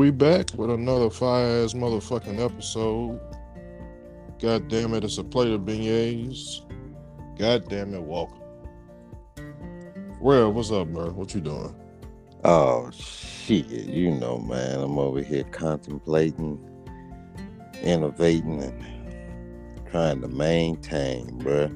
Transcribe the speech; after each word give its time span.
We 0.00 0.10
back 0.10 0.54
with 0.56 0.70
another 0.70 1.10
fire 1.10 1.62
ass 1.62 1.74
motherfucking 1.74 2.42
episode. 2.42 3.20
God 4.38 4.66
damn 4.68 4.94
it, 4.94 5.04
it's 5.04 5.18
a 5.18 5.24
plate 5.24 5.52
of 5.52 5.60
beignets. 5.60 6.62
God 7.38 7.68
damn 7.68 7.92
it, 7.92 8.02
welcome. 8.02 8.40
Well, 10.18 10.54
what's 10.54 10.70
up, 10.70 10.88
bro? 10.88 11.10
What 11.10 11.34
you 11.34 11.42
doing? 11.42 11.76
Oh 12.44 12.90
shit, 12.92 13.66
you 13.66 14.12
know, 14.12 14.38
man. 14.38 14.80
I'm 14.80 14.98
over 14.98 15.20
here 15.20 15.44
contemplating, 15.44 16.58
innovating, 17.82 18.62
and 18.62 19.86
trying 19.90 20.22
to 20.22 20.28
maintain, 20.28 21.26
bro. 21.36 21.70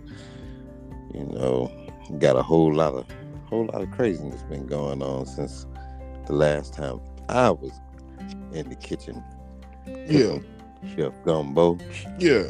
You 1.12 1.26
know, 1.26 1.70
got 2.18 2.36
a 2.36 2.42
whole 2.42 2.72
lot 2.72 2.94
of 2.94 3.06
whole 3.50 3.66
lot 3.66 3.82
of 3.82 3.90
craziness 3.90 4.42
been 4.44 4.66
going 4.66 5.02
on 5.02 5.26
since 5.26 5.66
the 6.26 6.32
last 6.32 6.72
time 6.72 7.02
I 7.28 7.50
was 7.50 7.78
in 8.54 8.68
the 8.68 8.76
kitchen. 8.76 9.22
Yeah, 9.86 10.38
Chef 10.96 11.12
Gumbo. 11.24 11.78
yeah. 12.18 12.44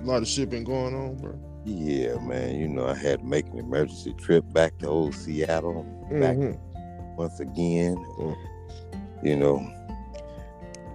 A 0.00 0.02
lot 0.02 0.22
of 0.22 0.28
shit 0.28 0.48
been 0.50 0.64
going 0.64 0.94
on, 0.94 1.16
bro. 1.16 1.38
Yeah, 1.64 2.18
man. 2.20 2.54
You 2.54 2.68
know, 2.68 2.86
I 2.86 2.94
had 2.94 3.20
to 3.20 3.24
make 3.26 3.46
an 3.48 3.58
emergency 3.58 4.14
trip 4.14 4.44
back 4.52 4.78
to 4.78 4.86
old 4.88 5.14
Seattle. 5.14 5.82
Back 6.10 6.36
Mhm. 6.36 6.56
once 7.16 7.40
again. 7.40 7.96
Mm. 8.18 8.36
You 9.22 9.36
know, 9.36 9.56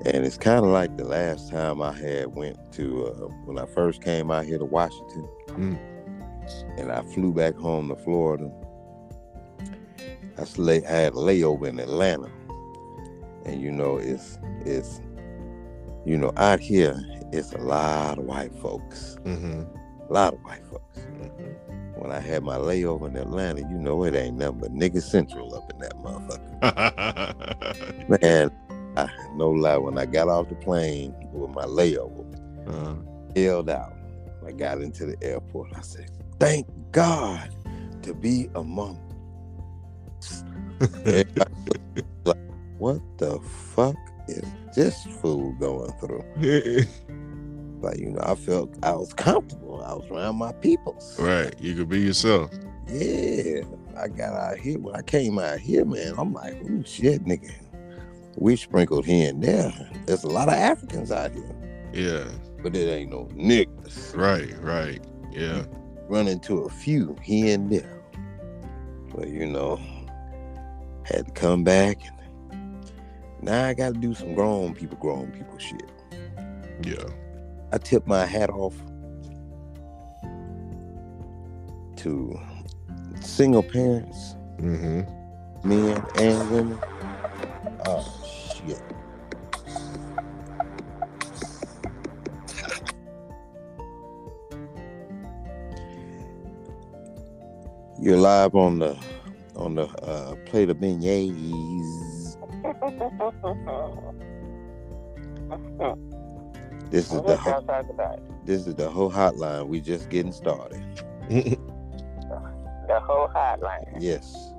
and 0.06 0.26
it's 0.26 0.38
kind 0.38 0.60
of 0.66 0.72
like 0.72 0.96
the 0.98 1.04
last 1.04 1.50
time 1.52 1.82
I 1.82 1.92
had 1.92 2.34
went 2.34 2.58
to 2.74 3.08
uh, 3.08 3.28
when 3.46 3.60
I 3.60 3.66
first 3.66 4.02
came 4.02 4.32
out 4.32 4.46
here 4.46 4.58
to 4.58 4.66
Washington, 4.66 5.28
Mm. 5.48 5.78
and 6.78 6.92
I 6.92 7.02
flew 7.14 7.34
back 7.34 7.56
home 7.56 7.90
to 7.90 7.96
Florida. 7.98 8.50
I 10.38 10.46
slay, 10.46 10.84
I 10.86 10.90
had 10.92 11.14
a 11.14 11.18
layover 11.18 11.68
in 11.68 11.80
Atlanta, 11.80 12.30
and 13.46 13.62
you 13.62 13.72
know 13.72 13.98
it's 13.98 14.38
it's 14.66 15.00
you 16.06 16.18
know 16.18 16.32
out 16.38 16.60
here 16.60 16.96
it's 17.32 17.54
a 17.54 17.58
lot 17.60 18.18
of 18.20 18.26
white 18.26 18.54
folks, 18.56 19.16
Mhm. 19.24 19.66
a 20.10 20.14
lot 20.14 20.34
of 20.34 20.40
white 20.44 20.66
folks. 20.68 21.00
Mhm. 21.00 21.56
When 21.98 22.12
I 22.12 22.20
had 22.20 22.44
my 22.44 22.58
layover 22.58 23.08
in 23.08 23.16
Atlanta, 23.16 23.62
you 23.62 23.78
know 23.78 24.04
it 24.04 24.14
ain't 24.16 24.38
nothing 24.38 24.60
but 24.60 24.74
nigga 24.74 25.02
central 25.02 25.56
up 25.56 25.72
in 25.72 25.80
that 25.80 25.96
motherfucker. 26.00 28.10
Man, 28.22 28.52
I, 28.98 29.08
no 29.36 29.50
lie, 29.52 29.78
when 29.78 29.98
I 29.98 30.06
got 30.06 30.28
off 30.28 30.50
the 30.50 30.56
plane 30.56 31.14
with 31.32 31.52
my 31.52 31.64
layover, 31.66 32.26
Uh, 32.68 32.96
held 33.36 33.70
out. 33.70 33.94
I 34.46 34.52
got 34.52 34.82
into 34.82 35.06
the 35.06 35.16
airport. 35.24 35.70
I 35.76 35.82
said, 35.82 36.10
"Thank 36.40 36.68
God 36.92 37.50
to 38.04 38.14
be 38.14 38.50
among." 38.56 39.00
Everybody 42.90 43.02
was 43.02 43.02
like, 43.02 43.02
what 43.02 43.18
the 43.18 43.40
fuck 43.40 43.96
is 44.28 44.44
this 44.76 45.04
fool 45.22 45.54
going 45.54 45.92
through? 46.00 46.86
Like, 47.82 47.98
you 48.00 48.12
know, 48.12 48.22
I 48.24 48.36
felt 48.36 48.74
I 48.82 48.94
was 48.94 49.14
comfortable. 49.14 49.84
I 49.86 49.92
was 49.94 50.10
around 50.10 50.38
my 50.38 50.54
peoples. 50.54 51.20
right, 51.20 51.54
you 51.60 51.76
could 51.76 51.90
be 51.90 52.00
yourself. 52.00 52.50
Yeah, 52.88 53.64
I 53.98 54.08
got 54.08 54.34
out 54.34 54.58
here. 54.58 54.80
When 54.80 54.96
I 54.96 55.02
came 55.02 55.38
out 55.38 55.60
here, 55.60 55.84
man, 55.84 56.14
I'm 56.18 56.32
like, 56.32 56.54
ooh, 56.64 56.82
shit, 56.86 57.26
nigga. 57.26 57.52
We 58.38 58.56
sprinkled 58.56 59.06
here 59.06 59.32
and 59.32 59.44
there. 59.44 59.74
There's 60.06 60.24
a 60.24 60.30
lot 60.30 60.48
of 60.48 60.54
Africans 60.54 61.12
out 61.12 61.34
here, 61.34 61.54
Yeah, 61.92 62.24
but 62.62 62.74
it 62.74 62.88
ain't 62.90 63.12
no 63.12 63.26
niggas. 63.34 64.16
right, 64.16 64.58
right. 64.62 65.04
Yeah, 65.30 65.66
Run 66.08 66.30
into 66.30 66.60
a 66.60 66.70
few 66.70 67.18
here 67.22 67.54
and 67.56 67.70
there. 67.70 68.02
But, 69.14 69.28
you 69.28 69.46
know, 69.46 69.78
had 71.04 71.26
to 71.26 71.32
come 71.34 71.66
back. 71.66 71.98
And 72.06 72.18
now 73.44 73.68
I 73.68 73.74
got 73.74 73.94
to 73.94 74.00
do 74.00 74.14
some 74.14 74.34
grown 74.36 74.74
people, 74.74 74.98
grown 74.98 75.32
people 75.32 75.58
shit. 75.58 75.90
yeah. 76.84 77.04
I 77.72 77.78
tip 77.80 78.06
my 78.08 78.26
hat 78.26 78.50
off 78.50 78.76
to 81.98 82.40
single 83.22 83.64
parents, 83.64 84.36
Mm-hmm. 84.60 85.68
men 85.68 86.06
and 86.18 86.52
women. 86.52 86.80
Oh 87.86 88.06
shit. 88.56 88.82
You're 98.00 98.18
live 98.18 98.56
on 98.56 98.80
the 98.80 98.98
on 99.56 99.76
the 99.76 99.84
uh, 100.04 100.36
plate 100.46 100.70
of 100.70 100.78
beignets. 100.78 102.23
This 106.90 107.14
is 107.14 107.22
the 107.24 107.38
ho- 107.38 107.52
y'all 107.52 107.62
talk 107.64 107.86
about? 107.90 108.20
this 108.46 108.68
is 108.68 108.76
the 108.76 108.90
whole 108.90 109.12
hotline. 109.12 109.68
We 109.68 109.82
just 109.82 110.10
getting 110.10 110.32
started. 110.34 110.82
The 112.88 113.00
whole 113.02 113.30
hotline. 113.36 113.98
Yes, 114.00 114.54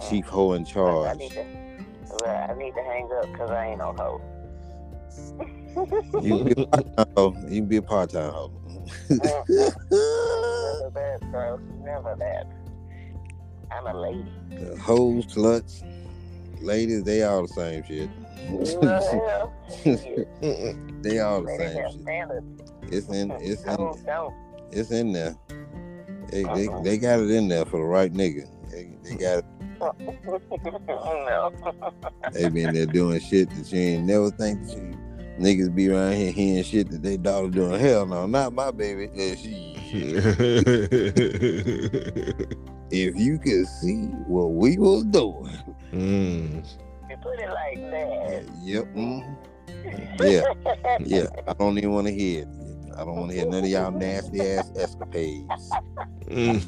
Chief 0.00 0.26
Ho 0.28 0.54
in 0.54 0.64
I 0.64 0.68
charge. 0.72 1.18
need 1.18 1.32
to, 1.34 1.44
well, 2.10 2.46
I 2.50 2.54
need 2.54 2.72
to 2.74 2.82
hang 2.82 3.10
up 3.18 3.30
because 3.32 3.50
I 3.50 3.66
ain't 3.68 3.78
no 3.78 3.94
hoe. 3.98 4.20
You 6.18 6.36
can 6.38 6.44
be 6.44 6.52
a 6.52 6.66
part-time 6.66 7.06
hoe. 7.16 7.36
You 7.48 7.60
can 7.62 7.66
be 7.68 7.76
a 7.78 7.82
part-time 7.82 8.32
hoe. 8.32 8.52
Never 10.60 10.90
that, 10.94 11.20
bro. 11.30 11.58
Never 11.84 12.16
that. 12.18 12.46
I'm 13.72 13.86
a 13.86 13.94
lady. 14.00 14.32
The 14.56 14.76
hoes, 14.78 15.26
sluts, 15.26 15.82
ladies, 16.60 17.02
they 17.04 17.22
all 17.22 17.42
the 17.42 17.48
same 17.48 17.82
shit. 17.84 18.08
Well, 18.48 19.52
they 21.02 21.18
all 21.20 21.42
the 21.42 21.48
Ladies 21.48 21.72
same 21.74 21.90
shit. 21.90 22.00
standards. 22.02 22.46
It's 22.82 23.08
in 23.08 23.30
it's 23.40 23.64
in 23.64 23.94
it's 24.72 24.90
in 24.90 25.12
there. 25.12 25.36
They, 26.30 26.42
they, 26.42 26.66
Uh-huh. 26.68 26.80
they 26.82 26.98
got 26.98 27.20
it 27.20 27.30
in 27.30 27.48
there 27.48 27.64
for 27.64 27.78
the 27.78 27.84
right 27.86 28.12
nigga. 28.12 28.46
They, 28.70 28.90
they 29.02 29.14
got 29.16 29.44
no. 29.80 29.92
they 32.32 32.48
been 32.48 32.74
there 32.74 32.86
doing 32.86 33.20
shit 33.20 33.48
that 33.50 33.72
you 33.72 33.80
ain't 33.80 34.04
never 34.06 34.30
think 34.30 34.62
that 34.66 34.76
you 34.76 34.92
niggas 35.38 35.74
be 35.74 35.88
around 35.90 36.12
here 36.14 36.32
hearing 36.32 36.64
shit 36.64 36.90
that 36.90 37.02
they 37.02 37.16
daughter 37.16 37.48
doing. 37.48 37.78
Hell 37.80 38.06
no, 38.06 38.26
not 38.26 38.52
my 38.54 38.70
baby. 38.70 39.08
Uh, 39.08 39.34
she, 39.36 39.74
if 42.90 43.16
you 43.16 43.38
could 43.38 43.66
see 43.66 44.06
what 44.26 44.52
we 44.52 44.76
was 44.78 45.04
doing. 45.04 45.50
Mm. 45.92 46.64
You 47.08 47.16
put 47.22 47.38
it 47.40 47.48
like 47.50 47.78
that. 47.90 48.44
Yep. 48.62 48.84
mhm. 48.94 49.36
Yeah. 50.20 50.42
Yeah. 51.00 51.26
I 51.46 51.52
don't 51.54 51.76
even 51.78 51.92
want 51.92 52.06
to 52.06 52.12
hear 52.12 52.42
it. 52.42 52.48
I 52.96 53.04
don't 53.04 53.16
want 53.16 53.30
to 53.30 53.36
hear 53.36 53.46
none 53.46 53.64
of 53.64 53.70
y'all 53.70 53.90
nasty 53.90 54.40
ass 54.40 54.72
escapades. 54.76 55.70
Mm. 56.26 56.64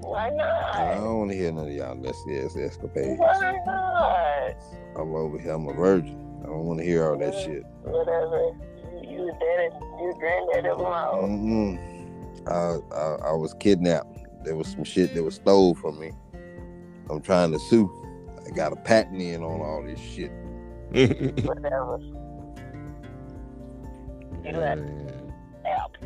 Why 0.00 0.30
not? 0.30 0.74
I 0.74 0.94
don't 0.94 1.18
want 1.18 1.30
to 1.32 1.36
hear 1.36 1.52
none 1.52 1.66
of 1.68 1.72
y'all 1.72 1.94
nasty 1.96 2.38
ass 2.38 2.56
escapades. 2.56 3.18
Why 3.18 3.60
not? 3.66 4.54
I'm 4.96 5.14
over 5.14 5.38
here. 5.38 5.52
I'm 5.52 5.68
a 5.68 5.72
virgin. 5.72 6.18
I 6.42 6.46
don't 6.46 6.64
want 6.64 6.78
to 6.80 6.84
hear 6.84 7.08
all 7.10 7.18
that 7.18 7.34
shit. 7.34 7.64
Whatever. 7.82 8.52
You 9.02 9.32
daddy, 9.40 9.74
you 10.00 10.14
granddaddy 10.18 10.68
of 10.68 10.80
all. 10.80 11.22
Mm-mm. 11.22 11.78
I, 12.46 12.94
I 12.94 13.30
I 13.30 13.32
was 13.32 13.54
kidnapped. 13.54 14.18
There 14.44 14.56
was 14.56 14.68
some 14.68 14.84
shit 14.84 15.14
that 15.14 15.22
was 15.22 15.36
stole 15.36 15.74
from 15.74 15.98
me. 15.98 16.12
I'm 17.10 17.20
trying 17.20 17.52
to 17.52 17.58
sue. 17.58 17.90
I 18.52 18.54
got 18.54 18.72
a 18.74 18.76
patent 18.76 19.22
in 19.22 19.42
on 19.42 19.62
all 19.62 19.82
this 19.82 19.98
shit. 19.98 20.30
Whatever. 21.46 21.98
You 24.44 24.50
got 24.50 24.78
app. 25.64 25.96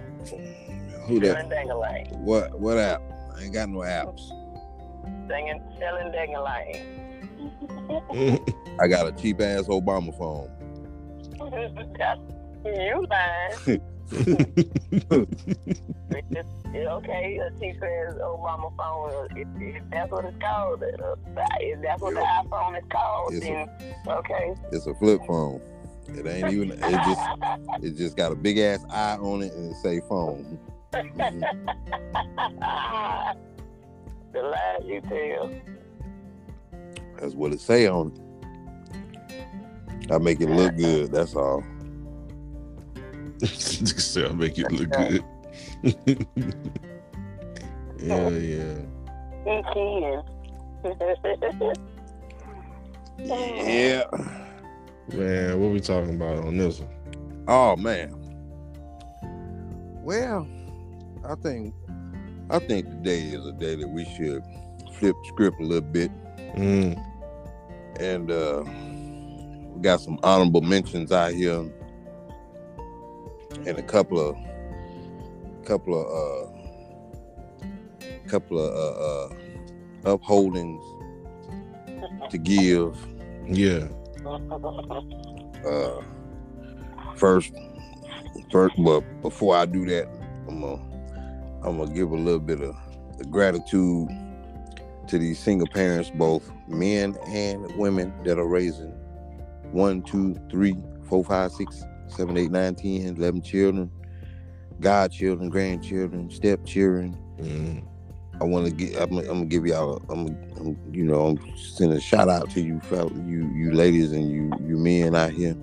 Who 1.06 1.20
that? 1.20 2.10
What 2.18 2.60
what 2.60 2.76
app? 2.76 3.00
I 3.34 3.44
ain't 3.44 3.54
got 3.54 3.70
no 3.70 3.78
apps. 3.78 4.20
Singing, 5.26 5.62
selling 5.78 6.12
dang-a-lang. 6.12 6.84
I 8.78 8.88
got 8.88 9.06
a 9.06 9.12
cheap 9.12 9.40
ass 9.40 9.68
Obama 9.68 10.14
phone. 10.18 10.50
you 12.64 13.06
lying. 13.08 13.80
Just- 16.32 16.48
okay, 16.74 17.38
a 17.38 17.50
cheap 17.58 17.82
ass 17.82 18.14
Obama 18.20 18.70
phone. 18.76 19.28
If, 19.36 19.48
if 19.60 19.82
that's 19.90 20.10
what 20.10 20.24
it's 20.24 20.36
called, 20.38 20.82
uh, 20.82 21.16
if 21.60 21.80
that's 21.82 22.00
what 22.02 22.14
the 22.14 22.20
iPhone 22.20 22.78
is 22.78 22.84
called, 22.90 23.34
It's 23.34 23.46
a- 23.46 23.68
okay. 24.08 24.54
It's 24.72 24.86
a 24.86 24.94
flip 24.94 25.20
phone. 25.26 25.60
It 26.08 26.26
ain't 26.26 26.52
even. 26.52 26.72
It 26.72 26.80
just 26.80 27.20
it 27.82 27.96
just 27.96 28.16
got 28.16 28.30
a 28.30 28.36
big 28.36 28.58
ass 28.58 28.84
eye 28.90 29.16
on 29.16 29.42
it 29.42 29.52
and 29.54 29.72
it 29.72 29.76
say 29.76 30.00
phone. 30.08 30.58
Mhm. 30.92 31.40
the 34.32 34.42
lies 34.42 34.84
you 34.84 35.00
tell. 35.02 35.50
That's 37.18 37.34
what 37.34 37.52
it 37.52 37.60
say 37.60 37.88
on 37.88 38.12
it. 38.14 38.20
I 40.12 40.18
make 40.18 40.40
it 40.40 40.48
look 40.48 40.76
good. 40.76 41.10
That's 41.10 41.34
all. 41.34 41.64
Just 43.40 44.14
say 44.14 44.24
I'll 44.24 44.34
make 44.34 44.58
it 44.58 44.70
look 44.72 44.90
good. 44.90 45.24
yeah, 47.98 48.28
yeah. 48.30 48.74
He 49.44 49.62
can. 49.72 50.22
Yeah. 53.18 54.04
Man, 55.10 55.58
what 55.58 55.70
we 55.70 55.80
talking 55.80 56.16
about 56.16 56.44
on 56.44 56.58
this 56.58 56.80
one? 56.80 57.44
Oh 57.48 57.76
man. 57.76 58.12
Well, 60.02 60.46
I 61.26 61.34
think 61.36 61.74
I 62.50 62.58
think 62.58 62.84
today 62.84 63.20
is 63.20 63.46
a 63.46 63.52
day 63.52 63.74
that 63.76 63.88
we 63.88 64.04
should 64.04 64.42
flip 64.98 65.16
script 65.28 65.58
a 65.60 65.64
little 65.64 65.80
bit 65.80 66.10
Mm, 66.56 66.98
and 68.00 68.30
uh 68.30 68.64
we 69.74 69.82
got 69.82 70.00
some 70.00 70.18
honorable 70.22 70.62
mentions 70.62 71.12
out 71.12 71.32
here 71.32 71.70
and 73.66 73.78
a 73.78 73.82
couple 73.82 74.20
of 74.20 74.36
couple 75.64 76.00
of 76.00 76.06
uh 76.06 76.52
couple 78.28 78.58
of 78.58 78.72
uh, 78.74 79.34
uh 80.10 80.16
upholdings 80.16 80.80
to 82.30 82.38
give 82.38 82.96
yeah. 83.46 83.86
uh 85.66 86.00
first 87.16 87.52
first 88.50 88.74
but 88.78 89.00
before 89.22 89.56
I 89.56 89.64
do 89.66 89.86
that 89.86 90.08
I'm 90.48 90.60
gonna 90.60 90.82
I'm 91.62 91.78
gonna 91.78 91.92
give 91.92 92.10
a 92.10 92.16
little 92.16 92.40
bit 92.40 92.60
of 92.60 92.76
gratitude 93.30 94.08
to 95.08 95.18
these 95.18 95.38
single 95.38 95.66
parents, 95.68 96.10
both 96.10 96.50
men 96.68 97.16
and 97.28 97.64
women 97.76 98.12
that 98.24 98.38
are 98.38 98.46
raising 98.46 98.92
one, 99.72 100.02
two, 100.02 100.34
three, 100.50 100.76
four, 101.04 101.24
five, 101.24 101.52
six, 101.52 101.84
seven, 102.08 102.36
eight, 102.36 102.50
nine, 102.50 102.74
ten, 102.74 103.16
eleven 103.16 103.42
children, 103.42 103.90
godchildren, 104.80 105.48
grandchildren, 105.50 106.30
stepchildren. 106.30 107.16
Mm, 107.38 107.86
I 108.40 108.44
want 108.44 108.66
to 108.66 108.72
get. 108.72 108.96
I'm, 109.00 109.18
I'm 109.18 109.26
gonna 109.26 109.44
give 109.46 109.66
y'all. 109.66 110.02
I'm, 110.08 110.26
I'm, 110.58 110.78
you 110.92 111.04
know, 111.04 111.26
I'm 111.28 111.56
sending 111.56 111.96
a 111.96 112.00
shout 112.00 112.28
out 112.28 112.50
to 112.50 112.60
you, 112.60 112.80
fellas, 112.80 113.12
you, 113.26 113.50
you 113.54 113.72
ladies, 113.72 114.12
and 114.12 114.30
you, 114.30 114.50
you 114.66 114.76
men 114.78 115.14
out 115.14 115.32
here 115.32 115.56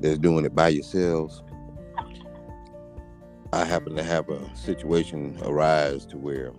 that's 0.00 0.18
doing 0.18 0.44
it 0.44 0.54
by 0.54 0.68
yourselves. 0.68 1.42
I 3.52 3.64
happen 3.64 3.96
to 3.96 4.02
have 4.02 4.28
a 4.28 4.54
situation 4.56 5.38
arise 5.42 6.06
to 6.06 6.18
where 6.18 6.52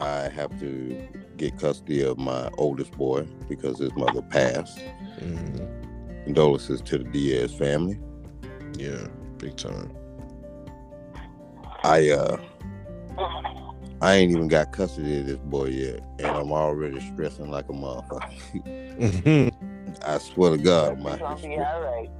I 0.00 0.28
have 0.28 0.58
to 0.60 1.08
get 1.36 1.58
custody 1.58 2.02
of 2.02 2.18
my 2.18 2.50
oldest 2.58 2.92
boy 2.92 3.26
because 3.48 3.78
his 3.78 3.94
mother 3.96 4.22
passed. 4.22 4.78
mm, 5.18 5.68
Condolences 6.24 6.82
to 6.82 6.98
the 6.98 7.04
Diaz 7.04 7.54
family. 7.54 7.98
Yeah. 8.80 9.06
Big 9.38 9.56
time. 9.56 9.92
I 11.84 12.10
uh 12.10 12.36
I 14.02 14.14
ain't 14.14 14.30
even 14.32 14.48
got 14.48 14.72
custody 14.72 15.20
of 15.20 15.26
this 15.26 15.36
boy 15.36 15.66
yet, 15.66 16.00
and 16.18 16.26
I'm 16.26 16.52
already 16.52 17.00
stressing 17.12 17.50
like 17.50 17.68
a 17.68 17.72
motherfucker. 17.72 19.52
I 20.04 20.18
swear 20.18 20.52
to 20.52 20.58
God, 20.58 20.98
my 21.00 21.18
gonna 21.18 21.36
be 21.36 21.56
all 21.58 21.82
right. 21.82 22.10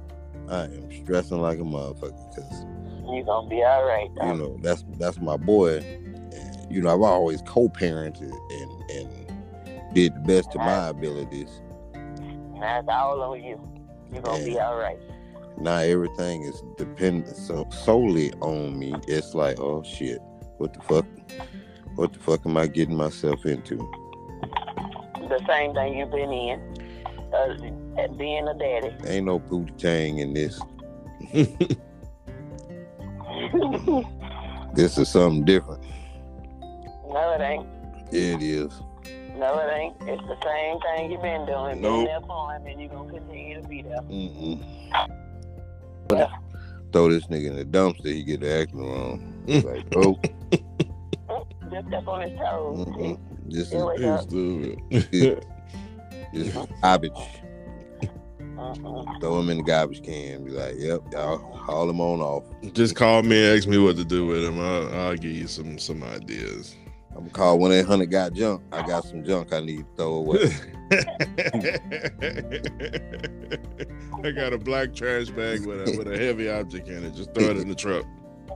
I 0.49 0.63
am 0.65 1.03
stressing 1.03 1.41
like 1.41 1.57
a 1.57 1.63
motherfucker 1.63 2.35
because 2.35 2.65
You 3.11 3.23
gonna 3.25 3.49
be 3.49 3.63
all 3.63 3.83
right. 3.83 4.09
you 4.23 4.35
know 4.35 4.57
that's 4.61 4.83
that's 4.99 5.19
my 5.19 5.37
boy. 5.37 5.77
And, 5.77 6.71
you 6.71 6.81
know, 6.81 6.93
I've 6.93 7.01
always 7.01 7.41
co-parented 7.43 8.31
and 8.51 8.91
and 8.91 9.93
did 9.95 10.13
the 10.15 10.19
best 10.19 10.51
to 10.51 10.59
my 10.59 10.89
abilities. 10.89 11.61
That's 12.59 12.87
all 12.87 13.21
on 13.23 13.43
you. 13.43 13.59
You're 14.13 14.21
gonna 14.21 14.43
be 14.43 14.59
all 14.59 14.77
right. 14.77 14.99
Now 15.57 15.77
everything 15.77 16.43
is 16.43 16.61
dependent 16.77 17.35
so 17.35 17.67
solely 17.83 18.31
on 18.41 18.77
me. 18.77 18.93
It's 19.07 19.33
like, 19.33 19.59
oh 19.59 19.83
shit, 19.83 20.19
what 20.57 20.73
the 20.73 20.81
fuck? 20.81 21.05
What 21.95 22.13
the 22.13 22.19
fuck 22.19 22.45
am 22.45 22.57
I 22.57 22.67
getting 22.67 22.95
myself 22.95 23.45
into? 23.45 23.77
The 25.17 25.43
same 25.47 25.73
thing 25.73 25.97
you've 25.97 26.11
been 26.11 26.31
in. 26.31 26.77
Uh, 27.33 28.01
at 28.01 28.17
being 28.17 28.47
a 28.47 28.53
daddy. 28.53 28.93
Ain't 29.05 29.25
no 29.25 29.39
booty 29.39 29.73
tang 29.77 30.19
in 30.19 30.33
this. 30.33 30.59
This 34.73 34.97
is 34.97 35.09
something 35.09 35.43
different. 35.43 35.83
no, 37.09 37.33
it 37.37 37.41
ain't. 37.41 37.67
Yeah, 38.11 38.35
it 38.35 38.41
is. 38.41 38.71
No, 39.35 39.59
it 39.59 39.69
ain't. 39.73 39.95
It's 40.07 40.21
the 40.23 40.37
same 40.43 40.79
thing 40.79 41.11
you've 41.11 41.21
been 41.21 41.45
doing. 41.45 41.81
Nope. 41.81 41.83
Been 41.97 42.05
there 42.05 42.21
for 42.21 42.53
him, 42.53 42.65
and 42.67 42.79
you're 42.79 42.89
gonna 42.89 43.11
continue 43.11 43.61
to 43.61 43.67
be 43.67 43.81
there. 43.81 43.99
Mm-mm. 44.01 44.63
Yeah. 46.11 46.27
Throw 46.91 47.09
this 47.09 47.25
nigga 47.27 47.47
in 47.47 47.55
the 47.55 47.65
dumpster, 47.65 48.07
he 48.13 48.23
get 48.23 48.41
the 48.41 48.51
acting 48.53 48.79
wrong. 48.79 49.43
It's 49.47 49.65
like, 49.65 49.85
oh, 49.95 50.19
Just 51.71 51.87
step 51.87 52.05
on 52.07 52.21
his 52.29 52.37
toes. 52.37 52.85
mm-mm. 52.85 53.17
this 53.45 53.71
is 53.71 54.01
Yeah, 54.01 54.19
stupid. 54.19 54.81
this 56.33 56.57
garbage. 56.81 57.11
Mm-mm. 58.41 59.19
Throw 59.21 59.39
him 59.39 59.49
in 59.49 59.57
the 59.57 59.63
garbage 59.63 60.03
can. 60.03 60.43
Be 60.43 60.51
like, 60.51 60.75
yep, 60.77 60.99
y'all 61.13 61.37
haul 61.55 61.89
him 61.89 62.01
on 62.01 62.19
off. 62.19 62.43
Just 62.73 62.95
call 62.95 63.23
me 63.23 63.41
and 63.47 63.57
ask 63.57 63.67
me 63.69 63.77
what 63.77 63.95
to 63.95 64.03
do 64.03 64.25
with 64.25 64.43
him. 64.43 64.59
I'll, 64.59 64.93
I'll 64.99 65.15
give 65.15 65.31
you 65.31 65.47
some 65.47 65.77
some 65.79 66.03
ideas. 66.03 66.75
I'm 67.13 67.23
gonna 67.23 67.29
call 67.29 67.59
one 67.59 67.71
eight 67.71 67.85
hundred 67.85 68.11
got 68.11 68.33
junk. 68.33 68.61
I 68.71 68.85
got 68.85 69.05
some 69.05 69.23
junk 69.23 69.53
I 69.53 69.59
need 69.59 69.79
to 69.79 69.85
throw 69.97 70.13
away. 70.15 70.51
I 74.23 74.31
got 74.31 74.53
a 74.53 74.57
black 74.57 74.93
trash 74.93 75.29
bag 75.29 75.65
with 75.65 75.87
a 75.87 75.97
with 75.97 76.11
a 76.11 76.17
heavy 76.17 76.49
object 76.49 76.87
in 76.87 77.03
it. 77.03 77.13
Just 77.13 77.33
throw 77.33 77.49
it 77.49 77.57
in 77.57 77.67
the 77.67 77.75
truck. 77.75 78.05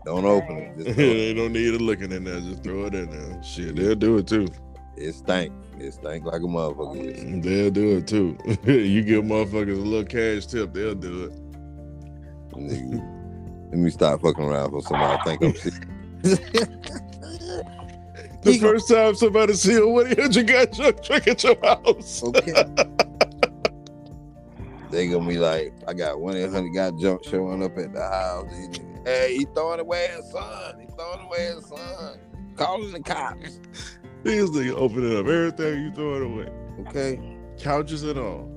Don't 0.05 0.25
open 0.25 0.57
it. 0.57 0.77
It. 0.87 0.95
they 0.95 1.33
don't 1.33 1.53
need 1.53 1.73
it 1.73 1.81
looking 1.81 2.11
in 2.11 2.23
there. 2.23 2.39
Just 2.39 2.63
throw 2.63 2.85
it 2.85 2.95
in 2.95 3.09
there. 3.09 3.43
Shit, 3.43 3.75
they'll 3.75 3.95
do 3.95 4.17
it 4.17 4.27
too. 4.27 4.47
It 4.95 5.13
stank. 5.13 5.51
It 5.77 5.93
stank 5.93 6.25
like 6.25 6.41
a 6.41 6.45
motherfucker. 6.45 7.17
Mm, 7.17 7.43
they'll 7.43 7.71
do 7.71 7.97
it 7.97 8.07
too. 8.07 8.37
you 8.71 9.01
give 9.01 9.25
motherfuckers 9.25 9.77
a 9.77 9.81
little 9.81 10.05
cash 10.05 10.45
tip, 10.45 10.73
they'll 10.73 10.95
do 10.95 11.25
it. 11.25 11.33
Let 12.55 13.79
me 13.79 13.89
stop 13.89 14.21
fucking 14.21 14.43
around 14.43 14.71
for 14.71 14.81
somebody 14.81 15.19
I 15.19 15.23
think 15.23 15.43
I'm 15.43 15.55
sick. 15.55 15.73
The 18.45 18.51
He 18.53 18.57
gon- 18.59 18.73
first 18.73 18.87
time 18.89 19.15
somebody 19.15 19.53
see 19.55 19.75
a 19.75 19.85
one 19.87 20.05
hundred 20.15 20.47
got 20.47 20.71
junk 20.71 21.01
truck 21.03 21.27
at 21.27 21.43
your 21.43 21.57
house. 21.63 22.23
Okay. 22.23 22.53
they 24.91 25.07
gonna 25.07 25.27
be 25.27 25.37
like, 25.39 25.73
I 25.87 25.93
got 25.93 26.19
one 26.21 26.35
eight 26.37 26.49
hundred 26.51 26.73
got 26.73 26.97
junk 26.99 27.23
showing 27.25 27.63
up 27.63 27.77
at 27.77 27.93
the 27.93 28.01
house. 28.01 28.45
These 28.51 28.79
Hey, 29.05 29.37
he 29.37 29.45
throwing 29.53 29.79
away 29.79 30.07
his 30.15 30.31
son. 30.31 30.79
He 30.79 30.87
throwing 30.95 31.21
away 31.25 31.45
his 31.55 31.65
son. 31.65 32.17
Calling 32.55 32.91
the 32.91 33.01
cops. 33.01 33.59
These 34.23 34.49
niggas 34.51 34.75
opening 34.75 35.17
up 35.17 35.27
everything 35.27 35.83
you 35.83 35.91
throwing 35.91 36.33
away, 36.33 36.49
Okay. 36.87 37.19
couches 37.59 38.03
and 38.03 38.17
all. 38.17 38.49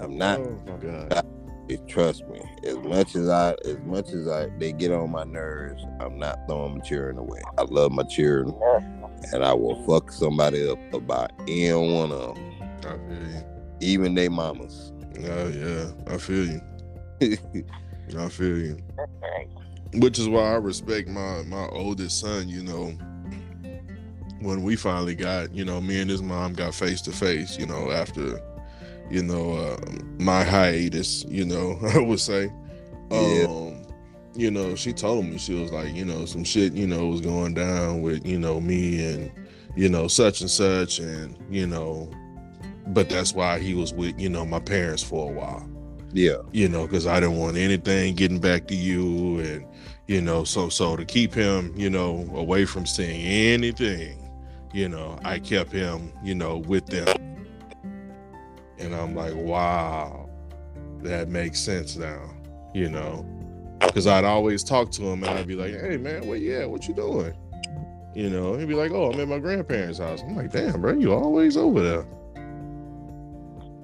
I'm 0.00 0.18
not. 0.18 0.40
oh 0.40 0.60
my 0.66 0.76
god. 0.76 1.26
it- 1.68 1.86
trust 1.88 2.26
me. 2.28 2.40
As 2.64 2.76
much 2.78 3.14
as 3.16 3.28
I, 3.28 3.54
as 3.64 3.78
much 3.84 4.10
as 4.10 4.28
I, 4.28 4.48
they 4.58 4.72
get 4.72 4.92
on 4.92 5.10
my 5.10 5.24
nerves. 5.24 5.82
I'm 6.00 6.18
not 6.18 6.38
throwing 6.48 6.78
my 6.78 6.84
children 6.84 7.18
away. 7.18 7.40
I 7.58 7.62
love 7.62 7.92
my 7.92 8.02
children, 8.04 8.54
and 9.32 9.44
I 9.44 9.52
will 9.52 9.82
fuck 9.86 10.12
somebody 10.12 10.68
up 10.68 10.78
about 10.92 11.32
any 11.48 11.72
one 11.72 12.12
of 12.12 12.34
them, 12.34 12.54
I 12.80 12.96
feel 12.96 13.28
you. 13.28 13.44
even 13.80 14.14
they 14.14 14.28
mamas. 14.28 14.92
Oh 15.18 15.48
yeah, 15.48 15.90
I 16.12 16.18
feel 16.18 16.46
you. 16.46 16.60
I 18.18 18.28
feel 18.28 18.58
you. 18.58 18.78
Which 19.94 20.18
is 20.18 20.28
why 20.28 20.52
I 20.52 20.56
respect 20.56 21.08
my 21.08 21.42
my 21.42 21.66
oldest 21.68 22.20
son. 22.20 22.48
You 22.48 22.62
know, 22.62 22.92
when 24.40 24.62
we 24.62 24.76
finally 24.76 25.14
got, 25.14 25.54
you 25.54 25.64
know, 25.64 25.80
me 25.80 26.00
and 26.00 26.10
his 26.10 26.22
mom 26.22 26.52
got 26.52 26.74
face 26.74 27.00
to 27.02 27.12
face. 27.12 27.58
You 27.58 27.66
know, 27.66 27.90
after, 27.90 28.40
you 29.10 29.22
know, 29.22 29.52
uh, 29.54 29.76
my 30.18 30.44
hiatus. 30.44 31.24
You 31.24 31.46
know, 31.46 31.78
I 31.94 31.98
would 31.98 32.20
say. 32.20 32.52
Yeah. 33.10 33.75
Um, 34.36 34.40
you 34.40 34.50
know, 34.50 34.74
she 34.74 34.92
told 34.92 35.26
me 35.26 35.38
she 35.38 35.54
was 35.54 35.72
like, 35.72 35.94
you 35.94 36.04
know, 36.04 36.24
some 36.24 36.44
shit, 36.44 36.74
you 36.74 36.86
know, 36.86 37.08
was 37.08 37.20
going 37.20 37.54
down 37.54 38.02
with, 38.02 38.26
you 38.26 38.38
know, 38.38 38.60
me 38.60 39.04
and, 39.04 39.32
you 39.76 39.88
know, 39.88 40.08
such 40.08 40.40
and 40.40 40.50
such, 40.50 40.98
and 40.98 41.36
you 41.50 41.66
know, 41.66 42.10
but 42.88 43.08
that's 43.08 43.32
why 43.32 43.58
he 43.58 43.74
was 43.74 43.92
with, 43.92 44.18
you 44.18 44.28
know, 44.28 44.44
my 44.46 44.60
parents 44.60 45.02
for 45.02 45.30
a 45.30 45.32
while 45.32 45.68
yeah. 46.16 46.38
you 46.52 46.68
know, 46.68 46.86
because 46.86 47.06
I 47.06 47.20
didn't 47.20 47.36
want 47.36 47.56
anything 47.56 48.14
getting 48.14 48.40
back 48.40 48.66
to 48.68 48.74
you, 48.74 49.40
and 49.40 49.66
you 50.06 50.20
know, 50.20 50.44
so 50.44 50.68
so 50.68 50.96
to 50.96 51.04
keep 51.04 51.34
him, 51.34 51.74
you 51.76 51.90
know, 51.90 52.28
away 52.34 52.64
from 52.64 52.86
seeing 52.86 53.20
anything, 53.20 54.30
you 54.72 54.88
know, 54.88 55.18
I 55.24 55.38
kept 55.38 55.72
him, 55.72 56.12
you 56.22 56.34
know, 56.34 56.58
with 56.58 56.86
them, 56.86 57.06
and 58.78 58.94
I'm 58.94 59.14
like, 59.14 59.34
wow, 59.34 60.28
that 61.02 61.28
makes 61.28 61.60
sense 61.60 61.96
now, 61.96 62.30
you 62.74 62.88
know, 62.88 63.26
because 63.80 64.06
I'd 64.06 64.24
always 64.24 64.64
talk 64.64 64.90
to 64.92 65.02
him, 65.02 65.24
and 65.24 65.38
I'd 65.38 65.46
be 65.46 65.54
like, 65.54 65.72
hey 65.72 65.96
man, 65.96 66.26
where 66.26 66.36
you 66.36 66.56
at? 66.60 66.70
What 66.70 66.88
you 66.88 66.94
doing? 66.94 67.34
You 68.14 68.30
know, 68.30 68.56
he'd 68.56 68.68
be 68.68 68.74
like, 68.74 68.92
oh, 68.92 69.12
I'm 69.12 69.20
at 69.20 69.28
my 69.28 69.38
grandparents' 69.38 69.98
house. 69.98 70.22
I'm 70.22 70.36
like, 70.36 70.50
damn, 70.50 70.80
bro, 70.80 70.94
you 70.94 71.12
always 71.12 71.56
over 71.56 71.82
there. 71.82 72.06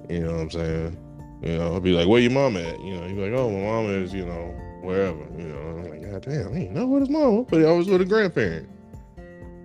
You 0.09 0.21
know 0.25 0.31
what 0.31 0.41
I'm 0.41 0.51
saying? 0.51 0.97
You 1.43 1.57
know, 1.57 1.73
I'll 1.73 1.79
be 1.79 1.91
like, 1.91 2.07
where 2.07 2.21
your 2.21 2.31
mom 2.31 2.57
at? 2.57 2.79
You 2.81 2.95
know, 2.95 3.07
he'd 3.07 3.15
be 3.15 3.29
like, 3.29 3.39
oh, 3.39 3.49
my 3.49 3.59
mom 3.59 3.85
is, 3.87 4.13
you 4.13 4.25
know, 4.25 4.55
wherever. 4.81 5.19
You 5.37 5.49
know, 5.49 5.59
I'm 5.59 5.89
like, 5.89 6.11
God 6.11 6.21
damn, 6.23 6.55
ain't 6.55 6.71
know 6.71 6.87
what 6.87 7.01
his 7.01 7.09
mom, 7.09 7.45
but 7.49 7.59
he 7.59 7.65
always 7.65 7.87
with 7.87 8.01
a 8.01 8.05
grandparent. 8.05 8.69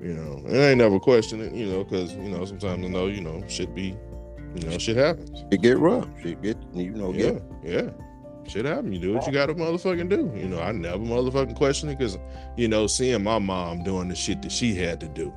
You 0.02 0.14
know, 0.14 0.42
and 0.46 0.56
I 0.56 0.70
ain't 0.70 0.78
never 0.78 1.00
question 1.00 1.40
it, 1.40 1.52
you 1.52 1.66
know, 1.66 1.82
because, 1.82 2.12
you 2.14 2.30
know, 2.30 2.44
sometimes 2.44 2.84
I 2.84 2.88
know, 2.88 3.06
you 3.06 3.20
know, 3.20 3.42
shit 3.48 3.74
be 3.74 3.96
You 4.54 4.68
know, 4.68 4.78
shit 4.78 4.96
happens. 4.96 5.44
It 5.50 5.62
get 5.62 5.78
rough. 5.78 6.08
Shit 6.22 6.42
get 6.42 6.56
you 6.74 6.90
know 6.92 7.12
Yeah, 7.12 7.32
get 7.32 7.42
yeah. 7.64 7.90
Shit 8.48 8.64
happen. 8.64 8.92
You 8.92 8.98
do 8.98 9.14
what 9.14 9.26
you 9.26 9.32
gotta 9.32 9.54
motherfucking 9.54 10.08
do. 10.08 10.32
You 10.34 10.48
know, 10.48 10.60
I 10.60 10.72
never 10.72 10.98
motherfucking 10.98 11.56
question 11.56 11.88
it 11.90 11.98
because, 11.98 12.18
you 12.56 12.66
know, 12.66 12.86
seeing 12.86 13.22
my 13.22 13.38
mom 13.38 13.82
doing 13.82 14.08
the 14.08 14.14
shit 14.14 14.40
that 14.42 14.52
she 14.52 14.74
had 14.74 15.00
to 15.00 15.08
do, 15.08 15.32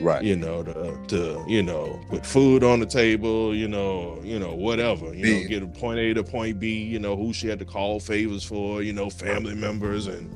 right. 0.00 0.24
you 0.24 0.34
know, 0.34 0.64
to, 0.64 0.98
to 1.08 1.44
you 1.46 1.62
know, 1.62 2.00
put 2.08 2.26
food 2.26 2.64
on 2.64 2.80
the 2.80 2.86
table, 2.86 3.54
you 3.54 3.68
know, 3.68 4.20
you 4.24 4.38
know, 4.38 4.54
whatever, 4.54 5.14
you 5.14 5.42
know, 5.42 5.48
get 5.48 5.62
a 5.62 5.66
point 5.66 6.00
A 6.00 6.14
to 6.14 6.24
point 6.24 6.58
B, 6.58 6.82
you 6.82 6.98
know, 6.98 7.16
who 7.16 7.32
she 7.32 7.46
had 7.46 7.60
to 7.60 7.64
call 7.64 8.00
favors 8.00 8.42
for, 8.42 8.82
you 8.82 8.92
know, 8.92 9.08
family 9.08 9.54
members 9.54 10.08
and 10.08 10.34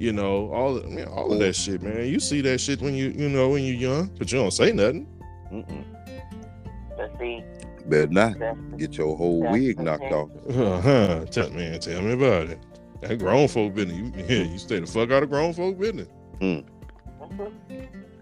you 0.00 0.12
know, 0.14 0.50
all 0.50 0.78
of, 0.78 0.88
man, 0.88 1.06
all 1.08 1.30
of 1.30 1.38
that 1.40 1.54
mm. 1.54 1.64
shit, 1.64 1.82
man. 1.82 2.06
You 2.06 2.20
see 2.20 2.40
that 2.40 2.58
shit 2.58 2.80
when 2.80 2.94
you, 2.94 3.10
you 3.10 3.28
know, 3.28 3.50
when 3.50 3.62
you're 3.62 3.76
young, 3.76 4.06
but 4.18 4.32
you 4.32 4.38
don't 4.38 4.50
say 4.50 4.72
nothing. 4.72 5.06
Mm-mm. 5.52 5.84
But 6.96 7.12
see, 7.18 7.44
Better 7.88 8.06
not 8.08 8.36
get 8.76 8.96
your 8.96 9.16
whole 9.16 9.42
That's 9.42 9.52
wig 9.52 9.80
knocked 9.80 10.12
off. 10.12 10.30
Uh-huh. 10.48 11.24
Tell 11.30 11.50
man, 11.50 11.80
tell 11.80 12.02
me 12.02 12.12
about 12.12 12.48
it. 12.50 12.58
That 13.00 13.18
grown 13.18 13.48
folk 13.48 13.74
business. 13.74 13.96
You, 13.96 14.12
yeah, 14.28 14.44
you 14.52 14.58
stay 14.58 14.78
the 14.80 14.86
fuck 14.86 15.10
out 15.10 15.22
of 15.22 15.30
grown 15.30 15.52
folk 15.54 15.78
business. 15.78 16.08
Mhm. 16.40 16.64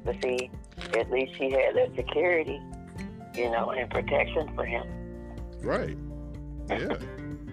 But 0.04 0.16
see, 0.22 0.50
at 0.96 1.10
least 1.10 1.32
she 1.36 1.50
had 1.50 1.74
that 1.74 1.90
security, 1.96 2.60
you 3.34 3.50
know, 3.50 3.70
and 3.70 3.90
protection 3.90 4.48
for 4.54 4.64
him. 4.64 4.86
Right. 5.60 5.96
Yeah. 6.68 6.96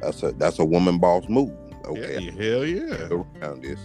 That's 0.02 0.22
a 0.24 0.32
that's 0.34 0.60
a 0.60 0.66
woman 0.66 1.00
boss 1.00 1.28
move. 1.30 1.52
Okay, 1.86 2.20
Yeah, 2.20 2.32
hell 2.32 2.66
yeah. 2.66 3.08
around 3.42 3.64
this. 3.64 3.80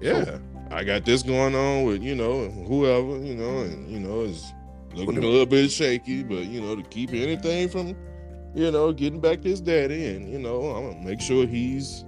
Yeah. 0.00 0.38
I 0.70 0.84
got 0.84 1.04
this 1.04 1.22
going 1.22 1.54
on 1.54 1.84
with, 1.84 2.02
you 2.02 2.14
know, 2.14 2.48
whoever, 2.48 3.18
you 3.24 3.34
know, 3.34 3.60
and 3.62 3.90
you 3.90 3.98
know, 3.98 4.20
is 4.20 4.52
looking 4.94 5.18
a 5.18 5.26
little 5.26 5.46
bit 5.46 5.70
shaky, 5.70 6.22
but 6.22 6.44
you 6.44 6.60
know, 6.60 6.76
to 6.76 6.82
keep 6.82 7.12
anything 7.12 7.68
from, 7.68 7.96
you 8.54 8.70
know, 8.70 8.92
getting 8.92 9.20
back 9.20 9.42
to 9.42 9.48
his 9.48 9.60
daddy 9.60 10.06
and, 10.06 10.30
you 10.30 10.38
know, 10.38 10.62
I'm 10.62 10.92
gonna 10.92 11.04
make 11.04 11.20
sure 11.20 11.46
he's 11.46 12.04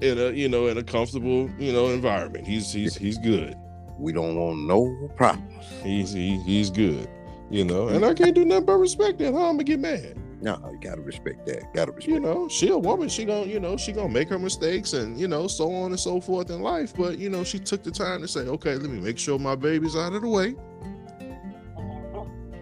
in 0.00 0.18
a, 0.18 0.30
you 0.30 0.48
know, 0.48 0.66
in 0.66 0.78
a 0.78 0.82
comfortable, 0.82 1.50
you 1.58 1.72
know, 1.72 1.88
environment. 1.88 2.46
He's 2.46 2.72
he's 2.72 2.96
he's 2.96 3.18
good. 3.18 3.56
We 3.98 4.12
don't 4.12 4.36
want 4.36 4.60
no 4.60 5.10
problems. 5.16 5.64
He's 5.82 6.12
he, 6.12 6.40
he's 6.42 6.70
good. 6.70 7.08
You 7.48 7.64
know, 7.64 7.88
and 7.88 8.04
I 8.04 8.12
can't 8.12 8.34
do 8.34 8.44
nothing 8.44 8.66
but 8.66 8.78
respect 8.78 9.18
that. 9.18 9.32
How 9.32 9.46
I'm 9.46 9.52
gonna 9.52 9.64
get 9.64 9.78
mad? 9.78 10.16
No, 10.42 10.58
you 10.70 10.78
gotta 10.80 11.00
respect 11.00 11.46
that. 11.46 11.72
Gotta 11.72 11.92
respect. 11.92 12.12
you 12.12 12.20
know, 12.20 12.48
she 12.48 12.68
a 12.68 12.76
woman. 12.76 13.08
She 13.08 13.24
gonna, 13.24 13.46
you 13.46 13.60
know, 13.60 13.76
she 13.76 13.92
gonna 13.92 14.12
make 14.12 14.28
her 14.28 14.38
mistakes 14.38 14.92
and 14.92 15.18
you 15.18 15.28
know, 15.28 15.46
so 15.46 15.72
on 15.72 15.92
and 15.92 16.00
so 16.00 16.20
forth 16.20 16.50
in 16.50 16.60
life. 16.60 16.92
But 16.94 17.18
you 17.18 17.30
know, 17.30 17.44
she 17.44 17.58
took 17.58 17.82
the 17.82 17.90
time 17.90 18.20
to 18.20 18.28
say, 18.28 18.40
okay, 18.40 18.74
let 18.74 18.90
me 18.90 19.00
make 19.00 19.18
sure 19.18 19.38
my 19.38 19.54
baby's 19.54 19.96
out 19.96 20.12
of 20.12 20.22
the 20.22 20.28
way. 20.28 20.54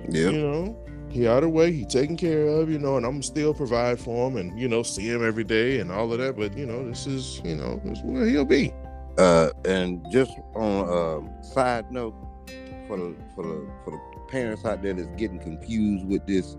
Yeah. 0.09 0.31
You 0.31 0.39
know, 0.39 0.79
he 1.11 1.29
out 1.29 1.39
of 1.39 1.43
the 1.45 1.49
way. 1.51 1.73
He 1.73 1.85
taken 1.85 2.17
care 2.17 2.47
of. 2.47 2.71
You 2.71 2.79
know, 2.79 2.97
and 2.97 3.07
I'm 3.07 3.23
still 3.23 3.55
provide 3.55 4.01
for 4.01 4.29
him 4.29 4.37
and 4.37 4.59
you 4.59 4.69
know, 4.69 4.83
see 4.83 5.09
him 5.09 5.27
every 5.27 5.45
day 5.45 5.81
and 5.81 5.91
all 5.91 6.13
of 6.13 6.19
that. 6.19 6.37
But 6.37 6.57
you 6.57 6.67
know, 6.67 6.87
this 6.89 7.07
is, 7.07 7.41
you 7.45 7.57
know, 7.57 7.81
this 7.85 7.99
is 7.99 8.05
where 8.05 8.27
he'll 8.27 8.45
be. 8.45 8.73
Uh, 9.17 9.51
and 9.65 10.05
just 10.11 10.33
on 10.55 10.89
a 10.89 11.19
um, 11.19 11.31
side 11.43 11.91
note, 11.93 12.15
for 12.87 12.97
the 12.97 13.15
for 13.35 13.45
the 13.45 13.67
for 13.85 13.91
the 13.93 14.21
parents 14.31 14.65
out 14.65 14.83
there 14.83 14.93
that's 14.93 15.09
getting 15.17 15.39
confused 15.39 16.07
with 16.07 16.27
this, 16.27 16.57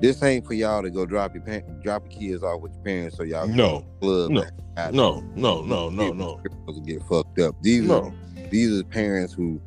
this 0.00 0.22
ain't 0.22 0.46
for 0.46 0.54
y'all 0.54 0.82
to 0.82 0.90
go 0.90 1.04
drop 1.04 1.34
your 1.34 1.42
pa- 1.42 1.66
drop 1.82 2.04
your 2.10 2.20
kids 2.20 2.42
off 2.42 2.60
with 2.60 2.72
your 2.74 2.82
parents 2.82 3.16
so 3.16 3.22
y'all 3.24 3.46
No, 3.48 3.84
club 4.00 4.30
no, 4.30 4.44
no, 4.92 5.20
no, 5.34 5.62
no, 5.62 5.88
no, 5.90 6.12
no, 6.12 6.40
to 6.72 6.80
get 6.80 7.02
fucked 7.04 7.38
up. 7.40 7.54
These 7.62 7.90
are 7.90 8.12
these 8.50 8.80
are 8.80 8.84
parents 8.84 9.32
who, 9.32 9.60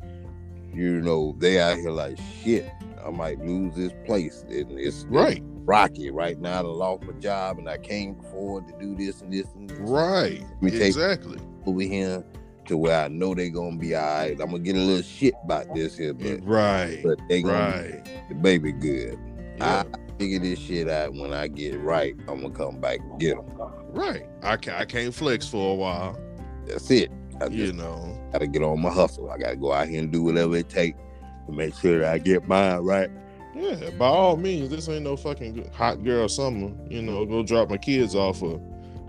you 0.72 1.00
know, 1.00 1.34
they 1.38 1.60
out 1.60 1.76
here 1.78 1.90
like 1.90 2.18
shit. 2.42 2.70
I 3.06 3.10
might 3.10 3.38
lose 3.44 3.74
this 3.74 3.92
place, 4.04 4.44
and 4.48 4.72
it's 4.78 5.06
Right, 5.08 5.42
rocky 5.64 6.10
right 6.10 6.38
now. 6.40 6.58
I 6.58 6.60
lost 6.62 7.04
my 7.04 7.12
job, 7.20 7.58
and 7.58 7.68
I 7.68 7.76
can't 7.78 8.18
afford 8.20 8.66
to 8.68 8.74
do 8.80 8.94
this 8.96 9.20
and 9.22 9.32
this 9.32 9.46
and 9.54 9.70
this. 9.70 9.78
right. 9.80 10.42
Exactly. 10.62 11.38
over 11.66 11.80
here 11.80 12.24
to 12.66 12.76
where 12.76 13.04
I 13.04 13.08
know 13.08 13.34
they're 13.34 13.48
gonna 13.48 13.76
be 13.76 13.94
all 13.94 14.02
right. 14.02 14.30
I'm 14.40 14.50
gonna 14.50 14.58
get 14.58 14.76
a 14.76 14.80
little 14.80 15.02
shit 15.02 15.34
about 15.44 15.72
this 15.74 15.96
here, 15.96 16.12
but 16.14 16.26
mm, 16.26 16.40
Right. 16.44 17.00
but 17.04 17.18
they 17.28 17.42
Right. 17.42 18.04
the 18.28 18.34
baby 18.34 18.72
good. 18.72 19.18
Yeah. 19.58 19.84
I 19.92 20.18
figure 20.18 20.38
this 20.40 20.58
shit 20.58 20.88
out 20.88 21.12
when 21.14 21.32
I 21.32 21.46
get 21.48 21.74
it 21.74 21.78
right. 21.78 22.14
I'm 22.28 22.40
gonna 22.42 22.50
come 22.50 22.78
back 22.80 22.98
and 23.00 23.18
get 23.20 23.36
them. 23.36 23.46
Right. 23.92 24.26
I 24.42 24.56
can 24.56 24.74
I 24.74 24.84
can't 24.84 25.14
flex 25.14 25.46
for 25.48 25.72
a 25.72 25.74
while. 25.74 26.18
That's 26.66 26.90
it. 26.90 27.10
I 27.40 27.46
You 27.46 27.72
know. 27.72 28.18
gotta 28.32 28.46
get 28.48 28.62
on 28.62 28.80
my 28.80 28.90
hustle. 28.90 29.30
I 29.30 29.38
gotta 29.38 29.56
go 29.56 29.72
out 29.72 29.86
here 29.88 30.00
and 30.00 30.10
do 30.12 30.22
whatever 30.22 30.56
it 30.56 30.68
takes 30.68 30.98
to 31.46 31.52
make 31.52 31.74
sure 31.74 32.00
that 32.00 32.12
I 32.12 32.18
get 32.18 32.46
mine 32.46 32.78
right. 32.78 33.10
Yeah, 33.54 33.90
by 33.98 34.06
all 34.06 34.36
means, 34.36 34.68
this 34.68 34.88
ain't 34.88 35.04
no 35.04 35.16
fucking 35.16 35.70
hot 35.72 36.04
girl 36.04 36.28
summer. 36.28 36.72
You 36.90 37.00
know, 37.00 37.24
go 37.24 37.42
drop 37.42 37.70
my 37.70 37.78
kids 37.78 38.14
off 38.14 38.40
for 38.40 38.60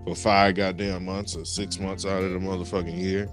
for 0.04 0.14
five 0.14 0.54
goddamn 0.54 1.04
months 1.04 1.36
or 1.36 1.44
six 1.44 1.78
months 1.78 2.06
out 2.06 2.22
of 2.22 2.32
the 2.32 2.38
motherfucking 2.38 2.98
year, 2.98 3.28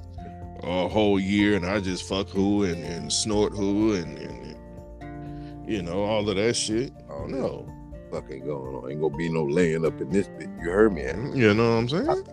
or 0.59 0.85
a 0.85 0.89
whole 0.89 1.19
year, 1.19 1.55
and 1.55 1.65
I 1.65 1.79
just 1.79 2.07
fuck 2.07 2.27
who 2.27 2.65
and, 2.65 2.83
and 2.83 3.11
snort 3.11 3.53
who 3.53 3.93
and, 3.93 4.17
and, 4.17 4.57
and 5.01 5.69
you 5.69 5.81
know 5.81 6.03
all 6.03 6.29
of 6.29 6.35
that 6.35 6.55
shit. 6.55 6.91
I 7.05 7.13
don't 7.13 7.31
No, 7.31 7.65
fucking 8.11 8.45
going 8.45 8.75
on. 8.75 8.91
Ain't 8.91 9.01
gonna 9.01 9.15
be 9.15 9.29
no 9.29 9.45
laying 9.45 9.85
up 9.85 9.99
in 10.01 10.09
this 10.09 10.27
bit. 10.27 10.49
You 10.61 10.69
heard 10.69 10.93
me, 10.93 11.03
anime. 11.03 11.31
Mm, 11.31 11.37
you 11.37 11.53
know 11.53 11.69
what 11.69 11.77
I'm 11.77 11.89
saying? 11.89 12.27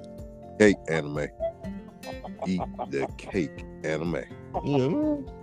Cake 0.58 0.76
anime. 0.88 1.28
Eat 2.48 2.62
the 2.90 3.06
cake 3.16 3.64
anime. 3.84 4.24
You 4.64 4.90
know. 4.90 5.41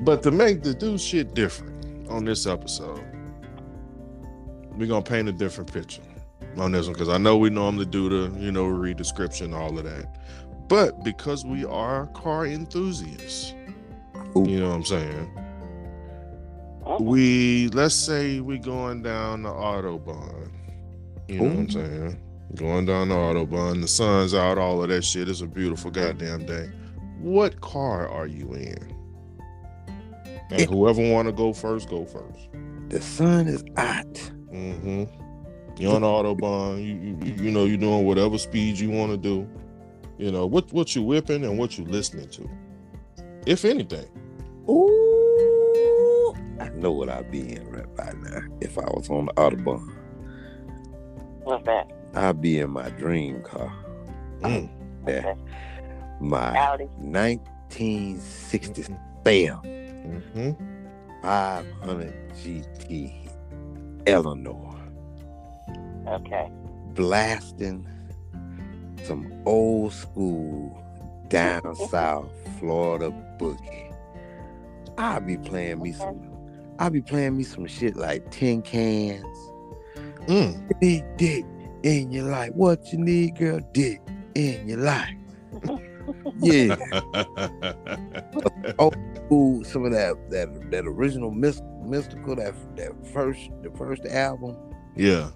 But 0.00 0.22
to 0.22 0.30
make 0.30 0.62
the 0.62 0.74
do 0.74 0.98
shit 0.98 1.34
different 1.34 2.08
on 2.08 2.24
this 2.24 2.46
episode, 2.46 3.04
we're 4.76 4.86
gonna 4.88 5.02
paint 5.02 5.28
a 5.28 5.32
different 5.32 5.72
picture 5.72 6.02
on 6.56 6.72
this 6.72 6.86
one 6.86 6.94
because 6.94 7.08
I 7.08 7.18
know 7.18 7.36
we 7.36 7.50
normally 7.50 7.86
do 7.86 8.08
the, 8.08 8.38
you 8.38 8.52
know, 8.52 8.66
read 8.66 8.96
description, 8.96 9.54
all 9.54 9.78
of 9.78 9.84
that. 9.84 10.06
But 10.68 11.04
because 11.04 11.44
we 11.44 11.64
are 11.64 12.06
car 12.08 12.46
enthusiasts, 12.46 13.54
Ooh. 14.36 14.48
you 14.48 14.60
know 14.60 14.70
what 14.70 14.76
I'm 14.76 14.84
saying? 14.84 15.38
Uh-huh. 16.84 16.98
We 17.00 17.68
let's 17.68 17.94
say 17.94 18.40
we're 18.40 18.58
going 18.58 19.02
down 19.02 19.42
the 19.42 19.50
autobahn. 19.50 20.50
You 21.28 21.38
know 21.38 21.44
what 21.44 21.56
I'm 21.56 21.70
saying? 21.70 22.20
Going 22.56 22.86
down 22.86 23.08
the 23.08 23.14
autobahn, 23.14 23.80
the 23.80 23.88
sun's 23.88 24.34
out, 24.34 24.58
all 24.58 24.82
of 24.82 24.88
that 24.88 25.04
shit. 25.04 25.28
It's 25.28 25.40
a 25.40 25.46
beautiful 25.46 25.90
goddamn 25.90 26.44
day. 26.44 26.70
What 27.20 27.60
car 27.60 28.08
are 28.08 28.26
you 28.26 28.52
in? 28.54 28.91
And 30.52 30.60
It- 30.60 30.68
whoever 30.70 31.02
want 31.10 31.26
to 31.28 31.32
go 31.32 31.52
first, 31.52 31.88
go 31.88 32.04
first. 32.04 32.48
The 32.88 33.00
sun 33.00 33.48
is 33.48 33.64
out. 33.76 34.14
Mm-hmm. 34.52 35.04
You're 35.78 35.94
on 35.94 36.02
the 36.02 36.06
autobahn. 36.06 36.78
You, 36.84 36.94
you 36.94 37.16
you- 37.24 37.44
you 37.44 37.50
know 37.50 37.64
you're 37.64 37.78
doing 37.78 38.04
whatever 38.04 38.36
speed 38.38 38.78
you 38.78 38.90
want 38.90 39.10
to 39.12 39.16
do. 39.16 39.48
You 40.18 40.30
know 40.30 40.46
what 40.46 40.70
what 40.72 40.94
you 40.94 41.02
whipping 41.02 41.42
and 41.44 41.58
what 41.58 41.78
you 41.78 41.84
listening 41.86 42.28
to, 42.30 42.48
if 43.46 43.64
anything. 43.64 44.06
Ooh, 44.68 46.34
I 46.60 46.68
know 46.70 46.92
what 46.92 47.08
I'd 47.08 47.30
be 47.30 47.56
in 47.56 47.66
right 47.70 47.92
by 47.96 48.12
now 48.22 48.40
if 48.60 48.76
I 48.78 48.82
was 48.84 49.08
on 49.10 49.24
the 49.26 49.32
Autobahn. 49.32 49.88
What's 51.44 51.64
that? 51.64 51.90
I'd 52.14 52.40
be 52.42 52.60
in 52.60 52.70
my 52.70 52.90
dream 52.90 53.40
car. 53.42 53.72
Mm. 54.42 54.68
Yeah. 55.08 55.34
My 56.20 56.56
Audi. 56.56 56.84
1967 56.98 58.96
Mm-hmm. 60.04 60.52
500 61.22 62.14
GT 62.34 63.28
Eleanor 64.06 64.74
Okay. 66.08 66.50
blasting 66.94 67.86
some 69.04 69.32
old 69.46 69.92
school 69.92 70.82
down 71.28 71.74
south 71.90 72.28
Florida 72.58 73.10
boogie. 73.38 73.94
I'll 74.98 75.20
be 75.20 75.36
playing 75.36 75.82
me 75.82 75.92
some 75.92 76.28
I'll 76.78 76.90
be 76.90 77.00
playing 77.02 77.36
me 77.36 77.44
some 77.44 77.66
shit 77.66 77.96
like 77.96 78.30
tin 78.30 78.62
cans. 78.62 79.24
Mm. 80.26 80.68
You 80.68 80.76
need 80.80 81.04
dick 81.16 81.44
in 81.84 82.10
your 82.10 82.24
life. 82.24 82.50
What 82.54 82.92
you 82.92 82.98
need, 82.98 83.36
girl? 83.36 83.60
Dick 83.72 84.00
in 84.34 84.68
your 84.68 84.78
life. 84.78 85.14
Yeah. 86.38 86.76
Ooh, 89.32 89.62
some 89.64 89.84
of 89.84 89.92
that 89.92 90.14
that 90.30 90.70
that 90.70 90.84
original 90.86 91.30
myst- 91.30 91.62
Mystikal 91.84 92.36
that 92.36 92.54
that 92.76 93.06
first 93.12 93.50
the 93.62 93.70
first 93.70 94.04
album. 94.06 94.56
yeah. 94.96 95.30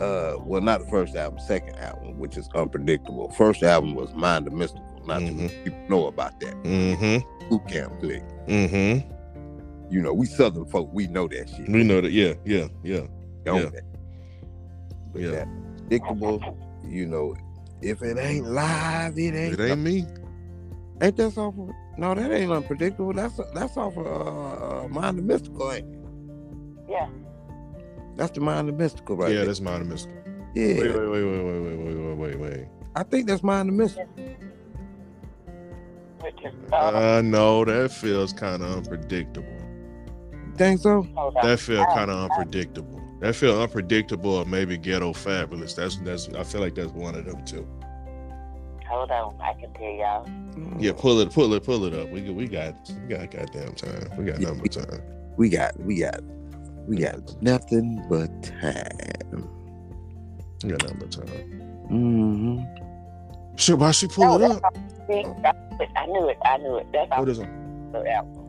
Uh, 0.00 0.36
well, 0.44 0.60
not 0.60 0.78
the 0.78 0.86
first 0.86 1.16
album, 1.16 1.40
second 1.40 1.74
album, 1.76 2.16
which 2.20 2.36
is 2.36 2.48
unpredictable. 2.54 3.30
First 3.32 3.64
album 3.64 3.96
was 3.96 4.14
Mind 4.14 4.46
the 4.46 4.50
Mystikal. 4.50 5.04
Not 5.06 5.22
many 5.22 5.48
people 5.48 5.80
know 5.88 6.06
about 6.06 6.38
that. 6.40 6.54
Mm-hmm. 6.62 7.48
Boot 7.48 7.66
camp 7.66 7.98
click. 7.98 8.22
Mm-hmm. 8.46 9.12
You 9.90 10.02
know, 10.02 10.12
we 10.12 10.26
Southern 10.26 10.66
folk, 10.66 10.88
we 10.92 11.08
know 11.08 11.26
that 11.28 11.48
shit. 11.48 11.68
We 11.68 11.82
know 11.82 12.00
that. 12.00 12.12
Yeah. 12.12 12.34
Yeah. 12.44 12.68
Yeah. 12.84 13.06
Know 13.44 13.56
yeah. 13.58 13.70
that. 13.70 13.82
But 15.12 15.22
Yeah. 15.22 15.30
that 15.30 15.48
predictable, 15.78 16.56
you 16.86 17.06
know, 17.06 17.34
if 17.82 18.02
it 18.02 18.18
ain't 18.18 18.46
live, 18.46 19.18
it 19.18 19.34
ain't. 19.34 19.58
It 19.58 19.70
ain't 19.70 19.80
me. 19.80 20.04
Ain't 21.00 21.16
that 21.16 21.38
off 21.38 21.54
of? 21.58 21.70
No, 21.96 22.14
that 22.14 22.30
ain't 22.32 22.50
unpredictable. 22.50 23.12
That's 23.12 23.40
that's 23.54 23.76
off 23.76 23.96
of 23.96 24.06
uh, 24.06 24.84
uh, 24.84 24.88
Mind 24.88 25.18
the 25.18 25.22
Mystikal, 25.22 25.76
ain't 25.76 25.94
it? 25.94 25.98
Yeah. 26.90 27.08
That's 28.16 28.32
the 28.32 28.40
mind 28.40 28.68
of 28.68 28.74
Mystikal, 28.74 29.16
right? 29.18 29.30
yeah, 29.30 29.36
there. 29.38 29.46
that's 29.46 29.60
mine 29.60 29.88
Mystikal. 29.88 30.52
yeah. 30.54 30.80
Wait, 30.80 30.80
wait, 30.80 31.08
wait, 31.08 31.24
wait, 31.24 31.44
wait, 31.44 31.60
wait, 31.60 31.76
wait, 31.78 31.96
wait, 31.96 32.16
wait, 32.16 32.38
wait. 32.38 32.68
I 32.96 33.02
think 33.04 33.28
that's 33.28 33.42
mind 33.44 33.68
of 33.68 33.74
Mystikal. 33.76 34.36
Which 36.20 36.34
is, 36.44 36.52
uh, 36.72 36.76
Uh, 36.76 37.22
no, 37.24 37.64
that 37.64 37.92
feels 37.92 38.32
kind 38.32 38.62
of 38.62 38.78
unpredictable. 38.78 39.46
Think 40.56 40.80
so? 40.80 41.06
That 41.44 41.60
feels 41.60 41.86
kind 41.94 42.10
of 42.10 42.28
unpredictable. 42.28 42.97
That 43.20 43.34
feel 43.34 43.60
unpredictable, 43.60 44.34
or 44.36 44.44
maybe 44.44 44.78
ghetto 44.78 45.12
fabulous. 45.12 45.74
That's 45.74 45.96
that's. 45.98 46.28
I 46.28 46.44
feel 46.44 46.60
like 46.60 46.74
that's 46.74 46.92
one 46.92 47.14
of 47.16 47.24
them 47.24 47.44
too. 47.44 47.66
Hold 48.88 49.10
on, 49.10 49.38
I 49.40 49.52
can 49.54 49.72
tell 49.74 49.82
y'all. 49.84 50.26
Yeah, 50.80 50.92
pull 50.96 51.20
it, 51.20 51.32
pull 51.32 51.52
it, 51.54 51.64
pull 51.64 51.84
it 51.84 51.94
up. 51.94 52.08
We 52.10 52.30
we 52.30 52.46
got, 52.46 52.74
we 53.02 53.08
got 53.16 53.30
goddamn 53.30 53.74
time. 53.74 54.10
We 54.16 54.24
got 54.24 54.38
number 54.40 54.66
time. 54.68 55.02
We 55.36 55.48
got, 55.50 55.78
we 55.80 56.00
got, 56.00 56.20
we 56.86 56.96
got 56.98 57.42
nothing 57.42 58.02
but 58.08 58.42
time. 58.42 59.48
We 60.64 60.70
got 60.70 60.88
number 60.88 61.06
time. 61.06 61.26
Mm-hmm. 61.90 63.56
Shit, 63.56 63.78
why 63.78 63.90
she 63.90 64.06
pull 64.08 64.42
it 64.42 64.50
up? 64.50 64.62
I 64.64 66.06
knew 66.06 66.28
it. 66.28 66.38
I 66.44 66.56
knew 66.58 66.78
it. 66.78 66.86
That's 66.92 67.10
What 67.10 67.18
all. 67.18 67.28
is 67.28 67.38
it? 67.40 67.48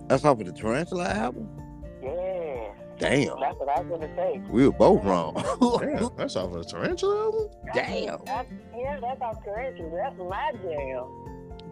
That's 0.07 0.23
off 0.25 0.39
of 0.39 0.45
the 0.45 0.51
Tarantula 0.53 1.05
album. 1.09 1.49
Yeah, 3.01 3.09
Damn, 3.09 3.39
that's 3.39 3.57
what 3.59 3.69
I 3.69 3.81
was 3.81 3.87
gonna 3.99 4.15
say. 4.15 4.41
we 4.49 4.65
were 4.67 4.73
both 4.73 5.03
wrong. 5.03 5.33
Damn, 5.79 6.09
that's 6.17 6.35
off 6.35 6.53
of 6.53 6.63
the 6.65 6.69
tarantula 6.69 7.25
album. 7.25 7.49
Damn. 7.73 8.25
That- 8.25 8.47
yeah, 8.77 8.99
that's 8.99 9.21
our 9.21 9.35
tarantula. 9.43 9.89
That's 10.03 10.17
my 10.17 10.51
jam. 10.63 11.05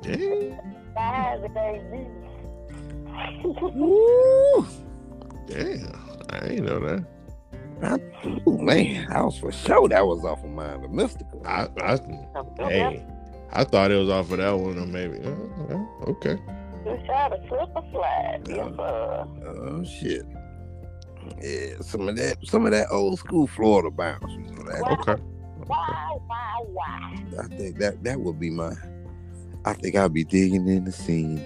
Damn, 0.02 0.60
Five 0.96 1.54
baby. 1.54 2.08
Woo. 3.44 4.66
damn. 5.48 5.94
I 6.30 6.48
ain't 6.48 6.66
know 6.66 6.80
that. 6.80 7.06
I, 7.82 7.96
ooh, 8.48 8.58
man, 8.58 9.08
I 9.12 9.22
was 9.24 9.38
for 9.38 9.52
sure 9.52 9.88
that 9.90 10.06
was 10.06 10.24
off 10.26 10.44
of 10.44 10.50
mine, 10.50 10.84
of 10.84 10.92
Mystikal. 10.92 11.46
I, 11.46 11.68
I, 11.82 12.68
hey, 12.70 13.06
I 13.52 13.64
thought 13.64 13.92
it 13.92 13.96
was 13.96 14.10
off 14.10 14.32
of 14.32 14.38
that 14.40 14.52
one, 14.58 14.78
or 14.80 14.86
maybe. 14.86 15.20
uh, 15.24 15.74
uh, 15.76 16.10
okay. 16.12 16.38
Just 16.86 17.06
try 17.06 17.30
to 17.30 17.38
slip 17.48 17.70
a 17.76 17.84
slide. 17.92 18.42
Yes, 18.48 18.72
sir. 18.76 19.28
Oh 19.46 19.84
shit. 19.84 20.26
Yeah, 21.42 21.82
some 21.82 22.08
of 22.10 22.16
that, 22.18 22.38
some 22.46 22.66
of 22.66 22.72
that 22.72 22.88
old 22.92 23.20
school 23.20 23.48
Florida 23.48 23.90
bounce. 23.92 24.32
You 24.32 24.40
know, 24.56 24.64
that, 24.64 25.00
Okay. 25.00 25.22
Wow, 25.68 26.22
wow, 26.30 26.66
wow. 26.70 27.14
I 27.44 27.48
think 27.56 27.78
that 27.80 28.04
that 28.04 28.20
would 28.20 28.40
be 28.40 28.50
my. 28.50 28.74
I 29.66 29.74
think 29.74 29.96
I'll 29.96 30.08
be 30.10 30.24
digging 30.24 30.68
in 30.68 30.86
the 30.86 30.92
scene 30.92 31.40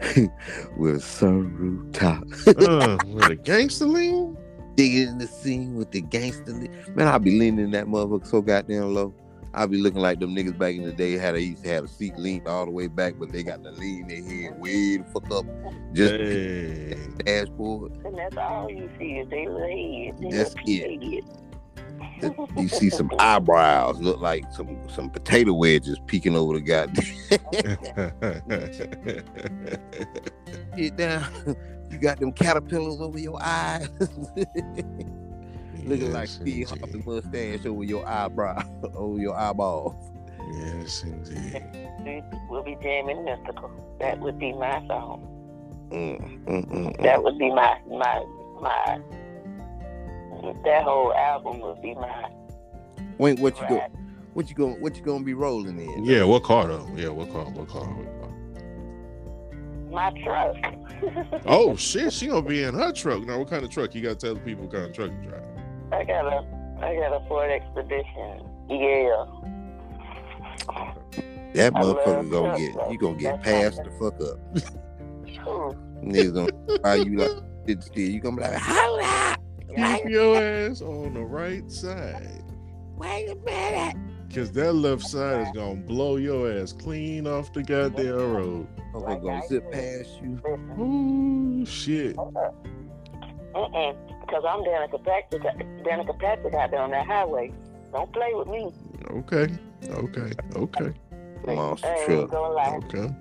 with 0.76 1.02
sunroof 1.02 1.92
top, 1.92 2.22
Uh, 2.58 2.98
with 3.14 3.30
a 3.30 3.36
gangster 3.36 3.86
lean. 3.86 4.36
digging 4.76 5.08
in 5.08 5.18
the 5.18 5.26
scene 5.26 5.74
with 5.74 5.90
the 5.90 6.02
gangster. 6.02 6.52
li- 6.52 6.68
Man, 6.94 7.08
I'll 7.08 7.18
be 7.18 7.38
leaning 7.38 7.64
in 7.66 7.70
that 7.70 7.86
motherfucker 7.86 8.26
so 8.26 8.42
goddamn 8.42 8.92
low. 8.94 9.14
I'll 9.56 9.66
be 9.66 9.78
looking 9.78 10.02
like 10.02 10.20
them 10.20 10.34
niggas 10.36 10.58
back 10.58 10.74
in 10.74 10.82
the 10.84 10.92
day 10.92 11.12
had 11.12 11.34
they 11.34 11.40
used 11.40 11.64
to 11.64 11.70
have 11.70 11.84
a 11.84 11.88
seat 11.88 12.16
leaned 12.18 12.46
all 12.46 12.66
the 12.66 12.70
way 12.70 12.86
back, 12.88 13.14
but 13.18 13.32
they 13.32 13.42
got 13.42 13.62
to 13.64 13.70
lean 13.72 14.06
their 14.08 14.22
head 14.22 14.60
way 14.60 14.98
the 14.98 15.04
fuck 15.12 15.30
up, 15.32 15.46
just 15.94 16.12
Hey. 16.12 16.94
the 16.94 17.22
dashboard. 17.24 17.92
And 18.04 18.18
that's 18.18 18.36
all 18.36 18.70
you 18.70 18.88
see 18.98 19.12
is 19.14 19.28
they 19.30 19.46
little 19.48 19.66
heads. 19.66 20.20
They 20.20 20.30
That's 20.30 20.54
little 20.54 21.22
heads. 22.46 22.52
You 22.56 22.68
see 22.68 22.90
some 22.90 23.10
eyebrows 23.18 23.98
look 24.00 24.20
like 24.20 24.44
some 24.52 24.78
some 24.88 25.10
potato 25.10 25.52
wedges 25.54 25.98
peeking 26.06 26.36
over 26.36 26.58
the 26.58 26.60
goddamn. 26.60 27.04
Get 30.76 30.96
down. 30.96 31.24
You 31.90 31.98
got 31.98 32.20
them 32.20 32.32
caterpillars 32.32 33.00
over 33.00 33.18
your 33.18 33.38
eyes, 33.42 33.88
looking 35.86 36.12
like 36.12 36.28
Yes, 36.28 36.34
Steve 36.34 36.68
indeed. 36.70 36.80
Harvey 36.80 37.02
mustache 37.06 37.66
over 37.66 37.84
your 37.84 38.06
eyebrow, 38.06 38.62
over 38.94 39.18
your 39.18 39.36
eyeballs. 39.36 39.94
Yes, 40.54 41.02
indeed. 41.02 41.62
We- 42.04 42.22
We'll 42.48 42.62
be 42.62 42.76
jamming 42.80 43.16
Mystikal. 43.18 43.70
That 43.98 44.20
would 44.20 44.38
be 44.38 44.52
my 44.52 44.78
song. 44.86 45.26
Mm, 45.90 46.20
mm, 46.20 46.44
mm, 46.46 46.70
mm. 46.70 47.02
That 47.02 47.20
would 47.22 47.36
be 47.38 47.50
my 47.52 47.76
my 47.88 48.24
my. 48.60 49.00
That 50.64 50.84
whole 50.84 51.12
album 51.14 51.60
would 51.60 51.82
be 51.82 51.94
my. 51.94 52.30
Wait, 53.18 53.40
what 53.40 53.60
you 53.60 53.68
go? 53.68 53.82
What 54.34 54.48
you 54.48 54.54
going? 54.54 54.80
What 54.80 54.96
you 54.96 55.02
gonna 55.02 55.24
be 55.24 55.34
rolling 55.34 55.78
in? 55.80 56.04
Yeah, 56.04 56.22
what 56.24 56.44
car 56.44 56.68
though? 56.68 56.88
Yeah, 56.94 57.08
what 57.08 57.32
car? 57.32 57.46
What 57.46 57.68
car? 57.68 57.82
What 57.84 58.20
car? 58.20 58.30
My 59.90 60.10
truck. 60.22 61.42
Oh 61.46 61.74
shit, 61.88 62.12
she 62.12 62.28
gonna 62.28 62.42
be 62.48 62.62
in 62.62 62.74
her 62.74 62.92
truck. 62.92 63.22
Now, 63.24 63.38
what 63.38 63.48
kind 63.50 63.64
of 63.64 63.70
truck? 63.70 63.94
You 63.96 64.02
gotta 64.02 64.14
tell 64.16 64.34
the 64.34 64.40
people 64.40 64.64
what 64.64 64.72
kind 64.74 64.84
of 64.84 64.92
truck 64.92 65.10
you 65.10 65.28
drive. 65.30 65.42
I 65.92 66.04
got 66.04 66.26
a 66.26 66.46
I 66.80 66.94
got 66.96 67.12
a 67.22 67.26
Ford 67.28 67.50
Expedition. 67.50 68.42
Yeah. 68.68 69.24
That 71.54 71.72
I 71.74 71.80
motherfucker 71.80 72.30
gonna 72.30 72.56
trucks, 72.56 72.60
get 72.60 72.74
though. 72.74 72.90
you 72.90 72.98
gonna 72.98 73.16
get 73.18 73.42
That's 73.42 73.76
passed 73.76 73.84
the 73.84 73.90
fuck 73.92 74.20
up. 74.20 75.46
Ooh. 75.48 75.76
Niggas 76.04 76.34
gonna 76.34 76.78
buy 76.80 76.96
you 76.96 77.16
like 77.18 77.30
sit 77.66 77.82
still. 77.82 78.08
You 78.10 78.20
gonna 78.20 78.36
be 78.36 78.42
like, 78.42 78.58
hold 78.60 79.00
up, 79.00 79.40
Keep 79.68 80.10
your 80.10 80.36
ass 80.36 80.82
on 80.82 81.14
the 81.14 81.22
right 81.24 81.70
side. 81.70 82.42
wait 82.96 83.28
a 83.30 83.36
minute. 83.36 83.96
Cause 84.34 84.52
that 84.52 84.72
left 84.74 85.02
side 85.02 85.42
is 85.46 85.52
gonna 85.54 85.76
blow 85.76 86.16
your 86.16 86.50
ass 86.52 86.72
clean 86.72 87.26
off 87.26 87.52
the 87.52 87.62
goddamn 87.62 88.34
road. 88.34 88.66
Motherfucker 88.92 89.22
gonna 89.22 89.46
zip 89.48 89.70
past 89.72 90.10
you. 90.22 90.40
Ooh 90.78 91.64
shit. 91.64 92.18
Uh-uh. 92.18 92.50
Mm-mm. 93.54 93.96
Because 94.26 94.44
I'm 94.48 94.60
Danica 94.64 95.02
Patrick, 95.04 95.42
Danica 95.84 96.18
Patrick 96.18 96.54
out 96.54 96.70
there 96.70 96.80
on 96.80 96.90
that 96.90 97.06
highway. 97.06 97.52
Don't 97.92 98.12
play 98.12 98.32
with 98.34 98.48
me. 98.48 98.72
Okay. 99.10 99.46
Okay. 99.88 100.32
Okay. 100.56 100.92
Monster 101.46 101.86
I 101.86 101.94
ain't 101.94 102.06
truck. 102.06 102.30
gonna 102.30 102.54
lie. 102.54 102.80
Okay. 102.84 103.14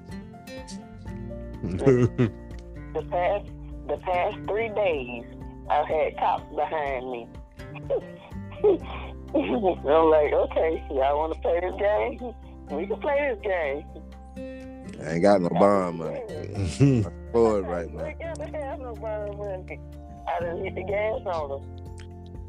The 2.95 3.01
past 3.11 3.45
the 3.89 3.97
past 3.97 4.37
three 4.47 4.69
days, 4.69 5.25
I've 5.69 5.85
had 5.85 6.17
cops 6.17 6.45
behind 6.55 7.11
me. 7.11 7.27
I'm 9.35 10.09
like, 10.09 10.31
okay, 10.31 10.81
y'all 10.89 11.17
want 11.17 11.33
to 11.33 11.39
play 11.41 11.59
this 11.59 11.75
game? 11.77 12.33
We 12.71 12.87
can 12.87 12.99
play 13.01 13.35
this 13.35 13.41
game. 13.43 13.83
I 15.05 15.11
ain't 15.13 15.21
got 15.23 15.41
no 15.41 15.49
bond 15.49 15.97
money. 15.97 16.21
Floyd 17.33 17.67
right 17.67 17.91
We 17.91 17.97
now. 17.97 18.13
gotta 18.37 18.57
have 18.65 18.79
no 18.79 18.93
bond 18.93 19.37
money. 19.37 19.79
I 20.27 20.39
done 20.39 20.63
hit 20.63 20.75
the 20.75 20.83
gas 20.83 21.21
on 21.25 21.49
them. 21.49 21.61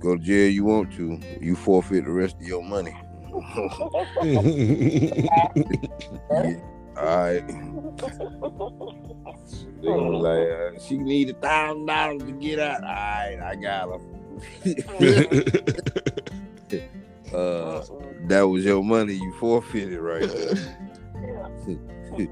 Go 0.00 0.16
to 0.16 0.22
jail 0.22 0.50
you 0.50 0.64
want 0.64 0.92
to. 0.94 1.18
You 1.40 1.56
forfeit 1.56 2.04
the 2.04 2.10
rest 2.10 2.36
of 2.36 2.42
your 2.42 2.62
money. 2.62 2.94
Yeah. 4.22 5.48
All 6.96 7.04
right. 7.04 7.46
They 9.82 9.88
was 9.88 10.22
like, 10.22 10.48
uh, 10.48 10.78
she 10.82 10.96
need 10.96 11.30
a 11.30 11.34
thousand 11.34 11.86
dollars 11.86 12.22
to 12.22 12.32
get 12.32 12.58
out. 12.58 12.82
All 12.82 12.88
right, 12.88 13.38
I 13.42 13.54
got 13.56 13.88
her. 13.88 13.96
uh, 17.34 17.84
that 18.28 18.42
was 18.42 18.64
your 18.64 18.82
money 18.82 19.14
you 19.14 19.32
forfeited 19.38 19.98
right 19.98 20.28
there. 20.28 20.56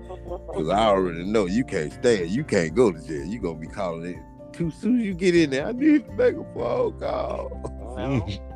Cause 0.54 0.68
I 0.70 0.87
already 0.87 1.24
know 1.24 1.44
you 1.46 1.64
can't 1.64 1.92
stay. 1.92 2.24
You 2.24 2.42
can't 2.44 2.74
go 2.74 2.90
to 2.90 2.98
jail. 3.07 3.26
You 3.26 3.38
gonna 3.40 3.59
be 3.59 3.66
calling 3.66 4.14
it. 4.14 4.18
Too 4.57 4.71
soon 4.71 5.01
as 5.01 5.05
you 5.05 5.14
get 5.14 5.35
in 5.35 5.51
there, 5.51 5.67
I 5.67 5.73
need 5.73 6.07
to 6.07 6.12
make 6.12 6.35
a 6.35 6.45
phone 6.55 6.99
call. 6.99 7.95
No. 7.97 8.27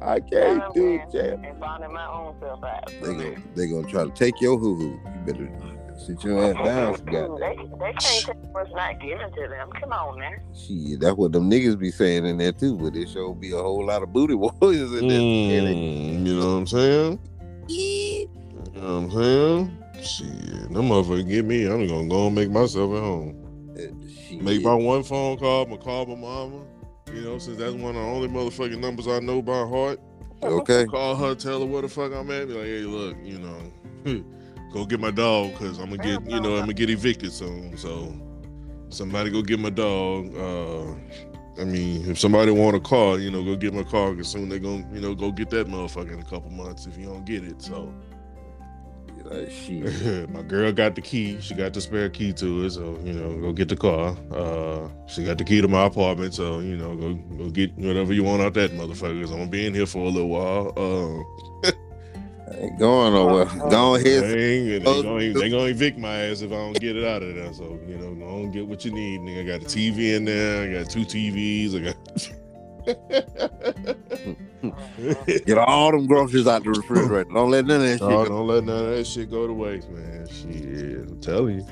I 0.00 0.20
can't 0.20 0.74
do 0.74 0.94
it, 0.94 1.10
jail. 1.10 1.40
And 1.44 1.58
finding 1.58 1.92
my 1.92 2.06
own 2.06 2.34
self 2.40 2.62
out. 2.62 2.86
They 2.86 3.00
gonna 3.00 3.36
they 3.54 3.66
gonna 3.66 3.88
try 3.88 4.04
to 4.04 4.10
take 4.10 4.40
your 4.40 4.56
hoo 4.56 4.76
hoo. 4.76 5.00
You 5.04 5.20
better 5.26 5.50
sit 5.98 6.22
your 6.22 6.44
ass 6.44 6.54
down. 6.64 6.96
some 6.96 7.06
They, 7.06 7.56
they 7.56 7.92
can't 7.92 8.00
take 8.00 8.36
what's 8.52 8.70
not 8.72 9.00
given 9.00 9.30
to 9.32 9.48
them. 9.48 9.70
Come 9.80 9.92
on 9.92 10.18
now. 10.18 10.30
Shit, 10.54 11.00
that's 11.00 11.16
what 11.16 11.32
them 11.32 11.50
niggas 11.50 11.78
be 11.78 11.90
saying 11.90 12.26
in 12.26 12.38
there 12.38 12.52
too. 12.52 12.76
But 12.76 12.94
it 12.94 13.08
sure 13.08 13.34
be 13.34 13.52
a 13.52 13.56
whole 13.56 13.84
lot 13.84 14.02
of 14.02 14.12
booty 14.12 14.34
warriors 14.34 14.92
in 14.92 15.08
there. 15.08 15.20
Mm, 15.20 16.26
you 16.26 16.38
know 16.38 16.52
what 16.52 16.58
I'm 16.58 16.66
saying? 16.66 17.18
You 17.68 18.30
know 18.74 18.80
what 18.80 18.88
I'm 18.88 19.10
saying? 19.10 19.84
Shit, 20.00 20.72
them 20.72 20.88
motherfuckers 20.88 21.28
get 21.28 21.44
me. 21.44 21.66
I'm 21.66 21.88
gonna 21.88 22.08
go 22.08 22.28
and 22.28 22.36
make 22.36 22.50
myself 22.50 22.94
at 22.94 23.02
home. 23.02 23.47
Shit. 24.28 24.42
Make 24.42 24.62
my 24.62 24.74
one 24.74 25.02
phone 25.02 25.38
call. 25.38 25.62
I'm 25.62 25.70
gonna 25.70 25.82
call 25.82 26.06
my 26.06 26.14
mama. 26.14 26.64
You 27.12 27.22
know, 27.22 27.38
since 27.38 27.56
that's 27.56 27.72
one 27.72 27.96
of 27.96 28.02
the 28.02 28.08
only 28.08 28.28
motherfucking 28.28 28.78
numbers 28.78 29.08
I 29.08 29.20
know 29.20 29.40
by 29.40 29.66
heart. 29.66 30.00
okay. 30.42 30.84
Call 30.84 31.16
her, 31.16 31.34
tell 31.34 31.60
her 31.60 31.66
where 31.66 31.82
the 31.82 31.88
fuck 31.88 32.12
I'm 32.12 32.30
at. 32.30 32.48
Be 32.48 32.54
like, 32.54 32.64
hey, 32.64 32.80
look, 32.80 33.16
you 33.24 33.38
know, 33.38 34.24
go 34.72 34.84
get 34.84 35.00
my 35.00 35.10
dog 35.10 35.52
because 35.52 35.78
I'm 35.78 35.90
gonna 35.90 36.02
get, 36.02 36.30
you 36.30 36.40
know, 36.40 36.56
I'm 36.56 36.60
gonna 36.60 36.74
get 36.74 36.90
evicted 36.90 37.32
soon. 37.32 37.76
So 37.78 38.14
somebody 38.90 39.30
go 39.30 39.40
get 39.40 39.58
my 39.58 39.70
dog. 39.70 40.36
Uh, 40.36 40.94
I 41.58 41.64
mean, 41.64 42.08
if 42.08 42.18
somebody 42.18 42.52
want 42.52 42.76
a 42.76 42.80
car, 42.80 43.18
you 43.18 43.30
know, 43.30 43.42
go 43.42 43.56
get 43.56 43.72
my 43.72 43.82
car 43.82 44.12
because 44.12 44.28
soon 44.28 44.50
they're 44.50 44.58
gonna, 44.58 44.86
you 44.92 45.00
know, 45.00 45.14
go 45.14 45.32
get 45.32 45.48
that 45.50 45.68
motherfucker 45.68 46.12
in 46.12 46.20
a 46.20 46.24
couple 46.24 46.50
months 46.50 46.86
if 46.86 46.98
you 46.98 47.06
don't 47.06 47.24
get 47.24 47.44
it. 47.44 47.62
So 47.62 47.92
Uh, 49.30 49.48
shit. 49.50 50.30
my 50.30 50.42
girl 50.42 50.72
got 50.72 50.94
the 50.94 51.02
key. 51.02 51.38
She 51.40 51.54
got 51.54 51.72
the 51.74 51.80
spare 51.80 52.08
key 52.08 52.32
to 52.34 52.64
it, 52.64 52.70
so 52.70 52.98
you 53.04 53.12
know, 53.12 53.38
go 53.40 53.52
get 53.52 53.68
the 53.68 53.76
car. 53.76 54.16
Uh, 54.32 54.88
she 55.06 55.24
got 55.24 55.38
the 55.38 55.44
key 55.44 55.60
to 55.60 55.68
my 55.68 55.84
apartment, 55.84 56.34
so 56.34 56.60
you 56.60 56.76
know, 56.76 56.96
go 56.96 57.14
go 57.36 57.50
get 57.50 57.76
whatever 57.76 58.12
you 58.12 58.24
want 58.24 58.42
out 58.42 58.54
that 58.54 58.72
motherfucker. 58.72 59.20
'cause 59.20 59.30
I'm 59.30 59.38
gonna 59.38 59.50
be 59.50 59.66
in 59.66 59.74
here 59.74 59.86
for 59.86 59.98
a 59.98 60.08
little 60.08 60.28
while. 60.28 60.72
Uh, 60.76 61.70
Ain't 62.54 62.78
going 62.78 63.12
nowhere. 63.12 63.44
Go 63.70 63.96
ahead. 63.96 64.24
They, 64.24 64.74
ain't, 64.74 64.84
they, 64.84 65.02
gonna, 65.02 65.32
they 65.34 65.50
gonna 65.50 65.64
evict 65.64 65.98
my 65.98 66.14
ass 66.14 66.40
if 66.40 66.50
I 66.50 66.54
don't 66.56 66.80
get 66.80 66.96
it 66.96 67.04
out 67.04 67.22
of 67.22 67.34
there. 67.34 67.52
So 67.52 67.78
you 67.86 67.96
know, 67.98 68.14
go 68.14 68.40
and 68.40 68.52
get 68.52 68.66
what 68.66 68.84
you 68.84 68.90
need. 68.90 69.20
Nigga, 69.20 69.42
I 69.42 69.58
got 69.58 69.62
a 69.62 69.66
TV 69.66 70.16
in 70.16 70.24
there. 70.24 70.62
I 70.62 70.72
got 70.82 70.90
two 70.90 71.04
TVs. 71.04 71.76
I 71.76 71.92
got. 71.92 71.96
Get 75.46 75.58
all 75.58 75.92
them 75.92 76.06
groceries 76.06 76.46
out 76.46 76.64
the 76.64 76.70
refrigerator. 76.70 77.30
Don't 77.32 77.50
let 77.50 77.66
none 77.66 77.80
of 77.80 77.86
that 77.86 77.98
shit 77.98 78.00
go. 78.00 78.24
don't 78.24 78.46
let 78.46 78.64
none 78.64 78.84
of 78.86 78.90
that 78.90 79.06
shit 79.06 79.30
go 79.30 79.46
to 79.46 79.52
waste, 79.52 79.88
man. 79.90 80.26
Shit, 80.26 81.08
I'm 81.08 81.20
telling 81.20 81.58
you. 81.58 81.66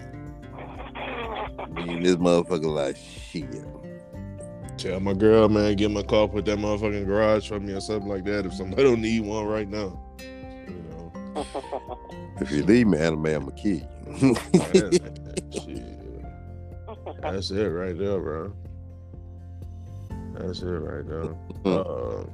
This 2.02 2.16
motherfucker 2.16 2.72
like 2.72 2.96
shit. 2.96 3.64
Tell 4.78 5.00
my 5.00 5.14
girl, 5.14 5.48
man, 5.48 5.74
get 5.76 5.90
my 5.90 6.02
car, 6.02 6.28
put 6.28 6.44
that 6.44 6.58
motherfucking 6.58 7.06
garage 7.06 7.48
for 7.48 7.58
me 7.58 7.72
or 7.72 7.80
something 7.80 8.08
like 8.08 8.24
that. 8.24 8.46
If 8.46 8.54
somebody 8.54 8.82
don't 8.82 9.00
need 9.00 9.20
one 9.20 9.46
right 9.46 9.68
now, 9.68 10.00
you 10.68 10.84
know. 10.90 11.98
If 12.38 12.52
you 12.52 12.64
leave 12.64 12.86
me, 12.86 12.98
anime, 12.98 13.24
I'ma 13.24 13.50
kill 13.52 13.76
you. 13.76 13.88
That's 17.22 17.50
it 17.50 17.64
right 17.64 17.96
there, 17.96 18.20
bro. 18.20 18.52
That's 20.34 20.60
it 20.60 20.66
right 20.66 21.08
there. 21.08 21.34
Uh, 21.64 22.24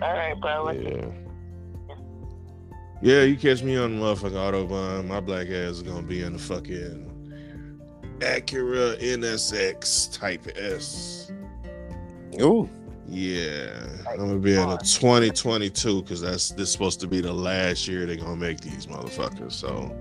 All 0.00 0.12
right, 0.12 0.40
brother. 0.40 0.74
yeah. 0.74 1.10
Yeah, 3.00 3.22
you 3.22 3.36
catch 3.36 3.62
me 3.62 3.76
on 3.76 3.98
the 3.98 4.04
motherfucking 4.04 4.32
Autobahn. 4.32 5.06
My 5.06 5.20
black 5.20 5.46
ass 5.46 5.76
is 5.76 5.82
gonna 5.82 6.02
be 6.02 6.22
in 6.22 6.32
the 6.32 6.38
fucking 6.38 7.08
Acura 8.18 9.00
NSX 9.00 10.12
Type 10.18 10.48
S. 10.56 11.30
Oh. 12.40 12.68
Yeah, 13.06 13.86
I'm 14.10 14.18
gonna 14.18 14.38
be 14.38 14.54
in 14.54 14.68
a 14.68 14.76
2022 14.78 16.02
because 16.02 16.20
that's 16.20 16.50
this 16.50 16.70
supposed 16.70 17.00
to 17.00 17.06
be 17.06 17.20
the 17.20 17.32
last 17.32 17.88
year 17.88 18.04
they're 18.04 18.16
gonna 18.16 18.36
make 18.36 18.60
these 18.60 18.86
motherfuckers. 18.86 19.52
So, 19.52 19.96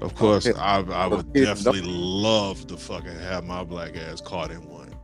of 0.00 0.12
oh, 0.12 0.16
course, 0.16 0.46
I 0.46 0.80
I 0.82 1.06
would 1.06 1.32
definitely 1.32 1.82
love 1.82 2.66
to 2.68 2.76
fucking 2.76 3.18
have 3.18 3.44
my 3.44 3.64
black 3.64 3.96
ass 3.96 4.20
caught 4.20 4.52
in 4.52 4.68
one. 4.68 4.94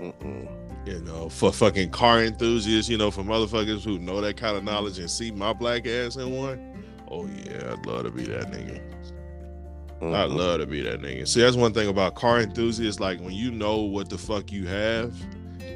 Mm-mm. 0.00 0.57
You 0.88 1.00
know, 1.00 1.28
for 1.28 1.52
fucking 1.52 1.90
car 1.90 2.24
enthusiasts, 2.24 2.88
you 2.88 2.96
know, 2.96 3.10
for 3.10 3.22
motherfuckers 3.22 3.84
who 3.84 3.98
know 3.98 4.22
that 4.22 4.38
kind 4.38 4.56
of 4.56 4.64
knowledge 4.64 4.98
and 4.98 5.10
see 5.10 5.30
my 5.30 5.52
black 5.52 5.86
ass 5.86 6.16
in 6.16 6.34
one. 6.34 6.82
Oh 7.10 7.26
yeah, 7.26 7.74
I'd 7.74 7.84
love 7.84 8.04
to 8.04 8.10
be 8.10 8.22
that 8.24 8.50
nigga. 8.50 8.80
I'd 10.00 10.02
mm-hmm. 10.02 10.36
love 10.36 10.60
to 10.60 10.66
be 10.66 10.80
that 10.80 11.02
nigga. 11.02 11.28
See, 11.28 11.42
that's 11.42 11.56
one 11.56 11.74
thing 11.74 11.88
about 11.88 12.14
car 12.14 12.40
enthusiasts. 12.40 13.00
Like 13.00 13.20
when 13.20 13.32
you 13.32 13.50
know 13.50 13.82
what 13.82 14.08
the 14.08 14.16
fuck 14.16 14.50
you 14.50 14.66
have, 14.66 15.14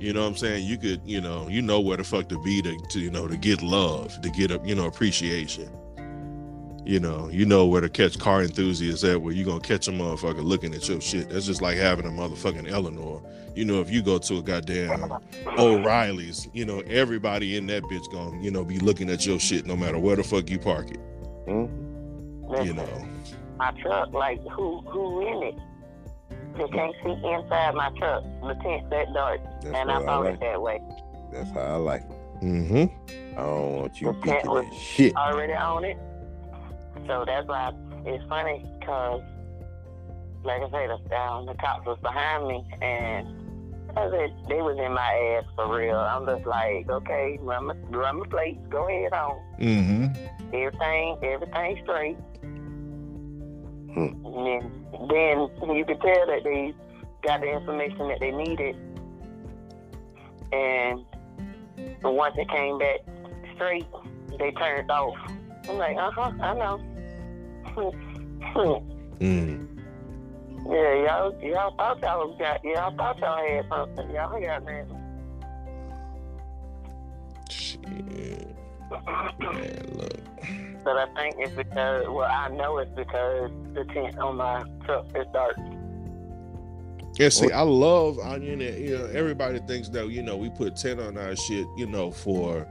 you 0.00 0.14
know 0.14 0.22
what 0.22 0.28
I'm 0.28 0.36
saying. 0.36 0.66
You 0.66 0.78
could, 0.78 1.02
you 1.04 1.20
know, 1.20 1.46
you 1.46 1.60
know 1.60 1.78
where 1.78 1.98
the 1.98 2.04
fuck 2.04 2.30
to 2.30 2.42
be 2.42 2.62
to, 2.62 2.74
to 2.88 2.98
you 2.98 3.10
know, 3.10 3.28
to 3.28 3.36
get 3.36 3.60
love, 3.62 4.18
to 4.22 4.30
get 4.30 4.50
a, 4.50 4.62
you 4.64 4.74
know, 4.74 4.86
appreciation. 4.86 5.70
You 6.84 6.98
know, 6.98 7.28
you 7.28 7.46
know 7.46 7.66
where 7.66 7.80
to 7.80 7.88
catch 7.88 8.18
car 8.18 8.42
enthusiasts 8.42 9.04
at. 9.04 9.22
Where 9.22 9.32
you're 9.32 9.46
gonna 9.46 9.60
catch 9.60 9.86
a 9.86 9.92
motherfucker 9.92 10.42
looking 10.42 10.74
at 10.74 10.88
your 10.88 11.00
shit. 11.00 11.30
That's 11.30 11.46
just 11.46 11.62
like 11.62 11.76
having 11.76 12.06
a 12.06 12.08
motherfucking 12.10 12.68
Eleanor. 12.68 13.22
You 13.54 13.64
know, 13.66 13.80
if 13.80 13.90
you 13.90 14.02
go 14.02 14.18
to 14.18 14.38
a 14.38 14.42
goddamn 14.42 15.12
O'Reilly's, 15.58 16.48
you 16.52 16.64
know, 16.64 16.80
everybody 16.80 17.56
in 17.56 17.66
that 17.68 17.82
bitch 17.84 18.10
gonna, 18.10 18.40
you 18.42 18.50
know, 18.50 18.64
be 18.64 18.78
looking 18.78 19.10
at 19.10 19.24
your 19.26 19.38
shit 19.38 19.64
no 19.66 19.76
matter 19.76 19.98
where 19.98 20.16
the 20.16 20.24
fuck 20.24 20.50
you 20.50 20.58
park 20.58 20.90
it. 20.90 20.98
Mm-mm. 21.46 22.66
You 22.66 22.74
know. 22.74 23.08
my 23.58 23.70
truck, 23.80 24.12
like 24.12 24.40
who 24.48 24.80
who 24.82 25.26
in 25.26 25.42
it? 25.44 25.54
They 26.58 26.68
can't 26.68 26.94
see 27.02 27.10
inside 27.10 27.74
my 27.74 27.90
truck. 27.98 28.24
The 28.42 28.54
tint's 28.62 28.90
that 28.90 29.12
dark, 29.14 29.40
That's 29.62 29.74
and 29.74 29.90
I 29.90 29.98
what 30.00 30.08
I 30.08 30.16
like. 30.18 30.34
it 30.34 30.40
that 30.40 30.60
way. 30.60 30.80
That's 31.32 31.50
how 31.52 31.60
I 31.60 31.76
like 31.76 32.02
it. 32.02 32.44
Mm-hmm. 32.44 33.38
I 33.38 33.42
don't 33.42 33.72
want 33.76 34.00
you 34.00 34.08
The 34.08 34.12
tint 34.14 34.24
peeking 34.24 34.50
was 34.50 34.76
shit. 34.76 35.16
already 35.16 35.52
on 35.54 35.84
it. 35.84 35.96
So 37.06 37.24
that's 37.26 37.46
why 37.48 37.72
it's 38.06 38.24
funny 38.28 38.64
because, 38.78 39.22
like 40.44 40.62
I 40.62 40.70
said, 40.70 40.90
the, 41.08 41.16
um, 41.16 41.46
the 41.46 41.54
cops 41.54 41.86
was 41.86 41.98
behind 42.02 42.48
me 42.48 42.64
and 42.80 43.42
I 43.96 44.10
said 44.10 44.34
they 44.48 44.62
was 44.62 44.78
in 44.78 44.92
my 44.92 45.36
ass 45.36 45.44
for 45.54 45.76
real. 45.76 45.96
I'm 45.96 46.24
just 46.26 46.46
like, 46.46 46.88
okay, 46.88 47.38
run 47.42 47.66
my, 47.66 47.74
run 47.90 48.20
my 48.20 48.26
plates, 48.26 48.60
go 48.70 48.88
ahead 48.88 49.12
on. 49.12 49.38
Mm-hmm. 49.60 50.54
Everything, 50.54 51.18
everything 51.22 51.80
straight. 51.82 52.16
Hmm. 53.92 54.24
And 54.24 54.46
then, 54.46 54.72
then 55.08 55.76
you 55.76 55.84
could 55.84 56.00
tell 56.00 56.26
that 56.26 56.40
they 56.42 56.74
got 57.22 57.40
the 57.40 57.52
information 57.52 58.08
that 58.08 58.20
they 58.20 58.30
needed. 58.30 58.76
And 60.52 61.04
once 62.02 62.34
it 62.38 62.48
came 62.48 62.78
back 62.78 63.00
straight, 63.54 63.86
they 64.38 64.52
turned 64.52 64.90
off. 64.90 65.16
I'm 65.68 65.76
like, 65.76 65.96
uh 65.96 66.10
huh, 66.10 66.32
I 66.40 66.54
know. 66.54 66.80
Mm. 69.20 69.68
yeah, 70.66 70.94
y'all, 71.04 71.38
y'all 71.42 71.76
thought 71.76 72.00
y'all 72.02 72.36
got, 72.36 72.64
y'all 72.64 72.96
thought 72.96 73.18
y'all 73.18 73.46
had 73.46 73.68
something. 73.68 74.10
Y'all 74.10 74.40
got 74.40 74.64
nothing. 74.64 75.02
Shit. 77.50 77.82
Man, 78.90 79.86
look. 79.94 80.20
But 80.84 80.96
I 80.96 81.06
think 81.14 81.36
it's 81.38 81.54
because, 81.54 82.06
well, 82.08 82.28
I 82.30 82.48
know 82.48 82.78
it's 82.78 82.90
because 82.92 83.50
the 83.74 83.84
tint 83.92 84.18
on 84.18 84.36
my 84.36 84.64
truck 84.84 85.06
is 85.14 85.26
dark. 85.32 85.56
Yeah, 87.22 87.28
see, 87.28 87.52
I 87.52 87.62
love 87.62 88.18
onion. 88.18 88.58
mean, 88.58 88.82
you 88.82 88.98
know, 88.98 89.06
everybody 89.06 89.60
thinks 89.60 89.88
that, 89.90 90.08
you 90.08 90.22
know, 90.22 90.36
we 90.36 90.50
put 90.50 90.74
10 90.74 90.98
on 90.98 91.16
our 91.16 91.36
shit, 91.36 91.66
you 91.76 91.86
know, 91.86 92.10
for, 92.10 92.66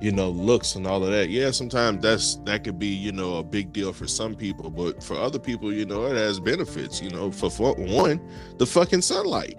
you 0.00 0.12
know, 0.12 0.28
looks 0.28 0.74
and 0.74 0.86
all 0.86 1.02
of 1.02 1.10
that. 1.10 1.30
Yeah, 1.30 1.50
sometimes 1.50 2.02
that's 2.02 2.36
that 2.44 2.64
could 2.64 2.78
be, 2.78 2.88
you 2.88 3.12
know, 3.12 3.38
a 3.38 3.42
big 3.42 3.72
deal 3.72 3.94
for 3.94 4.06
some 4.06 4.34
people, 4.34 4.68
but 4.68 5.02
for 5.02 5.16
other 5.16 5.38
people, 5.38 5.72
you 5.72 5.86
know, 5.86 6.04
it 6.04 6.16
has 6.16 6.38
benefits, 6.38 7.00
you 7.00 7.08
know, 7.08 7.32
for, 7.32 7.50
for 7.50 7.74
one, 7.76 8.20
the 8.58 8.66
fucking 8.66 9.00
sunlight. 9.00 9.56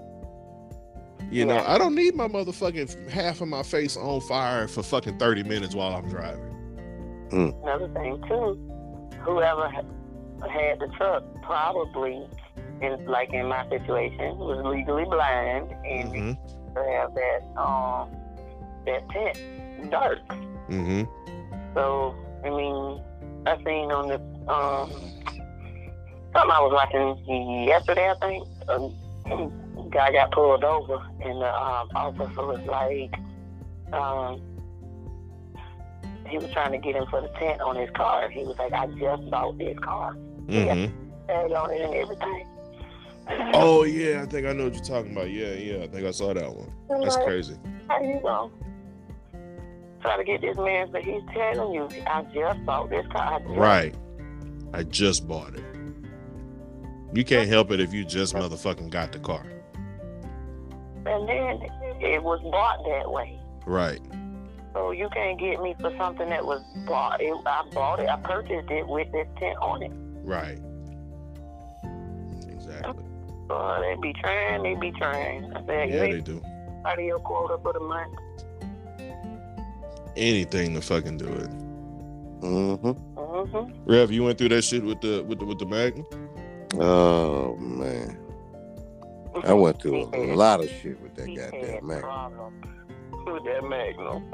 You 1.31 1.45
know, 1.45 1.63
I 1.65 1.79
don't 1.79 1.95
need 1.95 2.13
my 2.13 2.27
motherfucking 2.27 3.09
half 3.09 3.41
of 3.41 3.47
my 3.47 3.63
face 3.63 3.97
on 3.97 4.21
fire 4.21 4.67
for 4.67 4.83
fucking 4.83 5.17
30 5.17 5.41
minutes 5.41 5.73
while 5.73 5.95
I'm 5.95 6.07
driving. 6.07 6.53
Mm. 7.31 7.63
Another 7.63 7.87
thing 7.89 8.23
too, 8.27 9.09
whoever 9.21 9.67
had 9.69 10.79
the 10.79 10.87
truck 10.97 11.23
probably, 11.41 12.27
in 12.81 13.05
like 13.05 13.33
in 13.33 13.47
my 13.47 13.67
situation, 13.69 14.37
was 14.37 14.63
legally 14.65 15.05
blind 15.05 15.71
and 15.85 16.09
Mm-hmm. 16.13 16.31
have 16.75 17.13
that 17.15 17.41
um 17.61 18.09
that 18.85 19.07
tint 19.09 19.91
dark. 19.91 20.19
Mm-hmm. 20.69 21.03
So 21.73 22.15
I 22.43 22.49
mean, 22.49 23.01
I 23.45 23.57
seen 23.63 23.91
on 23.91 24.07
the 24.09 24.19
um 24.51 24.89
something 26.33 26.51
I 26.51 26.59
was 26.59 26.73
watching 26.73 27.65
yesterday. 27.67 28.09
I 28.09 28.15
think 28.25 28.47
a 28.67 28.89
guy 29.89 30.11
got 30.11 30.31
pulled 30.31 30.63
over, 30.63 30.97
and 31.21 31.41
the 31.41 31.47
um, 31.53 31.89
officer 31.95 32.45
was 32.45 32.59
like, 32.67 33.13
um, 33.93 34.41
he 36.27 36.37
was 36.37 36.51
trying 36.51 36.71
to 36.71 36.77
get 36.77 36.95
him 36.95 37.05
for 37.09 37.21
the 37.21 37.29
tint 37.39 37.61
on 37.61 37.75
his 37.75 37.89
car. 37.95 38.29
He 38.29 38.43
was 38.43 38.57
like, 38.57 38.73
I 38.73 38.87
just 38.87 39.29
bought 39.29 39.57
this 39.57 39.77
car, 39.79 40.13
Mm-hmm. 40.47 41.27
tag 41.27 41.51
on 41.51 41.71
it 41.71 41.81
and 41.81 41.93
everything. 41.95 42.47
Oh 43.27 43.83
yeah, 43.83 44.21
I 44.21 44.25
think 44.25 44.45
I 44.45 44.53
know 44.53 44.65
what 44.65 44.75
you're 44.75 44.83
talking 44.83 45.11
about. 45.11 45.31
Yeah, 45.31 45.53
yeah, 45.53 45.83
I 45.83 45.87
think 45.87 46.05
I 46.05 46.11
saw 46.11 46.33
that 46.33 46.53
one. 46.53 46.71
That's 47.01 47.15
crazy. 47.17 47.55
How 47.87 48.01
you 48.01 48.19
gonna 48.21 48.51
try 50.01 50.17
to 50.17 50.23
get 50.23 50.41
this 50.41 50.57
man? 50.57 50.89
But 50.91 51.03
he's 51.03 51.21
telling 51.33 51.73
you, 51.73 51.89
I 52.05 52.23
just 52.33 52.65
bought 52.65 52.89
this 52.89 53.05
car. 53.07 53.41
I 53.41 53.43
Right. 53.43 53.95
I 54.73 54.83
just 54.83 55.27
bought 55.27 55.55
it. 55.55 55.63
You 57.13 57.23
can't 57.23 57.47
help 57.47 57.71
it 57.71 57.79
if 57.79 57.93
you 57.93 58.03
just 58.03 58.35
motherfucking 58.35 58.89
got 58.89 59.11
the 59.13 59.19
car. 59.19 59.45
And 61.05 61.29
then 61.29 61.61
it 62.01 62.21
was 62.21 62.41
bought 62.41 62.83
that 62.85 63.09
way. 63.09 63.39
Right. 63.65 64.01
So 64.73 64.91
you 64.91 65.07
can't 65.13 65.39
get 65.39 65.61
me 65.61 65.75
for 65.79 65.95
something 65.97 66.27
that 66.29 66.45
was 66.45 66.61
bought. 66.85 67.21
It, 67.21 67.33
I 67.45 67.63
bought 67.71 68.01
it. 68.01 68.09
I 68.09 68.17
purchased 68.17 68.69
it 68.69 68.85
with 68.85 69.09
this 69.13 69.27
tint 69.39 69.57
on 69.61 69.81
it. 69.81 69.91
Right. 70.25 70.59
Exactly. 73.45 73.47
So 73.47 73.81
they 73.81 73.95
be 74.01 74.13
trying. 74.13 74.63
They 74.63 74.75
be 74.75 74.91
trying. 74.91 75.53
I 75.53 75.65
said, 75.65 75.89
Yeah, 75.89 76.03
you 76.05 76.13
they 76.15 76.21
do. 76.21 76.41
out 76.85 76.97
of 76.99 77.05
your 77.05 77.19
quota 77.19 77.57
for 77.61 77.73
the 77.73 77.79
month. 77.79 78.13
Anything 80.17 80.73
to 80.75 80.81
fucking 80.81 81.17
do 81.17 81.27
it. 81.27 81.49
Mm-hmm. 82.41 83.19
Mm-hmm. 83.19 83.83
Rev, 83.91 84.11
you 84.11 84.23
went 84.23 84.37
through 84.37 84.49
that 84.49 84.61
shit 84.63 84.83
with 84.83 85.01
the 85.01 85.23
with 85.23 85.39
the 85.39 85.45
with 85.45 85.59
the 85.59 85.65
Magnum? 85.65 86.05
Oh 86.75 87.55
man, 87.57 88.17
I 89.43 89.53
went 89.53 89.81
through 89.81 90.09
a 90.13 90.33
lot 90.35 90.61
of 90.63 90.69
shit 90.69 90.99
with 91.01 91.15
that 91.15 91.27
He 91.27 91.35
goddamn 91.35 91.85
man. 91.87 92.01
problems. 92.01 92.65
with 93.25 93.43
that 93.45 93.63
Magnum. 93.67 94.31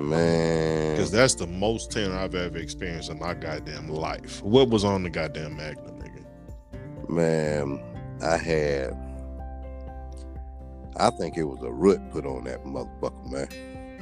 Man, 0.08 0.92
Because 0.94 1.10
that's 1.10 1.34
the 1.34 1.46
most 1.46 1.90
tint 1.90 2.12
I've 2.12 2.34
ever 2.34 2.56
experienced 2.58 3.10
in 3.10 3.18
my 3.18 3.34
goddamn 3.34 3.88
life. 3.88 4.42
What 4.42 4.68
was 4.68 4.84
on 4.84 5.02
the 5.02 5.10
goddamn 5.10 5.56
Magnum, 5.56 5.98
nigga? 5.98 7.08
man, 7.10 7.80
I 8.22 8.36
had. 8.36 8.96
I 10.96 11.10
think 11.10 11.36
it 11.36 11.44
was 11.44 11.62
a 11.62 11.70
root 11.70 12.00
put 12.10 12.26
on 12.26 12.44
that 12.44 12.64
motherfucker, 12.64 13.30
man. 13.30 13.48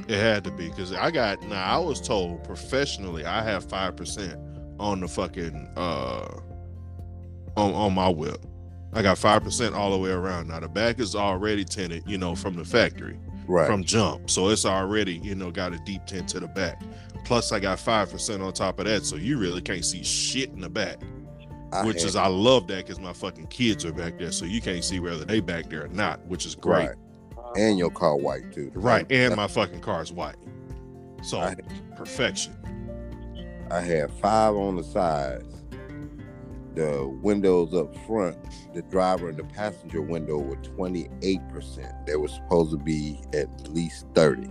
It 0.07 0.17
had 0.17 0.43
to 0.45 0.51
be 0.51 0.69
because 0.69 0.93
I 0.93 1.11
got 1.11 1.41
now. 1.43 1.63
I 1.63 1.77
was 1.77 2.01
told 2.01 2.43
professionally 2.43 3.25
I 3.25 3.43
have 3.43 3.65
five 3.65 3.95
percent 3.95 4.39
on 4.79 4.99
the 5.01 5.07
fucking 5.07 5.69
uh 5.75 6.39
on 7.55 7.73
on 7.73 7.93
my 7.93 8.09
whip. 8.09 8.43
I 8.93 9.01
got 9.01 9.17
five 9.17 9.43
percent 9.43 9.75
all 9.75 9.91
the 9.91 9.97
way 9.97 10.11
around. 10.11 10.47
Now 10.47 10.59
the 10.59 10.69
back 10.69 10.99
is 10.99 11.15
already 11.15 11.65
tinted, 11.65 12.03
you 12.07 12.17
know, 12.17 12.35
from 12.35 12.55
the 12.55 12.63
factory 12.65 13.19
Right. 13.47 13.65
from 13.67 13.83
jump, 13.83 14.29
so 14.29 14.49
it's 14.49 14.65
already 14.65 15.15
you 15.23 15.33
know 15.33 15.51
got 15.51 15.71
a 15.73 15.77
deep 15.85 16.05
tint 16.05 16.27
to 16.29 16.39
the 16.41 16.47
back. 16.47 16.81
Plus 17.23 17.51
I 17.51 17.59
got 17.59 17.79
five 17.79 18.11
percent 18.11 18.41
on 18.41 18.51
top 18.53 18.79
of 18.79 18.85
that, 18.85 19.05
so 19.05 19.15
you 19.15 19.37
really 19.37 19.61
can't 19.61 19.85
see 19.85 20.03
shit 20.03 20.49
in 20.49 20.61
the 20.61 20.69
back. 20.69 20.97
I 21.71 21.85
which 21.85 22.03
is 22.03 22.15
I 22.15 22.27
love 22.27 22.67
that 22.67 22.85
because 22.85 22.99
my 22.99 23.13
fucking 23.13 23.47
kids 23.47 23.83
are 23.85 23.91
back 23.91 24.17
there, 24.17 24.31
so 24.31 24.45
you 24.45 24.61
can't 24.61 24.83
see 24.83 24.99
whether 24.99 25.25
they 25.25 25.39
back 25.41 25.69
there 25.69 25.85
or 25.85 25.89
not, 25.89 26.25
which 26.27 26.45
is 26.45 26.55
great. 26.55 26.89
Right. 26.89 26.95
And 27.57 27.77
your 27.77 27.91
car 27.91 28.15
white 28.15 28.53
too. 28.53 28.71
Right, 28.73 29.09
and 29.11 29.35
my 29.35 29.47
fucking 29.47 29.81
car 29.81 30.01
is 30.01 30.11
white. 30.11 30.35
So 31.23 31.39
I- 31.39 31.55
perfection. 31.95 32.55
I 33.69 33.81
had 33.81 34.11
five 34.13 34.55
on 34.55 34.77
the 34.77 34.83
sides. 34.83 35.53
The 36.75 37.07
windows 37.21 37.73
up 37.73 37.93
front, 38.05 38.37
the 38.73 38.83
driver 38.83 39.29
and 39.29 39.37
the 39.37 39.43
passenger 39.43 40.01
window 40.01 40.37
were 40.37 40.55
28%. 40.57 42.05
They 42.05 42.15
were 42.15 42.27
supposed 42.27 42.71
to 42.71 42.77
be 42.77 43.19
at 43.33 43.67
least 43.73 44.05
30, 44.13 44.47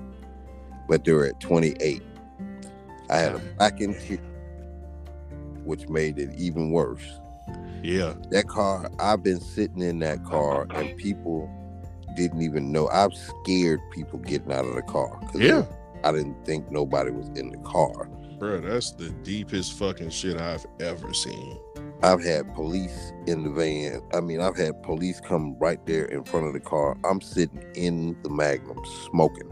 but 0.89 1.05
they 1.05 1.13
were 1.13 1.27
at 1.27 1.39
28. 1.41 2.03
I 3.09 3.17
had 3.17 3.37
a 3.37 3.39
black 3.57 3.81
interior, 3.81 4.21
which 5.67 5.89
made 5.89 6.19
it 6.19 6.31
even 6.37 6.71
worse. 6.71 7.21
Yeah. 7.83 8.15
That 8.31 8.49
car, 8.49 8.91
I've 8.99 9.23
been 9.23 9.41
sitting 9.41 9.83
in 9.83 9.99
that 10.01 10.25
car 10.25 10.67
and 10.71 10.97
people 10.97 11.51
didn't 12.17 12.43
even 12.43 12.73
know. 12.73 12.89
I've 12.89 13.13
scared 13.15 13.81
people 13.93 14.19
getting 14.19 14.53
out 14.53 14.65
of 14.65 14.75
the 14.75 14.83
car. 14.83 15.21
Yeah. 15.35 15.65
I 16.03 16.13
didn't 16.13 16.45
think 16.45 16.71
nobody 16.71 17.11
was 17.11 17.29
in 17.39 17.51
the 17.51 17.59
car. 17.59 18.09
Bro, 18.39 18.61
that's 18.63 18.93
the 18.93 19.11
deepest 19.23 19.79
fucking 19.79 20.11
shit 20.11 20.41
I've 20.41 20.67
ever 20.81 21.13
seen. 21.15 21.59
I've 22.03 22.23
had 22.23 22.55
police 22.55 23.13
in 23.27 23.45
the 23.45 23.51
van. 23.51 24.03
I 24.13 24.21
mean, 24.21 24.41
I've 24.41 24.57
had 24.57 24.83
police 24.83 25.21
come 25.21 25.57
right 25.59 25.85
there 25.87 26.05
in 26.05 26.25
front 26.25 26.47
of 26.47 26.53
the 26.53 26.61
car. 26.61 26.97
I'm 27.05 27.21
sitting 27.21 27.65
in 27.75 28.17
the 28.23 28.29
Magnum 28.29 28.79
smoking. 29.11 29.51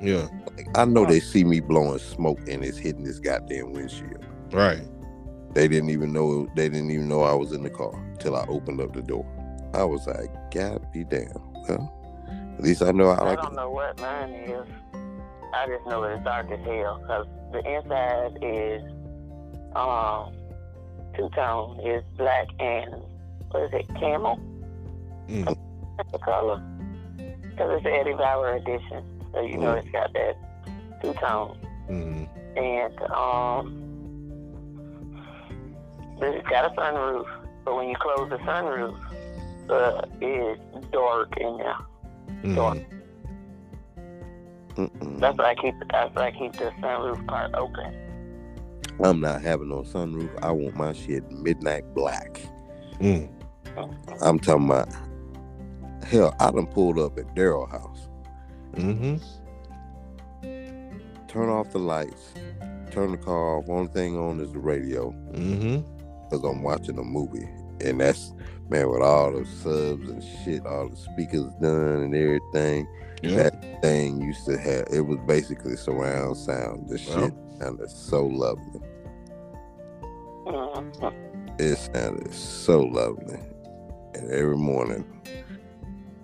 Yeah. 0.00 0.28
Like, 0.56 0.66
I 0.76 0.84
know 0.84 1.04
they 1.04 1.20
see 1.20 1.44
me 1.44 1.60
blowing 1.60 1.98
smoke 1.98 2.40
and 2.48 2.64
it's 2.64 2.78
hitting 2.78 3.04
this 3.04 3.18
goddamn 3.18 3.72
windshield. 3.72 4.24
Right. 4.50 4.82
They 5.54 5.68
didn't 5.68 5.90
even 5.90 6.12
know. 6.12 6.46
They 6.54 6.68
didn't 6.68 6.90
even 6.90 7.08
know 7.08 7.22
I 7.22 7.34
was 7.34 7.52
in 7.52 7.62
the 7.62 7.70
car 7.70 7.92
till 8.18 8.36
I 8.36 8.44
opened 8.48 8.80
up 8.80 8.92
the 8.94 9.02
door. 9.02 9.26
I 9.74 9.84
was 9.84 10.06
like, 10.06 10.30
God 10.50 10.86
be 10.92 11.04
damn. 11.04 11.28
Well, 11.68 11.92
at 12.58 12.62
least 12.64 12.82
I 12.82 12.90
know 12.92 13.08
I 13.08 13.16
I 13.18 13.24
like 13.24 13.42
don't 13.42 13.52
it. 13.52 13.56
know 13.56 13.70
what 13.70 13.98
mine 13.98 14.30
is. 14.30 14.66
I 15.54 15.66
just 15.66 15.86
know 15.86 16.02
it's 16.04 16.24
dark 16.24 16.50
as 16.50 16.60
hell 16.60 16.98
because 17.02 17.26
the 17.52 17.58
inside 17.58 18.38
is 18.42 18.82
um 19.76 20.32
two 21.16 21.28
tone 21.34 21.78
is 21.86 22.02
black 22.16 22.46
and 22.58 23.02
what 23.50 23.64
is 23.64 23.70
it 23.74 23.88
camel 24.00 24.38
Mm. 25.28 25.56
the 26.12 26.18
color 26.18 26.60
because 27.16 27.70
it's 27.74 27.84
the 27.84 27.92
Eddie 27.92 28.12
Bauer 28.14 28.54
edition 28.56 29.04
so 29.32 29.40
you 29.42 29.56
know 29.58 29.74
Mm. 29.74 29.78
it's 29.78 29.90
got 29.90 30.12
that 30.14 30.34
two 31.02 31.14
tone 31.14 31.56
hmm 31.86 32.24
and 32.56 33.00
um 33.12 33.81
but 36.22 36.34
it's 36.34 36.48
got 36.48 36.72
a 36.72 36.74
sunroof 36.76 37.26
but 37.64 37.76
when 37.76 37.88
you 37.88 37.96
close 38.00 38.30
the 38.30 38.38
sunroof 38.38 38.96
uh, 39.68 40.02
it's 40.20 40.86
dark 40.88 41.32
in 41.38 41.58
there. 41.58 42.54
Dark. 42.54 42.78
Mm-mm. 44.76 45.20
That's 45.20 45.36
why 45.38 45.50
I 45.50 45.54
keep 45.54 45.74
that's 45.90 46.14
why 46.14 46.26
I 46.28 46.30
keep 46.32 46.52
the 46.52 46.70
sunroof 46.80 47.26
part 47.26 47.54
open. 47.54 47.98
I'm 49.02 49.20
not 49.20 49.42
having 49.42 49.68
no 49.68 49.82
sunroof. 49.82 50.30
I 50.42 50.50
want 50.50 50.76
my 50.76 50.92
shit 50.92 51.30
midnight 51.30 51.84
black. 51.94 52.40
Mm. 53.00 53.30
I'm 54.20 54.38
talking 54.38 54.66
about. 54.66 54.88
Hell, 56.04 56.34
I 56.40 56.50
done 56.50 56.66
pulled 56.66 56.98
up 56.98 57.18
at 57.18 57.34
Daryl 57.34 57.70
house. 57.70 58.08
hmm 58.74 59.16
turn 61.28 61.48
off 61.48 61.70
the 61.70 61.78
lights, 61.78 62.34
turn 62.90 63.12
the 63.12 63.16
car 63.16 63.56
off. 63.56 63.64
Only 63.68 63.90
thing 63.92 64.18
on 64.18 64.38
is 64.40 64.52
the 64.52 64.58
radio 64.58 65.10
hmm 65.10 65.80
because 66.32 66.48
I'm 66.48 66.62
watching 66.62 66.98
a 66.98 67.04
movie. 67.04 67.48
And 67.84 68.00
that's, 68.00 68.32
man, 68.70 68.88
with 68.88 69.02
all 69.02 69.32
the 69.32 69.44
subs 69.44 70.08
and 70.08 70.22
shit, 70.44 70.64
all 70.64 70.88
the 70.88 70.96
speakers 70.96 71.52
done 71.60 72.02
and 72.02 72.14
everything. 72.14 72.88
Yeah. 73.22 73.36
That 73.50 73.82
thing 73.82 74.22
used 74.22 74.46
to 74.46 74.56
have, 74.58 74.86
it 74.90 75.02
was 75.02 75.18
basically 75.26 75.76
surround 75.76 76.36
sound. 76.36 76.88
The 76.88 76.94
Wow. 76.94 77.20
shit 77.26 77.34
sounded 77.60 77.90
so 77.90 78.26
lovely. 78.26 78.80
Mhm. 80.46 81.12
It 81.60 81.76
sounded 81.76 82.32
so 82.32 82.80
lovely. 82.82 83.38
And 84.14 84.30
every 84.30 84.56
morning, 84.56 85.04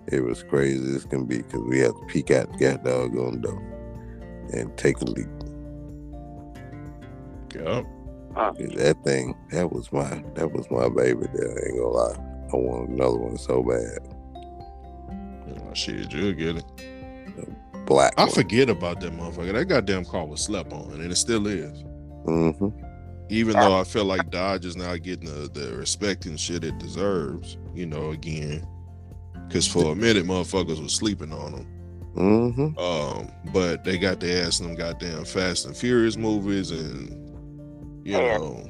it 0.07 0.23
was 0.23 0.43
crazy 0.43 0.95
as 0.95 1.05
can 1.05 1.25
be 1.25 1.37
because 1.37 1.61
we 1.61 1.79
had 1.79 1.91
to 1.91 2.05
peek 2.07 2.31
out 2.31 2.51
the 2.51 2.57
god 2.57 2.83
doggone 2.83 3.41
door 3.41 3.61
and 4.53 4.75
take 4.75 4.99
a 5.01 5.05
leak. 5.05 5.27
Yep. 7.55 7.85
That 8.77 8.97
thing, 9.03 9.35
that 9.51 9.71
was 9.71 9.91
my, 9.91 10.23
that 10.35 10.51
was 10.51 10.65
my 10.71 10.87
baby. 10.89 11.27
There, 11.33 11.49
I 11.51 11.67
ain't 11.67 11.77
gonna 11.77 11.89
lie. 11.89 12.15
I 12.51 12.55
want 12.55 12.89
another 12.89 13.17
one 13.17 13.37
so 13.37 13.61
bad. 13.63 14.15
Oh, 15.67 15.73
shit, 15.73 16.11
you'll 16.13 16.33
get 16.33 16.57
it. 16.57 16.65
Black. 17.85 18.13
I 18.17 18.29
forget 18.29 18.69
about 18.69 18.99
that 19.01 19.13
motherfucker. 19.13 19.53
That 19.53 19.65
goddamn 19.65 20.05
car 20.05 20.25
was 20.25 20.41
slept 20.41 20.71
on, 20.73 20.91
and 20.93 21.11
it 21.11 21.15
still 21.15 21.47
is. 21.47 21.83
hmm 22.25 22.69
Even 23.29 23.59
though 23.59 23.79
I 23.79 23.83
feel 23.83 24.05
like 24.05 24.29
Dodge 24.29 24.65
is 24.65 24.75
not 24.75 25.01
getting 25.03 25.25
the, 25.25 25.49
the 25.49 25.75
respect 25.75 26.25
and 26.25 26.39
shit 26.39 26.63
it 26.63 26.77
deserves, 26.77 27.57
you 27.73 27.85
know, 27.85 28.11
again. 28.11 28.65
Because 29.47 29.67
for 29.67 29.91
a 29.91 29.95
minute, 29.95 30.25
motherfuckers 30.25 30.81
was 30.81 30.93
sleeping 30.93 31.33
on 31.33 31.51
them. 31.51 31.65
hmm 32.15 32.79
Um, 32.79 33.31
but 33.51 33.83
they 33.83 33.97
got 33.97 34.19
their 34.19 34.45
ass 34.45 34.59
in 34.59 34.67
them 34.67 34.75
goddamn 34.75 35.25
Fast 35.25 35.65
and 35.65 35.75
Furious 35.75 36.15
movies, 36.17 36.69
and 36.69 37.18
you 38.09 38.17
Yeah. 38.17 38.37
know, 38.37 38.69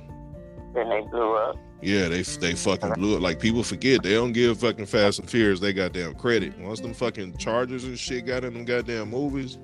Then 0.73 0.89
they 0.89 1.01
blew 1.01 1.33
up. 1.35 1.55
yeah, 1.81 2.07
they 2.09 2.21
they 2.23 2.53
fucking 2.53 2.93
blew 2.93 3.15
it. 3.15 3.21
Like 3.21 3.39
people 3.39 3.63
forget 3.63 4.03
they 4.03 4.13
don't 4.13 4.33
give 4.33 4.59
fucking 4.59 4.85
Fast 4.85 5.19
and 5.19 5.29
Furious 5.29 5.59
they 5.59 5.71
goddamn 5.73 6.15
credit. 6.15 6.57
Once 6.59 6.81
them 6.81 6.93
fucking 6.93 7.37
Chargers 7.37 7.85
and 7.85 7.97
shit 7.97 8.25
got 8.25 8.43
in 8.43 8.53
them 8.53 8.65
goddamn 8.65 9.09
movies, 9.09 9.57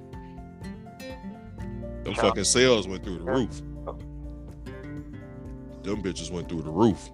them 2.03 2.15
fucking 2.15 2.43
sales 2.45 2.87
went 2.87 3.03
through 3.03 3.17
the 3.19 3.25
roof. 3.25 3.61
Them 5.83 6.01
bitches 6.01 6.31
went 6.31 6.49
through 6.49 6.63
the 6.63 6.71
roof. 6.71 7.09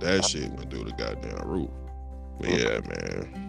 That 0.00 0.24
shit 0.24 0.50
went 0.52 0.70
through 0.70 0.84
the 0.84 0.92
goddamn 0.92 1.48
roof. 1.48 1.70
But 2.38 2.50
mm-hmm. 2.50 2.58
yeah, 2.58 2.80
man. 3.26 3.44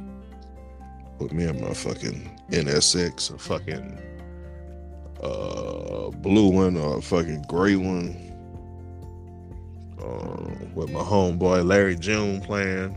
Put 1.19 1.31
me 1.33 1.43
in 1.43 1.61
my 1.61 1.73
fucking 1.73 2.39
NSX, 2.49 3.33
a 3.33 3.37
fucking 3.37 3.99
uh 5.21 6.09
blue 6.17 6.49
one 6.49 6.77
or 6.77 6.97
a 6.97 7.01
fucking 7.01 7.43
gray 7.47 7.75
one. 7.75 8.15
Uh, 10.01 10.65
with 10.73 10.89
my 10.91 11.01
homeboy 11.01 11.65
Larry 11.65 11.95
June 11.95 12.39
playing 12.41 12.95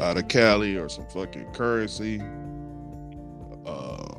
out 0.00 0.16
of 0.16 0.28
Cali 0.28 0.76
or 0.76 0.88
some 0.88 1.06
fucking 1.08 1.46
Curren$y. 1.52 2.20
Uh 3.66 4.14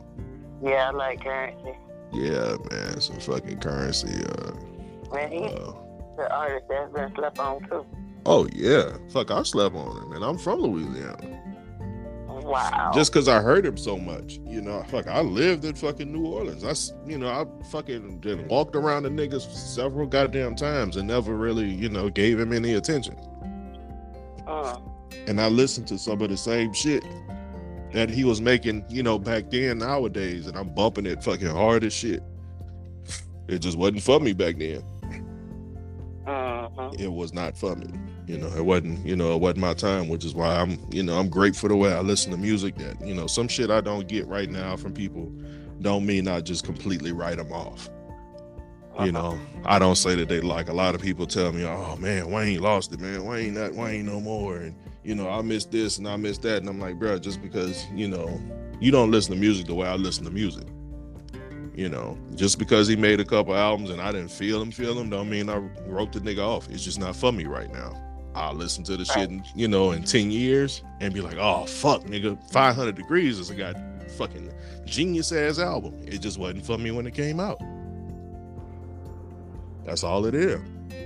Yeah, 0.62 0.89
I 0.89 0.91
like 0.91 1.23
Curren$y. 1.23 1.77
yeah, 2.13 2.58
man, 2.69 2.99
some 2.99 3.19
fucking 3.19 3.60
Curren$y. 3.60 4.23
Uh, 4.25 5.15
Man, 5.15 5.32
he's 5.32 5.51
uh 5.53 5.73
the 6.17 6.36
artist 6.36 6.65
that's 6.69 6.93
been 6.93 7.15
slept 7.15 7.39
on 7.39 7.62
too. 7.69 7.86
oh 8.25 8.45
yeah, 8.53 8.91
fuck, 9.10 9.32
I 9.32 9.41
slept 9.43 9.73
on 9.75 10.03
him, 10.03 10.12
and 10.12 10.23
I'm 10.25 10.38
from 10.38 10.60
Louisiana. 10.60 11.41
Wow. 12.49 12.91
Just 12.95 13.13
because 13.13 13.27
I 13.27 13.41
heard 13.41 13.63
him 13.63 13.77
so 13.77 13.95
much, 13.95 14.39
you 14.43 14.59
know, 14.59 14.83
fuck, 14.89 15.07
I 15.07 15.21
lived 15.21 15.65
in 15.65 15.75
fucking 15.75 16.12
New 16.12 16.25
Orleans. 16.25 16.63
I, 16.63 16.73
you 17.07 17.19
know, 17.19 17.27
I 17.27 17.45
fucking 17.69 18.47
walked 18.47 18.75
around 18.75 19.03
the 19.03 19.09
niggas 19.09 19.41
several 19.53 20.07
goddamn 20.07 20.55
times 20.55 20.97
and 20.97 21.07
never 21.07 21.35
really, 21.35 21.69
you 21.69 21.89
know, 21.89 22.09
gave 22.09 22.39
him 22.39 22.51
any 22.51 22.73
attention. 22.73 23.15
Mm. 24.47 24.81
And 25.27 25.39
I 25.39 25.47
listened 25.47 25.88
to 25.89 25.99
some 25.99 26.21
of 26.21 26.29
the 26.29 26.38
same 26.38 26.73
shit 26.73 27.03
that 27.93 28.09
he 28.09 28.23
was 28.23 28.41
making, 28.41 28.83
you 28.89 29.03
know, 29.03 29.19
back 29.19 29.51
then 29.51 29.77
nowadays, 29.77 30.47
and 30.47 30.57
I'm 30.57 30.73
bumping 30.73 31.05
it 31.05 31.23
fucking 31.23 31.47
hard 31.47 31.83
as 31.83 31.93
shit. 31.93 32.23
It 33.47 33.59
just 33.59 33.77
wasn't 33.77 34.01
for 34.01 34.19
me 34.19 34.33
back 34.33 34.57
then. 34.57 34.83
Mhm. 36.25 36.99
It 36.99 37.12
was 37.12 37.31
not 37.31 37.55
for 37.55 37.75
me. 37.75 37.88
You 38.30 38.38
know, 38.38 38.48
it 38.56 38.63
wasn't, 38.63 39.04
you 39.04 39.15
know, 39.15 39.34
it 39.34 39.42
wasn't 39.42 39.62
my 39.62 39.74
time, 39.74 40.08
which 40.08 40.24
is 40.24 40.36
why 40.36 40.54
I'm, 40.54 40.78
you 40.92 41.02
know, 41.02 41.18
I'm 41.18 41.30
grateful 41.30 41.68
the 41.68 41.76
way 41.76 41.92
I 41.92 42.02
listen 42.02 42.32
to 42.32 42.38
music 42.38 42.76
that, 42.78 43.04
you 43.04 43.15
know, 43.15 43.26
some 43.26 43.48
shit 43.48 43.72
I 43.72 43.82
don't 43.82 44.08
get 44.08 44.28
right 44.28 44.48
now 44.48 44.78
from 44.78 44.94
people 44.94 45.34
don't 45.82 46.06
mean 46.06 46.28
I 46.28 46.39
just 46.39 46.63
completely 46.63 47.12
write 47.12 47.38
them 47.38 47.52
off. 47.52 47.89
You 49.00 49.06
uh-huh. 49.06 49.12
know, 49.12 49.39
I 49.65 49.80
don't 49.80 49.96
say 49.96 50.13
that 50.13 50.30
they 50.30 50.42
like 50.42 50.70
a 50.70 50.74
lot 50.74 50.94
of 50.94 51.02
people 51.02 51.26
tell 51.26 51.52
me, 51.52 51.65
oh 51.65 51.96
man, 51.96 52.30
Wayne 52.30 52.62
lost 52.62 52.94
it, 52.94 53.00
man. 53.00 53.26
Wayne 53.26 53.56
not 53.56 53.74
Wayne 53.74 54.06
no 54.06 54.20
more. 54.20 54.58
And, 54.58 54.76
you 55.04 55.15
know, 55.15 55.28
I 55.28 55.42
miss 55.42 55.65
this 55.65 55.98
and 55.98 56.08
I 56.08 56.15
miss 56.15 56.38
that. 56.39 56.58
And 56.58 56.70
I'm 56.70 56.80
like, 56.80 57.00
bro, 57.00 57.18
just 57.18 57.42
because, 57.42 57.88
you 57.96 58.08
know, 58.08 58.39
you 58.80 58.92
don't 58.92 59.10
listen 59.10 59.34
to 59.34 59.39
music 59.39 59.65
the 59.65 59.74
way 59.74 59.88
I 59.88 59.96
listen 59.96 60.24
to 60.26 60.32
music. 60.32 60.68
You 61.74 61.89
know, 61.89 62.15
just 62.36 62.60
because 62.60 62.88
he 62.88 62.96
made 62.96 63.20
a 63.20 63.26
couple 63.26 63.56
albums 63.56 63.89
and 63.89 64.00
I 64.00 64.12
didn't 64.12 64.30
feel 64.30 64.62
him, 64.62 64.70
feel 64.70 65.00
him, 65.00 65.10
don't 65.10 65.32
mean 65.32 65.50
I 65.50 65.58
wrote 65.88 66.13
the 66.13 66.20
nigga 66.20 66.46
off. 66.46 66.70
It's 66.70 66.84
just 66.84 67.00
not 67.00 67.15
for 67.15 67.32
me 67.32 67.46
right 67.46 67.74
now. 67.74 68.06
I'll 68.39 68.54
listen 68.54 68.86
to 68.86 68.95
the 68.95 69.04
shit, 69.04 69.30
in, 69.30 69.43
you 69.54 69.67
know, 69.67 69.91
in 69.91 70.04
10 70.04 70.32
years 70.32 70.82
and 71.02 71.13
be 71.13 71.19
like, 71.19 71.36
oh, 71.38 71.65
fuck, 71.65 72.04
nigga, 72.04 72.41
500 72.52 72.95
Degreez 72.95 73.38
is 73.38 73.49
a 73.49 73.56
god 73.56 73.75
fucking 74.17 74.49
genius 74.86 75.34
ass 75.34 75.60
album. 75.60 75.93
It 76.06 76.19
just 76.19 76.39
wasn't 76.39 76.65
for 76.65 76.78
me 76.78 76.91
when 76.91 77.06
it 77.06 77.13
came 77.13 77.41
out. 77.41 77.62
That's 79.84 80.06
all 80.06 80.25
it 80.25 80.36
is. 80.36 80.62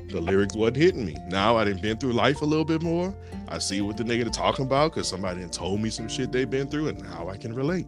The 0.10 0.22
lyrics 0.22 0.56
wasn't 0.56 0.78
hitting 0.78 1.06
me. 1.06 1.18
Now 1.28 1.58
I 1.58 1.66
didn't 1.66 1.82
been 1.82 1.98
through 1.98 2.14
life 2.14 2.44
a 2.44 2.46
little 2.46 2.66
bit 2.66 2.84
more. 2.84 3.16
I 3.48 3.58
see 3.58 3.82
what 3.82 3.98
the 3.98 4.04
nigga 4.04 4.32
talking 4.32 4.66
about 4.66 4.94
because 4.94 5.08
somebody 5.08 5.42
had 5.42 5.52
told 5.52 5.82
me 5.82 5.90
some 5.90 6.08
shit 6.08 6.32
they've 6.32 6.50
been 6.50 6.68
through, 6.68 6.90
and 6.90 7.02
now 7.02 7.30
I 7.30 7.38
can 7.38 7.54
relate. 7.56 7.88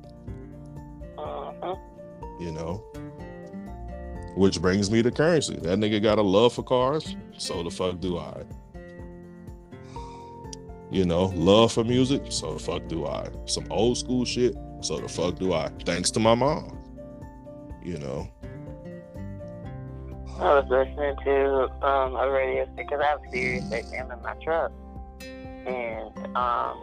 Uh-huh. 1.19 1.75
You 2.39 2.51
know. 2.51 2.83
Which 4.35 4.59
brings 4.59 4.89
me 4.89 5.03
to 5.03 5.11
Curren$y. 5.11 5.55
That 5.61 5.79
nigga 5.79 6.01
got 6.01 6.17
a 6.17 6.23
love 6.23 6.53
for 6.53 6.63
cars, 6.63 7.15
so 7.37 7.61
the 7.61 7.69
fuck 7.69 7.99
do 7.99 8.17
I. 8.17 8.43
You 10.91 11.05
know, 11.05 11.25
love 11.35 11.73
for 11.73 11.83
music, 11.83 12.23
so 12.29 12.53
the 12.53 12.59
fuck 12.59 12.87
do 12.87 13.05
I. 13.05 13.27
Some 13.45 13.65
old 13.71 13.97
school 13.97 14.23
shit, 14.23 14.55
so 14.81 14.99
the 14.99 15.09
fuck 15.09 15.35
do 15.35 15.53
I. 15.53 15.69
Thanks 15.83 16.11
to 16.11 16.19
my 16.19 16.35
mom. 16.35 16.77
You 17.83 17.97
know. 17.97 18.29
I 20.39 20.59
was 20.59 20.65
listening 20.69 21.15
to 21.23 21.85
um, 21.85 22.15
a 22.15 22.29
radio 22.29 22.65
because 22.75 22.99
I 22.99 23.05
have 23.05 23.19
Sirius 23.31 23.63
XM 23.65 24.13
in 24.13 24.21
my 24.21 24.33
truck, 24.43 24.71
and 25.65 26.35
um, 26.35 26.77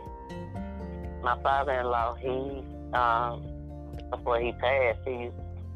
my 1.23 1.38
father-in-law, 1.43 2.15
he 2.17 2.65
um, 2.97 3.47
before 4.11 4.41
he 4.41 4.53
passed, 4.53 5.01
he, 5.05 5.31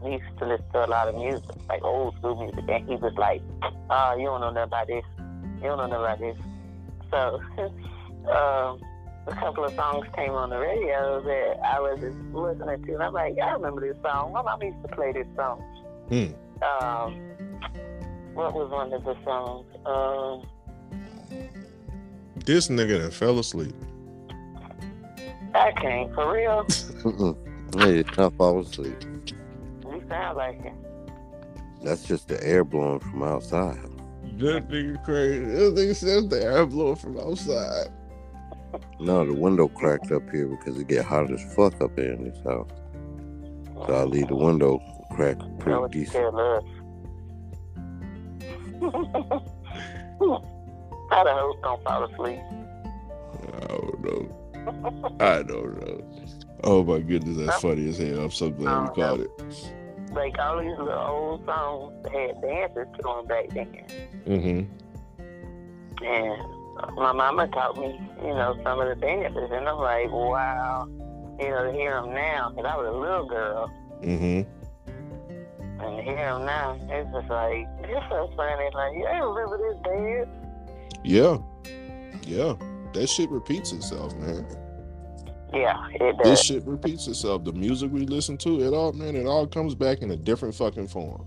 used 0.04 0.38
to 0.38 0.46
listen 0.46 0.64
to 0.72 0.84
a 0.84 0.86
lot 0.86 1.08
of 1.08 1.16
music, 1.16 1.44
like 1.68 1.82
old 1.82 2.16
school 2.16 2.36
music, 2.36 2.64
and 2.68 2.88
he 2.88 2.96
was 2.96 3.14
like, 3.16 3.42
"Oh, 3.90 4.16
you 4.16 4.26
don't 4.26 4.40
know 4.40 4.50
nothing 4.50 4.62
about 4.64 4.86
this. 4.86 5.04
You 5.56 5.62
don't 5.62 5.78
know 5.78 5.86
nothing 5.86 6.04
about 6.04 6.18
this." 6.20 6.36
So, 7.10 7.40
um, 8.28 8.80
a 9.26 9.34
couple 9.34 9.64
of 9.64 9.74
songs 9.74 10.06
came 10.14 10.30
on 10.30 10.50
the 10.50 10.58
radio 10.58 11.20
that 11.22 11.60
I 11.64 11.80
was 11.80 11.98
listening 12.00 12.84
to, 12.86 12.94
and 12.94 13.02
I'm 13.02 13.12
like, 13.12 13.36
"I 13.38 13.52
remember 13.52 13.80
this 13.80 13.96
song. 14.02 14.32
My 14.32 14.42
mom 14.42 14.62
used 14.62 14.82
to 14.82 14.88
play 14.94 15.12
this 15.12 15.26
song." 15.36 15.60
Hmm. 16.08 16.32
Um, 16.62 17.14
what 18.34 18.54
was 18.54 18.70
one 18.70 18.92
of 18.92 19.04
the 19.04 19.16
songs? 19.24 19.66
Um, 19.84 20.42
This 22.44 22.68
nigga 22.68 23.02
that 23.02 23.12
fell 23.12 23.38
asleep. 23.38 23.74
I 25.54 25.72
can't 25.72 26.14
for 26.14 26.32
real. 26.32 26.64
Hey, 27.78 27.98
it's 27.98 28.16
not 28.16 28.34
fall 28.36 28.60
asleep. 28.60 28.96
You 29.84 30.02
sound 30.08 30.36
like 30.36 30.64
it. 30.64 30.72
That's 31.82 32.04
just 32.04 32.28
the 32.28 32.42
air 32.46 32.62
blowing 32.64 33.00
from 33.00 33.22
outside. 33.22 33.78
That 34.38 34.68
nigga 34.68 35.02
crazy. 35.04 35.44
This 35.44 35.72
nigga 35.72 35.96
says 35.96 36.28
the 36.28 36.42
air 36.42 36.66
blowing 36.66 36.96
from 36.96 37.18
outside. 37.18 37.88
No, 39.00 39.24
the 39.24 39.34
window 39.34 39.68
cracked 39.68 40.10
up 40.12 40.28
here 40.30 40.46
because 40.48 40.78
it 40.78 40.88
get 40.88 41.04
hot 41.04 41.30
as 41.30 41.42
fuck 41.54 41.80
up 41.80 41.96
here 41.98 42.12
in 42.12 42.24
this 42.24 42.38
house. 42.44 42.70
So 43.86 43.94
I 43.94 44.04
leave 44.04 44.28
the 44.28 44.36
window 44.36 44.80
cracked 45.12 45.42
pretty 45.58 45.88
decent. 45.90 46.34
How 51.10 51.24
the 51.24 51.32
host 51.32 51.58
don't 51.62 51.82
fall 51.84 52.04
asleep? 52.04 52.40
I 53.54 53.66
don't 53.68 54.00
know. 54.04 54.28
I 55.20 55.42
don't 55.42 55.74
know. 55.80 56.00
Oh 56.64 56.82
my 56.82 56.98
goodness, 57.00 57.36
that's 57.36 57.60
funny 57.62 57.88
as 57.88 57.98
hell. 57.98 58.20
I'm 58.20 58.30
so 58.30 58.50
glad 58.50 58.82
we 58.82 58.94
caught 58.94 59.20
it. 59.20 59.30
Like 60.12 60.38
all 60.38 60.58
these 60.60 60.70
little 60.70 60.92
old 60.92 61.44
songs 61.44 61.92
had 62.10 62.40
dances 62.40 62.86
to 62.96 63.02
them 63.02 63.26
back 63.26 63.48
then. 63.50 63.84
Mm-hmm. 64.26 64.64
And 66.04 66.55
my 66.96 67.12
mama 67.12 67.48
taught 67.48 67.76
me, 67.78 68.00
you 68.22 68.28
know, 68.28 68.58
some 68.62 68.80
of 68.80 68.88
the 68.88 68.96
benefits, 68.96 69.52
And 69.52 69.68
I'm 69.68 69.78
like, 69.78 70.10
wow, 70.10 70.86
you 71.40 71.48
know, 71.48 71.64
to 71.64 71.72
hear 71.72 72.00
them 72.00 72.14
now, 72.14 72.50
because 72.50 72.70
I 72.70 72.76
was 72.76 72.86
a 72.86 72.98
little 72.98 73.26
girl. 73.26 73.70
Mm-hmm. 74.02 74.50
And 75.78 75.96
to 75.96 76.02
hear 76.02 76.16
them 76.16 76.46
now, 76.46 76.78
it's 76.88 77.10
just 77.12 77.28
like, 77.28 77.66
it's 77.80 78.08
so 78.08 78.30
funny. 78.36 78.70
Like, 78.74 78.94
you 78.94 79.06
ain't 79.06 79.24
remember 79.24 79.58
this 79.58 79.76
dance? 79.84 80.28
Yeah. 81.04 81.38
Yeah. 82.22 82.54
That 82.92 83.08
shit 83.08 83.30
repeats 83.30 83.72
itself, 83.72 84.14
man. 84.16 84.46
Yeah, 85.52 85.88
it 85.94 86.16
does. 86.18 86.24
This 86.24 86.42
shit 86.42 86.66
repeats 86.66 87.06
itself. 87.06 87.44
The 87.44 87.52
music 87.52 87.92
we 87.92 88.06
listen 88.06 88.36
to, 88.38 88.62
it 88.62 88.74
all 88.74 88.92
man, 88.92 89.14
it 89.16 89.26
all 89.26 89.46
comes 89.46 89.74
back 89.74 90.02
in 90.02 90.10
a 90.10 90.16
different 90.16 90.54
fucking 90.54 90.88
form. 90.88 91.26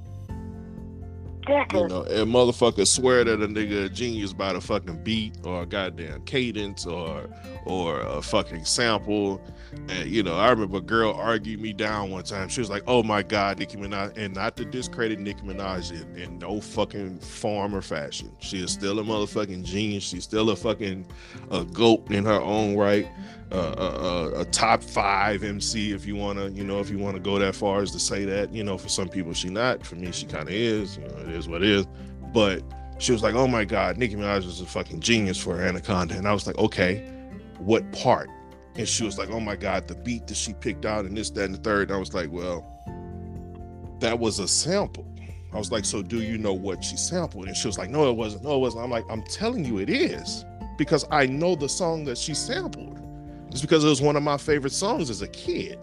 You 1.48 1.88
know, 1.88 2.04
and 2.04 2.32
motherfuckers 2.32 2.88
swear 2.88 3.24
that 3.24 3.42
a 3.42 3.48
nigga 3.48 3.86
a 3.86 3.90
genius 3.90 4.34
by 4.34 4.54
the 4.54 4.62
fucking 4.62 5.04
beat 5.04 5.36
or 5.44 5.64
a 5.64 5.66
goddamn 5.66 6.24
cadence 6.24 6.86
or 6.86 7.28
or 7.66 8.02
a 8.02 8.22
fucking 8.22 8.66
sample. 8.66 9.42
And 9.88 10.10
you 10.10 10.22
know, 10.22 10.36
I 10.36 10.50
remember 10.50 10.78
a 10.78 10.82
girl 10.82 11.14
argued 11.14 11.60
me 11.60 11.74
down 11.74 12.12
one 12.12 12.24
time. 12.24 12.50
She 12.50 12.62
was 12.62 12.70
like, 12.70 12.84
"Oh 12.88 13.04
my 13.04 13.24
god, 13.24 13.60
Nicki 13.60 13.78
Minaj," 13.78 14.18
and 14.18 14.36
not 14.36 14.58
to 14.58 14.66
discredit 14.66 15.20
Nicki 15.20 15.42
Minaj 15.42 15.92
in, 15.92 16.22
in 16.22 16.40
no 16.40 16.60
fucking 16.60 17.20
form 17.20 17.74
or 17.74 17.82
fashion. 17.82 18.32
She 18.40 18.64
is 18.64 18.72
still 18.72 19.00
a 19.00 19.04
motherfucking 19.04 19.64
genius. 19.64 20.04
She's 20.04 20.24
still 20.24 20.50
a 20.50 20.56
fucking 20.56 21.06
a 21.52 21.64
goat 21.66 22.12
in 22.12 22.26
her 22.26 22.42
own 22.42 22.76
right. 22.76 23.08
A, 23.52 24.42
a, 24.42 24.46
top 24.46 24.84
five 24.84 25.44
MC, 25.44 25.92
if 25.92 26.06
you 26.06 26.16
wanna, 26.16 26.50
you 26.50 26.64
know, 26.64 26.80
if 26.80 26.90
you 26.92 27.00
wanna 27.00 27.20
go 27.20 27.40
that 27.40 27.56
far 27.56 27.82
as 27.82 27.92
to 27.92 28.00
say 28.00 28.24
that. 28.26 28.54
You 28.54 28.64
know, 28.64 28.78
for 28.78 28.90
some 28.90 29.10
people 29.10 29.34
she 29.34 29.50
not. 29.50 29.86
For 29.86 29.96
me, 29.96 30.12
she 30.12 30.28
kind 30.28 30.48
of 30.48 30.54
is. 30.54 30.98
You 30.98 31.04
know, 31.04 31.18
it 31.18 31.30
is 31.30 31.48
what 31.48 31.64
it 31.64 31.70
is. 31.70 31.88
But 32.32 32.62
she 33.00 33.12
was 33.12 33.24
like, 33.24 33.34
"Oh 33.34 33.48
my 33.48 33.66
God, 33.66 33.98
Nicki 33.98 34.16
Minaj 34.16 34.46
is 34.46 34.62
a 34.62 34.66
fucking 34.66 35.00
genius 35.00 35.38
for 35.38 35.60
Anaconda," 35.60 36.16
and 36.16 36.28
I 36.28 36.34
was 36.34 36.46
like, 36.46 36.58
"Okay, 36.58 37.12
what 37.58 37.92
part?" 37.92 38.30
And 38.76 38.88
she 38.88 39.04
was 39.04 39.18
like, 39.18 39.30
"Oh 39.32 39.40
my 39.40 39.56
God, 39.56 39.88
the 39.88 39.96
beat 39.96 40.28
that 40.28 40.38
she 40.38 40.54
picked 40.54 40.86
out 40.86 41.06
and 41.06 41.18
this, 41.18 41.30
that, 41.32 41.46
and 41.46 41.56
the 41.56 41.60
third. 41.60 41.90
And 41.90 41.96
I 41.96 42.00
was 42.00 42.14
like, 42.14 42.32
"Well, 42.32 42.66
that 44.00 44.20
was 44.20 44.40
a 44.40 44.48
sample." 44.48 45.06
I 45.52 45.58
was 45.58 45.72
like, 45.72 45.86
"So 45.86 46.04
do 46.04 46.22
you 46.22 46.38
know 46.38 46.54
what 46.54 46.84
she 46.84 46.98
sampled?" 46.98 47.48
And 47.48 47.56
she 47.56 47.68
was 47.68 47.78
like, 47.78 47.90
"No, 47.90 48.10
it 48.10 48.16
wasn't. 48.16 48.44
No, 48.44 48.56
it 48.56 48.60
wasn't." 48.60 48.84
I'm 48.84 48.92
like, 48.92 49.06
"I'm 49.10 49.24
telling 49.24 49.66
you, 49.66 49.80
it 49.80 49.90
is 49.90 50.46
because 50.78 51.06
I 51.10 51.26
know 51.26 51.56
the 51.56 51.70
song 51.70 52.06
that 52.06 52.18
she 52.18 52.34
sampled. 52.34 53.00
It's 53.50 53.62
because 53.62 53.84
it 53.84 53.90
was 53.90 54.02
one 54.02 54.16
of 54.16 54.24
my 54.24 54.38
favorite 54.38 54.74
songs 54.74 55.10
as 55.10 55.22
a 55.22 55.28
kid." 55.28 55.80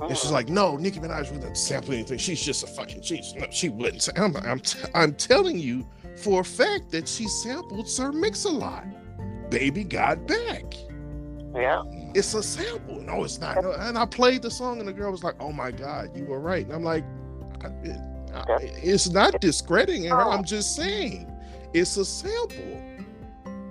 And 0.00 0.16
she's 0.16 0.30
oh. 0.30 0.34
like, 0.34 0.48
no, 0.48 0.76
Nicki 0.76 1.00
Minaj 1.00 1.32
wouldn't 1.32 1.56
sample 1.56 1.92
anything. 1.92 2.18
She's 2.18 2.40
just 2.40 2.62
a 2.62 2.66
fucking 2.68 3.00
cheese. 3.02 3.34
No, 3.36 3.46
she 3.50 3.68
wouldn't. 3.68 4.02
Say. 4.02 4.12
I'm, 4.16 4.36
I'm, 4.36 4.60
t- 4.60 4.78
I'm 4.94 5.12
telling 5.14 5.58
you 5.58 5.84
for 6.16 6.40
a 6.40 6.44
fact 6.44 6.90
that 6.92 7.08
she 7.08 7.26
sampled 7.26 7.88
Sir 7.88 8.12
Mix-a-Lot. 8.12 9.50
Baby 9.50 9.82
Got 9.82 10.26
Back. 10.26 10.74
yeah. 11.54 11.82
It's 12.14 12.32
a 12.34 12.42
sample. 12.42 13.00
No, 13.00 13.24
it's 13.24 13.40
not. 13.40 13.62
No. 13.62 13.72
And 13.72 13.98
I 13.98 14.06
played 14.06 14.42
the 14.42 14.50
song, 14.50 14.78
and 14.78 14.86
the 14.86 14.92
girl 14.92 15.10
was 15.10 15.24
like, 15.24 15.34
oh 15.40 15.52
my 15.52 15.72
God, 15.72 16.16
you 16.16 16.24
were 16.26 16.40
right. 16.40 16.64
And 16.64 16.74
I'm 16.74 16.84
like, 16.84 17.04
I- 17.62 17.68
I- 18.34 18.58
it's 18.82 19.08
not 19.10 19.40
discrediting 19.40 20.04
her. 20.04 20.20
I'm 20.20 20.44
just 20.44 20.76
saying 20.76 21.28
it's 21.72 21.96
a 21.96 22.04
sample. 22.04 22.82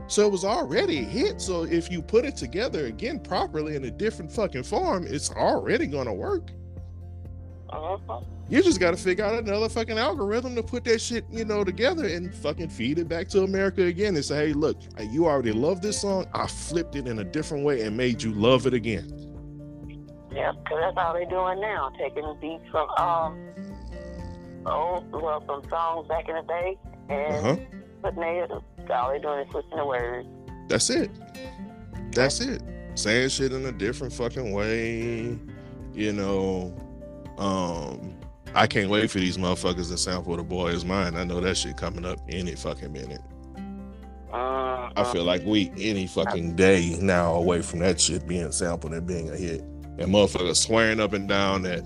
So 0.08 0.26
it 0.26 0.32
was 0.32 0.46
already 0.46 1.00
a 1.00 1.04
hit. 1.04 1.42
So 1.42 1.64
if 1.64 1.92
you 1.92 2.02
put 2.02 2.26
it 2.26 2.36
together 2.38 2.86
again 2.86 3.20
properly 3.20 3.76
in 3.76 3.86
a 3.86 3.92
different 3.92 4.32
fucking 4.32 4.64
form, 4.64 5.06
it's 5.08 5.30
already 5.32 5.88
gonna 5.88 6.14
work. 6.14 6.52
Uh-huh. 7.70 8.22
You 8.50 8.64
just 8.64 8.80
got 8.80 8.92
to 8.92 8.98
figure 8.98 9.26
out 9.26 9.44
another 9.44 9.68
fucking 9.68 9.98
algorithm 9.98 10.56
to 10.56 10.64
put 10.64 10.86
that 10.86 11.02
shit, 11.02 11.26
you 11.30 11.44
know, 11.44 11.66
together 11.66 12.08
and 12.08 12.34
fucking 12.34 12.70
feed 12.70 12.98
it 12.98 13.10
back 13.10 13.28
to 13.30 13.44
America 13.44 13.84
again 13.84 14.16
and 14.16 14.24
say, 14.24 14.48
hey, 14.48 14.54
look, 14.54 14.78
you 15.12 15.26
already 15.26 15.52
love 15.52 15.82
this 15.82 16.00
song. 16.00 16.28
I 16.34 16.48
flipped 16.48 16.96
it 16.96 17.08
in 17.08 17.20
a 17.20 17.26
different 17.26 17.66
way 17.66 17.82
and 17.82 17.98
made 17.98 18.24
you 18.24 18.32
love 18.32 18.66
it 18.66 18.74
again. 18.74 19.12
Yeah, 20.32 20.54
because 20.54 20.78
that's 20.80 20.96
all 20.98 21.14
they're 21.14 21.26
doing 21.26 21.60
now, 21.60 21.90
taking 22.00 22.38
beats 22.40 22.64
from 22.72 22.88
um, 22.92 23.38
old, 24.66 25.12
well, 25.12 25.42
from 25.42 25.68
songs 25.70 26.08
back 26.08 26.30
in 26.30 26.36
the 26.36 26.44
day 26.44 26.78
and 27.10 27.36
Uh 27.36 27.42
huh. 27.42 27.56
putting 28.02 28.24
it. 28.24 28.52
All 28.90 29.10
they're 29.10 29.20
doing 29.20 29.40
is 29.40 29.52
switching 29.52 29.78
the 29.78 29.86
words. 29.86 30.28
That's 30.68 30.90
it. 30.90 31.12
That's 32.12 32.40
it. 32.40 32.62
Saying 32.96 33.30
shit 33.30 33.54
in 33.54 33.66
a 33.66 33.72
different 33.72 34.14
fucking 34.14 34.52
way, 34.54 35.38
you 35.94 36.14
know. 36.14 36.74
Um, 37.38 38.18
I 38.56 38.66
can't 38.66 38.90
wait 38.90 39.12
for 39.12 39.20
these 39.20 39.38
motherfuckers 39.38 39.90
to 39.90 39.98
sample 39.98 40.36
the 40.36 40.44
boy 40.44 40.70
is 40.70 40.84
mine. 40.84 41.16
I 41.16 41.24
know 41.24 41.40
that 41.42 41.58
shit 41.58 41.78
coming 41.78 42.06
up 42.06 42.20
any 42.30 42.56
fucking 42.56 42.92
minute. 42.92 43.22
Uh, 44.34 44.90
I 44.96 45.10
feel 45.14 45.24
like 45.24 45.46
we 45.46 45.72
any 45.78 46.08
fucking 46.08 46.56
day 46.56 46.98
now 47.00 47.36
away 47.36 47.62
from 47.62 47.80
that 47.80 48.00
shit 48.02 48.28
being 48.28 48.52
sampled 48.52 48.94
and 48.94 49.06
being 49.06 49.30
a 49.30 49.36
hit. 49.36 49.62
And 50.00 50.14
motherfuckers 50.14 50.58
swearing 50.58 51.00
up 51.00 51.14
and 51.14 51.28
down 51.30 51.62
that 51.64 51.84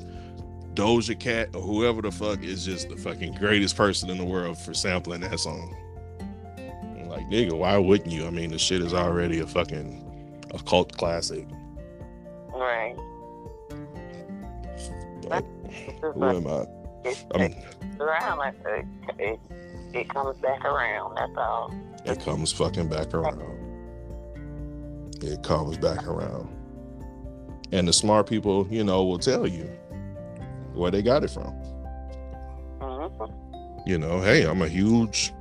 Doja 0.75 1.19
Cat 1.19 1.49
or 1.55 1.61
whoever 1.61 2.01
the 2.01 2.11
fuck 2.11 2.43
is 2.43 2.65
just 2.65 2.89
the 2.89 2.95
fucking 2.95 3.35
greatest 3.35 3.75
person 3.75 4.09
in 4.09 4.17
the 4.17 4.25
world 4.25 4.57
for 4.57 4.73
sampling 4.73 5.21
that 5.21 5.39
song. 5.39 5.75
Like, 7.21 7.29
nigga, 7.29 7.53
why 7.53 7.77
wouldn't 7.77 8.11
you? 8.11 8.25
I 8.25 8.29
mean, 8.29 8.51
the 8.51 8.59
shit 8.59 8.81
is 8.81 8.93
already 8.93 9.39
a 9.39 9.47
fucking 9.47 10.43
a 10.53 10.59
cult 10.59 10.97
classic. 10.97 11.47
Right. 12.53 12.95
Who 16.01 16.25
am 16.25 16.47
I? 16.47 16.65
It's 17.05 17.25
I 17.33 17.37
mean, 17.37 17.63
around 17.99 18.55
it, 19.19 19.39
it, 19.93 20.09
comes 20.09 20.37
back 20.37 20.63
around. 20.65 21.15
That's 21.15 21.37
all. 21.37 21.73
it 22.05 22.19
comes 22.19 22.51
fucking 22.51 22.89
back 22.89 23.13
around. 23.13 23.41
It 25.21 25.41
comes 25.43 25.77
back 25.77 26.07
around. 26.07 26.49
And 27.71 27.87
the 27.87 27.93
smart 27.93 28.27
people, 28.27 28.67
you 28.69 28.83
know, 28.83 29.03
will 29.05 29.19
tell 29.19 29.47
you 29.47 29.63
where 30.73 30.91
they 30.91 31.01
got 31.01 31.23
it 31.23 31.29
from. 31.29 31.51
hmm 32.81 33.87
You 33.87 33.97
know, 33.97 34.19
hey, 34.21 34.43
I'm 34.45 34.61
a 34.61 34.67
huge, 34.67 35.33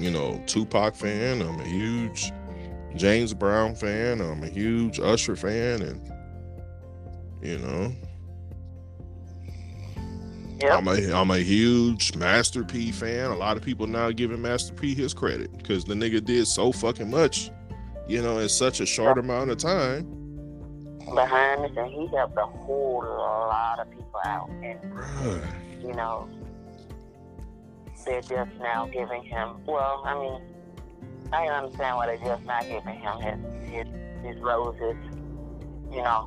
you 0.00 0.10
know, 0.10 0.42
Tupac 0.46 0.94
fan. 0.94 1.42
I'm 1.42 1.60
a 1.60 1.64
huge 1.64 2.32
James 2.96 3.34
Brown 3.34 3.74
fan. 3.74 4.20
I'm 4.20 4.42
a 4.42 4.48
huge 4.48 4.98
Usher 4.98 5.36
fan, 5.36 5.82
and 5.82 6.12
you 7.42 7.58
know, 7.58 7.92
Yep. 10.62 10.72
I'm 10.72 10.88
a 10.88 11.12
I'm 11.12 11.30
a 11.30 11.38
huge 11.38 12.14
Master 12.16 12.64
P 12.64 12.92
fan. 12.92 13.30
A 13.30 13.36
lot 13.36 13.56
of 13.56 13.62
people 13.62 13.86
now 13.86 14.10
giving 14.10 14.42
Master 14.42 14.74
P 14.74 14.94
his 14.94 15.14
credit 15.14 15.56
because 15.56 15.84
the 15.84 15.94
nigga 15.94 16.22
did 16.22 16.46
so 16.46 16.70
fucking 16.70 17.10
much, 17.10 17.50
you 18.06 18.20
know, 18.20 18.38
in 18.38 18.48
such 18.48 18.80
a 18.80 18.86
short 18.86 19.16
amount 19.16 19.50
of 19.50 19.56
time. 19.56 20.04
Behind 21.14 21.64
this, 21.64 21.72
and 21.76 21.90
he 21.90 22.06
helped 22.14 22.36
a 22.36 22.44
whole 22.44 23.02
lot 23.02 23.78
of 23.78 23.90
people 23.90 24.20
out. 24.26 24.50
And 24.62 24.78
you 25.82 25.94
know, 25.94 26.28
they're 28.10 28.22
just 28.22 28.58
now 28.58 28.86
giving 28.86 29.22
him. 29.22 29.64
Well, 29.66 30.02
I 30.04 30.14
mean, 30.14 30.42
I 31.32 31.46
can 31.46 31.54
understand 31.54 31.96
why 31.96 32.06
they're 32.06 32.16
just 32.18 32.44
not 32.44 32.62
giving 32.62 32.98
him 32.98 33.20
his 33.20 33.70
his, 33.70 33.86
his 34.24 34.36
roses. 34.42 34.96
You 35.90 36.02
know, 36.02 36.26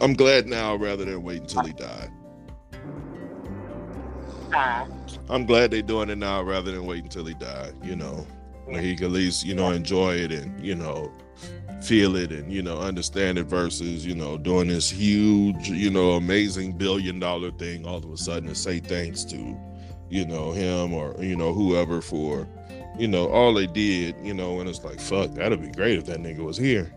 I'm 0.00 0.14
glad 0.14 0.46
now 0.46 0.76
rather 0.76 1.04
than 1.04 1.22
wait 1.22 1.42
until 1.42 1.64
he 1.64 1.72
died. 1.72 2.10
uh, 4.54 4.86
I'm 5.28 5.46
glad 5.46 5.72
they're 5.72 5.82
doing 5.82 6.10
it 6.10 6.18
now 6.18 6.42
rather 6.42 6.70
than 6.70 6.86
wait 6.86 7.02
until 7.02 7.24
he 7.24 7.34
died. 7.34 7.74
You 7.82 7.96
know, 7.96 8.26
he 8.68 8.94
could 8.94 9.06
at 9.06 9.10
least 9.10 9.44
you 9.44 9.54
know 9.54 9.70
enjoy 9.70 10.14
it 10.14 10.30
and 10.30 10.64
you 10.64 10.76
know 10.76 11.12
feel 11.82 12.14
it 12.14 12.30
and 12.30 12.52
you 12.52 12.62
know 12.62 12.78
understand 12.78 13.38
it 13.38 13.44
versus 13.44 14.04
you 14.06 14.14
know 14.14 14.36
doing 14.36 14.68
this 14.68 14.90
huge 14.90 15.68
you 15.70 15.90
know 15.90 16.12
amazing 16.12 16.72
billion 16.72 17.18
dollar 17.18 17.50
thing 17.52 17.86
all 17.86 17.96
of 17.96 18.10
a 18.10 18.16
sudden 18.18 18.48
to 18.48 18.54
say 18.54 18.78
thanks 18.78 19.24
to 19.24 19.56
you 20.10 20.26
know 20.26 20.52
him 20.52 20.92
or 20.92 21.14
you 21.18 21.36
know 21.36 21.52
whoever 21.54 22.00
for 22.02 22.46
you 22.98 23.06
know 23.08 23.28
all 23.28 23.54
they 23.54 23.66
did 23.66 24.14
you 24.22 24.34
know 24.34 24.60
and 24.60 24.68
it's 24.68 24.84
like 24.84 25.00
fuck 25.00 25.30
that'd 25.32 25.60
be 25.62 25.70
great 25.70 25.98
if 25.98 26.06
that 26.06 26.18
nigga 26.18 26.40
was 26.44 26.56
here. 26.56 26.92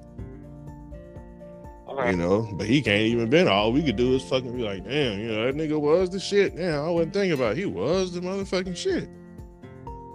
You 2.07 2.15
know 2.17 2.49
but 2.53 2.65
he 2.65 2.81
can't 2.81 3.03
even 3.03 3.29
been 3.29 3.47
all 3.47 3.71
we 3.71 3.83
could 3.83 3.95
do 3.97 4.15
is 4.15 4.23
fucking 4.23 4.55
be 4.57 4.63
like 4.63 4.83
damn 4.83 5.19
you 5.19 5.27
know 5.27 5.45
that 5.45 5.55
nigga 5.55 5.79
was 5.79 6.09
the 6.09 6.19
shit. 6.19 6.53
Yeah 6.55 6.81
i 6.81 6.89
wasn't 6.89 7.13
thinking 7.13 7.33
about 7.33 7.51
it. 7.51 7.57
he 7.59 7.65
was 7.67 8.11
the 8.11 8.19
motherfucking 8.19 8.75
shit. 8.75 9.07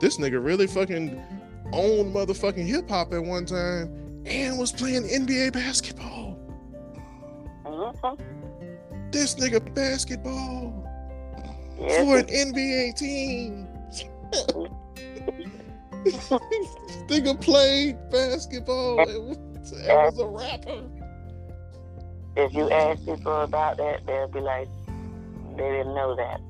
This 0.00 0.18
nigga 0.18 0.44
really 0.44 0.66
fucking 0.66 1.20
owned 1.72 2.12
motherfucking 2.14 2.66
hip-hop 2.66 3.12
at 3.12 3.22
one 3.22 3.46
time 3.46 4.22
and 4.26 4.58
was 4.58 4.72
playing 4.72 5.04
nba 5.04 5.52
basketball. 5.52 6.36
Mhm. 7.64 8.18
this 9.12 9.36
nigga 9.36 9.72
basketball 9.74 10.84
Yes, 11.80 12.04
for 12.04 12.18
an 12.18 12.26
nba 12.26 12.96
team 12.96 13.68
nigga 17.08 17.40
played 17.40 17.96
basketball 18.10 19.00
and 19.00 19.28
was, 19.28 19.38
a 20.18 20.26
rapper 20.26 20.82
if 22.38 22.54
you 22.54 22.70
ask 22.70 23.04
people 23.04 23.42
about 23.42 23.76
that, 23.78 24.06
they'll 24.06 24.28
be 24.28 24.40
like, 24.40 24.68
they 25.56 25.70
didn't 25.70 25.94
know 25.94 26.14
that. 26.14 26.40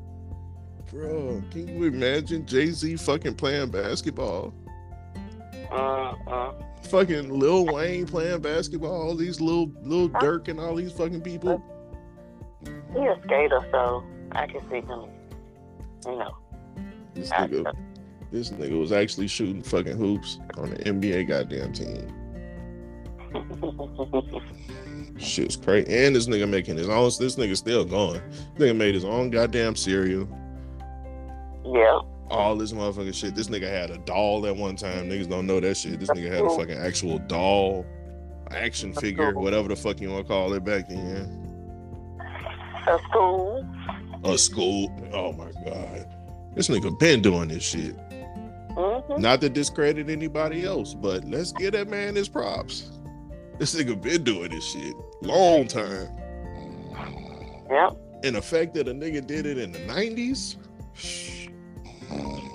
Bro, 0.91 1.43
can 1.51 1.69
you 1.69 1.85
imagine 1.85 2.47
Jay 2.47 2.67
Z 2.67 2.97
fucking 2.97 3.35
playing 3.35 3.71
basketball? 3.71 4.53
Mm-mm. 5.71 6.87
Fucking 6.87 7.31
Lil 7.31 7.67
Wayne 7.67 8.07
playing 8.07 8.41
basketball, 8.41 8.93
all 8.93 9.15
these 9.15 9.41
little 9.41 9.71
little 9.83 10.09
Durk 10.09 10.49
and 10.49 10.61
all 10.61 10.75
these 10.75 10.93
fucking 10.93 11.23
people. 11.23 11.63
He 12.95 13.01
a 13.01 13.19
skater, 13.25 13.67
so 13.71 14.05
I 14.33 14.47
can 14.47 14.61
see 14.71 14.81
him. 14.81 15.05
You 16.07 16.19
know, 16.19 16.37
This 17.15 17.31
nigga, 17.31 17.73
this 18.31 18.51
nigga 18.51 18.79
was 18.79 18.93
actually 18.93 19.29
shooting 19.29 19.63
fucking 19.63 19.97
hoops 19.97 20.39
on 20.57 20.71
the 20.71 20.77
NBA 20.77 21.29
goddamn 21.29 21.73
team. 21.73 22.15
Shit's 25.19 25.57
crazy. 25.57 25.93
And 25.93 26.15
this 26.15 26.29
nigga 26.29 26.49
making 26.49 26.77
his 26.77 26.89
own. 26.89 27.11
This 27.19 27.37
nigga 27.37 27.57
still 27.57 27.85
going. 27.85 28.21
Nigga 28.57 28.77
made 28.77 28.95
his 28.95 29.05
own 29.05 29.31
goddamn 29.31 29.75
cereal. 29.77 30.29
yeah. 31.65 31.99
All 32.31 32.57
this 32.57 32.73
motherfucking 32.73 33.15
shit. 33.15 33.35
This 33.35 33.49
nigga 33.49 33.69
had 33.71 33.91
a 33.91 33.97
doll 33.99 34.47
at 34.47 34.55
one 34.55 34.77
time. 34.77 35.09
Niggas 35.09 35.31
don't 35.31 35.47
know 35.47 35.61
that 35.61 35.77
shit. 35.79 35.99
This 35.99 36.11
nigga 36.11 36.31
had 36.31 36.45
a 36.45 36.51
fucking 36.51 36.77
actual 36.77 37.19
doll, 37.21 37.87
action 38.51 38.93
figure, 38.93 39.33
whatever 39.33 39.67
the 39.69 39.77
fuck 39.77 39.99
you 39.99 40.11
want 40.11 40.27
to 40.27 40.29
call 40.31 40.53
it 40.53 40.63
back 40.63 40.89
then. 40.91 41.47
A 42.87 42.99
school. 43.09 43.67
A 44.25 44.37
school. 44.37 44.93
Oh 45.13 45.33
my 45.33 45.51
god. 45.65 46.07
This 46.55 46.69
nigga 46.69 46.99
been 46.99 47.23
doing 47.23 47.49
this 47.49 47.63
shit. 47.63 47.97
Mm-hmm. 48.71 49.21
Not 49.21 49.41
to 49.41 49.49
discredit 49.49 50.09
anybody 50.09 50.65
else, 50.65 50.95
but 50.95 51.25
let's 51.25 51.53
give 51.53 51.73
that 51.73 51.89
man 51.89 52.15
his 52.15 52.29
props. 52.29 52.91
This 53.59 53.75
nigga 53.75 54.01
been 54.01 54.25
doing 54.25 54.51
this 54.51 54.65
shit 54.65 54.95
long 55.23 55.67
time. 55.67 56.09
Yep. 57.71 57.97
And 58.25 58.37
the 58.37 58.43
fact 58.43 58.75
that 58.75 58.89
a 58.89 58.93
nigga 58.93 59.27
did 59.27 59.47
it 59.47 59.59
in 59.59 59.73
the 59.73 59.79
90s. 59.81 60.57
Come 62.09 62.21
on. 62.27 62.49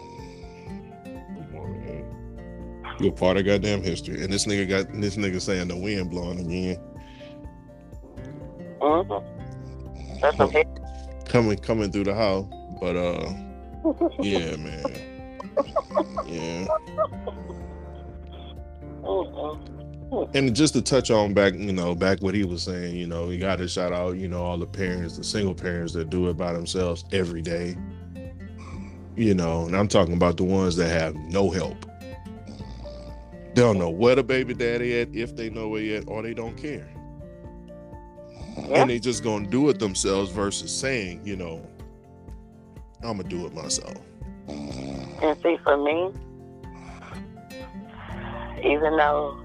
You're 2.99 3.11
part 3.11 3.37
of 3.37 3.45
goddamn 3.45 3.81
history. 3.83 4.23
And 4.23 4.31
this 4.31 4.45
nigga 4.45 4.67
got 4.67 5.01
this 5.01 5.15
nigga 5.15 5.41
saying 5.41 5.67
the 5.67 5.77
wind 5.77 6.09
blowing 6.09 6.39
again. 6.39 6.77
Mm-hmm. 8.79 10.19
That's 10.21 10.51
hit. 10.51 10.67
Coming 11.33 11.57
coming 11.57 11.91
through 11.91 12.03
the 12.03 12.13
house. 12.13 12.45
But 12.79 12.95
uh 12.95 13.33
yeah, 14.21 14.55
man. 14.55 14.83
Yeah. 16.27 16.67
And 20.35 20.55
just 20.55 20.75
to 20.75 20.81
touch 20.83 21.09
on 21.09 21.33
back, 21.33 21.55
you 21.55 21.73
know, 21.73 21.95
back 21.95 22.21
what 22.21 22.35
he 22.35 22.43
was 22.43 22.61
saying, 22.61 22.95
you 22.95 23.07
know, 23.07 23.29
he 23.29 23.39
got 23.39 23.55
to 23.57 23.67
shout 23.67 23.91
out, 23.91 24.17
you 24.17 24.27
know, 24.27 24.43
all 24.43 24.59
the 24.59 24.67
parents, 24.67 25.17
the 25.17 25.23
single 25.23 25.55
parents 25.55 25.91
that 25.93 26.11
do 26.11 26.29
it 26.29 26.37
by 26.37 26.53
themselves 26.53 27.03
every 27.11 27.41
day. 27.41 27.75
You 29.15 29.33
know, 29.33 29.65
and 29.65 29.75
I'm 29.75 29.87
talking 29.87 30.13
about 30.13 30.37
the 30.37 30.43
ones 30.43 30.75
that 30.75 30.89
have 30.89 31.15
no 31.15 31.49
help. 31.49 31.83
They 33.55 33.61
don't 33.63 33.79
know 33.79 33.89
where 33.89 34.13
the 34.13 34.23
baby 34.23 34.53
daddy 34.53 35.01
at, 35.01 35.15
if 35.15 35.35
they 35.35 35.49
know 35.49 35.75
it 35.77 35.83
yet, 35.83 36.03
or 36.05 36.21
they 36.21 36.35
don't 36.35 36.55
care. 36.55 36.92
Yeah. 38.57 38.81
And 38.81 38.89
they 38.89 38.99
just 38.99 39.23
gonna 39.23 39.47
do 39.47 39.69
it 39.69 39.79
themselves 39.79 40.31
versus 40.31 40.71
saying, 40.75 41.21
you 41.25 41.35
know, 41.35 41.65
I'm 43.03 43.17
gonna 43.17 43.23
do 43.29 43.45
it 43.45 43.53
myself. 43.53 43.97
And 44.47 45.37
see, 45.43 45.57
for 45.63 45.77
me, 45.77 46.11
even 48.63 48.97
though 48.97 49.37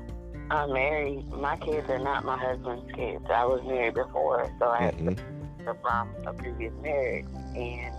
I'm 0.51 0.73
married, 0.73 1.27
my 1.29 1.57
kids 1.59 1.89
are 1.89 1.99
not 1.99 2.25
my 2.25 2.39
husband's 2.39 2.91
kids. 2.95 3.25
I 3.33 3.45
was 3.45 3.63
married 3.67 3.95
before, 3.95 4.49
so 4.59 4.67
I 4.69 4.83
had 4.85 4.99
Mhm. 4.99 5.19
her 5.67 5.75
from 5.83 6.09
a 6.27 6.33
previous 6.35 6.73
marriage, 6.83 7.27
and 7.55 7.95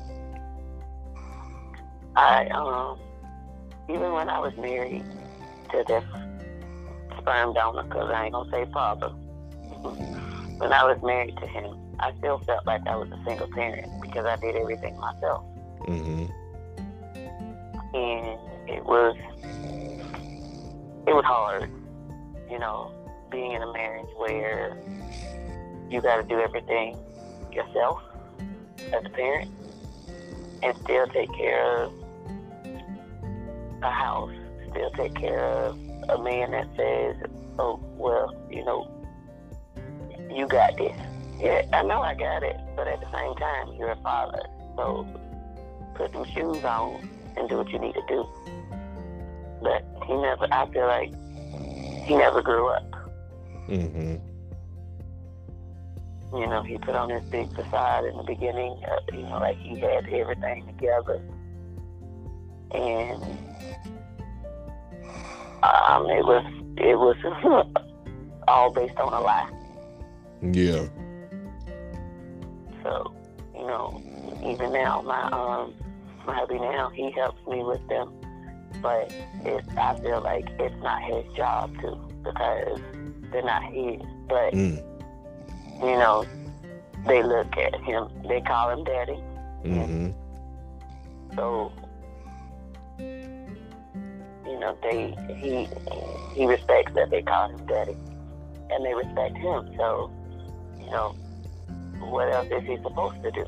I 2.16 2.48
um 2.48 3.00
even 3.90 4.12
when 4.14 4.30
I 4.30 4.40
was 4.40 4.54
married 4.58 5.06
to 5.72 5.84
this 5.88 6.04
sperm 7.20 7.54
donor, 7.54 7.84
because 7.84 8.10
I 8.12 8.26
ain't 8.26 8.34
gonna 8.34 8.50
say 8.52 8.66
father, 8.72 9.12
when 10.60 10.74
I 10.74 10.84
was 10.84 11.02
married 11.02 11.36
to 11.38 11.48
him, 11.48 11.76
I 12.00 12.12
still 12.20 12.40
felt 12.40 12.66
like 12.66 12.86
I 12.86 12.96
was 12.96 13.10
a 13.12 13.20
single 13.26 13.48
parent 13.48 13.90
because 14.02 14.26
I 14.26 14.36
did 14.38 14.56
everything 14.56 14.98
myself, 15.00 15.44
Mhm. 15.82 16.30
and 17.94 18.40
it 18.70 18.84
was 18.86 19.16
it 21.08 21.16
was 21.16 21.26
hard, 21.26 21.72
you 22.52 22.60
know, 22.60 22.92
being 23.32 23.54
in 23.54 23.62
a 23.64 23.74
marriage 23.74 24.10
where 24.18 24.78
you 25.90 26.02
got 26.02 26.18
to 26.18 26.24
do 26.24 26.40
everything 26.40 26.96
yourself 27.52 28.00
as 28.94 29.04
a 29.06 29.10
parent 29.10 29.50
and 30.62 30.78
still 30.84 31.08
take 31.08 31.34
care 31.34 31.84
of 31.84 31.94
a 33.82 33.90
house, 33.90 34.32
still 34.72 34.92
take 34.92 35.16
care 35.16 35.40
of 35.40 35.78
a 36.10 36.18
man 36.22 36.52
that 36.52 36.68
says, 36.76 37.16
"Oh, 37.58 37.80
well, 37.98 38.36
you 38.52 38.64
know, 38.66 38.88
you 40.30 40.48
got 40.48 40.78
this." 40.78 40.96
Yeah, 41.40 41.62
I 41.72 41.84
know 41.84 42.02
I 42.02 42.16
got 42.16 42.44
it, 42.44 42.58
but 42.76 42.88
at 42.88 43.00
the 43.00 43.10
same 43.12 43.34
time, 43.36 43.74
you're 43.78 43.92
a 43.92 43.96
father, 43.98 44.42
so 44.76 45.08
put 45.96 46.12
some 46.12 46.26
shoes 46.26 46.64
on 46.66 47.10
and 47.38 47.48
do 47.48 47.58
what 47.58 47.70
you 47.70 47.80
need 47.80 47.94
to 47.94 48.04
do. 48.08 48.28
But 49.62 49.86
he 50.06 50.16
never. 50.16 50.48
I 50.52 50.70
feel 50.72 50.88
like 50.88 51.14
he 52.06 52.16
never 52.16 52.42
grew 52.42 52.68
up. 52.68 52.92
Mm-hmm. 53.70 54.16
You 56.38 56.48
know, 56.48 56.62
he 56.62 56.78
put 56.78 56.96
on 56.96 57.10
this 57.10 57.24
big 57.26 57.54
facade 57.56 58.06
in 58.06 58.18
the 58.18 58.24
beginning. 58.24 58.82
Uh, 58.84 59.00
you 59.14 59.22
know, 59.24 59.40
like 59.40 59.58
he 59.58 59.80
had 59.80 60.08
everything 60.10 60.66
together, 60.68 61.22
and 62.72 63.24
um, 65.64 66.06
it 66.10 66.26
was 66.26 66.46
it 66.78 66.98
was 66.98 67.18
all 68.48 68.72
based 68.72 68.98
on 68.98 69.14
a 69.14 69.22
lie. 69.22 69.50
Yeah. 70.42 70.88
So, 72.84 73.14
you 73.54 73.62
know, 73.68 74.02
even 74.46 74.72
now, 74.74 75.02
my 75.02 75.24
um, 75.32 75.74
my 76.26 76.34
hubby 76.36 76.56
now, 76.56 76.90
he 76.90 77.12
helps 77.12 77.46
me 77.48 77.64
with 77.64 77.86
them, 77.90 78.14
but 78.82 79.12
it, 79.44 79.64
I 79.78 80.00
feel 80.00 80.22
like 80.22 80.48
it's 80.60 80.82
not 80.82 81.02
his 81.04 81.26
job 81.36 81.74
to 81.82 81.96
because 82.24 82.80
they're 83.32 83.44
not 83.44 83.64
his. 83.64 84.02
But 84.28 84.54
Mm. 84.54 84.82
you 85.80 85.98
know, 85.98 86.26
they 87.08 87.24
look 87.24 87.56
at 87.58 87.76
him, 87.82 88.08
they 88.28 88.42
call 88.42 88.70
him 88.70 88.84
daddy. 88.84 89.20
Mm-hmm. 89.66 90.12
So, 91.36 91.72
you 93.00 94.60
know, 94.60 94.78
they 94.84 95.16
he 95.36 95.68
he 96.34 96.46
respects 96.46 96.94
that 96.96 97.10
they 97.10 97.22
call 97.22 97.50
him 97.50 97.66
daddy, 97.66 97.98
and 98.70 98.86
they 98.86 98.94
respect 98.94 99.36
him. 99.38 99.74
So, 99.78 100.12
you 100.90 100.96
know, 100.96 101.16
what 102.00 102.32
else 102.34 102.48
is 102.48 102.64
he 102.64 102.78
supposed 102.78 103.22
to 103.22 103.32
do? 103.32 103.46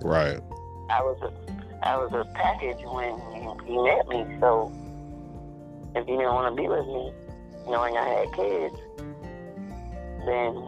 Right. 0.00 0.40
I 0.88 1.02
was 1.02 1.18
a 1.22 1.86
I 1.86 1.96
was 1.98 2.10
a 2.12 2.24
package 2.32 2.78
when 2.84 3.20
he, 3.34 3.72
he 3.72 3.82
met 3.82 4.08
me. 4.08 4.38
So, 4.40 4.72
if 5.94 6.06
he 6.06 6.12
didn't 6.12 6.32
want 6.32 6.56
to 6.56 6.62
be 6.62 6.66
with 6.66 6.86
me, 6.86 7.12
knowing 7.68 7.96
I 7.96 8.08
had 8.08 8.32
kids, 8.32 8.74
then 10.24 10.64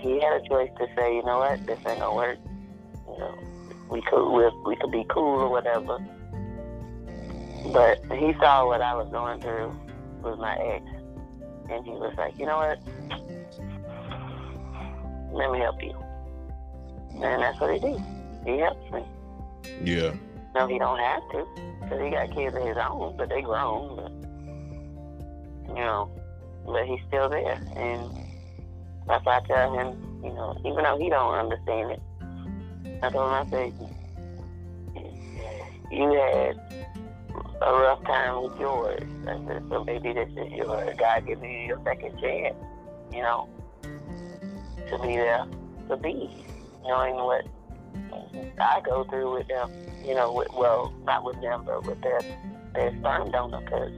he 0.00 0.20
had 0.20 0.40
a 0.40 0.48
choice 0.48 0.70
to 0.78 0.86
say, 0.96 1.16
you 1.16 1.22
know 1.24 1.38
what, 1.38 1.64
this 1.66 1.78
ain't 1.86 2.00
gonna 2.00 2.14
work. 2.14 2.38
You 3.06 3.18
know, 3.18 3.38
we 3.90 4.00
could 4.02 4.30
we, 4.30 4.50
we 4.64 4.76
could 4.76 4.92
be 4.92 5.04
cool 5.10 5.40
or 5.40 5.50
whatever. 5.50 5.98
But 7.72 8.00
he 8.16 8.32
saw 8.40 8.66
what 8.66 8.80
I 8.80 8.94
was 8.94 9.08
going 9.10 9.40
through 9.42 9.78
with 10.22 10.38
my 10.38 10.56
ex, 10.56 10.84
and 11.68 11.84
he 11.84 11.90
was 11.90 12.14
like, 12.16 12.38
you 12.38 12.46
know 12.46 12.56
what, 12.56 12.78
let 15.36 15.50
me 15.52 15.58
help 15.60 15.82
you. 15.82 15.94
And 17.22 17.42
that's 17.42 17.60
what 17.60 17.72
he 17.72 17.78
did. 17.78 18.02
He 18.44 18.58
helps 18.58 18.90
me. 18.92 19.04
Yeah. 19.82 20.14
No, 20.54 20.66
he 20.66 20.78
don't 20.78 20.98
have 20.98 21.22
to, 21.32 21.46
because 21.82 22.00
he 22.02 22.10
got 22.10 22.34
kids 22.34 22.56
of 22.56 22.62
his 22.62 22.76
own, 22.76 23.16
but 23.16 23.28
they 23.28 23.42
grown. 23.42 23.96
But, 23.96 24.12
you 25.68 25.82
know, 25.82 26.10
but 26.64 26.86
he's 26.86 27.00
still 27.08 27.28
there, 27.28 27.60
and 27.76 28.10
that's 29.06 29.24
why 29.24 29.38
I 29.38 29.40
tell 29.46 29.72
him, 29.78 30.20
you 30.24 30.32
know, 30.32 30.56
even 30.64 30.82
though 30.84 30.98
he 30.98 31.10
don't 31.10 31.34
understand 31.34 31.92
it, 31.92 32.02
I 33.02 33.10
told 33.10 33.30
him 33.30 33.34
I 33.34 33.46
said, 33.50 33.72
you 35.90 36.12
had 36.12 36.58
a 37.62 37.72
rough 37.72 38.02
time 38.04 38.42
with 38.42 38.58
yours. 38.58 39.02
I 39.26 39.46
said, 39.46 39.62
so 39.68 39.84
maybe 39.84 40.12
this 40.12 40.28
is 40.30 40.52
your 40.52 40.94
God 40.94 41.26
giving 41.26 41.50
you 41.50 41.66
your 41.66 41.80
second 41.84 42.18
chance, 42.20 42.56
you 43.12 43.22
know, 43.22 43.48
to 44.90 44.98
be 44.98 45.16
there 45.16 45.46
to 45.88 45.96
be, 45.96 46.44
knowing 46.84 47.14
what 47.16 47.46
I 48.58 48.80
go 48.84 49.04
through 49.04 49.34
with 49.34 49.48
them, 49.48 49.70
you 50.04 50.14
know, 50.14 50.32
with, 50.32 50.48
well, 50.52 50.92
not 51.04 51.24
with 51.24 51.40
them, 51.40 51.64
but 51.64 51.86
with 51.86 52.00
their, 52.02 52.20
their 52.74 52.96
sperm 52.98 53.30
donor, 53.30 53.60
because 53.60 53.92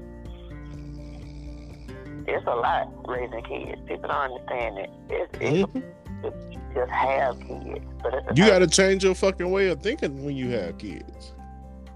it's 2.27 2.47
a 2.47 2.51
lot 2.51 2.89
raising 3.09 3.43
kids. 3.43 3.81
People 3.87 4.09
don't 4.09 4.33
understand 4.33 4.79
it. 4.79 4.91
It's, 5.09 5.33
it's 5.41 5.73
Mhm. 5.73 5.83
to 6.23 6.75
just 6.75 6.91
have 6.93 7.41
kids, 7.41 7.85
but 8.03 8.15
it's 8.15 8.39
You 8.39 8.47
got 8.47 8.59
to 8.59 8.67
change 8.67 9.05
your 9.05 9.15
fucking 9.15 9.51
way 9.51 9.69
of 9.69 9.81
thinking 9.81 10.25
when 10.25 10.37
you 10.37 10.51
have 10.51 10.77
kids. 10.79 11.33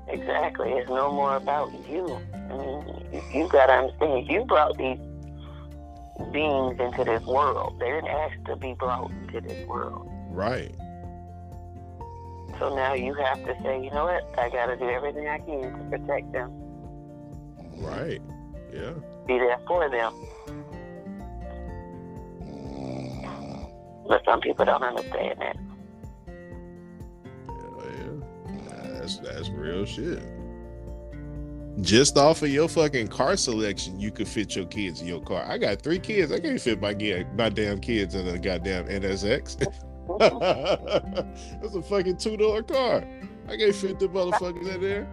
Exactly. 0.08 0.70
It's 0.72 0.88
no 0.88 1.12
more 1.12 1.36
about 1.36 1.70
you. 1.88 2.18
I 2.34 2.56
mean, 2.56 3.06
you, 3.12 3.22
you 3.40 3.48
got 3.48 3.66
to 3.66 3.72
understand, 3.72 4.26
you 4.28 4.44
brought 4.44 4.76
these 4.78 4.98
beings 6.30 6.78
into 6.80 7.04
this 7.04 7.22
world. 7.24 7.78
They 7.80 7.86
didn't 7.90 8.08
ask 8.08 8.44
to 8.46 8.56
be 8.56 8.74
brought 8.74 9.10
into 9.10 9.40
this 9.40 9.66
world. 9.66 10.08
Right. 10.30 10.74
So 12.58 12.74
now 12.74 12.94
you 12.94 13.14
have 13.14 13.38
to 13.44 13.56
say, 13.62 13.82
you 13.82 13.90
know 13.90 14.04
what? 14.04 14.38
I 14.38 14.48
got 14.50 14.66
to 14.66 14.76
do 14.76 14.88
everything 14.88 15.26
I 15.28 15.38
can 15.38 15.62
to 15.90 15.98
protect 15.98 16.32
them, 16.32 16.50
Right. 17.78 18.20
Yeah. 18.72 18.92
be 19.26 19.38
there 19.38 19.58
for 19.66 19.88
them. 19.90 20.12
But 24.06 24.24
some 24.24 24.40
people 24.40 24.64
don't 24.64 24.82
understand 24.82 25.40
that. 25.40 25.56
Yeah, 27.48 27.94
yeah. 27.96 28.98
That's 28.98 29.16
that's 29.18 29.48
real 29.50 29.84
shit. 29.84 30.22
Just 31.80 32.18
off 32.18 32.42
of 32.42 32.50
your 32.50 32.68
fucking 32.68 33.08
car 33.08 33.36
selection, 33.36 33.98
you 33.98 34.10
could 34.10 34.28
fit 34.28 34.54
your 34.54 34.66
kids 34.66 35.00
in 35.00 35.06
your 35.06 35.22
car. 35.22 35.44
I 35.48 35.56
got 35.56 35.80
three 35.80 35.98
kids. 35.98 36.30
I 36.30 36.38
can't 36.38 36.60
fit 36.60 36.80
my 36.80 36.92
my 37.34 37.48
damn 37.48 37.80
kids 37.80 38.14
in 38.14 38.28
a 38.28 38.38
goddamn 38.38 38.86
NSX. 38.86 39.58
That's 41.62 41.74
a 41.74 41.82
fucking 41.82 42.18
two 42.18 42.36
door 42.36 42.62
car. 42.62 43.04
I 43.48 43.56
can't 43.56 43.74
fit 43.74 43.98
the 43.98 44.08
motherfuckers 44.08 44.74
in 44.74 44.80
there. 44.82 45.08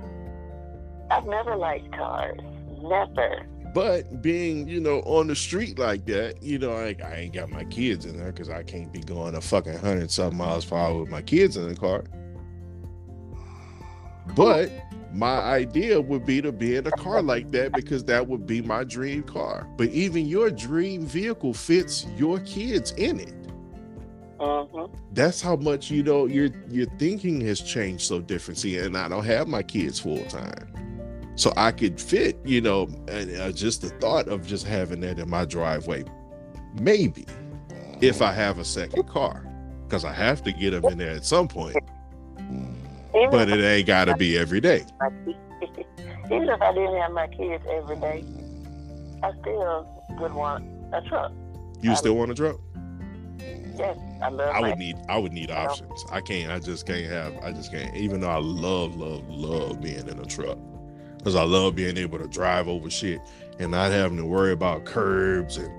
I've 1.09 1.25
never 1.25 1.55
liked 1.55 1.91
cars. 1.95 2.39
Never. 2.81 3.45
But 3.73 4.21
being, 4.21 4.67
you 4.67 4.81
know, 4.81 4.99
on 5.01 5.27
the 5.27 5.35
street 5.35 5.79
like 5.79 6.05
that, 6.07 6.41
you 6.41 6.57
know, 6.57 6.73
I, 6.73 6.95
I 7.03 7.15
ain't 7.15 7.33
got 7.33 7.49
my 7.49 7.63
kids 7.65 8.05
in 8.05 8.17
there 8.17 8.31
because 8.31 8.49
I 8.49 8.63
can't 8.63 8.91
be 8.91 8.99
going 8.99 9.35
a 9.35 9.41
fucking 9.41 9.77
hundred 9.77 10.11
something 10.11 10.37
miles 10.37 10.65
per 10.65 10.75
hour 10.75 10.99
with 10.99 11.09
my 11.09 11.21
kids 11.21 11.55
in 11.55 11.69
the 11.69 11.75
car. 11.75 12.03
But 14.35 14.71
my 15.11 15.39
idea 15.39 15.99
would 15.99 16.25
be 16.25 16.41
to 16.41 16.51
be 16.51 16.75
in 16.75 16.85
a 16.85 16.91
car 16.91 17.21
like 17.21 17.51
that 17.51 17.73
because 17.73 18.03
that 18.05 18.27
would 18.27 18.45
be 18.45 18.61
my 18.61 18.83
dream 18.83 19.23
car. 19.23 19.67
But 19.77 19.89
even 19.89 20.27
your 20.27 20.49
dream 20.51 21.05
vehicle 21.05 21.53
fits 21.53 22.05
your 22.15 22.39
kids 22.41 22.91
in 22.91 23.19
it. 23.19 23.33
Mm-hmm. 24.39 24.93
That's 25.13 25.41
how 25.41 25.55
much 25.57 25.91
you 25.91 26.03
know 26.03 26.25
your 26.25 26.49
your 26.69 26.85
thinking 26.97 27.41
has 27.41 27.59
changed 27.59 28.03
so 28.03 28.21
different. 28.21 28.57
See, 28.59 28.77
and 28.77 28.97
I 28.97 29.09
don't 29.09 29.25
have 29.25 29.47
my 29.47 29.63
kids 29.63 29.99
full 29.99 30.23
time, 30.25 31.33
so 31.35 31.51
I 31.57 31.71
could 31.71 31.99
fit. 31.99 32.39
You 32.45 32.61
know, 32.61 32.83
and 33.09 33.35
uh, 33.35 33.51
just 33.51 33.81
the 33.81 33.89
thought 33.89 34.29
of 34.29 34.47
just 34.47 34.65
having 34.65 35.01
that 35.01 35.19
in 35.19 35.29
my 35.29 35.43
driveway, 35.43 36.05
maybe 36.79 37.25
if 37.99 38.21
I 38.21 38.31
have 38.31 38.59
a 38.59 38.65
second 38.65 39.09
car, 39.09 39.45
because 39.83 40.05
I 40.05 40.13
have 40.13 40.41
to 40.43 40.53
get 40.53 40.71
them 40.71 40.85
in 40.85 40.97
there 40.97 41.11
at 41.11 41.25
some 41.25 41.49
point. 41.49 41.75
Even 43.15 43.29
But 43.31 43.49
it 43.49 43.63
ain't 43.63 43.87
got 43.87 44.05
to 44.05 44.15
be 44.15 44.37
every 44.37 44.61
day. 44.61 44.85
even 46.25 46.49
if 46.49 46.61
I 46.61 46.73
didn't 46.73 46.97
have 46.97 47.11
my 47.11 47.27
kids 47.27 47.63
every 47.71 47.95
day, 47.97 48.23
I 49.23 49.31
still 49.41 50.05
would 50.19 50.33
want 50.33 50.65
a 50.93 51.01
truck. 51.01 51.31
You 51.81 51.95
still 51.95 52.15
want 52.15 52.31
a 52.31 52.35
truck? 52.35 52.59
Yes, 53.77 53.97
I 54.21 54.29
love 54.29 54.53
I 54.53 54.59
would 54.59 54.77
need 54.77 54.97
I 55.07 55.17
would 55.17 55.31
need 55.31 55.51
options. 55.51 56.03
I 56.11 56.19
can't. 56.19 56.51
I 56.51 56.59
just 56.59 56.85
can't 56.85 57.09
have. 57.09 57.33
I 57.41 57.53
just 57.53 57.71
can't. 57.71 57.95
Even 57.95 58.19
though 58.19 58.29
I 58.29 58.39
love, 58.39 58.97
love, 58.97 59.27
love 59.29 59.81
being 59.81 60.07
in 60.07 60.19
a 60.19 60.25
truck, 60.25 60.57
because 61.17 61.35
I 61.35 61.43
love 61.43 61.75
being 61.75 61.97
able 61.97 62.19
to 62.19 62.27
drive 62.27 62.67
over 62.67 62.89
shit 62.89 63.21
and 63.57 63.71
not 63.71 63.91
having 63.91 64.17
to 64.17 64.25
worry 64.25 64.51
about 64.51 64.85
curbs 64.85 65.57
and 65.57 65.71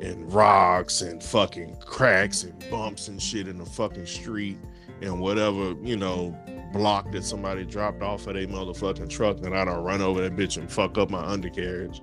and 0.00 0.32
rocks 0.32 1.02
and 1.02 1.22
fucking 1.22 1.76
cracks 1.76 2.42
and 2.42 2.70
bumps 2.70 3.08
and 3.08 3.22
shit 3.22 3.46
in 3.46 3.58
the 3.58 3.66
fucking 3.66 4.06
street 4.06 4.58
and 5.00 5.20
whatever 5.20 5.74
you 5.82 5.96
know 5.96 6.36
block 6.72 7.10
that 7.12 7.24
somebody 7.24 7.64
dropped 7.64 8.02
off 8.02 8.26
of 8.26 8.34
their 8.34 8.46
motherfucking 8.46 9.08
truck 9.08 9.38
and 9.44 9.54
I 9.54 9.64
don't 9.64 9.82
run 9.82 10.00
over 10.00 10.22
that 10.22 10.36
bitch 10.36 10.56
and 10.56 10.70
fuck 10.70 10.98
up 10.98 11.10
my 11.10 11.24
undercarriage. 11.24 12.00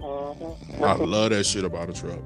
hmm 0.00 0.82
I 0.82 0.94
love 0.94 1.30
that 1.30 1.44
shit 1.44 1.64
about 1.64 1.90
a 1.90 1.92
truck. 1.92 2.20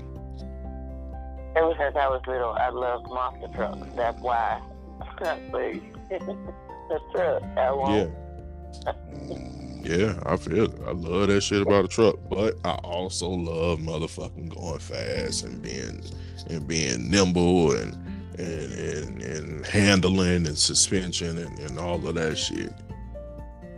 Ever 1.57 1.75
since 1.79 1.97
I 1.97 2.09
was 2.09 2.23
little, 2.27 2.53
I 2.53 2.69
loved 2.71 3.09
monster 3.09 3.49
trucks. 3.55 3.89
That's 3.97 4.21
why 4.21 4.61
the 5.21 7.01
truck. 7.13 7.43
I 7.57 7.75
Yeah. 7.93 8.09
Yeah, 9.83 10.21
I 10.27 10.37
feel 10.37 10.65
it. 10.65 10.81
I 10.87 10.93
love 10.93 11.29
that 11.29 11.41
shit 11.41 11.63
about 11.63 11.87
a 11.87 11.89
truck, 11.89 12.17
but 12.29 12.57
I 12.65 12.73
also 12.85 13.31
love 13.31 13.79
motherfucking 13.79 14.55
going 14.55 14.79
fast 14.79 15.45
and 15.45 15.63
being 15.63 16.03
and 16.49 16.67
being 16.69 17.11
nimble 17.11 17.73
and 17.73 17.97
and 18.41 18.73
and, 18.73 19.23
and 19.23 19.67
handling 19.67 20.47
and 20.47 20.57
suspension 20.59 21.39
and, 21.39 21.59
and 21.59 21.79
all 21.79 22.07
of 22.07 22.15
that 22.15 22.37
shit. 22.37 22.73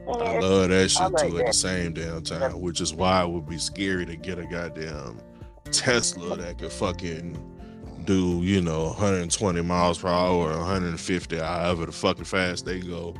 I 0.09 0.39
love 0.41 0.69
that 0.71 0.91
shit 0.91 1.13
like 1.13 1.31
too 1.31 1.39
at 1.39 1.47
the 1.47 1.53
same 1.53 1.93
damn 1.95 2.23
time, 2.23 2.61
which 2.61 2.81
is 2.81 2.93
why 2.93 3.23
it 3.23 3.31
would 3.31 3.49
be 3.49 3.59
scary 3.59 4.05
to 4.07 4.17
get 4.17 4.39
a 4.39 4.45
goddamn 4.45 5.21
Tesla 5.71 6.37
that 6.37 6.59
could 6.59 6.73
fucking 6.73 7.39
do, 8.05 8.41
you 8.43 8.61
know, 8.61 8.87
120 8.87 9.63
miles 9.63 9.99
per 9.99 10.09
hour, 10.09 10.49
150, 10.49 11.37
however 11.37 11.87
the 11.87 11.93
fucking 11.93 12.25
fast 12.25 12.67
they 12.67 12.81
go, 12.81 13.15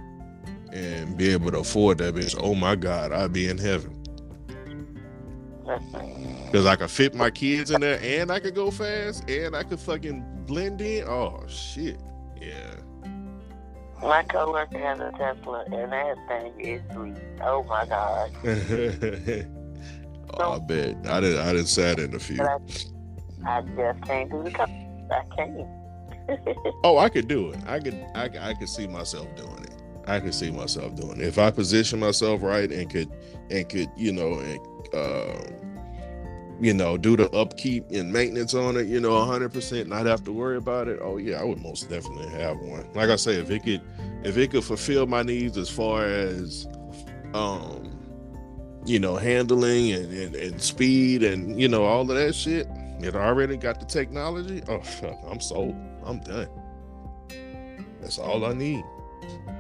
and 0.73 1.17
be 1.17 1.31
able 1.31 1.51
to 1.53 1.59
afford 1.59 1.99
that 1.99 2.15
bitch. 2.15 2.37
Oh 2.41 2.55
my 2.55 2.75
God, 2.75 3.13
I'd 3.13 3.33
be 3.33 3.49
in 3.49 3.59
heaven. 3.59 3.99
Because 6.47 6.67
I 6.67 6.77
could 6.77 6.91
fit 6.91 7.15
my 7.15 7.31
kids 7.31 7.71
in 7.71 7.81
there 7.81 8.01
and 8.03 8.31
I 8.31 8.41
could 8.41 8.55
go 8.55 8.71
fast 8.71 9.29
and 9.31 9.55
I 9.55 9.63
could 9.63 9.79
fucking 9.79 10.32
blend 10.47 10.81
in. 10.81 11.05
Oh 11.07 11.45
shit. 11.49 11.99
Yeah. 12.41 12.75
My 14.03 14.25
coworker 14.25 14.79
has 14.79 14.99
a 14.99 15.13
Tesla, 15.13 15.65
and 15.67 15.93
that 15.93 16.17
thing 16.27 16.61
is 16.61 16.83
sweet. 16.93 17.17
Oh 17.41 17.63
my 17.65 17.87
god! 17.87 18.33
oh, 20.41 20.53
I 20.55 20.59
bet. 20.59 20.97
I 21.07 21.21
didn't 21.21 21.39
I 21.39 21.53
didn't 21.53 21.69
sat 21.69 22.01
in 22.01 22.15
a 22.15 22.19
few. 22.19 22.43
I, 22.43 22.59
I 23.47 23.63
just 23.63 24.03
can't 24.03 24.31
do 24.31 24.43
the 24.43 24.51
car. 24.51 24.67
I 24.69 25.23
can't. 25.37 25.69
Oh, 26.85 26.99
I 26.99 27.09
could 27.09 27.29
do 27.29 27.51
it. 27.51 27.59
I 27.67 27.79
could 27.81 27.95
I, 28.15 28.31
I 28.41 28.55
could 28.55 28.69
see 28.69 28.87
myself 28.87 29.27
doing 29.37 29.65
it. 29.65 29.83
I 30.07 30.21
could 30.21 30.35
see 30.35 30.51
myself 30.51 30.95
doing 30.97 31.21
it. 31.21 31.27
If 31.27 31.39
I 31.39 31.51
position 31.51 32.01
myself 32.01 32.43
right 32.43 32.71
and 32.71 32.91
could 32.91 33.11
and 33.51 33.69
could, 33.69 33.89
you 33.97 34.13
know, 34.13 34.39
and 34.39 34.95
uh 34.95 35.35
you 36.61 36.75
know, 36.75 36.97
do 36.97 37.17
the 37.17 37.31
upkeep 37.31 37.91
and 37.91 38.13
maintenance 38.13 38.55
on 38.55 38.77
it, 38.77 38.87
you 38.87 39.01
know, 39.01 39.11
100%, 39.11 39.87
not 39.87 40.07
have 40.07 40.23
to 40.25 40.33
worry 40.33 40.57
about 40.57 40.89
it. 40.89 40.99
Oh 41.03 41.17
yeah, 41.17 41.41
I 41.41 41.45
would 41.45 41.61
most 41.61 41.89
definitely 41.89 42.29
have 42.29 42.59
one. 42.59 42.87
Like 42.95 43.11
I 43.11 43.17
say, 43.17 43.35
if 43.35 43.51
it 43.51 43.65
could 43.65 43.83
if 44.25 44.37
it 44.37 44.53
could 44.53 44.65
fulfill 44.65 45.07
my 45.07 45.23
needs 45.23 45.59
as 45.59 45.69
far 45.69 46.05
as 46.05 46.67
um 47.35 47.89
you 48.85 48.99
know, 48.99 49.17
handling 49.17 49.93
and, 49.93 50.13
and, 50.13 50.35
and 50.35 50.61
speed 50.61 51.23
and 51.23 51.61
you 51.61 51.69
know, 51.69 51.85
all 51.85 52.03
of 52.03 52.09
that 52.09 52.35
shit, 52.35 52.67
it 53.01 53.15
already 53.15 53.57
got 53.57 53.81
the 53.81 53.87
technology. 53.87 54.63
Oh 54.69 54.83
I'm 55.29 55.41
sold. 55.41 55.77
I'm 56.05 56.21
done. 56.21 56.49
That's 58.01 58.19
all 58.19 58.45
I 58.45 58.53
need. 58.53 58.85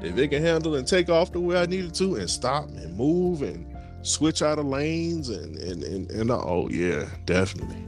If 0.02 0.18
it 0.18 0.28
can 0.28 0.42
handle 0.42 0.74
and 0.74 0.86
take 0.86 1.08
off 1.08 1.32
the 1.32 1.40
way 1.40 1.56
I 1.56 1.66
needed 1.66 1.94
to 1.94 2.16
and 2.16 2.28
stop 2.28 2.68
and 2.68 2.96
move 2.96 3.42
and 3.42 3.71
switch 4.02 4.42
out 4.42 4.58
of 4.58 4.66
lanes 4.66 5.28
and 5.28 5.56
and 5.56 5.82
and, 5.82 6.10
and 6.10 6.30
oh 6.30 6.68
yeah, 6.70 7.08
definitely. 7.24 7.86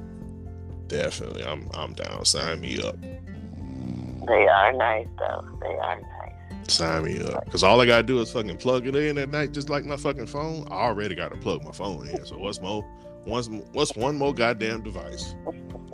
Definitely. 0.89 1.45
I'm 1.45 1.69
I'm 1.75 1.93
down. 1.95 2.25
Sign 2.25 2.61
me 2.61 2.81
up. 2.83 2.97
They 4.27 4.47
are 4.47 4.73
nice, 4.73 5.07
though. 5.19 5.45
They 5.61 5.75
are 5.77 6.01
nice. 6.01 6.73
Sign 6.73 7.05
me 7.05 7.21
up. 7.21 7.51
Cause 7.51 7.63
all 7.63 7.81
I 7.81 7.87
gotta 7.87 8.03
do 8.03 8.21
is 8.21 8.31
fucking 8.33 8.57
plug 8.57 8.87
it 8.87 8.97
in 8.97 9.19
at 9.19 9.29
night, 9.29 9.53
just 9.53 9.69
like 9.69 9.85
my 9.85 9.97
fucking 9.97 10.27
phone. 10.27 10.67
I 10.71 10.77
already 10.77 11.15
gotta 11.15 11.37
plug 11.37 11.63
my 11.65 11.73
phone 11.73 12.09
in. 12.09 12.25
So 12.25 12.39
what's 12.39 12.61
more 12.61 12.83
what's 13.25 13.49
what's 13.73 13.95
one 13.97 14.17
more 14.17 14.33
goddamn 14.33 14.83
device? 14.83 15.35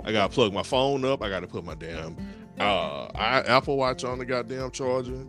I 0.05 0.13
gotta 0.13 0.33
plug 0.33 0.53
my 0.53 0.63
phone 0.63 1.05
up. 1.05 1.23
I 1.23 1.29
gotta 1.29 1.47
put 1.49 1.65
my 1.65 1.75
damn 1.75 2.17
uh 2.61 3.07
I, 3.15 3.41
Apple 3.47 3.77
Watch 3.77 4.05
on 4.05 4.19
the 4.19 4.25
goddamn 4.25 4.71
charger. 4.71 5.25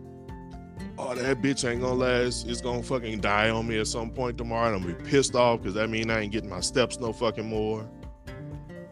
Oh, 0.98 1.14
that 1.14 1.40
bitch 1.40 1.68
ain't 1.68 1.80
gonna 1.80 1.94
last. 1.94 2.46
It's 2.46 2.60
gonna 2.60 2.82
fucking 2.82 3.20
die 3.20 3.50
on 3.50 3.66
me 3.66 3.78
at 3.80 3.86
some 3.86 4.10
point 4.10 4.38
tomorrow. 4.38 4.68
And 4.68 4.76
I'm 4.76 4.82
gonna 4.82 5.02
be 5.02 5.10
pissed 5.10 5.34
off 5.34 5.60
because 5.60 5.74
that 5.74 5.90
mean 5.90 6.10
I 6.10 6.20
ain't 6.20 6.32
getting 6.32 6.50
my 6.50 6.60
steps 6.60 7.00
no 7.00 7.12
fucking 7.12 7.48
more. 7.48 7.88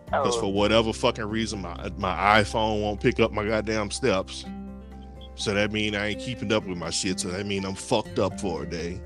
Because 0.06 0.36
Oh, 0.36 0.40
for 0.40 0.52
whatever 0.52 0.92
fucking 0.92 1.26
reason, 1.26 1.62
my 1.62 1.90
my 1.96 2.42
iPhone 2.42 2.82
won't 2.82 3.00
pick 3.00 3.20
up 3.20 3.32
my 3.32 3.46
goddamn 3.46 3.90
steps. 3.90 4.44
So 5.36 5.54
that 5.54 5.72
mean 5.72 5.94
I 5.94 6.08
ain't 6.08 6.20
keeping 6.20 6.52
up 6.52 6.66
with 6.66 6.78
my 6.78 6.90
shit. 6.90 7.20
So 7.20 7.28
that 7.28 7.46
mean 7.46 7.64
I'm 7.64 7.74
fucked 7.74 8.18
up 8.18 8.40
for 8.40 8.64
a 8.64 8.68
day. 8.68 9.00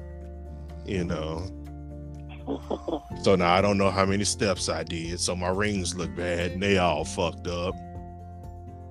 You 0.86 1.04
know. 1.04 1.50
So 3.22 3.36
now 3.36 3.54
I 3.54 3.62
don't 3.62 3.78
know 3.78 3.90
how 3.90 4.04
many 4.04 4.24
steps 4.24 4.68
I 4.68 4.82
did. 4.82 5.18
So 5.18 5.34
my 5.34 5.48
rings 5.48 5.96
look 5.96 6.14
bad 6.14 6.50
and 6.52 6.62
they 6.62 6.76
all 6.76 7.04
fucked 7.04 7.46
up. 7.46 7.74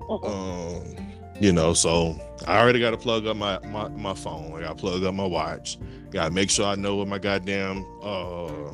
Um, 0.10 1.13
you 1.40 1.52
know, 1.52 1.74
so 1.74 2.20
I 2.48 2.60
already 2.60 2.80
got 2.80 2.92
to 2.92 2.98
plug 2.98 3.26
up 3.26 3.38
my, 3.38 3.60
my 3.60 3.88
my 3.90 4.14
phone. 4.14 4.54
I 4.56 4.62
got 4.62 4.70
to 4.70 4.76
plug 4.76 5.04
up 5.04 5.14
my 5.14 5.26
watch. 5.26 5.78
Got 6.12 6.26
to 6.26 6.32
make 6.32 6.50
sure 6.50 6.66
I 6.66 6.76
know 6.76 6.96
what 6.96 7.08
my 7.08 7.20
goddamn 7.20 7.86
uh 8.02 8.72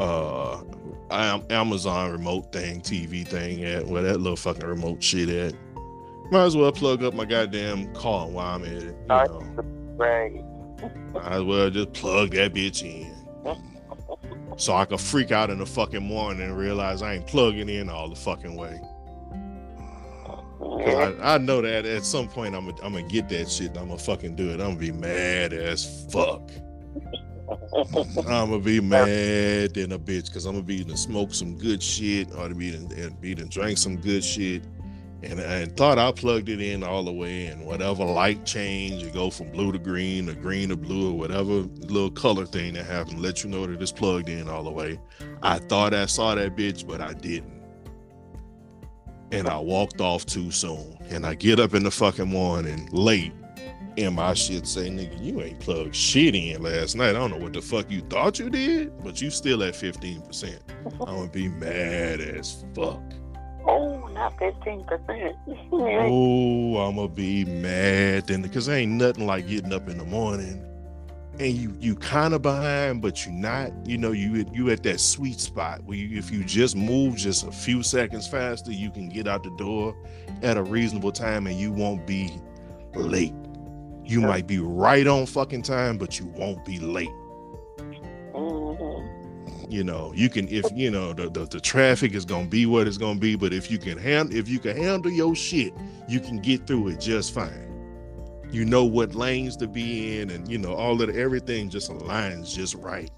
uh 0.00 0.62
Amazon 1.10 2.12
remote 2.12 2.52
thing, 2.52 2.80
TV 2.80 3.26
thing 3.26 3.64
at, 3.64 3.86
where 3.86 4.02
that 4.02 4.20
little 4.20 4.36
fucking 4.36 4.66
remote 4.66 5.02
shit 5.02 5.28
at. 5.28 5.54
Might 6.30 6.44
as 6.44 6.56
well 6.56 6.70
plug 6.70 7.02
up 7.02 7.12
my 7.14 7.24
goddamn 7.24 7.92
car 7.94 8.28
while 8.28 8.54
I'm 8.54 8.64
at 8.64 8.70
it. 8.70 8.84
You 8.84 9.06
know, 9.08 9.42
right. 9.96 10.44
might 11.12 11.32
as 11.32 11.42
well 11.42 11.70
just 11.70 11.92
plug 11.92 12.30
that 12.32 12.54
bitch 12.54 12.82
in. 12.82 13.16
So 14.56 14.74
I 14.74 14.84
can 14.84 14.98
freak 14.98 15.32
out 15.32 15.50
in 15.50 15.58
the 15.58 15.66
fucking 15.66 16.02
morning 16.02 16.42
and 16.42 16.56
realize 16.56 17.02
I 17.02 17.14
ain't 17.14 17.26
plugging 17.26 17.68
in 17.68 17.88
all 17.88 18.08
the 18.08 18.16
fucking 18.16 18.54
way. 18.54 18.80
Yeah. 20.60 21.12
I, 21.20 21.34
I 21.34 21.38
know 21.38 21.62
that 21.62 21.86
at 21.86 22.04
some 22.04 22.28
point 22.28 22.54
I'm 22.54 22.66
gonna 22.68 22.82
I'm 22.82 22.92
gonna 22.92 23.06
get 23.06 23.28
that 23.30 23.50
shit 23.50 23.68
and 23.68 23.78
I'm 23.78 23.88
gonna 23.88 23.98
fucking 23.98 24.36
do 24.36 24.50
it. 24.50 24.54
I'm 24.54 24.74
gonna 24.74 24.76
be 24.76 24.92
mad 24.92 25.52
as 25.52 26.06
fuck. 26.12 26.50
I'm 27.74 28.50
gonna 28.50 28.58
be 28.60 28.80
mad 28.80 29.74
than 29.74 29.92
a 29.92 29.98
bitch 29.98 30.26
because 30.26 30.46
I'm 30.46 30.54
gonna 30.54 30.64
be 30.64 30.84
to 30.84 30.96
smoke 30.96 31.34
some 31.34 31.56
good 31.56 31.82
shit 31.82 32.32
or 32.34 32.48
to 32.48 32.54
be 32.54 32.72
to 32.72 33.10
be 33.20 33.34
to 33.34 33.44
drink 33.44 33.78
some 33.78 33.96
good 33.96 34.22
shit. 34.22 34.62
And 35.22 35.38
I 35.38 35.66
thought 35.66 35.98
I 35.98 36.12
plugged 36.12 36.48
it 36.48 36.62
in 36.62 36.82
all 36.82 37.04
the 37.04 37.12
way 37.12 37.46
and 37.46 37.66
whatever 37.66 38.04
light 38.04 38.46
change, 38.46 39.02
you 39.02 39.10
go 39.10 39.28
from 39.28 39.50
blue 39.50 39.70
to 39.70 39.78
green 39.78 40.30
or 40.30 40.34
green 40.34 40.70
to 40.70 40.76
blue 40.76 41.10
or 41.10 41.18
whatever 41.18 41.50
little 41.52 42.10
color 42.10 42.46
thing 42.46 42.72
that 42.74 42.86
happened, 42.86 43.20
let 43.20 43.44
you 43.44 43.50
know 43.50 43.66
that 43.66 43.82
it's 43.82 43.92
plugged 43.92 44.30
in 44.30 44.48
all 44.48 44.62
the 44.62 44.70
way. 44.70 44.98
I 45.42 45.58
thought 45.58 45.92
I 45.92 46.06
saw 46.06 46.34
that 46.36 46.56
bitch, 46.56 46.86
but 46.86 47.02
I 47.02 47.12
didn't. 47.12 47.59
And 49.32 49.48
I 49.48 49.58
walked 49.58 50.00
off 50.00 50.26
too 50.26 50.50
soon. 50.50 50.98
And 51.10 51.24
I 51.24 51.34
get 51.34 51.60
up 51.60 51.74
in 51.74 51.84
the 51.84 51.90
fucking 51.90 52.28
morning 52.28 52.88
late 52.92 53.32
and 53.96 54.14
my 54.14 54.34
shit 54.34 54.66
say, 54.66 54.88
nigga, 54.88 55.22
you 55.22 55.40
ain't 55.42 55.60
plugged 55.60 55.94
shit 55.94 56.34
in 56.34 56.62
last 56.62 56.94
night. 56.96 57.10
I 57.10 57.12
don't 57.14 57.30
know 57.32 57.36
what 57.36 57.52
the 57.52 57.60
fuck 57.60 57.90
you 57.90 58.00
thought 58.02 58.38
you 58.38 58.48
did, 58.48 59.02
but 59.02 59.20
you 59.20 59.30
still 59.30 59.62
at 59.62 59.74
15%. 59.74 60.58
I'm 60.86 60.98
gonna 60.98 61.28
be 61.28 61.48
mad 61.48 62.20
as 62.20 62.64
fuck. 62.74 63.02
Oh, 63.66 64.08
not 64.08 64.38
fifteen 64.38 64.84
percent. 64.84 65.36
Oh, 65.72 66.76
I'm 66.78 66.96
gonna 66.96 67.08
be 67.08 67.44
mad 67.44 68.26
then 68.26 68.42
because 68.42 68.68
ain't 68.68 68.92
nothing 68.92 69.26
like 69.26 69.46
getting 69.48 69.72
up 69.72 69.88
in 69.88 69.98
the 69.98 70.04
morning 70.04 70.64
and 71.40 71.54
you 71.54 71.74
you 71.80 71.96
kind 71.96 72.34
of 72.34 72.42
behind, 72.42 73.02
but 73.02 73.24
you're 73.24 73.34
not. 73.34 73.72
You 73.86 73.98
know, 73.98 74.12
you 74.12 74.44
you 74.52 74.70
at 74.70 74.82
that 74.84 75.00
sweet 75.00 75.40
spot 75.40 75.82
where 75.84 75.96
you, 75.96 76.18
if 76.18 76.30
you 76.30 76.44
just 76.44 76.76
move 76.76 77.16
just 77.16 77.46
a 77.46 77.50
few 77.52 77.82
seconds 77.82 78.28
faster, 78.28 78.70
you 78.72 78.90
can 78.90 79.08
get 79.08 79.26
out 79.26 79.42
the 79.42 79.50
door 79.56 79.96
at 80.42 80.56
a 80.56 80.62
reasonable 80.62 81.12
time 81.12 81.46
and 81.46 81.56
you 81.58 81.72
won't 81.72 82.06
be 82.06 82.30
late. 82.94 83.34
You 84.04 84.20
Yeah. 84.20 84.26
might 84.26 84.46
be 84.46 84.58
right 84.58 85.06
on 85.06 85.26
fucking 85.26 85.62
time, 85.62 85.98
but 85.98 86.18
you 86.20 86.26
won't 86.26 86.64
be 86.64 86.78
late. 86.78 87.08
hmm 88.34 89.06
you 89.68 89.84
know 89.84 90.12
you 90.16 90.28
can 90.28 90.48
if 90.48 90.64
you 90.74 90.90
know 90.90 91.12
the, 91.12 91.30
the, 91.30 91.46
the 91.46 91.60
traffic 91.60 92.12
is 92.14 92.24
gonna 92.24 92.48
be 92.48 92.66
what 92.66 92.88
it's 92.88 92.98
gonna 92.98 93.20
be 93.20 93.36
but 93.36 93.52
if 93.52 93.70
you 93.70 93.78
can 93.78 93.96
handle 93.96 94.36
if 94.36 94.48
you 94.48 94.58
can 94.58 94.76
handle 94.76 95.10
your 95.12 95.34
shit 95.36 95.72
you 96.08 96.18
can 96.18 96.40
get 96.40 96.66
through 96.66 96.88
it 96.88 97.00
just 97.00 97.32
fine 97.32 97.69
you 98.52 98.64
know 98.64 98.84
what 98.84 99.14
lanes 99.14 99.56
to 99.56 99.66
be 99.66 100.20
in 100.20 100.30
and 100.30 100.48
you 100.50 100.58
know 100.58 100.74
all 100.74 101.00
of 101.00 101.12
the, 101.12 101.20
everything 101.20 101.68
just 101.70 101.90
aligns 101.90 102.54
just 102.54 102.74
right. 102.76 103.10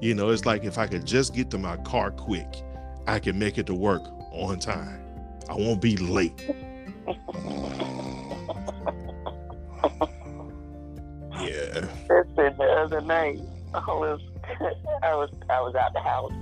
You 0.00 0.14
know 0.14 0.30
it's 0.30 0.44
like 0.44 0.64
if 0.64 0.76
i 0.76 0.86
could 0.86 1.06
just 1.06 1.34
get 1.34 1.50
to 1.50 1.58
my 1.58 1.76
car 1.78 2.10
quick 2.10 2.62
i 3.06 3.18
can 3.18 3.38
make 3.38 3.58
it 3.58 3.66
to 3.66 3.74
work 3.74 4.02
on 4.32 4.58
time. 4.58 5.00
I 5.48 5.54
won't 5.54 5.80
be 5.80 5.96
late. 5.96 6.50
Yeah. 11.40 11.86
Listen, 12.08 12.56
the 12.56 12.64
other 12.78 13.00
night, 13.00 13.40
I 13.74 13.78
was, 13.80 14.20
I 15.02 15.14
was, 15.14 15.30
I 15.50 15.60
was 15.60 15.74
out 15.74 15.92
the 15.92 16.00
house 16.00 16.32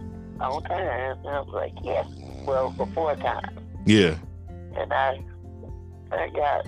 on 0.40 0.62
time, 0.64 1.18
and 1.18 1.28
I 1.28 1.40
was 1.40 1.48
like, 1.52 1.72
yes, 1.82 2.06
well, 2.46 2.70
before 2.70 3.16
time, 3.16 3.58
yeah. 3.86 4.14
And 4.76 4.92
I, 4.92 5.20
I 6.12 6.28
got, 6.28 6.66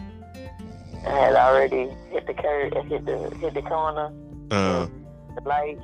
had 1.05 1.35
already 1.35 1.89
hit 2.11 2.27
the 2.27 2.35
curve, 2.35 2.73
hit 2.89 3.05
the, 3.07 3.31
hit 3.39 3.55
the 3.55 3.63
corner, 3.63 4.13
uh 4.51 4.87
the 5.35 5.49
light, 5.49 5.79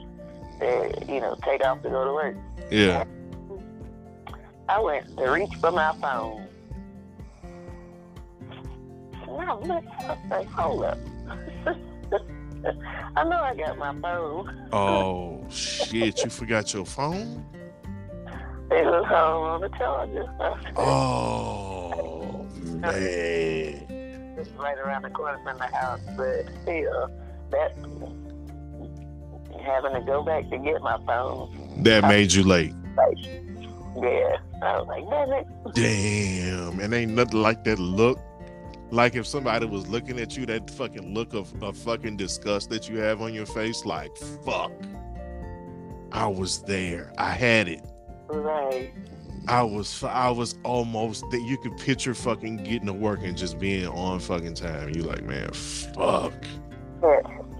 said, 0.58 1.04
you 1.08 1.20
know, 1.20 1.36
take 1.42 1.64
off 1.64 1.82
to 1.82 1.90
go 1.90 2.04
to 2.04 2.12
work. 2.12 2.36
yeah 2.70 3.04
I 4.68 4.78
went 4.80 5.16
to 5.16 5.28
reach 5.30 5.52
for 5.60 5.72
my 5.72 5.92
phone. 6.00 6.46
And 9.28 9.40
I 9.50 9.54
looked, 9.54 9.88
I 10.32 10.42
hold 10.44 10.84
up. 10.84 10.98
I 13.16 13.24
know 13.24 13.40
I 13.42 13.54
got 13.56 13.78
my 13.78 13.92
phone. 14.00 14.68
oh 14.72 15.44
shit 15.50 16.22
you 16.22 16.30
forgot 16.30 16.72
your 16.74 16.84
phone 16.84 17.44
It 18.70 18.84
was 18.84 19.06
home 19.06 19.44
on 19.44 19.60
the 19.62 19.68
charger. 19.70 20.26
oh 20.76 22.46
man 22.64 23.99
It's 24.40 24.50
right 24.52 24.78
around 24.78 25.02
the 25.02 25.10
corner 25.10 25.38
from 25.44 25.58
the 25.58 25.66
house, 25.66 26.00
but 26.16 26.46
still, 26.62 27.10
that 27.50 27.76
having 29.62 29.92
to 29.92 30.02
go 30.06 30.22
back 30.22 30.48
to 30.48 30.58
get 30.58 30.80
my 30.80 30.98
phone. 31.06 31.82
That 31.82 32.04
made 32.04 32.32
you 32.32 32.42
late. 32.44 32.72
Like, 32.96 33.18
yeah, 33.22 34.38
I 34.62 34.80
was 34.80 34.86
like, 34.88 35.04
damn 35.10 35.32
it. 35.32 35.46
Damn, 35.74 36.80
and 36.80 36.94
ain't 36.94 37.12
nothing 37.12 37.42
like 37.42 37.64
that 37.64 37.78
look. 37.78 38.18
Like 38.90 39.14
if 39.14 39.26
somebody 39.26 39.66
was 39.66 39.86
looking 39.88 40.18
at 40.18 40.36
you, 40.36 40.46
that 40.46 40.70
fucking 40.70 41.14
look 41.14 41.34
of, 41.34 41.62
of 41.62 41.76
fucking 41.76 42.16
disgust 42.16 42.70
that 42.70 42.88
you 42.88 42.98
have 42.98 43.20
on 43.20 43.34
your 43.34 43.46
face, 43.46 43.84
like 43.84 44.16
fuck. 44.44 44.72
I 46.12 46.26
was 46.26 46.62
there. 46.62 47.12
I 47.18 47.30
had 47.30 47.68
it. 47.68 47.84
Right. 48.28 48.92
I 49.50 49.64
was 49.64 50.04
I 50.04 50.30
was 50.30 50.54
almost 50.62 51.28
that 51.32 51.40
you 51.40 51.58
could 51.58 51.76
picture 51.76 52.14
fucking 52.14 52.58
getting 52.58 52.86
to 52.86 52.92
work 52.92 53.18
and 53.24 53.36
just 53.36 53.58
being 53.58 53.88
on 53.88 54.20
fucking 54.20 54.54
time. 54.54 54.90
You 54.94 55.02
like, 55.02 55.24
man, 55.24 55.50
fuck. 55.52 56.32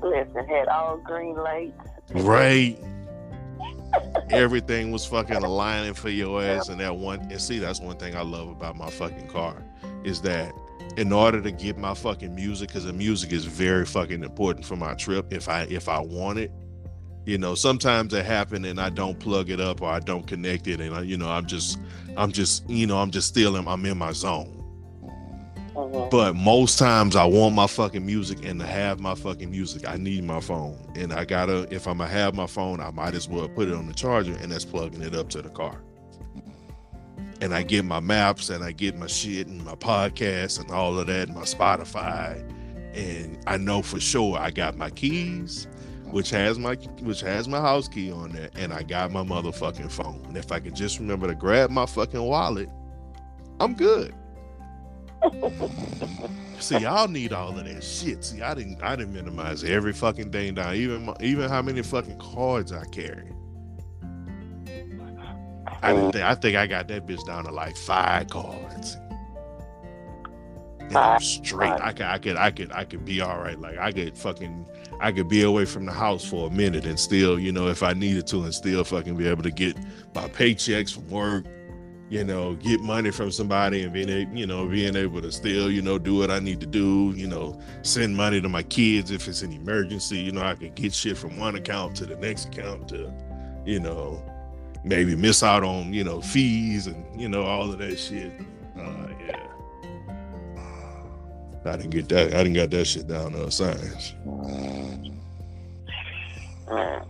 Listen, 0.01 0.47
had 0.47 0.69
all 0.69 0.99
green 0.99 1.35
lights. 1.35 1.89
Right. 2.13 2.79
Everything 4.31 4.93
was 4.93 5.05
fucking 5.05 5.39
aligning 5.39 5.95
for 5.95 6.11
your 6.11 6.41
ass 6.41 6.69
and 6.69 6.79
that 6.79 6.95
one 6.95 7.23
and 7.23 7.41
see 7.41 7.59
that's 7.59 7.81
one 7.81 7.97
thing 7.97 8.15
I 8.15 8.23
love 8.23 8.49
about 8.49 8.77
my 8.77 8.89
fucking 8.89 9.27
car 9.27 9.61
is 10.05 10.21
that 10.21 10.53
in 10.97 11.13
order 11.13 11.43
to 11.43 11.51
get 11.51 11.77
my 11.77 11.95
fucking 11.95 12.33
music, 12.33 12.69
because 12.69 12.85
the 12.85 12.93
music 12.93 13.33
is 13.33 13.47
very 13.47 13.85
fucking 13.85 14.23
important 14.23 14.65
for 14.65 14.77
my 14.77 14.95
trip. 14.95 15.33
If 15.33 15.49
I 15.49 15.63
if 15.63 15.89
I 15.89 15.99
want 15.99 16.39
it, 16.39 16.53
you 17.27 17.39
know, 17.39 17.55
sometimes 17.55 18.15
it 18.15 18.25
happen 18.25 18.65
and 18.65 18.81
I 18.81 18.91
don't 18.91 19.19
plug 19.19 19.51
it 19.51 19.61
up 19.61 19.83
or 19.83 19.91
I 19.91 20.01
don't 20.01 20.27
connect 20.27 20.67
it, 20.67 20.81
and 20.81 20.95
I, 20.95 21.03
you 21.03 21.17
know, 21.17 21.29
I'm 21.29 21.47
just 21.47 21.79
I'm 22.17 22.33
just 22.33 22.69
you 22.69 22.87
know 22.87 22.99
I'm 22.99 23.11
just 23.11 23.29
still 23.29 23.57
in, 23.57 23.67
I'm 23.69 23.85
in 23.87 23.99
my 23.99 24.13
zone. 24.13 24.57
Mhm. 25.75 26.11
But 26.11 26.35
most 26.35 26.79
times 26.79 27.17
I 27.17 27.25
want 27.25 27.55
my 27.55 27.67
fucking 27.67 28.05
music 28.05 28.45
and 28.45 28.59
to 28.61 28.67
have 28.67 29.01
my 29.01 29.15
fucking 29.15 29.51
music, 29.51 29.89
I 29.89 29.97
need 29.97 30.25
my 30.25 30.41
phone. 30.41 30.77
And 30.97 31.13
I 31.13 31.25
gotta, 31.25 31.73
if 31.73 31.87
I'm 31.87 31.99
gonna 31.99 32.11
have 32.11 32.35
my 32.35 32.47
phone, 32.47 32.81
I 32.81 32.91
might 32.91 33.15
as 33.15 33.29
well 33.29 33.49
put 33.49 33.69
it 33.69 33.75
on 33.75 33.87
the 33.87 33.95
charger 33.95 34.37
and 34.41 34.51
that's 34.51 34.65
plugging 34.65 35.03
it 35.03 35.15
up 35.15 35.29
to 35.31 35.43
the 35.43 35.49
car. 35.49 35.81
And 37.41 37.55
I 37.55 37.63
get 37.63 37.85
my 37.85 38.01
maps 38.01 38.51
and 38.51 38.63
I 38.63 38.73
get 38.73 38.99
my 38.99 39.07
shit 39.07 39.47
and 39.47 39.65
my 39.65 39.75
podcasts 39.75 40.61
and 40.61 40.71
all 40.71 40.99
of 40.99 41.07
that, 41.07 41.29
and 41.29 41.37
my 41.37 41.45
Spotify. 41.45 42.45
And 42.95 43.39
I 43.47 43.57
know 43.57 43.81
for 43.81 44.01
sure 44.01 44.37
I 44.37 44.51
got 44.51 44.77
my 44.77 44.91
keys, 44.91 45.69
which 46.11 46.31
has 46.31 46.59
my 46.59 46.75
which 47.03 47.21
has 47.21 47.49
my 47.49 47.61
house 47.61 47.89
key 47.89 48.11
on 48.13 48.31
there, 48.31 48.51
and 48.57 48.73
I 48.73 48.83
got 48.83 49.11
my 49.11 49.23
motherfucking 49.23 49.91
phone. 49.91 50.23
And 50.27 50.37
if 50.37 50.53
I 50.53 50.61
could 50.61 50.75
just 50.75 50.99
remember 50.99 51.27
to 51.27 51.35
grab 51.35 51.71
my 51.71 51.87
fucking 51.87 52.23
wallet, 52.23 52.69
I'm 53.59 53.75
good. 53.75 54.15
See, 56.59 56.79
y'all 56.79 57.09
need 57.09 57.33
all 57.33 57.59
of 57.59 57.65
that 57.65 57.83
shit. 57.83 58.25
See, 58.25 58.43
I 58.43 58.55
didn't, 58.55 58.83
I 58.83 58.97
didn't 58.97 59.15
minimize 59.15 59.65
every 59.65 59.93
fucking 59.93 60.31
thing 60.31 60.55
down, 60.55 60.75
even, 60.75 61.07
my- 61.07 61.17
even 61.21 61.49
how 61.49 61.63
many 61.63 61.83
fucking 61.83 62.19
cards 62.19 62.73
I 62.73 62.85
carry. 62.87 63.33
I 65.83 65.93
didn't 65.93 66.09
oh. 66.09 66.11
think, 66.11 66.25
I 66.25 66.35
think 66.35 66.57
I 66.57 66.67
got 66.67 66.89
that 66.89 67.07
bitch 67.07 67.25
down 67.27 67.45
to 67.45 67.53
like 67.53 67.77
five 67.77 68.29
cards. 68.29 68.97
And 70.81 70.97
I'm 70.97 71.21
straight. 71.21 71.73
I 71.73 71.93
could, 71.93 72.07
I 72.07 72.19
could, 72.19 72.37
I 72.37 72.51
could, 72.51 72.73
I 72.73 72.85
could 72.85 73.05
be 73.05 73.21
all 73.21 73.39
right. 73.39 73.59
Like 73.59 73.79
I 73.79 73.93
could 73.93 74.17
fucking, 74.19 74.67
I 75.01 75.13
could 75.13 75.29
be 75.29 75.43
away 75.43 75.65
from 75.65 75.87
the 75.87 75.93
house 75.93 76.25
for 76.25 76.49
a 76.49 76.51
minute 76.51 76.85
and 76.85 77.01
still, 77.01 77.41
you 77.41 77.53
know, 77.53 77.69
if 77.69 77.83
I 77.83 77.95
needed 77.95 78.27
to, 78.29 78.43
and 78.43 78.55
still 78.55 78.85
fucking 78.85 79.17
be 79.17 79.27
able 79.27 79.43
to 79.43 79.51
get 79.51 79.77
my 80.15 80.29
paychecks 80.29 80.93
from 80.93 81.09
work, 81.09 81.47
you 82.11 82.23
know, 82.23 82.55
get 82.57 82.81
money 82.81 83.11
from 83.11 83.31
somebody 83.31 83.83
and 83.83 83.93
being 83.95 84.11
able, 84.11 84.37
you 84.37 84.47
know, 84.47 84.67
being 84.67 84.97
able 84.97 85.23
to 85.23 85.33
still, 85.33 85.71
you 85.71 85.81
know, 85.81 85.99
do 85.99 86.17
what 86.17 86.31
I 86.31 86.39
need 86.39 86.61
to 86.61 86.67
do, 86.67 87.15
you 87.17 87.27
know, 87.27 87.59
send 87.83 88.15
money 88.15 88.43
to 88.43 88.49
my 88.49 88.63
kids 88.63 89.11
if 89.11 89.27
it's 89.27 89.41
an 89.43 89.53
emergency, 89.53 90.19
you 90.19 90.33
know, 90.33 90.43
I 90.43 90.55
could 90.55 90.75
get 90.75 90.93
shit 90.93 91.17
from 91.17 91.39
one 91.39 91.55
account 91.55 91.97
to 91.97 92.07
the 92.07 92.17
next 92.17 92.47
account 92.47 92.89
to, 92.89 93.11
you 93.65 93.81
know, 93.81 94.23
maybe 94.85 95.17
miss 95.17 95.43
out 95.43 95.63
on, 95.63 95.95
you 95.95 96.05
know, 96.05 96.21
fees 96.21 96.89
and, 96.89 97.19
you 97.19 97.29
know, 97.29 97.45
all 97.45 97.71
of 97.71 97.79
that 97.79 97.97
shit. 97.97 98.33
I 101.65 101.77
didn't 101.77 101.91
get 101.91 102.09
that. 102.09 102.35
I 102.35 102.39
didn't 102.43 102.55
got 102.55 102.71
that 102.71 102.85
shit 102.87 103.07
down 103.07 103.33
to 103.33 103.45
a 103.45 103.51
science. 103.51 104.15
Man. 106.69 107.05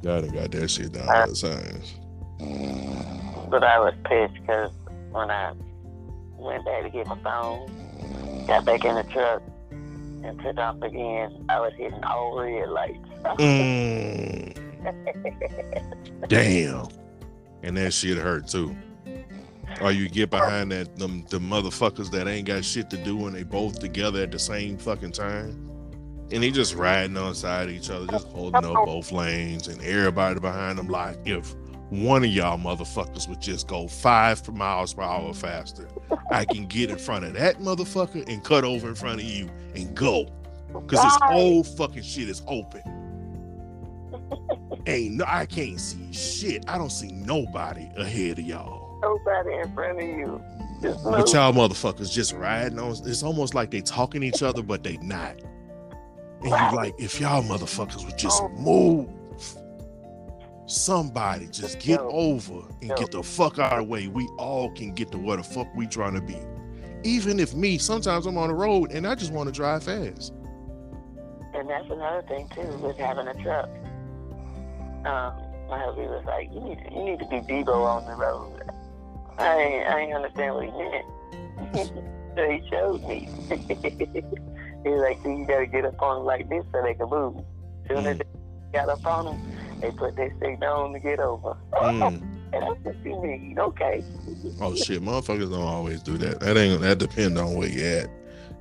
I 0.00 0.20
didn't 0.20 0.34
got 0.34 0.50
that 0.52 0.70
shit 0.70 0.92
down 0.92 1.06
to 1.06 1.32
a 1.32 1.34
science. 1.34 1.94
But 3.50 3.64
I 3.64 3.78
was 3.78 3.94
pissed 4.04 4.34
because 4.34 4.70
when 5.10 5.30
I 5.30 5.52
went 6.36 6.64
back 6.64 6.82
to 6.84 6.90
get 6.90 7.06
my 7.06 7.18
phone, 7.18 8.44
got 8.46 8.64
back 8.64 8.84
in 8.84 8.94
the 8.94 9.02
truck, 9.04 9.42
and 9.70 10.40
took 10.42 10.58
off 10.58 10.80
again, 10.82 11.44
I 11.48 11.60
was 11.60 11.72
hitting 11.76 12.02
all 12.04 12.38
red 12.38 12.68
lights. 12.68 13.08
Mm. 13.38 14.54
Damn. 16.28 16.88
And 17.62 17.76
that 17.76 17.92
shit 17.92 18.18
hurt 18.18 18.46
too. 18.46 18.76
Or 19.80 19.92
you 19.92 20.08
get 20.08 20.30
behind 20.30 20.72
that 20.72 20.96
them 20.96 21.24
the 21.28 21.38
motherfuckers 21.38 22.10
that 22.10 22.26
ain't 22.26 22.46
got 22.46 22.64
shit 22.64 22.88
to 22.90 22.96
do 22.96 23.26
and 23.26 23.36
they 23.36 23.42
both 23.42 23.78
together 23.78 24.22
at 24.22 24.30
the 24.30 24.38
same 24.38 24.78
fucking 24.78 25.12
time. 25.12 25.70
And 26.32 26.42
they 26.42 26.50
just 26.50 26.74
riding 26.74 27.16
on 27.16 27.34
side 27.34 27.68
of 27.68 27.74
each 27.74 27.90
other, 27.90 28.06
just 28.06 28.26
holding 28.28 28.64
up 28.64 28.76
oh. 28.76 28.86
both 28.86 29.12
lanes, 29.12 29.68
and 29.68 29.80
everybody 29.82 30.40
behind 30.40 30.78
them 30.78 30.88
like 30.88 31.18
if 31.24 31.54
one 31.90 32.24
of 32.24 32.30
y'all 32.30 32.58
motherfuckers 32.58 33.28
would 33.28 33.40
just 33.40 33.68
go 33.68 33.86
five 33.86 34.52
miles 34.52 34.94
per 34.94 35.02
hour 35.02 35.32
faster, 35.32 35.88
I 36.32 36.44
can 36.44 36.66
get 36.66 36.90
in 36.90 36.98
front 36.98 37.24
of 37.24 37.34
that 37.34 37.60
motherfucker 37.60 38.28
and 38.28 38.42
cut 38.42 38.64
over 38.64 38.88
in 38.88 38.96
front 38.96 39.20
of 39.20 39.26
you 39.26 39.48
and 39.74 39.94
go. 39.94 40.26
Cause 40.72 41.02
this 41.02 41.18
whole 41.22 41.62
fucking 41.62 42.02
shit 42.02 42.28
is 42.28 42.42
open. 42.48 42.82
Ain't 44.86 45.14
no, 45.14 45.24
I 45.26 45.46
can't 45.46 45.80
see 45.80 46.12
shit. 46.12 46.64
I 46.68 46.76
don't 46.76 46.90
see 46.90 47.12
nobody 47.12 47.88
ahead 47.96 48.38
of 48.38 48.44
y'all. 48.44 48.85
Nobody 49.02 49.54
in 49.54 49.72
front 49.74 50.00
of 50.00 50.08
you. 50.08 50.42
But 50.82 51.32
y'all 51.32 51.52
motherfuckers 51.52 52.12
just 52.12 52.32
riding 52.34 52.78
on. 52.78 52.96
It's 53.04 53.22
almost 53.22 53.54
like 53.54 53.70
they 53.70 53.80
talking 53.80 54.20
to 54.20 54.26
each 54.26 54.42
other, 54.42 54.62
but 54.62 54.82
they 54.82 54.96
not. 54.98 55.40
And 56.42 56.50
you 56.50 56.76
like, 56.76 56.94
if 56.98 57.20
y'all 57.20 57.42
motherfuckers 57.42 58.04
would 58.04 58.18
just 58.18 58.42
move, 58.50 59.08
somebody 60.66 61.46
just 61.46 61.78
get 61.78 62.00
Yo. 62.00 62.10
over 62.10 62.60
and 62.82 62.90
Yo. 62.90 62.96
get 62.96 63.10
the 63.10 63.22
fuck 63.22 63.58
out 63.58 63.72
of 63.72 63.78
the 63.78 63.84
way. 63.84 64.08
We 64.08 64.26
all 64.38 64.70
can 64.72 64.92
get 64.92 65.10
to 65.12 65.18
where 65.18 65.38
the 65.38 65.42
fuck 65.42 65.68
we 65.74 65.86
trying 65.86 66.14
to 66.14 66.20
be. 66.20 66.38
Even 67.04 67.40
if 67.40 67.54
me, 67.54 67.78
sometimes 67.78 68.26
I'm 68.26 68.36
on 68.36 68.48
the 68.48 68.54
road 68.54 68.92
and 68.92 69.06
I 69.06 69.14
just 69.14 69.32
want 69.32 69.48
to 69.48 69.52
drive 69.52 69.84
fast. 69.84 70.34
And 71.54 71.70
that's 71.70 71.88
another 71.90 72.22
thing 72.28 72.48
too 72.54 72.68
with 72.78 72.98
having 72.98 73.28
a 73.28 73.34
truck. 73.42 73.68
Um, 75.06 75.32
my 75.68 75.78
husband 75.78 76.10
was 76.10 76.24
like, 76.26 76.52
"You 76.52 76.60
need 76.60 76.78
to, 76.78 76.92
you 76.92 77.04
need 77.04 77.18
to 77.20 77.26
be 77.26 77.36
Debo 77.36 77.74
on 77.74 78.04
the 78.06 78.14
road." 78.14 78.62
I 79.38 79.56
ain't, 79.60 79.88
I 79.88 80.00
ain't 80.00 80.14
understand 80.14 80.54
what 80.54 80.64
he 80.64 80.70
meant. 80.70 81.92
so 82.36 82.50
he 82.50 82.68
showed 82.70 83.02
me. 83.06 83.28
he 84.84 84.88
was 84.90 85.02
like, 85.02 85.18
"So 85.22 85.28
you 85.30 85.44
gotta 85.46 85.66
get 85.66 85.84
up 85.84 86.00
on 86.02 86.16
them 86.18 86.24
like 86.26 86.48
this 86.48 86.64
so 86.72 86.82
they 86.82 86.94
can 86.94 87.08
move." 87.08 87.36
Soon 87.88 88.06
as 88.06 88.16
Mm. 88.16 88.18
they 88.18 88.78
got 88.78 88.88
up 88.88 89.06
on 89.06 89.24
them, 89.26 89.80
they 89.80 89.90
put 89.90 90.16
their 90.16 90.32
signal 90.40 90.72
on 90.72 90.92
to 90.92 90.98
get 91.00 91.20
over. 91.20 91.56
Mm. 91.74 92.22
And 92.52 92.62
that's 92.62 92.84
what 92.84 93.04
you 93.04 93.20
need. 93.26 93.58
Okay. 93.58 94.04
Oh 94.60 94.74
shit, 94.76 95.02
motherfuckers 95.02 95.50
don't 95.50 95.60
always 95.60 96.00
do 96.00 96.16
that. 96.18 96.38
That 96.40 96.56
ain't 96.56 96.80
that 96.80 96.98
depend 96.98 97.36
on 97.38 97.54
where 97.56 97.68
you 97.68 97.84
at 97.84 98.08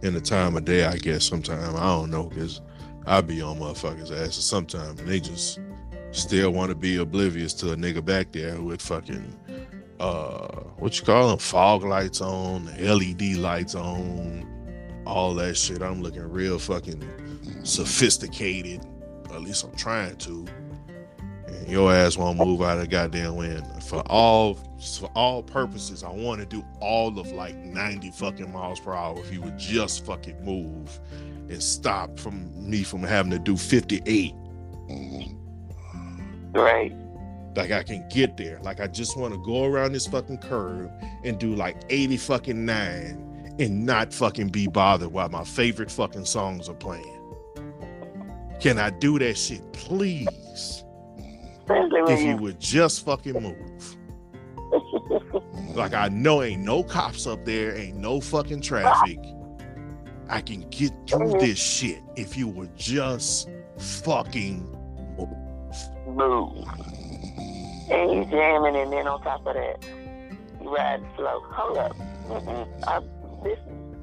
in 0.01 0.15
the 0.15 0.19
time 0.19 0.57
of 0.57 0.65
day, 0.65 0.86
I 0.86 0.97
guess. 0.97 1.23
Sometime 1.23 1.76
I 1.76 1.82
don't 1.82 2.09
know, 2.09 2.23
cause 2.26 2.61
I 3.05 3.21
be 3.21 3.41
on 3.43 3.59
motherfuckers' 3.59 4.11
asses 4.11 4.43
sometimes, 4.43 4.99
and 4.99 5.07
they 5.07 5.19
just 5.19 5.59
still 6.11 6.49
want 6.49 6.69
to 6.69 6.76
be 6.76 6.97
oblivious 6.97 7.53
to 7.55 7.73
a 7.73 7.76
nigga 7.76 8.03
back 8.03 8.32
there 8.32 8.59
with 8.59 8.82
fucking 8.82 9.23
uh 10.00 10.48
what 10.78 11.00
you 11.00 11.06
call 11.06 11.30
them 11.30 11.39
fog 11.39 11.84
lights 11.84 12.22
on, 12.22 12.66
LED 12.80 13.38
lights 13.38 13.76
on, 13.76 14.46
all 15.06 15.34
that 15.36 15.56
shit. 15.56 15.82
I'm 15.82 16.02
looking 16.02 16.24
real 16.30 16.60
fucking 16.60 17.04
sophisticated. 17.64 18.86
At 19.32 19.41
least 19.41 19.64
I'm 19.64 19.76
trying 19.76 20.16
to. 20.18 20.46
And 21.48 21.68
your 21.68 21.93
ass 21.93 22.18
won't 22.18 22.38
move 22.38 22.62
out 22.62 22.80
of 22.80 22.89
goddamn 22.89 23.36
wind 23.36 23.66
For 23.84 24.02
all 24.08 24.56
for 25.00 25.10
all 25.16 25.43
purposes, 25.43 26.04
I 26.04 26.10
want 26.10 26.41
to 26.41 26.46
do 26.46 26.64
all 26.80 27.18
of 27.20 27.32
like 27.32 27.56
90 27.56 28.12
fucking 28.12 28.52
miles 28.52 28.80
per 28.80 28.93
hour 28.93 29.20
if 29.20 29.32
you 29.32 29.41
would 29.41 29.58
just 29.58 30.06
fucking 30.06 30.43
move 30.43 31.00
and 31.50 31.62
stop 31.62 32.20
from 32.20 32.52
me 32.70 32.84
from 32.84 33.04
having 33.04 33.32
to 33.32 33.39
do 33.39 33.56
58. 33.56 34.34
Right. 36.54 36.93
Like 37.56 37.72
I 37.72 37.84
can 37.84 38.08
get 38.10 38.36
there. 38.38 38.60
Like 38.62 38.80
I 38.80 38.88
just 38.88 39.18
want 39.18 39.34
to 39.34 39.39
go 39.39 39.64
around 39.66 39.93
this 39.93 40.08
fucking 40.08 40.39
curve 40.39 40.89
and 41.24 41.39
do 41.39 41.56
like 41.56 41.78
80 41.89 42.18
fucking 42.18 42.66
nine 42.66 43.56
and 43.60 43.86
not 43.86 44.14
fucking 44.14 44.49
be 44.49 44.68
bothered 44.68 45.12
while 45.12 45.30
my 45.30 45.43
favorite 45.43 45.89
fucking 45.89 46.26
songs 46.26 46.68
are 46.68 46.76
playing. 46.76 47.12
Can 48.60 48.78
I 48.78 48.89
do 48.89 49.18
that 49.20 49.38
shit, 49.38 49.62
please? 49.74 50.84
If 51.68 52.22
you 52.22 52.38
would 52.38 52.60
just 52.60 53.06
fucking 53.06 53.41
move. 53.41 53.95
Like 55.76 55.93
I 55.93 56.08
know 56.08 56.41
ain't 56.41 56.62
no 56.64 56.84
cops 56.84 57.28
up 57.28 57.43
there, 57.43 57.76
ain't 57.76 57.97
no 57.97 58.22
fucking 58.22 58.62
traffic. 58.62 59.20
I 60.30 60.39
can 60.39 60.62
get 60.70 60.93
through 61.06 61.34
Mhm. 61.34 61.39
this 61.41 61.60
shit 61.60 62.01
if 62.16 62.38
you 62.38 62.47
would 62.47 62.74
just 62.78 63.49
fucking 63.78 64.64
move. 65.18 65.30
move. 66.08 66.66
And 67.90 68.12
you 68.12 68.26
jamming, 68.32 68.76
and 68.76 68.92
then 68.92 69.08
on 69.08 69.22
top 69.22 69.46
of 69.46 69.54
that, 69.54 69.86
you 70.62 70.76
riding 70.76 71.08
slow. 71.16 71.42
Hold 71.50 71.78
up. 71.78 71.96
I, 72.88 73.00
this, 73.44 73.60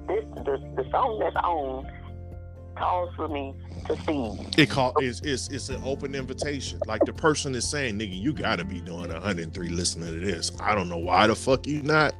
this, 0.07 0.25
the, 0.37 0.73
the 0.77 0.89
song 0.91 1.19
that's 1.19 1.37
on 1.37 1.91
calls 2.77 3.15
for 3.17 3.29
me 3.29 3.55
to 3.87 3.97
sing. 4.03 4.47
It 4.57 4.71
call 4.71 4.93
it's, 4.99 5.21
it's 5.21 5.49
it's 5.49 5.69
an 5.69 5.83
open 5.85 6.15
invitation. 6.15 6.81
Like 6.87 7.05
the 7.05 7.13
person 7.13 7.55
is 7.55 7.69
saying, 7.69 7.99
nigga, 7.99 8.21
you 8.21 8.33
gotta 8.33 8.65
be 8.65 8.81
doing 8.81 9.13
103 9.13 9.69
listening 9.69 10.13
to 10.13 10.21
this. 10.21 10.53
I 10.61 10.75
don't 10.75 10.89
know 10.89 10.99
why 10.99 11.27
the 11.27 11.35
fuck 11.35 11.67
you 11.67 11.83
not. 11.83 12.15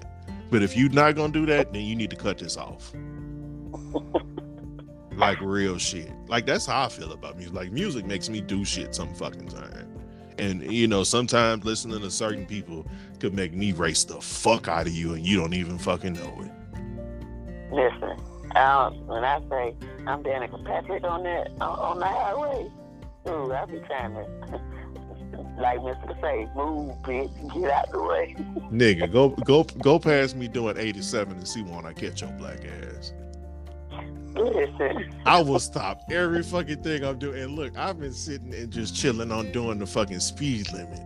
But 0.51 0.63
if 0.63 0.77
you 0.77 0.89
not 0.91 1.17
gonna 1.17 1.33
do 1.33 1.47
that, 1.47 1.73
then 1.73 1.83
you 1.83 1.97
need 1.97 2.11
to 2.11 2.17
cut 2.17 2.39
this 2.39 2.57
off. 2.57 2.93
like 5.17 5.41
real 5.41 5.79
shit. 5.79 6.11
Like 6.29 6.47
that's 6.47 6.67
how 6.67 6.85
I 6.85 6.89
feel 6.89 7.13
about 7.13 7.37
music. 7.37 7.55
Like 7.55 7.73
music 7.73 8.07
makes 8.07 8.29
me 8.29 8.41
do 8.41 8.65
shit 8.65 8.95
some 8.95 9.15
fucking 9.15 9.49
time. 9.49 9.92
And 10.39 10.71
you 10.73 10.89
know, 10.89 11.05
sometimes 11.05 11.65
listening 11.65 12.01
to 12.01 12.11
certain 12.11 12.47
people 12.47 12.87
could 13.21 13.35
make 13.35 13.53
me 13.53 13.73
race 13.73 14.05
the 14.05 14.21
fuck 14.21 14.69
out 14.69 14.87
of 14.87 14.93
you 14.93 15.15
and 15.15 15.27
you 15.27 15.39
don't 15.39 15.55
even 15.55 15.79
fucking 15.79 16.15
know 16.15 16.43
it. 16.43 16.51
Listen, 17.73 18.19
when 19.07 19.25
I 19.25 19.41
say 19.49 19.75
I'm 20.07 20.23
Danica 20.23 20.65
Patrick 20.65 21.05
on 21.05 21.23
that 21.23 21.51
on, 21.61 21.79
on 21.79 21.99
the 21.99 22.07
highway, 22.07 22.71
ooh, 23.29 23.53
I 23.53 23.65
be 23.67 23.79
trying 23.87 24.15
to 24.15 24.61
like 25.59 25.79
Mr. 25.81 26.21
Say, 26.21 26.49
move, 26.55 26.95
bitch, 27.03 27.55
get 27.55 27.71
out 27.71 27.91
the 27.91 28.03
way. 28.03 28.35
Nigga, 28.73 29.11
go 29.11 29.31
go 29.31 29.65
go 29.65 29.99
past 29.99 30.37
me 30.37 30.49
doing 30.49 30.77
87 30.77 31.37
and 31.37 31.49
see 31.49 31.63
when 31.63 31.87
I 31.87 31.93
catch 31.93 32.23
your 32.23 32.31
black 32.33 32.61
ass. 32.65 33.13
I 35.27 35.43
will 35.43 35.61
stop 35.61 36.03
every 36.11 36.43
fucking 36.43 36.83
thing 36.83 37.05
I'm 37.05 37.19
doing. 37.19 37.43
And 37.43 37.57
look, 37.57 37.77
I've 37.77 37.99
been 37.99 38.13
sitting 38.13 38.53
and 38.55 38.71
just 38.71 38.97
chilling 38.97 39.31
on 39.33 39.53
doing 39.53 39.79
the 39.79 39.87
fucking 39.87 40.21
speed 40.21 40.73
limit 40.73 41.01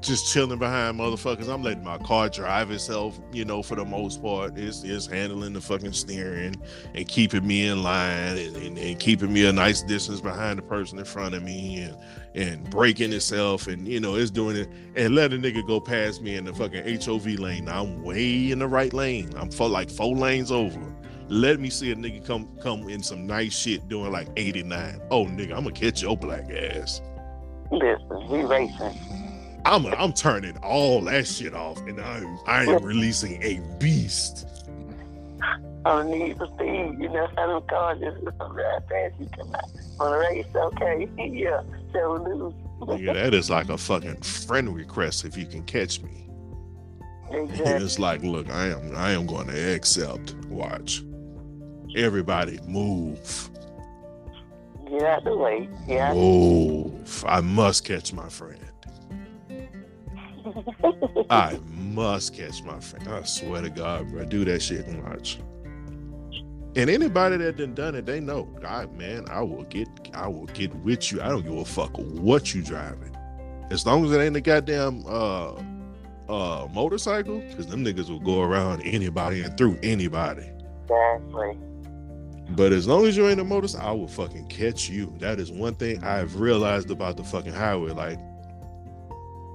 just 0.00 0.32
chilling 0.32 0.58
behind 0.58 0.98
motherfuckers. 0.98 1.48
I'm 1.48 1.62
letting 1.62 1.84
my 1.84 1.98
car 1.98 2.28
drive 2.28 2.70
itself, 2.70 3.20
you 3.32 3.44
know, 3.44 3.62
for 3.62 3.74
the 3.74 3.84
most 3.84 4.22
part. 4.22 4.56
It's, 4.56 4.82
it's 4.82 5.06
handling 5.06 5.52
the 5.52 5.60
fucking 5.60 5.92
steering 5.92 6.56
and 6.94 7.06
keeping 7.06 7.46
me 7.46 7.66
in 7.66 7.82
line 7.82 8.38
and, 8.38 8.56
and, 8.56 8.78
and, 8.78 8.98
keeping 8.98 9.32
me 9.32 9.46
a 9.46 9.52
nice 9.52 9.82
distance 9.82 10.20
behind 10.20 10.58
the 10.58 10.62
person 10.62 10.98
in 10.98 11.04
front 11.04 11.34
of 11.34 11.42
me 11.42 11.82
and 11.82 11.96
and 12.32 12.70
braking 12.70 13.12
itself 13.12 13.66
and 13.66 13.88
you 13.88 13.98
know 13.98 14.14
it's 14.14 14.30
doing 14.30 14.54
it 14.54 14.68
and 14.94 15.16
let 15.16 15.32
a 15.32 15.36
nigga 15.36 15.66
go 15.66 15.80
past 15.80 16.22
me 16.22 16.36
in 16.36 16.44
the 16.44 16.54
fucking 16.54 17.00
HOV 17.02 17.26
lane. 17.38 17.68
I'm 17.68 18.02
way 18.02 18.50
in 18.50 18.60
the 18.60 18.68
right 18.68 18.92
lane. 18.92 19.30
I'm 19.36 19.50
for 19.50 19.68
like 19.68 19.90
four 19.90 20.16
lanes 20.16 20.52
over. 20.52 20.80
Let 21.30 21.60
me 21.60 21.70
see 21.70 21.92
a 21.92 21.94
nigga 21.94 22.26
come 22.26 22.48
come 22.60 22.88
in 22.88 23.04
some 23.04 23.24
nice 23.24 23.56
shit 23.56 23.88
doing 23.88 24.10
like 24.10 24.26
89. 24.36 25.00
Oh 25.12 25.26
nigga, 25.26 25.52
I'm 25.56 25.62
gonna 25.62 25.70
catch 25.70 26.02
your 26.02 26.16
black 26.16 26.50
ass. 26.50 27.00
Listen, 27.70 28.28
we 28.28 28.42
racing. 28.42 28.98
I'm 29.64 29.86
I'm 29.86 30.12
turning 30.12 30.56
all 30.58 31.00
that 31.02 31.28
shit 31.28 31.54
off, 31.54 31.78
and 31.82 32.00
I'm 32.00 32.36
I 32.48 32.64
am 32.64 32.82
releasing 32.82 33.40
a 33.44 33.60
beast. 33.78 34.48
On 35.84 36.10
need 36.10 36.36
for 36.36 36.48
speed, 36.48 36.96
you 36.98 37.08
know 37.08 37.28
how 37.36 37.46
them 37.46 37.62
cars 37.68 38.00
just 38.00 38.16
ride 38.24 38.88
past 38.88 39.14
you 39.20 39.28
come 39.34 39.54
out 39.54 39.70
on 40.00 40.12
a 40.12 40.16
uh, 40.16 40.18
race. 40.18 40.46
Okay, 40.52 41.08
yeah, 41.32 41.62
so 41.92 42.54
lose. 42.88 43.00
yeah, 43.00 43.12
that 43.12 43.34
is 43.34 43.48
like 43.48 43.68
a 43.68 43.78
fucking 43.78 44.20
friend 44.22 44.74
request 44.74 45.24
if 45.24 45.36
you 45.36 45.46
can 45.46 45.62
catch 45.62 46.02
me. 46.02 46.28
Exactly. 47.30 47.64
it's 47.84 48.00
like, 48.00 48.22
look, 48.24 48.50
I 48.50 48.66
am 48.66 48.96
I 48.96 49.12
am 49.12 49.26
going 49.26 49.46
to 49.46 49.74
accept. 49.74 50.34
Watch, 50.46 51.02
everybody 51.96 52.58
move. 52.66 53.50
Get 54.88 55.02
out 55.04 55.24
the 55.24 55.36
way. 55.36 55.68
Yeah. 55.86 56.12
Move. 56.12 57.24
I 57.26 57.40
must 57.40 57.84
catch 57.84 58.12
my 58.12 58.28
friend. 58.28 58.58
I 61.30 61.58
must 61.64 62.34
catch 62.34 62.62
my 62.64 62.80
friend. 62.80 63.06
I 63.08 63.22
swear 63.22 63.62
to 63.62 63.70
God, 63.70 64.10
bro. 64.10 64.24
Do 64.24 64.44
that 64.46 64.60
shit 64.62 64.86
and 64.86 65.04
watch. 65.04 65.38
And 66.76 66.88
anybody 66.88 67.36
that 67.36 67.56
done 67.56 67.74
done 67.74 67.94
it, 67.94 68.06
they 68.06 68.20
know. 68.20 68.44
God, 68.60 68.96
man, 68.96 69.24
I 69.28 69.42
will 69.42 69.64
get, 69.64 69.88
I 70.14 70.28
will 70.28 70.46
get 70.46 70.74
with 70.76 71.10
you. 71.10 71.20
I 71.20 71.28
don't 71.28 71.42
give 71.42 71.56
a 71.56 71.64
fuck 71.64 71.96
what 71.96 72.54
you 72.54 72.62
driving, 72.62 73.16
as 73.70 73.84
long 73.84 74.04
as 74.04 74.12
it 74.12 74.20
ain't 74.20 74.36
a 74.36 74.40
goddamn 74.40 75.04
uh, 75.06 75.54
uh, 76.28 76.68
motorcycle. 76.72 77.40
Because 77.40 77.66
them 77.66 77.84
niggas 77.84 78.08
will 78.08 78.20
go 78.20 78.42
around 78.42 78.82
anybody 78.82 79.42
and 79.42 79.56
through 79.56 79.78
anybody. 79.82 80.48
Exactly. 80.82 81.58
But 82.56 82.72
as 82.72 82.86
long 82.86 83.06
as 83.06 83.16
you 83.16 83.28
ain't 83.28 83.40
a 83.40 83.44
motorcycle, 83.44 83.88
I 83.88 83.92
will 83.92 84.08
fucking 84.08 84.48
catch 84.48 84.88
you. 84.88 85.12
That 85.18 85.38
is 85.38 85.52
one 85.52 85.74
thing 85.74 86.02
I've 86.02 86.40
realized 86.40 86.90
about 86.90 87.16
the 87.16 87.24
fucking 87.24 87.52
highway. 87.52 87.92
Like 87.92 88.18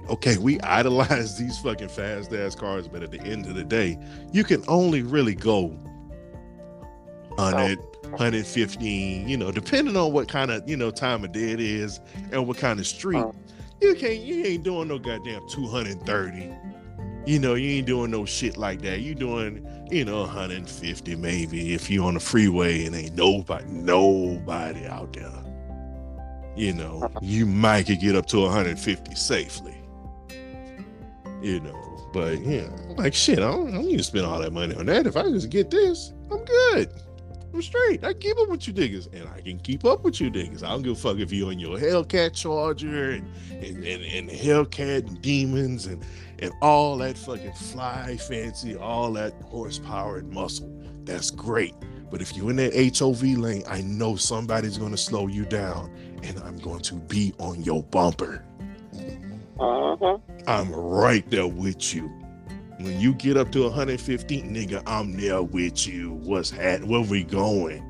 okay, 0.08 0.36
we 0.38 0.60
idolize 0.60 1.36
these 1.38 1.58
fucking 1.58 1.88
fast 1.88 2.32
ass 2.32 2.54
cars, 2.54 2.88
but 2.88 3.02
at 3.02 3.10
the 3.10 3.20
end 3.22 3.46
of 3.46 3.54
the 3.54 3.64
day, 3.64 3.98
you 4.32 4.44
can 4.44 4.62
only 4.68 5.02
really 5.02 5.34
go 5.34 5.66
100, 7.36 7.78
115, 8.02 9.28
you 9.28 9.36
know, 9.36 9.50
depending 9.50 9.96
on 9.96 10.12
what 10.12 10.28
kind 10.28 10.50
of, 10.50 10.68
you 10.68 10.76
know, 10.76 10.90
time 10.90 11.24
of 11.24 11.32
day 11.32 11.50
it 11.50 11.60
is 11.60 12.00
and 12.32 12.46
what 12.46 12.56
kind 12.56 12.80
of 12.80 12.86
street. 12.86 13.18
Oh. 13.18 13.34
You 13.80 13.94
can't, 13.94 14.20
you 14.20 14.44
ain't 14.44 14.62
doing 14.62 14.88
no 14.88 14.98
goddamn 14.98 15.46
230. 15.48 16.54
You 17.26 17.38
know, 17.38 17.54
you 17.54 17.70
ain't 17.78 17.86
doing 17.86 18.10
no 18.10 18.24
shit 18.24 18.56
like 18.56 18.80
that. 18.82 19.00
You 19.00 19.14
doing, 19.14 19.66
you 19.90 20.04
know, 20.04 20.20
150 20.20 21.16
maybe 21.16 21.74
if 21.74 21.90
you 21.90 22.04
on 22.04 22.14
the 22.14 22.20
freeway 22.20 22.84
and 22.86 22.94
ain't 22.94 23.14
nobody, 23.14 23.64
nobody 23.68 24.86
out 24.86 25.12
there. 25.12 25.30
You 26.56 26.72
know, 26.72 27.02
uh-huh. 27.02 27.20
you 27.22 27.44
might 27.44 27.86
could 27.86 28.00
get 28.00 28.16
up 28.16 28.26
to 28.26 28.40
150 28.40 29.14
safely 29.14 29.76
you 31.46 31.60
know. 31.60 31.82
But 32.12 32.40
yeah, 32.40 32.68
like 32.96 33.14
shit, 33.14 33.38
I 33.38 33.42
don't, 33.42 33.68
I 33.68 33.72
don't 33.72 33.86
need 33.86 33.98
to 33.98 34.02
spend 34.02 34.26
all 34.26 34.40
that 34.40 34.52
money 34.52 34.74
on 34.74 34.86
that. 34.86 35.06
If 35.06 35.16
I 35.16 35.22
just 35.24 35.50
get 35.50 35.70
this, 35.70 36.12
I'm 36.30 36.44
good. 36.44 36.90
I'm 37.56 37.62
straight. 37.62 38.04
I 38.04 38.12
keep 38.12 38.36
up 38.38 38.50
with 38.50 38.68
you 38.68 38.74
niggas, 38.74 39.10
and 39.14 39.26
I 39.30 39.40
can 39.40 39.58
keep 39.58 39.86
up 39.86 40.04
with 40.04 40.20
you 40.20 40.30
niggas. 40.30 40.62
I 40.62 40.68
don't 40.68 40.82
give 40.82 40.92
a 40.92 40.94
fuck 40.94 41.16
if 41.16 41.32
you're 41.32 41.48
on 41.48 41.58
your 41.58 41.78
Hellcat 41.78 42.34
Charger 42.34 43.12
and 43.12 43.26
and, 43.50 43.82
and, 43.82 44.04
and 44.04 44.28
Hellcat 44.28 45.06
and 45.08 45.22
Demons 45.22 45.86
and 45.86 46.04
and 46.40 46.52
all 46.60 46.98
that 46.98 47.16
fucking 47.16 47.54
fly 47.54 48.18
fancy, 48.18 48.76
all 48.76 49.10
that 49.14 49.32
horsepower 49.46 50.18
and 50.18 50.30
muscle. 50.30 50.70
That's 51.04 51.30
great. 51.30 51.74
But 52.10 52.20
if 52.20 52.36
you're 52.36 52.50
in 52.50 52.56
that 52.56 52.74
HOV 52.98 53.22
lane, 53.22 53.64
I 53.66 53.80
know 53.80 54.16
somebody's 54.16 54.76
going 54.76 54.90
to 54.90 54.98
slow 54.98 55.26
you 55.26 55.46
down, 55.46 55.90
and 56.24 56.38
I'm 56.40 56.58
going 56.58 56.82
to 56.82 56.96
be 56.96 57.32
on 57.38 57.62
your 57.62 57.82
bumper. 57.84 58.44
Uh-huh. 59.58 60.18
I'm 60.46 60.70
right 60.74 61.28
there 61.30 61.48
with 61.48 61.94
you. 61.94 62.12
When 62.78 63.00
you 63.00 63.14
get 63.14 63.36
up 63.36 63.50
to 63.52 63.62
115, 63.62 64.54
nigga, 64.54 64.82
I'm 64.86 65.16
there 65.16 65.42
with 65.42 65.86
you. 65.86 66.12
What's 66.12 66.50
hat? 66.50 66.84
Where 66.84 67.00
we 67.00 67.24
going? 67.24 67.82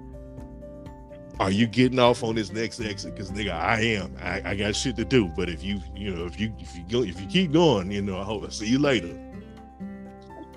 Are 1.40 1.50
you 1.50 1.66
getting 1.66 1.98
off 1.98 2.22
on 2.22 2.36
this 2.36 2.52
next 2.52 2.80
exit? 2.80 3.14
Because 3.14 3.30
nigga, 3.30 3.52
I 3.52 3.80
am. 3.80 4.16
I, 4.22 4.50
I, 4.50 4.54
got 4.54 4.74
shit 4.74 4.96
to 4.96 5.04
do. 5.04 5.26
But 5.28 5.50
if 5.50 5.62
you, 5.62 5.80
you 5.94 6.14
know, 6.14 6.24
if 6.24 6.40
you 6.40 6.54
if 6.58 6.74
you 6.74 6.84
go 6.88 7.02
if 7.02 7.20
you 7.20 7.26
keep 7.26 7.52
going, 7.52 7.90
you 7.90 8.00
know, 8.00 8.18
I 8.18 8.24
hope 8.24 8.44
I 8.44 8.48
see 8.48 8.68
you 8.68 8.78
later. 8.78 9.18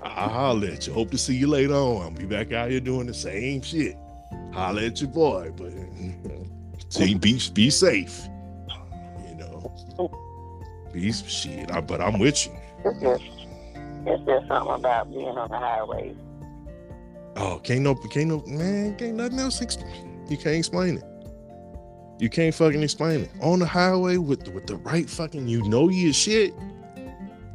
I'll 0.01 0.29
holler 0.29 0.67
at 0.67 0.87
you. 0.87 0.93
Hope 0.93 1.11
to 1.11 1.17
see 1.17 1.35
you 1.35 1.47
later 1.47 1.73
on. 1.73 2.01
I'll 2.03 2.11
be 2.11 2.25
back 2.25 2.53
out 2.53 2.69
here 2.71 2.79
doing 2.79 3.07
the 3.07 3.13
same 3.13 3.61
shit. 3.61 3.97
Holler 4.53 4.83
at 4.83 5.01
your 5.01 5.09
boy, 5.09 5.51
but 5.57 5.73
see, 6.89 7.15
be 7.15 7.41
be 7.53 7.69
safe. 7.69 8.27
You 9.27 9.35
know. 9.35 9.73
Oh. 9.97 10.29
Beast 10.93 11.29
shit, 11.29 11.69
I, 11.71 11.81
but 11.81 11.99
I'm 11.99 12.19
with 12.19 12.47
you. 12.47 13.19
It's 14.09 14.25
just, 14.25 14.47
something 14.47 14.73
about 14.73 15.11
being 15.11 15.37
on 15.37 15.49
the 15.49 15.59
highway. 15.59 16.15
Oh, 17.35 17.59
can't 17.63 17.81
no, 17.81 17.93
can't 17.93 18.27
no, 18.27 18.43
man, 18.47 18.95
can't 18.95 19.15
nothing 19.15 19.37
else. 19.37 19.61
You 19.61 20.37
can't 20.37 20.55
explain 20.55 20.97
it. 20.97 21.03
You 22.17 22.27
can't 22.27 22.53
fucking 22.53 22.81
explain 22.81 23.21
it. 23.21 23.31
On 23.39 23.59
the 23.59 23.67
highway 23.67 24.17
with 24.17 24.47
with 24.49 24.65
the 24.65 24.77
right 24.77 25.07
fucking, 25.07 25.47
you 25.47 25.61
know 25.69 25.89
your 25.89 26.11
shit, 26.11 26.55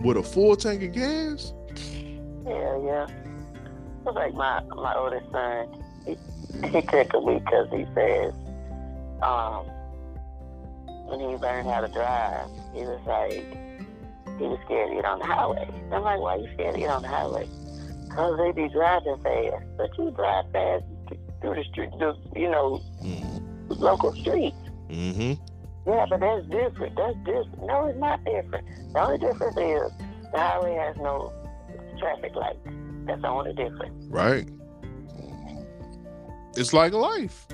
with 0.00 0.16
a 0.16 0.22
full 0.22 0.55
tank 0.55 0.82
of 0.84 0.92
gas. 0.92 1.52
Yeah, 2.46 2.78
yeah. 2.84 3.07
It's 4.07 4.14
like 4.14 4.34
my 4.34 4.62
my 4.76 4.94
oldest 4.94 5.30
son. 5.32 5.82
He, 6.07 6.16
he 6.68 6.82
took 6.82 7.12
a 7.14 7.18
week 7.18 7.44
because 7.44 7.68
he 7.72 7.84
says, 7.94 8.32
um, 9.22 9.66
when 11.07 11.18
he 11.18 11.26
learned 11.36 11.68
how 11.68 11.80
to 11.80 11.88
drive, 11.88 12.48
he 12.72 12.82
was 12.82 13.00
like, 13.07 13.63
he 14.39 14.45
was 14.45 14.59
scared 14.64 14.91
to 14.91 14.97
get 14.97 15.05
on 15.05 15.18
the 15.18 15.26
highway. 15.26 15.68
I'm 15.93 16.03
like, 16.03 16.20
why 16.20 16.37
are 16.37 16.39
you 16.39 16.49
scared 16.55 16.74
to 16.74 16.80
get 16.80 16.91
on 16.91 17.03
the 17.03 17.09
highway? 17.09 17.49
Because 18.09 18.39
they 18.39 18.53
be 18.53 18.68
driving 18.68 19.16
fast. 19.22 19.64
But 19.76 19.91
you 19.99 20.11
drive 20.11 20.45
fast 20.53 20.85
through 21.41 21.55
the 21.55 21.64
street, 21.64 21.91
the, 21.99 22.16
you 22.37 22.51
know, 22.51 22.82
mm-hmm. 23.03 23.72
local 23.72 24.12
streets. 24.12 24.57
Mm-hmm. 24.89 25.35
Yeah, 25.87 26.07
but 26.09 26.20
that's 26.20 26.47
different. 26.47 26.97
That's 26.97 27.16
different. 27.24 27.66
No, 27.66 27.87
it's 27.87 27.99
not 27.99 28.24
different. 28.24 28.66
The 28.93 29.01
only 29.01 29.18
difference 29.18 29.57
is 29.57 29.93
the 30.32 30.39
highway 30.39 30.74
has 30.76 30.97
no 30.97 31.32
traffic 31.99 32.35
lights. 32.35 32.59
That's 33.07 33.20
the 33.20 33.28
only 33.28 33.53
difference. 33.53 34.07
Right. 34.09 34.49
It's 36.57 36.72
like 36.72 36.93
life. 36.93 37.47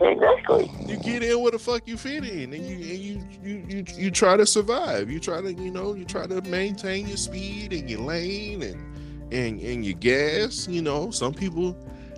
Exactly. 0.00 0.70
You 0.86 0.96
get 0.98 1.22
in 1.22 1.40
where 1.40 1.52
the 1.52 1.58
fuck 1.58 1.86
you 1.86 1.96
fit 1.96 2.24
in, 2.24 2.52
and 2.52 2.66
you 2.66 2.74
and 2.76 2.98
you 2.98 3.20
you 3.42 3.64
you 3.68 3.84
you 3.94 4.10
try 4.10 4.36
to 4.36 4.46
survive. 4.46 5.10
You 5.10 5.20
try 5.20 5.40
to 5.40 5.52
you 5.52 5.70
know 5.70 5.94
you 5.94 6.04
try 6.04 6.26
to 6.26 6.40
maintain 6.42 7.06
your 7.06 7.16
speed 7.16 7.72
and 7.72 7.88
your 7.88 8.00
lane 8.00 8.62
and 8.62 9.32
and 9.32 9.60
and 9.60 9.84
your 9.84 9.94
gas. 9.94 10.68
You 10.68 10.82
know, 10.82 11.10
some 11.10 11.34
people, 11.34 11.76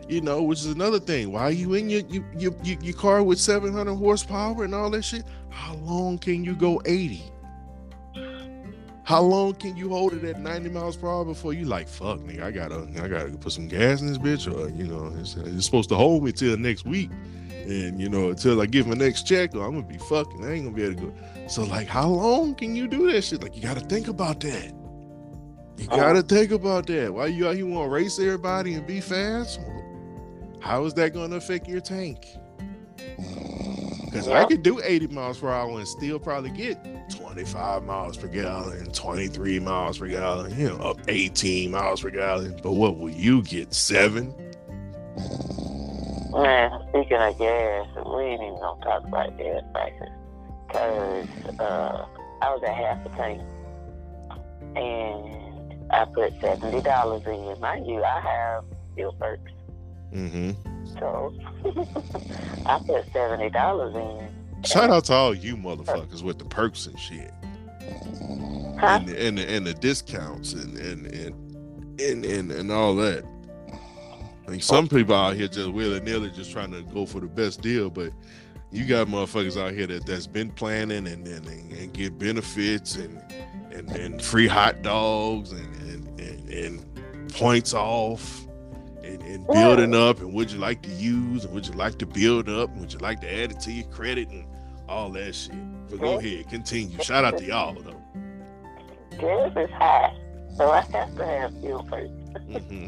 you 0.09 0.21
know, 0.21 0.43
which 0.43 0.61
is 0.61 0.67
another 0.67 1.01
thing. 1.01 1.33
Why 1.33 1.43
are 1.43 1.51
you 1.51 1.75
in 1.75 1.91
your 1.91 2.03
you, 2.03 2.25
your 2.39 2.55
your, 2.63 2.79
your 2.81 2.95
car 2.95 3.23
with 3.23 3.39
seven 3.39 3.73
hundred 3.73 3.97
horsepower 3.97 4.65
and 4.65 4.75
all 4.75 4.91
that 4.91 5.05
shit? 5.05 5.25
How 5.51 5.75
long 5.77 6.19
can 6.19 6.45
you 6.45 6.55
go 6.55 6.81
eighty? 6.87 7.23
How 9.05 9.21
long 9.21 9.55
can 9.55 9.77
you 9.77 9.91
hold 9.91 10.15
it 10.15 10.25
at 10.25 10.41
90 10.41 10.71
miles 10.71 10.97
per 10.97 11.07
hour 11.07 11.27
before 11.27 11.53
you 11.53 11.67
like 11.67 11.89
fuck 11.89 12.21
nigga? 12.21 12.43
I 12.43 12.51
gotta 12.51 12.89
I 13.03 13.07
gotta 13.07 13.37
put 13.37 13.53
some 13.53 13.69
gas 13.69 14.01
in 14.01 14.07
this 14.07 14.17
bitch, 14.17 14.51
or 14.51 14.71
you 14.71 14.85
know, 14.85 15.15
it's, 15.19 15.37
it's 15.37 15.67
supposed 15.67 15.91
to 15.91 15.95
hold 15.95 16.25
me 16.25 16.33
till 16.33 16.57
next 16.57 16.87
week, 16.87 17.11
and 17.51 18.01
you 18.01 18.09
know, 18.09 18.31
until 18.31 18.63
I 18.63 18.67
get 18.67 18.87
my 18.87 18.95
next 18.95 19.27
check, 19.27 19.55
or 19.55 19.67
I'm 19.67 19.75
gonna 19.75 19.83
be 19.83 19.99
fucking. 19.99 20.43
I 20.43 20.53
ain't 20.53 20.65
gonna 20.65 20.77
be 20.77 20.85
able 20.85 20.95
to 20.95 21.07
go. 21.09 21.49
So 21.49 21.65
like, 21.65 21.87
how 21.87 22.09
long 22.09 22.55
can 22.55 22.75
you 22.75 22.89
do 22.89 23.13
that 23.13 23.23
shit? 23.23 23.43
Like, 23.43 23.55
you 23.55 23.63
gotta 23.63 23.81
think 23.81 24.09
about 24.09 24.41
that. 24.41 24.73
You 25.77 25.87
gotta 25.89 26.23
think 26.23 26.51
about 26.51 26.87
that. 26.87 27.13
Why 27.13 27.27
you 27.27 27.47
out 27.47 27.57
here 27.57 27.67
want 27.67 27.87
to 27.87 27.91
race 27.91 28.19
everybody 28.19 28.73
and 28.73 28.87
be 28.87 29.03
fast? 29.03 29.61
How 30.61 30.83
is 30.87 30.95
that 30.95 31.13
gonna 31.13 31.37
affect 31.37 31.69
your 31.69 31.81
tank? 31.81 32.27
Mm. 33.19 33.84
Because 34.15 34.29
I 34.29 34.45
could 34.45 34.63
do 34.63 34.81
80 34.81 35.09
miles 35.09 35.41
per 35.41 35.51
hour 35.51 35.77
and 35.77 35.89
still 35.89 36.21
probably 36.21 36.51
get 36.51 36.79
25 37.11 37.83
miles 37.83 38.17
per 38.17 38.29
gallon, 38.29 38.89
23 38.93 39.59
miles 39.59 39.99
per 39.99 40.07
gallon, 40.07 40.57
you 40.57 40.69
know, 40.69 40.77
up 40.77 41.01
18 41.09 41.73
miles 41.73 42.01
per 42.01 42.11
gallon. 42.11 42.57
But 42.63 42.75
what 42.75 42.97
will 42.97 43.11
you 43.11 43.43
get? 43.43 43.75
Seven? 43.75 44.33
Man, 46.31 46.71
speaking 46.91 47.17
of 47.17 47.37
gas, 47.41 47.89
we 48.07 48.23
ain't 48.23 48.41
even 48.41 48.55
gonna 48.61 48.85
talk 48.85 49.05
about 49.05 49.37
gas 49.37 49.63
prices. 49.73 50.09
Cause 50.71 51.59
uh, 51.59 52.07
I 52.41 52.55
was 52.55 52.63
at 52.63 52.75
half 52.77 53.05
a 53.05 53.09
tank, 53.17 53.43
and 54.77 55.93
I 55.93 56.05
put 56.05 56.41
seventy 56.41 56.81
dollars 56.83 57.27
in. 57.27 57.61
Mind 57.61 57.85
you, 57.89 58.05
I 58.05 58.21
have 58.21 58.65
fuel 58.95 59.13
perks, 59.19 59.51
Mm-hmm. 60.13 60.74
So 60.99 61.35
I 62.67 62.81
put 62.87 63.13
seventy 63.13 63.51
dollars 63.51 63.95
in. 63.95 64.29
Shout 64.65 64.91
out 64.91 65.05
to 65.07 65.13
all 65.13 65.35
you 65.35 65.57
motherfuckers 65.57 66.23
with 66.23 66.39
the 66.39 66.45
perks 66.47 66.87
and 66.87 66.99
shit. 66.99 67.33
Huh? 68.79 69.01
And, 69.01 69.11
and, 69.11 69.39
the, 69.39 69.49
and 69.49 69.67
the 69.67 69.75
discounts 69.75 70.53
and 70.53 70.77
and, 70.79 71.07
and 71.07 72.01
and 72.01 72.25
and 72.25 72.51
and 72.51 72.73
all 72.73 72.95
that. 72.97 73.25
I 74.47 74.51
Like 74.51 74.63
some 74.63 74.87
oh. 74.87 74.89
people 74.89 75.15
out 75.15 75.37
here 75.37 75.49
just 75.49 75.71
willy 75.71 76.01
nilly 76.01 76.31
just 76.31 76.53
trying 76.53 76.73
to 76.73 76.83
go 76.83 77.07
for 77.07 77.21
the 77.21 77.27
best 77.27 77.61
deal, 77.61 77.91
but 77.91 78.13
you 78.71 78.85
got 78.85 79.07
motherfuckers 79.07 79.61
out 79.61 79.73
here 79.73 79.87
that 79.87 80.07
that's 80.07 80.27
been 80.27 80.51
planning 80.51 81.07
and 81.07 81.27
and, 81.27 81.47
and, 81.47 81.73
and 81.73 81.93
get 81.93 82.19
benefits 82.19 82.97
and, 82.97 83.23
and 83.73 83.91
and 83.91 84.23
free 84.23 84.47
hot 84.47 84.83
dogs 84.83 85.53
and 85.53 85.75
and, 85.83 86.21
and, 86.21 86.51
and 86.51 87.33
points 87.33 87.75
off 87.75 88.44
and, 89.05 89.23
and 89.23 89.47
building 89.49 89.95
up 89.95 90.21
and 90.21 90.33
would 90.33 90.51
you 90.51 90.59
like 90.59 90.83
to 90.83 90.91
use 90.91 91.45
and 91.45 91.53
would 91.55 91.67
you 91.67 91.75
like 91.75 91.99
to 91.99 92.07
build 92.07 92.49
up 92.49 92.71
and 92.71 92.81
would 92.81 92.93
you 92.93 92.99
like 93.01 93.21
to 93.21 93.33
add 93.33 93.51
it 93.51 93.61
to 93.61 93.73
your 93.73 93.87
credit 93.89 94.29
and 94.31 94.47
all 94.89 95.11
that 95.11 95.35
shit. 95.35 95.55
But 95.91 96.01
go 96.01 96.19
ahead, 96.19 96.49
continue. 96.49 96.99
Shout 97.03 97.25
out 97.25 97.39
to 97.39 97.45
y'all 97.45 97.75
though. 97.75 98.01
Gas 99.19 99.53
is 99.57 99.71
high, 99.71 100.17
so 100.57 100.71
I 100.71 100.81
have 100.81 101.17
to 101.17 101.25
have 101.25 101.61
fuel 101.61 101.83
perks. 101.85 102.11
hmm 102.47 102.87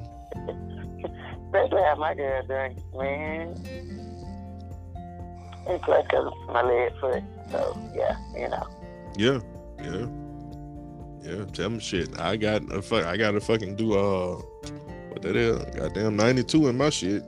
Especially 1.47 1.83
how 1.83 1.95
my 1.97 2.15
girl 2.15 2.43
drink, 2.47 2.79
man. 2.95 3.55
It's 5.69 5.89
like 5.89 6.09
cause 6.09 6.27
of 6.27 6.55
my 6.55 6.63
leg 6.63 6.93
foot. 7.01 7.23
So 7.51 7.79
yeah, 7.95 8.17
you 8.35 8.49
know. 8.49 8.67
Yeah, 9.17 9.41
yeah, 9.83 10.07
yeah. 11.23 11.45
Tell 11.53 11.71
me 11.71 11.81
shit. 11.81 12.19
I 12.21 12.37
got 12.37 12.63
a 12.73 12.83
fuck. 12.83 13.05
I 13.05 13.17
got 13.17 13.33
to 13.33 13.41
fucking 13.41 13.77
do 13.77 13.95
uh, 13.95 14.41
what 15.17 15.23
that 15.23 15.37
is? 15.37 15.57
Goddamn 15.75 16.17
ninety 16.17 16.45
two 16.45 16.69
in 16.69 16.77
my 16.77 16.91
shit, 16.91 17.23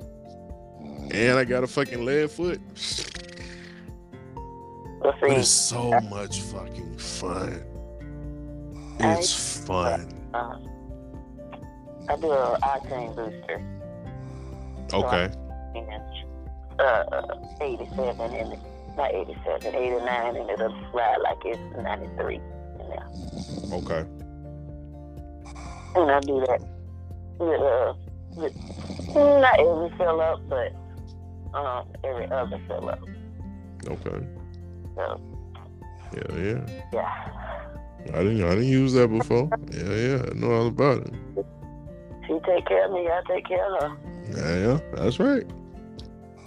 and 1.10 1.38
I 1.38 1.44
got 1.44 1.64
a 1.64 1.66
fucking 1.66 2.04
lead 2.04 2.30
foot. 2.30 2.60
But 5.00 5.14
But 5.20 5.30
it's 5.30 5.48
so 5.48 5.98
much 6.10 6.42
fucking 6.42 6.98
fun. 6.98 7.64
It's 9.00 9.64
fun. 9.66 10.06
uh, 10.34 10.58
I 12.10 12.16
do 12.16 12.30
a 12.30 12.58
octane 12.62 13.16
booster. 13.16 13.64
Okay. 14.92 15.30
uh, 16.78 17.36
87 17.60 18.34
and 18.34 18.58
not 18.96 19.14
87, 19.14 19.74
89, 19.74 20.36
and 20.36 20.50
it'll 20.50 20.74
ride 20.92 21.18
like 21.22 21.38
it's 21.44 21.76
93. 21.76 22.40
Yeah. 22.78 23.74
Okay. 23.74 24.04
And 25.94 26.10
I 26.10 26.20
do 26.20 26.40
that 26.46 26.60
with, 27.38 27.96
with 28.36 28.54
not 29.14 29.58
every 29.58 29.90
fill 29.96 30.20
up, 30.20 30.40
but 30.48 30.72
um, 31.54 31.86
every 32.04 32.30
other 32.30 32.60
fill 32.66 32.88
up. 32.88 33.00
Okay. 33.86 34.26
So, 34.96 35.20
Yeah, 36.14 36.36
yeah. 36.36 36.82
yeah. 36.92 37.28
I 38.14 38.22
didn't. 38.22 38.42
I 38.44 38.50
didn't 38.54 38.68
use 38.68 38.92
that 38.94 39.08
before. 39.08 39.50
Yeah, 39.70 39.94
yeah. 39.94 40.22
I 40.30 40.34
know 40.34 40.50
all 40.52 40.66
about 40.68 40.98
it. 41.06 41.12
She 42.26 42.34
take 42.46 42.66
care 42.66 42.86
of 42.86 42.92
me, 42.92 43.08
I 43.08 43.22
take 43.26 43.46
care 43.46 43.74
of 43.76 43.82
her. 43.82 43.96
Yeah, 44.30 44.66
yeah. 44.66 44.80
That's 44.94 45.18
right. 45.18 45.44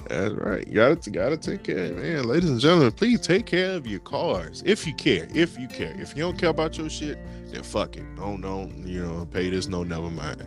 That's 0.07 0.33
right. 0.33 0.67
You 0.67 0.73
gotta 0.75 1.09
gotta 1.09 1.37
take 1.37 1.63
care, 1.63 1.93
man. 1.93 2.23
Ladies 2.27 2.49
and 2.49 2.59
gentlemen, 2.59 2.91
please 2.91 3.21
take 3.21 3.45
care 3.45 3.71
of 3.71 3.87
your 3.87 3.99
cars 4.01 4.61
if 4.65 4.85
you 4.85 4.93
care. 4.93 5.27
If 5.33 5.57
you 5.57 5.67
care. 5.67 5.95
If 5.99 6.15
you 6.15 6.23
don't 6.23 6.37
care 6.37 6.49
about 6.49 6.77
your 6.77 6.89
shit, 6.89 7.17
then 7.47 7.63
fuck 7.63 7.95
it. 7.95 8.03
Don't 8.15 8.41
don't 8.41 8.85
you 8.85 9.05
know 9.05 9.25
pay 9.25 9.49
this 9.49 9.67
no 9.67 9.83
never 9.83 10.09
mind. 10.09 10.45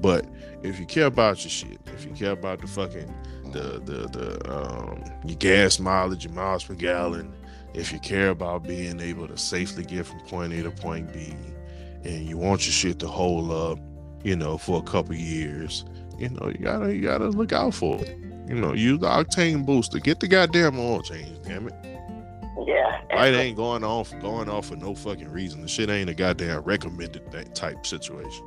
But 0.00 0.26
if 0.62 0.78
you 0.78 0.86
care 0.86 1.06
about 1.06 1.42
your 1.44 1.50
shit, 1.50 1.78
if 1.86 2.04
you 2.04 2.12
care 2.12 2.32
about 2.32 2.60
the 2.60 2.66
fucking 2.66 3.12
the 3.52 3.80
the 3.84 4.08
the 4.08 4.52
um 4.52 5.02
your 5.24 5.36
gas 5.36 5.78
mileage, 5.78 6.24
your 6.24 6.34
miles 6.34 6.64
per 6.64 6.74
gallon, 6.74 7.32
if 7.74 7.92
you 7.92 7.98
care 7.98 8.30
about 8.30 8.64
being 8.64 9.00
able 9.00 9.28
to 9.28 9.36
safely 9.36 9.84
get 9.84 10.06
from 10.06 10.20
point 10.20 10.52
A 10.52 10.62
to 10.62 10.70
point 10.70 11.12
B, 11.12 11.34
and 12.04 12.26
you 12.26 12.36
want 12.36 12.66
your 12.66 12.72
shit 12.72 12.98
to 13.00 13.08
hold 13.08 13.50
up, 13.50 13.78
you 14.24 14.36
know, 14.36 14.58
for 14.58 14.78
a 14.78 14.82
couple 14.82 15.14
years, 15.14 15.84
you 16.18 16.28
know, 16.30 16.48
you 16.48 16.58
gotta 16.64 16.94
you 16.94 17.02
gotta 17.02 17.28
look 17.28 17.52
out 17.52 17.74
for 17.74 17.96
it. 18.02 18.16
You 18.48 18.54
know, 18.54 18.72
use 18.74 19.00
the 19.00 19.08
octane 19.08 19.66
booster. 19.66 19.98
Get 19.98 20.20
the 20.20 20.28
goddamn 20.28 20.78
oil 20.78 21.02
change, 21.02 21.42
damn 21.42 21.66
it. 21.68 21.74
Yeah. 22.64 23.00
Light 23.14 23.34
ain't 23.34 23.56
going 23.56 23.84
off 23.84 24.12
going 24.20 24.48
off 24.48 24.66
for 24.66 24.76
no 24.76 24.94
fucking 24.94 25.28
reason. 25.28 25.62
The 25.62 25.68
shit 25.68 25.90
ain't 25.90 26.08
a 26.08 26.14
goddamn 26.14 26.62
recommended 26.62 27.30
that 27.32 27.54
type 27.54 27.86
situation. 27.86 28.44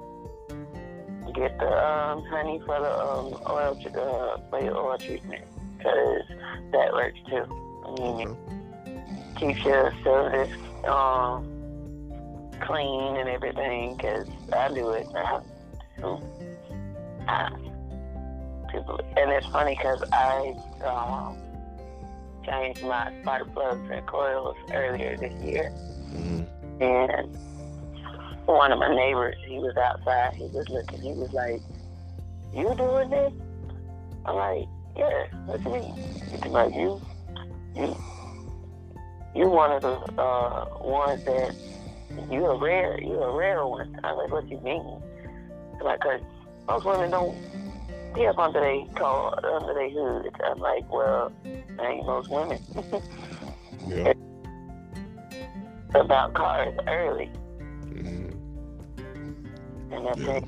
Get 1.34 1.58
the 1.60 1.68
um, 1.68 2.24
honey 2.26 2.60
for 2.66 2.80
the 2.80 2.92
um, 3.00 3.34
oil, 3.50 3.78
uh, 3.86 4.38
for 4.50 4.62
your 4.62 4.76
oil 4.78 4.98
treatment, 4.98 5.44
because 5.78 6.24
that 6.72 6.92
works 6.94 7.20
too. 7.30 7.46
I 7.86 7.92
mean, 7.92 8.28
Okay. 8.30 9.54
keeps 9.54 9.64
your 9.66 9.94
service 10.04 10.52
um, 10.88 11.46
clean 12.62 13.18
and 13.18 13.30
everything 13.30 13.96
because 13.96 14.28
I 14.52 14.70
do 14.74 14.90
it 14.92 15.08
now. 15.14 15.44
So, 16.00 16.22
people, 18.72 19.00
and 19.18 19.32
it's 19.32 19.48
funny 19.48 19.76
because 19.76 20.04
I 20.12 20.56
um, 20.86 21.38
changed 22.46 22.82
my 22.84 23.14
spark 23.22 23.54
plugs 23.54 23.90
and 23.92 24.06
coils 24.08 24.56
earlier 24.74 25.16
this 25.18 25.34
year, 25.44 25.72
Mhm. 26.14 26.48
and 26.82 27.38
one 28.54 28.72
of 28.72 28.80
my 28.80 28.94
neighbors, 28.94 29.36
he 29.48 29.60
was 29.60 29.76
outside, 29.78 30.34
he 30.34 30.44
was 30.46 30.68
looking, 30.70 31.02
he 31.02 31.14
was 31.14 31.32
like, 31.34 31.62
"You 32.54 32.74
doing 32.76 33.10
this?" 33.10 33.34
I'm 34.26 34.36
like, 34.36 34.68
"Yeah." 34.98 35.26
What 35.46 35.64
you 35.64 35.72
mean? 35.72 35.96
He's 36.32 36.52
like, 36.52 36.74
"You, 36.74 37.02
you, 37.76 37.96
you 39.36 39.50
one 39.50 39.72
of 39.72 39.82
the 39.82 40.22
uh, 40.22 40.66
ones 40.82 41.24
that 41.26 41.56
you 42.32 42.46
a 42.46 42.58
rare, 42.58 43.00
you 43.02 43.22
a 43.22 43.36
rare 43.36 43.66
one." 43.66 44.00
I 44.04 44.14
was 44.14 44.24
like, 44.24 44.32
"What 44.32 44.50
you 44.50 44.60
mean?" 44.62 45.02
He's 45.74 45.82
like, 45.84 46.00
"Cause 46.02 46.22
most 46.68 46.86
women 46.86 47.12
don't 47.12 47.38
be 48.16 48.26
up 48.26 48.40
under 48.40 48.60
they 48.60 48.86
car, 48.96 49.40
under 49.46 49.74
their 49.76 49.90
hood." 49.92 50.32
I'm 50.44 50.60
like, 50.60 50.92
"Well, 50.92 51.32
I 51.80 51.88
ain't 51.88 52.06
most 52.06 52.30
women." 52.30 52.64
Yeah. 53.88 54.14
About 55.96 56.36
cars 56.36 56.76
early. 56.88 57.32
Mhm. 57.86 58.29
And 59.92 60.06
that's 60.06 60.20
Yeah. 60.20 60.32
it. 60.38 60.44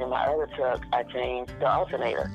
In 0.00 0.08
my 0.10 0.26
other 0.26 0.48
truck, 0.56 0.82
I 0.92 1.02
changed 1.04 1.52
the 1.60 1.68
alternator. 1.70 2.30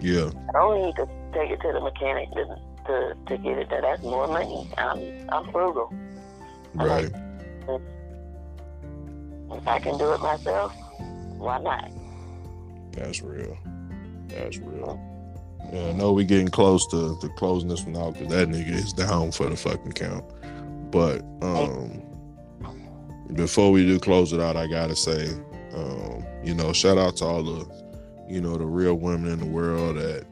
Yeah. 0.00 0.30
I 0.48 0.52
don't 0.52 0.82
need 0.82 0.96
to 0.96 1.06
take 1.32 1.50
it 1.50 1.60
to 1.60 1.72
the 1.72 1.80
mechanic 1.80 2.30
to 2.32 2.56
to, 2.86 3.14
to 3.28 3.38
get 3.38 3.56
it 3.58 3.70
there. 3.70 3.80
That's 3.80 4.02
more 4.02 4.26
money. 4.26 4.68
I'm 4.76 4.98
I'm 5.30 5.50
frugal. 5.52 5.92
I 6.78 6.84
Right. 6.86 7.12
like- 7.12 7.80
If 9.52 9.68
I 9.68 9.78
can 9.78 9.96
do 9.98 10.12
it 10.12 10.20
myself, 10.20 10.74
why 11.38 11.58
not? 11.60 11.90
That's 12.92 13.22
real. 13.22 13.56
That's 14.28 14.58
real. 14.58 14.98
Yeah, 15.72 15.88
I 15.88 15.92
know 15.92 16.12
we're 16.12 16.24
getting 16.26 16.48
close 16.48 16.86
to, 16.88 17.16
to 17.20 17.28
closing 17.30 17.68
this 17.68 17.84
one 17.84 17.96
out 17.96 18.14
because 18.14 18.28
that 18.28 18.48
nigga 18.48 18.70
is 18.70 18.92
down 18.92 19.32
for 19.32 19.48
the 19.48 19.56
fucking 19.56 19.92
count. 19.92 20.24
But 20.90 21.22
um 21.42 22.02
before 23.34 23.70
we 23.72 23.84
do 23.86 23.98
close 23.98 24.32
it 24.32 24.40
out, 24.40 24.56
I 24.56 24.66
gotta 24.66 24.94
say, 24.96 25.28
um, 25.74 26.24
you 26.42 26.54
know, 26.54 26.72
shout 26.72 26.98
out 26.98 27.16
to 27.16 27.24
all 27.24 27.42
the, 27.42 27.84
you 28.28 28.40
know, 28.40 28.56
the 28.56 28.66
real 28.66 28.94
women 28.94 29.32
in 29.32 29.40
the 29.40 29.46
world 29.46 29.96
that 29.96 30.26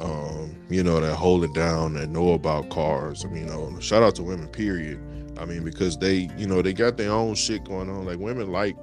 um, 0.00 0.56
you 0.68 0.82
know, 0.82 1.00
that 1.00 1.14
hold 1.14 1.44
it 1.44 1.52
down, 1.54 1.94
that 1.94 2.08
know 2.08 2.32
about 2.32 2.70
cars. 2.70 3.24
I 3.24 3.28
mean, 3.28 3.46
you 3.46 3.52
know, 3.52 3.78
shout 3.80 4.02
out 4.02 4.14
to 4.16 4.22
women, 4.22 4.48
period. 4.48 5.00
I 5.38 5.44
mean, 5.44 5.64
because 5.64 5.96
they, 5.96 6.28
you 6.36 6.46
know, 6.46 6.60
they 6.60 6.72
got 6.72 6.96
their 6.96 7.10
own 7.10 7.34
shit 7.34 7.64
going 7.64 7.88
on. 7.88 8.04
Like 8.04 8.18
women 8.18 8.50
like, 8.50 8.76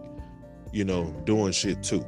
you 0.71 0.85
know, 0.85 1.05
doing 1.25 1.51
shit 1.51 1.83
too. 1.83 2.05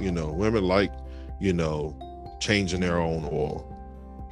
You 0.00 0.10
know, 0.10 0.32
women 0.32 0.64
like, 0.64 0.92
you 1.40 1.52
know, 1.52 1.96
changing 2.40 2.80
their 2.80 2.98
own 2.98 3.24
oil. 3.26 3.70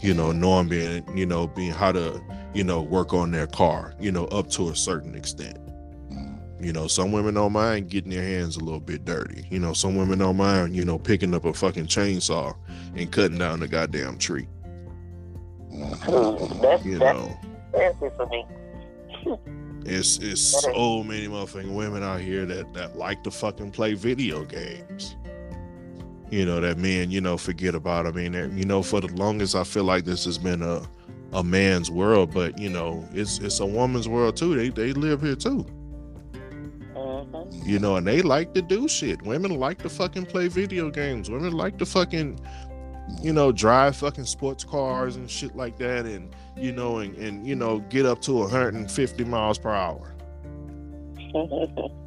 You 0.00 0.14
know, 0.14 0.32
knowing 0.32 0.68
being, 0.68 1.16
you 1.16 1.26
know, 1.26 1.46
being 1.46 1.70
how 1.70 1.92
to, 1.92 2.20
you 2.54 2.64
know, 2.64 2.82
work 2.82 3.14
on 3.14 3.30
their 3.30 3.46
car, 3.46 3.94
you 4.00 4.10
know, 4.10 4.24
up 4.26 4.50
to 4.50 4.70
a 4.70 4.76
certain 4.76 5.14
extent. 5.14 5.58
You 6.62 6.72
know, 6.72 6.86
some 6.86 7.10
women 7.10 7.34
don't 7.34 7.52
mind 7.52 7.90
getting 7.90 8.10
their 8.10 8.22
hands 8.22 8.56
a 8.56 8.60
little 8.60 8.78
bit 8.78 9.04
dirty. 9.04 9.48
You 9.50 9.58
know, 9.58 9.72
some 9.72 9.96
women 9.96 10.20
don't 10.20 10.36
mind, 10.36 10.76
you 10.76 10.84
know, 10.84 10.96
picking 10.96 11.34
up 11.34 11.44
a 11.44 11.52
fucking 11.52 11.86
chainsaw 11.86 12.54
and 12.94 13.10
cutting 13.10 13.38
down 13.38 13.58
the 13.58 13.66
goddamn 13.66 14.16
tree. 14.16 14.46
Mm-hmm. 15.72 16.62
That's, 16.62 16.84
You 16.84 16.98
that's, 16.98 17.18
know, 17.18 18.10
for 18.16 18.26
me. 18.26 18.46
it's 19.84 20.18
it's 20.18 20.40
so 20.40 21.02
many 21.02 21.26
motherfucking 21.26 21.74
women 21.74 22.04
out 22.04 22.20
here 22.20 22.46
that 22.46 22.72
that 22.74 22.96
like 22.96 23.24
to 23.24 23.32
fucking 23.32 23.72
play 23.72 23.94
video 23.94 24.44
games. 24.44 25.16
You 26.30 26.46
know 26.46 26.60
that 26.60 26.78
men, 26.78 27.10
you 27.10 27.20
know, 27.20 27.36
forget 27.38 27.74
about. 27.74 28.06
I 28.06 28.12
mean, 28.12 28.34
you 28.56 28.64
know, 28.64 28.84
for 28.84 29.00
the 29.00 29.08
longest, 29.08 29.56
I 29.56 29.64
feel 29.64 29.84
like 29.84 30.04
this 30.04 30.24
has 30.26 30.38
been 30.38 30.62
a 30.62 30.82
a 31.32 31.42
man's 31.42 31.90
world, 31.90 32.32
but 32.32 32.56
you 32.56 32.70
know, 32.70 33.04
it's 33.12 33.40
it's 33.40 33.58
a 33.58 33.66
woman's 33.66 34.08
world 34.08 34.36
too. 34.36 34.54
They 34.54 34.68
they 34.68 34.92
live 34.92 35.22
here 35.22 35.34
too. 35.34 35.66
Hmm 37.22 37.48
you 37.64 37.78
know, 37.78 37.96
and 37.96 38.06
they 38.06 38.22
like 38.22 38.54
to 38.54 38.62
do 38.62 38.88
shit. 38.88 39.22
Women 39.22 39.58
like 39.58 39.78
to 39.82 39.88
fucking 39.88 40.26
play 40.26 40.48
video 40.48 40.90
games. 40.90 41.30
Women 41.30 41.52
like 41.52 41.78
to 41.78 41.86
fucking, 41.86 42.40
you 43.22 43.32
know, 43.32 43.52
drive 43.52 43.96
fucking 43.96 44.24
sports 44.24 44.64
cars 44.64 45.16
and 45.16 45.30
shit 45.30 45.54
like 45.54 45.78
that, 45.78 46.06
and 46.06 46.34
you 46.56 46.72
know, 46.72 46.98
and, 46.98 47.16
and 47.16 47.46
you 47.46 47.54
know, 47.54 47.80
get 47.88 48.06
up 48.06 48.20
to 48.22 48.34
150 48.34 49.24
miles 49.24 49.58
per 49.58 49.70
hour. 49.70 50.14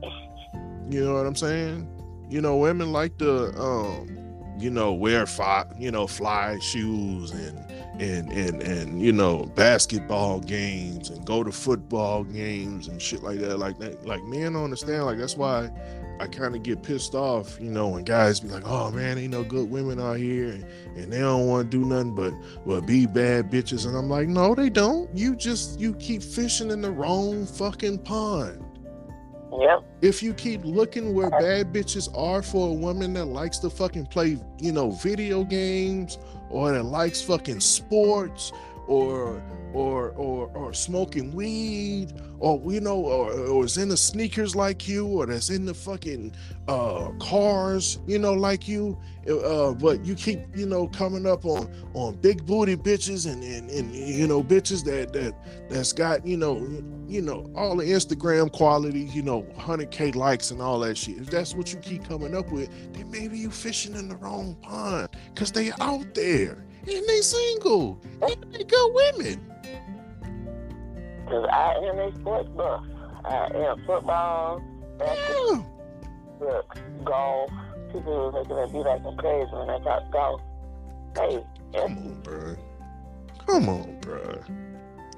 You 0.90 1.04
know 1.04 1.16
what 1.16 1.26
I'm 1.26 1.36
saying? 1.36 1.90
You 2.30 2.42
know, 2.42 2.58
women 2.58 2.92
like 2.92 3.18
to, 3.18 3.60
um, 3.60 4.25
you 4.58 4.70
know, 4.70 4.94
wear 4.94 5.26
fly, 5.26 5.66
you 5.78 5.92
know, 5.92 6.08
fly 6.08 6.60
shoes 6.60 7.32
and 7.32 7.58
and 8.00 8.32
and 8.32 8.62
and 8.62 9.02
you 9.02 9.12
know, 9.12 9.46
basketball 9.56 10.40
games 10.40 11.10
and 11.10 11.26
go 11.26 11.44
to 11.44 11.52
football 11.52 12.24
games 12.24 12.88
and 12.88 13.02
shit 13.02 13.24
like 13.24 13.40
that. 13.40 13.58
Like 13.58 13.78
that, 13.80 14.06
like 14.06 14.24
men 14.24 14.54
don't 14.54 14.64
understand. 14.64 15.06
Like 15.06 15.18
that's 15.18 15.38
why 15.38 15.70
I 16.20 16.28
kind 16.28 16.56
of 16.56 16.64
get 16.64 16.82
pissed 16.82 17.14
off, 17.14 17.60
you 17.60 17.70
know, 17.70 17.90
when 17.90 18.04
guys 18.04 18.40
be 18.40 18.48
like, 18.48 18.64
"Oh 18.66 18.92
man, 18.92 19.18
ain't 19.18 19.32
no 19.32 19.44
good 19.44 19.70
women 19.70 20.00
out 20.00 20.18
here, 20.18 20.50
and, 20.50 20.66
and 20.96 21.12
they 21.12 21.20
don't 21.20 21.48
want 21.48 21.70
to 21.70 21.78
do 21.78 21.86
nothing 21.86 22.16
but 22.16 22.34
but 22.66 22.82
be 22.82 23.06
bad 23.06 23.52
bitches." 23.52 23.86
And 23.86 23.98
I'm 23.98 24.10
like, 24.10 24.28
"No, 24.28 24.56
they 24.56 24.70
don't. 24.70 25.10
You 25.16 25.36
just 25.36 25.80
you 25.80 25.94
keep 25.96 26.24
fishing 26.24 26.72
in 26.72 26.82
the 26.82 26.92
wrong 26.92 27.46
fucking 27.46 28.00
pond." 28.00 28.64
If 30.02 30.22
you 30.22 30.34
keep 30.34 30.64
looking 30.64 31.14
where 31.14 31.30
bad 31.30 31.74
bitches 31.74 32.10
are 32.18 32.42
for 32.42 32.70
a 32.70 32.74
woman 32.74 33.14
that 33.14 33.26
likes 33.26 33.58
to 33.60 33.70
fucking 33.70 34.08
play, 34.08 34.38
you 34.60 34.72
know, 34.72 34.92
video 34.92 35.44
games 35.44 36.18
or 36.50 36.72
that 36.72 36.84
likes 36.84 37.22
fucking 37.22 37.60
sports 37.60 38.52
or 38.88 39.42
or 39.76 40.12
or 40.12 40.48
or 40.56 40.74
smoking 40.74 41.34
weed 41.34 42.14
or 42.40 42.62
you 42.72 42.80
know 42.80 42.96
or, 42.96 43.32
or 43.32 43.66
is 43.66 43.78
into 43.78 43.98
sneakers 43.98 44.56
like 44.56 44.88
you 44.88 45.06
or 45.06 45.26
that's 45.26 45.50
in 45.50 45.66
the 45.66 45.74
fucking 45.74 46.34
uh 46.70 47.10
cars 47.20 48.00
you 48.08 48.18
know 48.18 48.34
like 48.34 48.68
you. 48.68 48.98
Uh 49.28 49.74
but 49.74 50.06
you 50.06 50.16
keep 50.16 50.40
you 50.56 50.66
know 50.66 50.88
coming 50.88 51.26
up 51.26 51.46
on 51.46 51.70
on 51.94 52.16
big 52.16 52.46
booty 52.46 52.78
bitches 52.78 53.30
and 53.30 53.44
and, 53.44 53.70
and 53.70 53.94
you 53.94 54.28
know 54.28 54.42
bitches 54.44 54.84
that 54.86 55.12
that 55.12 55.34
that's 55.70 55.92
got 55.92 56.26
you 56.26 56.38
know 56.38 56.58
you 57.08 57.22
know 57.22 57.50
all 57.56 57.76
the 57.76 57.84
instagram 57.84 58.52
quality 58.52 59.02
you 59.14 59.24
know 59.24 59.42
100k 59.58 60.16
likes 60.16 60.52
and 60.52 60.62
all 60.62 60.80
that 60.80 60.98
shit. 60.98 61.18
If 61.18 61.30
that's 61.30 61.54
what 61.56 61.74
you 61.74 61.80
keep 61.80 62.08
coming 62.08 62.36
up 62.36 62.52
with 62.52 62.70
then 62.94 63.10
maybe 63.12 63.38
you 63.38 63.50
fishing 63.50 63.96
in 63.96 64.08
the 64.08 64.16
wrong 64.18 64.56
pond 64.62 65.10
because 65.34 65.52
they 65.52 65.72
out 65.82 66.14
there 66.14 66.65
and 66.88 67.08
they 67.08 67.22
single. 67.22 68.00
And 68.22 68.46
they 68.52 68.64
good 68.64 68.94
women. 68.94 69.52
Because 71.26 71.48
I 71.52 71.74
am 71.84 72.00
a 72.00 72.16
sports 72.16 72.50
buff. 72.50 72.86
I 73.26 73.48
am 73.56 73.84
football, 73.86 74.64
basketball, 75.00 75.56
yeah. 75.56 76.48
Look, 76.48 76.78
golf. 77.04 77.50
People 77.92 78.14
are 78.14 78.32
looking 78.32 78.58
at 78.58 78.72
me 78.72 78.80
like 78.80 79.06
I'm 79.06 79.18
crazy 79.18 79.52
when 79.52 79.70
I 79.70 79.80
talk 79.80 80.12
golf. 80.12 80.42
Hey, 81.16 81.44
come 81.74 81.98
on 81.98 82.22
bro 82.22 82.56
come 83.46 83.70
on 83.70 84.00
bro 84.02 84.40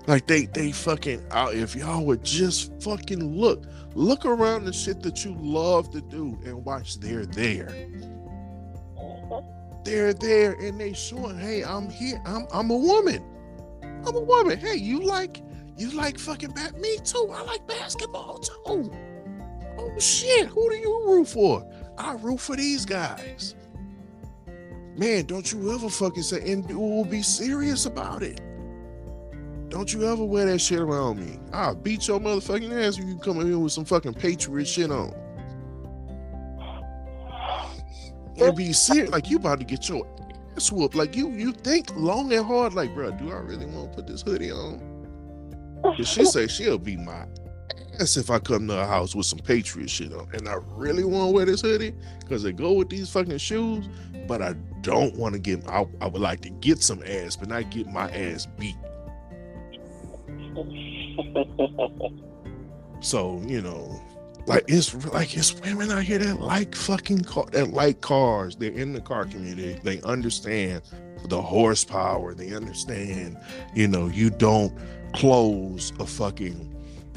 like 0.07 0.26
they 0.28 0.45
they 0.45 0.72
fucking 0.72 1.24
out. 1.32 1.53
If 1.53 1.76
y'all 1.76 2.05
would 2.05 2.24
just 2.24 2.72
fucking 2.82 3.38
look 3.38 3.65
look 3.93 4.26
around 4.26 4.65
the 4.65 4.74
shit 4.74 5.01
that 5.03 5.26
you 5.26 5.36
love 5.38 5.91
to 5.91 6.01
do 6.01 6.38
and 6.45 6.63
watch 6.63 6.99
they're 6.99 7.26
there 7.26 7.68
they're 9.88 10.13
there 10.13 10.51
and 10.53 10.79
they 10.79 10.93
showing, 10.93 11.39
hey, 11.39 11.63
I'm 11.63 11.89
here. 11.89 12.21
I'm 12.25 12.45
I'm 12.51 12.69
a 12.69 12.77
woman. 12.77 13.23
I'm 14.05 14.15
a 14.15 14.19
woman. 14.19 14.59
Hey, 14.59 14.75
you 14.75 15.01
like 15.01 15.41
you 15.77 15.91
like 15.91 16.19
fucking 16.19 16.51
bat 16.51 16.79
me 16.79 16.97
too. 17.03 17.29
I 17.33 17.41
like 17.43 17.65
basketball 17.67 18.39
too. 18.39 18.53
Oh, 18.65 18.91
oh 19.77 19.99
shit, 19.99 20.47
who 20.47 20.69
do 20.69 20.75
you 20.75 21.03
root 21.05 21.27
for? 21.29 21.65
I 21.97 22.13
root 22.15 22.39
for 22.39 22.55
these 22.55 22.85
guys. 22.85 23.55
Man, 24.97 25.25
don't 25.25 25.51
you 25.51 25.73
ever 25.73 25.89
fucking 25.89 26.23
say 26.23 26.51
and 26.51 26.65
we'll 26.67 27.05
be 27.05 27.21
serious 27.21 27.85
about 27.85 28.23
it. 28.23 28.41
Don't 29.69 29.93
you 29.93 30.09
ever 30.11 30.23
wear 30.23 30.45
that 30.47 30.59
shit 30.59 30.79
around 30.79 31.19
me. 31.19 31.39
I'll 31.53 31.75
beat 31.75 32.07
your 32.07 32.19
motherfucking 32.19 32.71
ass 32.71 32.97
if 32.97 33.05
you 33.05 33.17
come 33.17 33.39
in 33.39 33.47
here 33.47 33.59
with 33.59 33.73
some 33.73 33.85
fucking 33.85 34.15
patriot 34.15 34.65
shit 34.65 34.91
on. 34.91 35.13
And 38.39 38.55
be 38.55 38.73
serious 38.73 39.09
like 39.09 39.30
you 39.30 39.38
about 39.38 39.59
to 39.59 39.65
get 39.65 39.89
your 39.89 40.07
ass 40.55 40.72
whooped. 40.72 40.95
Like 40.95 41.15
you 41.15 41.30
you 41.31 41.51
think 41.51 41.95
long 41.95 42.31
and 42.34 42.45
hard, 42.45 42.73
like, 42.73 42.93
bro, 42.93 43.11
do 43.11 43.31
I 43.31 43.38
really 43.38 43.65
want 43.65 43.91
to 43.91 43.95
put 43.95 44.07
this 44.07 44.22
hoodie 44.22 44.51
on? 44.51 44.81
Cause 45.84 46.07
she 46.07 46.26
say 46.26 46.47
she'll 46.47 46.77
beat 46.77 46.99
my 46.99 47.26
ass 47.99 48.18
if 48.18 48.30
I 48.30 48.39
come 48.39 48.68
to 48.68 48.76
her 48.76 48.85
house 48.85 49.15
with 49.15 49.26
some 49.26 49.39
Patriot 49.39 49.89
shit 49.89 50.14
on. 50.14 50.27
And 50.34 50.47
I 50.47 50.57
really 50.72 51.03
want 51.03 51.30
to 51.30 51.34
wear 51.34 51.45
this 51.45 51.61
hoodie 51.61 51.93
because 52.19 52.43
they 52.43 52.51
go 52.51 52.73
with 52.73 52.89
these 52.89 53.09
fucking 53.09 53.38
shoes, 53.38 53.88
but 54.27 54.41
I 54.41 54.53
don't 54.81 55.15
want 55.15 55.34
to 55.34 55.39
get 55.39 55.68
I, 55.68 55.85
I 56.01 56.07
would 56.07 56.22
like 56.22 56.41
to 56.41 56.49
get 56.49 56.81
some 56.81 57.01
ass, 57.05 57.35
but 57.35 57.49
not 57.49 57.69
get 57.69 57.88
my 57.88 58.09
ass 58.11 58.47
beat. 58.57 58.76
So, 62.99 63.41
you 63.45 63.61
know, 63.61 64.01
like 64.48 64.64
it's 64.69 64.95
like 65.07 65.36
it's 65.36 65.53
women 65.61 65.91
out 65.91 66.03
here 66.03 66.19
that 66.19 66.40
like 66.40 66.74
fucking 66.74 67.26
car, 67.26 67.45
that 67.52 67.72
like 67.72 67.99
cars. 67.99 68.56
They're 68.56 68.72
in 68.72 68.94
the 68.94 69.02
car 69.02 69.26
community. 69.26 69.78
They 69.84 70.02
understand 70.03 70.84
the 71.26 71.41
horsepower. 71.41 72.34
They 72.34 72.56
understand, 72.56 73.38
you 73.76 73.90
know, 73.90 74.07
you 74.07 74.30
don't 74.30 74.74
close 75.14 75.91
a 75.99 76.06
fucking 76.06 76.74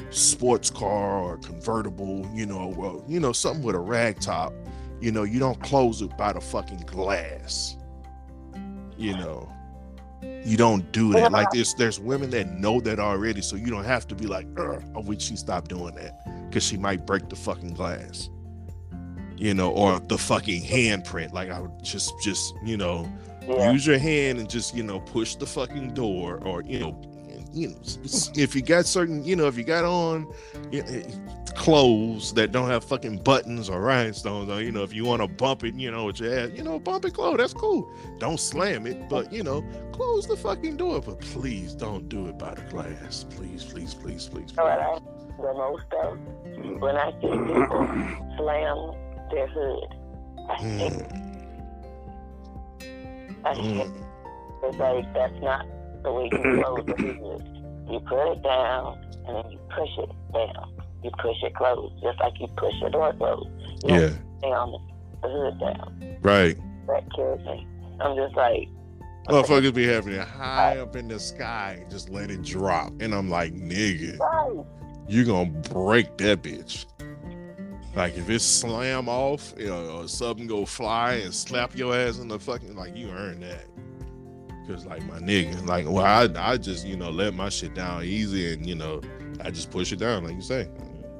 sports 0.09 0.69
car 0.69 1.19
or 1.19 1.37
convertible, 1.37 2.29
you 2.33 2.45
know, 2.45 2.67
well, 2.67 3.01
you 3.07 3.21
know, 3.21 3.31
something 3.31 3.63
with 3.63 3.75
a 3.75 3.79
rag 3.79 4.19
top. 4.19 4.53
You 4.99 5.13
know, 5.13 5.23
you 5.23 5.39
don't 5.39 5.59
close 5.63 6.01
it 6.01 6.15
by 6.17 6.33
the 6.33 6.41
fucking 6.41 6.83
glass. 6.85 7.77
You 8.97 9.13
know, 9.13 9.49
you 10.43 10.57
don't 10.57 10.91
do 10.91 11.13
that. 11.13 11.31
Like 11.31 11.49
there's 11.51 11.73
there's 11.75 11.97
women 11.97 12.29
that 12.31 12.59
know 12.59 12.81
that 12.81 12.99
already, 12.99 13.41
so 13.41 13.55
you 13.55 13.67
don't 13.67 13.85
have 13.85 14.05
to 14.09 14.15
be 14.15 14.27
like, 14.27 14.47
"Ugh, 14.57 14.83
I 14.93 14.99
wish 14.99 15.23
she 15.23 15.37
stopped 15.37 15.69
doing 15.69 15.95
that 15.95 16.30
because 16.51 16.63
she 16.63 16.77
might 16.77 17.05
break 17.05 17.29
the 17.29 17.35
fucking 17.35 17.73
glass. 17.73 18.29
You 19.37 19.55
know, 19.55 19.71
or 19.71 19.99
the 19.99 20.19
fucking 20.19 20.63
handprint. 20.63 21.33
Like 21.33 21.49
I 21.49 21.59
would 21.59 21.83
just 21.83 22.13
just, 22.21 22.53
you 22.63 22.77
know, 22.77 23.11
yeah. 23.47 23.71
use 23.71 23.87
your 23.87 23.97
hand 23.97 24.37
and 24.37 24.47
just, 24.47 24.75
you 24.75 24.83
know, 24.83 24.99
push 24.99 25.35
the 25.35 25.47
fucking 25.47 25.95
door 25.95 26.37
or, 26.43 26.61
you 26.61 26.79
know, 26.79 27.01
you 27.53 27.69
know, 27.69 27.75
if 28.35 28.55
you 28.55 28.61
got 28.61 28.85
certain, 28.85 29.23
you 29.25 29.35
know, 29.35 29.47
if 29.47 29.57
you 29.57 29.63
got 29.63 29.83
on 29.83 30.31
you 30.71 30.83
know, 30.83 31.01
clothes 31.55 32.33
that 32.33 32.51
don't 32.51 32.69
have 32.69 32.83
fucking 32.83 33.17
buttons 33.17 33.69
or 33.69 33.81
rhinestones, 33.81 34.49
or 34.49 34.61
you 34.61 34.71
know, 34.71 34.83
if 34.83 34.93
you 34.93 35.05
want 35.05 35.21
to 35.21 35.27
bump 35.27 35.63
it, 35.63 35.75
you 35.75 35.91
know, 35.91 36.05
with 36.05 36.19
your 36.19 36.37
ass, 36.37 36.49
you 36.55 36.63
know, 36.63 36.79
bump 36.79 37.05
it 37.05 37.13
close. 37.13 37.37
That's 37.37 37.53
cool. 37.53 37.91
Don't 38.19 38.39
slam 38.39 38.87
it, 38.87 39.09
but 39.09 39.31
you 39.33 39.43
know, 39.43 39.63
close 39.91 40.27
the 40.27 40.37
fucking 40.37 40.77
door. 40.77 41.01
But 41.01 41.19
please 41.19 41.73
don't 41.73 42.07
do 42.09 42.27
it 42.27 42.37
by 42.37 42.53
the 42.53 42.61
glass. 42.63 43.25
Please, 43.29 43.63
please, 43.63 43.93
please, 43.93 44.27
please. 44.27 44.51
Please. 44.51 45.01
The 45.37 45.53
most 45.53 45.85
of 46.03 46.17
when 46.81 46.95
I 46.97 47.11
see 47.21 47.27
people 47.27 47.87
slam 48.37 48.93
their 49.31 49.47
hood, 49.47 49.95
I 50.49 50.55
hate 50.55 50.91
Mm. 50.91 51.17
I 53.45 53.53
Mm. 53.55 53.91
It's 54.63 54.77
like 54.77 55.13
that's 55.13 55.41
not 55.41 55.65
the 56.03 56.11
way 56.11 56.29
you 56.31 56.37
close 56.63 56.85
the 56.85 56.93
business. 56.93 57.41
You 57.89 57.99
put 58.07 58.31
it 58.31 58.43
down 58.43 58.97
and 59.27 59.35
then 59.37 59.51
you 59.51 59.59
push 59.75 59.89
it 59.97 60.09
down. 60.33 60.73
You 61.03 61.09
push 61.19 61.37
it 61.43 61.55
closed, 61.55 61.93
just 62.03 62.19
like 62.19 62.33
you 62.39 62.47
push 62.57 62.73
your 62.79 62.91
door 62.91 63.13
closed. 63.13 63.49
You 63.85 63.95
Yeah, 63.95 64.09
down 64.43 64.73
the 65.23 65.29
hood 65.29 65.59
down. 65.59 66.17
right. 66.21 66.57
That 66.87 67.03
kills 67.15 67.39
me. 67.45 67.67
I'm 67.99 68.15
just 68.15 68.35
like, 68.35 68.67
Motherfuckers 69.27 69.73
be 69.73 69.85
having 69.87 70.13
it 70.13 70.27
high 70.27 70.77
up 70.77 70.95
in 70.95 71.07
the 71.07 71.19
sky 71.19 71.83
just 71.89 72.09
let 72.09 72.29
it 72.31 72.41
drop. 72.43 72.91
And 72.99 73.13
I'm 73.13 73.29
like, 73.29 73.53
nigga, 73.53 74.17
right. 74.19 74.65
You 75.07 75.25
gonna 75.25 75.49
break 75.49 76.17
that 76.17 76.41
bitch. 76.41 76.85
Like 77.95 78.17
if 78.17 78.29
it 78.29 78.39
slam 78.39 79.09
off, 79.09 79.53
you 79.57 79.67
know, 79.67 80.01
or 80.01 80.07
something 80.07 80.47
go 80.47 80.65
fly 80.65 81.15
and 81.15 81.33
slap 81.33 81.75
your 81.75 81.95
ass 81.95 82.19
in 82.19 82.29
the 82.29 82.39
fucking 82.39 82.75
like 82.75 82.95
you 82.95 83.09
earn 83.09 83.41
that. 83.41 83.65
Cause 84.67 84.85
like 84.85 85.05
my 85.07 85.19
nigga, 85.19 85.65
like 85.65 85.85
well, 85.85 86.05
I 86.05 86.29
I 86.37 86.57
just 86.57 86.85
you 86.85 86.95
know 86.95 87.09
let 87.09 87.33
my 87.33 87.49
shit 87.49 87.73
down 87.73 88.03
easy 88.03 88.53
and 88.53 88.65
you 88.65 88.75
know 88.75 89.01
I 89.43 89.51
just 89.51 89.71
push 89.71 89.91
it 89.91 89.97
down 89.97 90.23
like 90.23 90.35
you 90.35 90.41
say, 90.41 90.69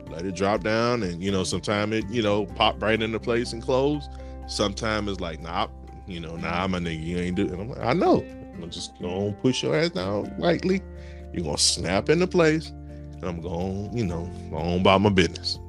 let 0.09 0.25
it 0.25 0.35
drop 0.35 0.63
down 0.63 1.03
and 1.03 1.21
you 1.21 1.31
know 1.31 1.43
sometime 1.43 1.91
it 1.91 2.07
you 2.09 2.21
know 2.21 2.45
pop 2.45 2.81
right 2.81 3.01
into 3.01 3.19
place 3.19 3.51
and 3.51 3.61
close. 3.61 4.07
Sometimes 4.47 5.09
it's 5.09 5.19
like 5.19 5.41
nah, 5.41 5.67
you 6.07 6.21
know 6.21 6.37
nah 6.37 6.65
my 6.67 6.79
nigga 6.79 7.03
you 7.03 7.17
ain't 7.17 7.35
do. 7.35 7.47
And 7.47 7.61
I'm 7.61 7.69
like 7.69 7.79
I 7.79 7.93
know. 7.93 8.23
I'm 8.53 8.69
just 8.69 8.97
gonna 9.01 9.33
push 9.41 9.63
your 9.63 9.75
ass 9.75 9.89
down 9.89 10.33
lightly. 10.37 10.81
You're 11.33 11.43
gonna 11.43 11.57
snap 11.57 12.09
into 12.09 12.27
place 12.27 12.71
and 13.21 13.29
I'm 13.29 13.41
going, 13.41 13.95
you 13.95 14.05
know, 14.05 14.29
going 14.49 14.81
about 14.81 15.01
my 15.01 15.09
business. 15.09 15.59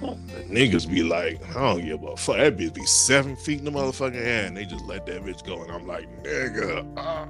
The 0.00 0.44
niggas 0.48 0.90
be 0.90 1.02
like, 1.02 1.44
I 1.54 1.74
don't 1.74 1.84
give 1.84 2.02
a 2.02 2.16
fuck. 2.16 2.36
That 2.36 2.56
bitch 2.56 2.74
be 2.74 2.84
seven 2.86 3.36
feet 3.36 3.58
in 3.58 3.66
the 3.66 3.70
motherfucking 3.70 4.14
air, 4.14 4.46
and 4.46 4.56
they 4.56 4.64
just 4.64 4.84
let 4.86 5.06
that 5.06 5.22
bitch 5.22 5.44
go. 5.46 5.62
And 5.62 5.70
I'm 5.70 5.86
like, 5.86 6.08
nigga, 6.24 6.90
ah, 6.96 7.26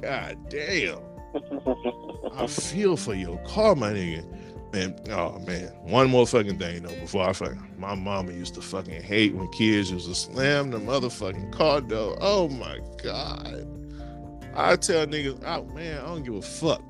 god 0.00 0.38
damn. 0.48 0.98
I 2.34 2.46
feel 2.46 2.96
for 2.96 3.14
your 3.14 3.38
car, 3.44 3.74
my 3.74 3.92
nigga. 3.92 4.24
Man, 4.72 4.98
oh 5.10 5.38
man, 5.40 5.68
one 5.82 6.08
more 6.08 6.26
fucking 6.26 6.58
thing 6.58 6.82
though. 6.82 6.98
Before 7.00 7.28
I 7.28 7.34
fucking, 7.34 7.74
my 7.76 7.94
mama 7.94 8.32
used 8.32 8.54
to 8.54 8.62
fucking 8.62 9.02
hate 9.02 9.34
when 9.34 9.50
kids 9.52 9.90
used 9.90 10.08
to 10.08 10.14
slam 10.14 10.70
the 10.70 10.78
motherfucking 10.78 11.52
car 11.52 11.82
door. 11.82 12.16
Oh 12.22 12.48
my 12.48 12.78
god. 13.02 13.68
I 14.54 14.76
tell 14.76 15.06
niggas, 15.06 15.42
oh 15.44 15.64
man, 15.74 16.00
I 16.00 16.06
don't 16.06 16.22
give 16.22 16.36
a 16.36 16.42
fuck. 16.42 16.82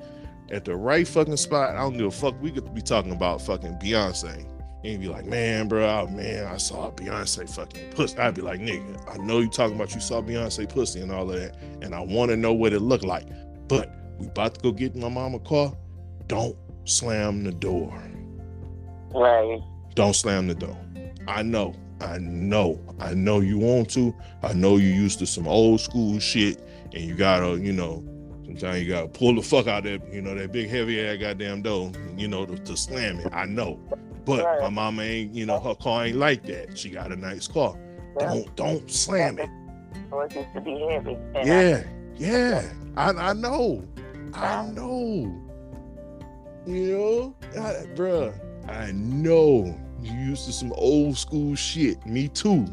At 0.52 0.66
the 0.66 0.76
right 0.76 1.08
fucking 1.08 1.38
spot, 1.38 1.70
I 1.70 1.78
don't 1.78 1.96
give 1.96 2.06
a 2.06 2.10
fuck. 2.10 2.40
We 2.42 2.50
could 2.50 2.74
be 2.74 2.82
talking 2.82 3.12
about 3.12 3.40
fucking 3.40 3.78
Beyonce. 3.78 4.46
And 4.84 5.00
be 5.00 5.08
like, 5.08 5.24
man, 5.24 5.68
bro, 5.68 5.88
oh, 5.88 6.08
man, 6.08 6.46
I 6.46 6.58
saw 6.58 6.90
Beyonce 6.90 7.48
fucking 7.48 7.92
pussy. 7.92 8.18
I'd 8.18 8.34
be 8.34 8.42
like, 8.42 8.60
nigga, 8.60 9.08
I 9.08 9.16
know 9.16 9.38
you 9.38 9.48
talking 9.48 9.76
about 9.76 9.94
you 9.94 10.00
saw 10.00 10.20
Beyonce 10.20 10.68
pussy 10.68 11.00
and 11.00 11.10
all 11.10 11.30
of 11.30 11.40
that, 11.40 11.56
and 11.80 11.94
I 11.94 12.00
want 12.00 12.30
to 12.32 12.36
know 12.36 12.52
what 12.52 12.74
it 12.74 12.80
looked 12.80 13.04
like. 13.04 13.28
But 13.66 13.90
we 14.18 14.26
about 14.26 14.56
to 14.56 14.60
go 14.60 14.72
get 14.72 14.94
my 14.94 15.08
mama 15.08 15.38
car. 15.38 15.72
Don't 16.26 16.56
slam 16.84 17.44
the 17.44 17.52
door. 17.52 17.90
right. 19.14 19.60
Don't 19.94 20.14
slam 20.14 20.48
the 20.48 20.54
door. 20.54 20.76
I 21.28 21.42
know, 21.42 21.74
I 22.00 22.18
know, 22.18 22.78
I 22.98 23.14
know 23.14 23.40
you 23.40 23.58
want 23.58 23.88
to. 23.90 24.14
I 24.42 24.52
know 24.52 24.76
you 24.76 24.88
used 24.88 25.18
to 25.20 25.26
some 25.26 25.46
old 25.46 25.80
school 25.80 26.18
shit, 26.18 26.60
and 26.92 27.02
you 27.04 27.14
gotta, 27.14 27.58
you 27.58 27.72
know, 27.72 28.04
sometimes 28.58 28.82
you 28.82 28.88
gotta 28.88 29.08
pull 29.08 29.34
the 29.34 29.42
fuck 29.42 29.66
out 29.66 29.84
that, 29.84 30.00
you 30.12 30.20
know, 30.20 30.34
that 30.34 30.52
big 30.52 30.68
heavy 30.68 31.00
ass 31.04 31.18
goddamn 31.18 31.62
door, 31.62 31.90
you 32.16 32.28
know, 32.28 32.44
to, 32.46 32.56
to 32.58 32.76
slam 32.76 33.18
it. 33.20 33.32
I 33.32 33.46
know, 33.46 33.78
but 34.24 34.44
Right. 34.44 34.60
my 34.62 34.68
mama 34.68 35.02
ain't, 35.02 35.34
you 35.34 35.46
know, 35.46 35.58
her 35.60 35.74
car 35.74 36.06
ain't 36.06 36.16
like 36.16 36.42
that. 36.44 36.76
She 36.78 36.90
got 36.90 37.12
a 37.12 37.16
nice 37.16 37.46
car. 37.48 37.76
Don't, 38.18 38.54
don't 38.56 38.90
slam 38.90 39.38
it. 39.38 39.48
Or 40.10 40.26
it 40.26 40.34
used 40.34 40.48
to 40.54 40.60
be 40.60 40.78
heavy. 40.90 41.14
And 41.34 41.36
I- 41.36 41.42
Yeah, 41.44 41.84
yeah. 42.16 42.72
I, 42.96 43.10
I 43.10 43.32
know. 43.32 43.84
I 44.34 44.66
know. 44.66 45.38
You 46.66 46.96
know, 46.96 47.34
I, 47.60 47.86
bruh, 47.96 48.32
I 48.68 48.92
know 48.92 49.76
you 50.00 50.12
used 50.12 50.46
to 50.46 50.52
some 50.52 50.72
old 50.76 51.16
school 51.16 51.54
shit. 51.54 52.04
Me 52.06 52.28
too. 52.28 52.66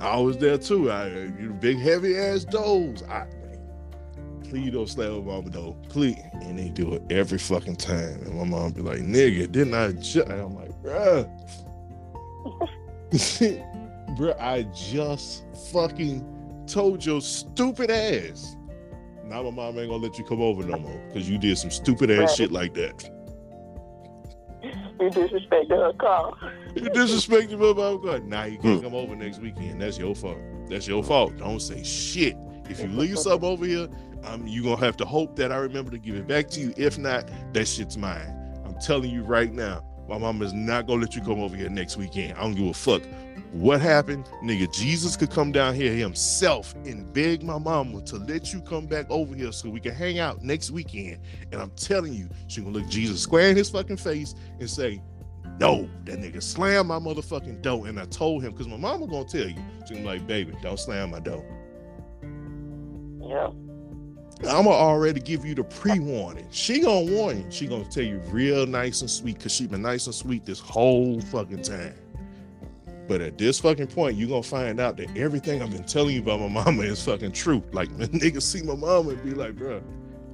I 0.00 0.16
was 0.18 0.38
there 0.38 0.56
too. 0.58 0.90
I 0.90 1.08
you 1.08 1.56
big 1.60 1.78
heavy 1.78 2.16
ass 2.16 2.44
doors. 2.44 3.02
I 3.04 3.26
please 4.52 4.70
don't 4.70 4.86
slam 4.86 5.24
my 5.24 5.32
mama 5.32 5.48
though. 5.48 5.74
Please. 5.88 6.18
And 6.42 6.58
they 6.58 6.68
do 6.68 6.92
it 6.92 7.02
every 7.10 7.38
fucking 7.38 7.76
time. 7.76 8.20
And 8.26 8.34
my 8.34 8.44
mom 8.44 8.72
be 8.72 8.82
like, 8.82 8.98
nigga, 8.98 9.50
didn't 9.50 9.72
I 9.72 9.92
just 9.92 10.28
and 10.28 10.40
I'm 10.42 10.54
like, 10.54 10.70
bruh. 10.82 11.26
bruh, 14.18 14.38
I 14.38 14.64
just 14.74 15.44
fucking 15.72 16.64
told 16.66 17.02
your 17.02 17.22
stupid 17.22 17.90
ass. 17.90 18.56
Now 19.24 19.42
my 19.44 19.50
mom 19.50 19.78
ain't 19.78 19.88
gonna 19.88 20.02
let 20.02 20.18
you 20.18 20.24
come 20.24 20.42
over 20.42 20.62
no 20.64 20.78
more 20.78 21.02
because 21.08 21.30
you 21.30 21.38
did 21.38 21.56
some 21.56 21.70
stupid 21.70 22.10
ass 22.10 22.18
Right. 22.18 22.30
shit 22.36 22.52
like 22.52 22.74
that. 22.74 23.08
You 24.62 25.08
disrespected 25.08 25.70
her 25.70 25.94
car. 25.94 26.34
You 26.76 26.90
disrespected 26.90 27.58
my 27.58 27.72
mom. 27.72 28.04
God, 28.04 28.24
Now 28.24 28.44
you 28.44 28.58
can't 28.58 28.80
hmm. 28.80 28.84
come 28.84 28.94
over 28.94 29.16
next 29.16 29.38
weekend. 29.38 29.80
That's 29.80 29.96
your 29.96 30.14
fault. 30.14 30.36
That's 30.68 30.86
your 30.86 31.02
fault. 31.02 31.38
Don't 31.38 31.60
say 31.60 31.82
shit. 31.82 32.36
If 32.68 32.80
you 32.80 32.88
leave 32.88 33.18
something 33.18 33.48
over 33.48 33.64
here, 33.64 33.88
um, 34.24 34.46
you 34.46 34.62
gonna 34.62 34.76
have 34.76 34.96
to 34.98 35.04
hope 35.04 35.36
that 35.36 35.52
I 35.52 35.56
remember 35.56 35.90
to 35.90 35.98
give 35.98 36.14
it 36.14 36.26
back 36.26 36.48
to 36.50 36.60
you. 36.60 36.72
If 36.76 36.98
not, 36.98 37.30
that 37.52 37.66
shit's 37.66 37.96
mine. 37.96 38.60
I'm 38.64 38.74
telling 38.80 39.10
you 39.10 39.22
right 39.22 39.52
now, 39.52 39.84
my 40.08 40.18
mom 40.18 40.42
is 40.42 40.52
not 40.52 40.86
gonna 40.86 41.00
let 41.00 41.14
you 41.14 41.22
come 41.22 41.40
over 41.40 41.56
here 41.56 41.68
next 41.68 41.96
weekend. 41.96 42.38
I 42.38 42.42
don't 42.42 42.54
give 42.54 42.66
a 42.66 42.74
fuck 42.74 43.02
what 43.52 43.82
happened, 43.82 44.24
nigga. 44.42 44.72
Jesus 44.72 45.14
could 45.14 45.30
come 45.30 45.52
down 45.52 45.74
here 45.74 45.92
himself 45.92 46.74
and 46.86 47.12
beg 47.12 47.42
my 47.42 47.58
mama 47.58 48.00
to 48.02 48.16
let 48.16 48.52
you 48.52 48.62
come 48.62 48.86
back 48.86 49.06
over 49.10 49.34
here 49.34 49.52
so 49.52 49.68
we 49.68 49.78
can 49.78 49.94
hang 49.94 50.18
out 50.18 50.42
next 50.42 50.70
weekend. 50.70 51.20
And 51.52 51.60
I'm 51.60 51.70
telling 51.72 52.14
you, 52.14 52.28
she 52.48 52.62
gonna 52.62 52.72
look 52.72 52.88
Jesus 52.88 53.20
square 53.20 53.50
in 53.50 53.56
his 53.56 53.68
fucking 53.68 53.98
face 53.98 54.34
and 54.58 54.68
say, 54.68 55.02
no, 55.60 55.88
that 56.04 56.18
nigga 56.18 56.42
slammed 56.42 56.88
my 56.88 56.98
motherfucking 56.98 57.60
door. 57.60 57.86
And 57.86 58.00
I 58.00 58.06
told 58.06 58.42
him, 58.42 58.52
because 58.52 58.68
my 58.68 58.78
mama 58.78 59.06
gonna 59.06 59.26
tell 59.26 59.46
you. 59.46 59.62
She 59.86 59.94
gonna 59.94 60.00
be 60.00 60.04
like, 60.04 60.26
baby, 60.26 60.54
don't 60.62 60.78
slam 60.78 61.10
my 61.10 61.20
door. 61.20 61.44
Yeah. 63.20 63.50
I'ma 64.48 64.70
already 64.70 65.20
give 65.20 65.44
you 65.44 65.54
the 65.54 65.64
pre-warning. 65.64 66.46
She 66.50 66.80
gonna 66.80 67.12
warn 67.12 67.38
you. 67.38 67.46
She 67.50 67.66
gonna 67.66 67.84
tell 67.84 68.02
you 68.02 68.18
real 68.30 68.66
nice 68.66 69.00
and 69.00 69.10
sweet, 69.10 69.38
cause 69.40 69.52
she 69.52 69.66
been 69.66 69.82
nice 69.82 70.06
and 70.06 70.14
sweet 70.14 70.44
this 70.44 70.58
whole 70.58 71.20
fucking 71.20 71.62
time. 71.62 71.94
But 73.08 73.20
at 73.20 73.36
this 73.38 73.60
fucking 73.60 73.88
point, 73.88 74.16
you 74.16 74.28
gonna 74.28 74.42
find 74.42 74.80
out 74.80 74.96
that 74.96 75.16
everything 75.16 75.62
I've 75.62 75.70
been 75.70 75.84
telling 75.84 76.14
you 76.14 76.22
about 76.22 76.40
my 76.40 76.48
mama 76.48 76.82
is 76.82 77.04
fucking 77.04 77.32
true. 77.32 77.62
Like 77.72 77.88
niggas 77.96 78.42
see 78.42 78.62
my 78.62 78.74
mama 78.74 79.10
and 79.10 79.22
be 79.22 79.32
like, 79.34 79.54
bruh, 79.54 79.82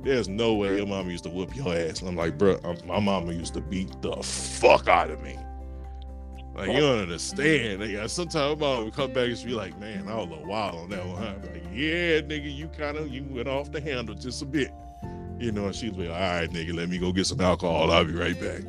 there's 0.03 0.29
no 0.29 0.55
way 0.55 0.77
your 0.77 0.87
mama 0.87 1.11
used 1.11 1.25
to 1.25 1.31
whoop 1.31 1.55
your 1.57 1.75
ass. 1.75 2.01
And 2.01 2.09
I'm 2.09 2.17
like, 2.17 2.41
I'm- 2.41 2.79
my 2.87 3.01
mama 3.01 3.33
used 3.33 3.55
to 3.55 3.61
beat 3.61 4.01
the 4.01 4.17
fuck 4.23 4.89
out 4.89 5.11
of 5.11 5.23
me. 5.23 5.37
Like 6.59 6.73
you 6.73 6.81
don't 6.81 6.99
understand. 6.99 7.81
Like, 7.81 8.11
sometimes 8.11 8.59
mom 8.59 8.85
would 8.85 8.95
come 8.95 9.13
back 9.13 9.29
and 9.29 9.45
be 9.45 9.53
like, 9.53 9.79
"Man, 9.79 10.09
I 10.09 10.17
was 10.17 10.29
a 10.43 10.47
wild 10.47 10.75
on 10.75 10.91
that 10.91 11.07
one." 11.07 11.23
I'm 11.23 11.41
like, 11.43 11.63
"Yeah, 11.73 12.21
nigga, 12.21 12.55
you 12.55 12.69
kind 12.69 12.97
of 12.97 13.09
you 13.09 13.25
went 13.31 13.47
off 13.49 13.71
the 13.71 13.81
handle 13.81 14.15
just 14.15 14.43
a 14.43 14.45
bit." 14.45 14.73
You 15.39 15.53
know, 15.53 15.67
and 15.67 15.75
she'd 15.75 15.97
like, 15.97 16.09
"All 16.09 16.15
right, 16.15 16.51
nigga, 16.51 16.75
let 16.75 16.89
me 16.89 16.99
go 16.99 17.13
get 17.13 17.27
some 17.27 17.41
alcohol. 17.41 17.93
I'll 17.93 18.05
be 18.05 18.13
right 18.13 18.39
back." 18.41 18.63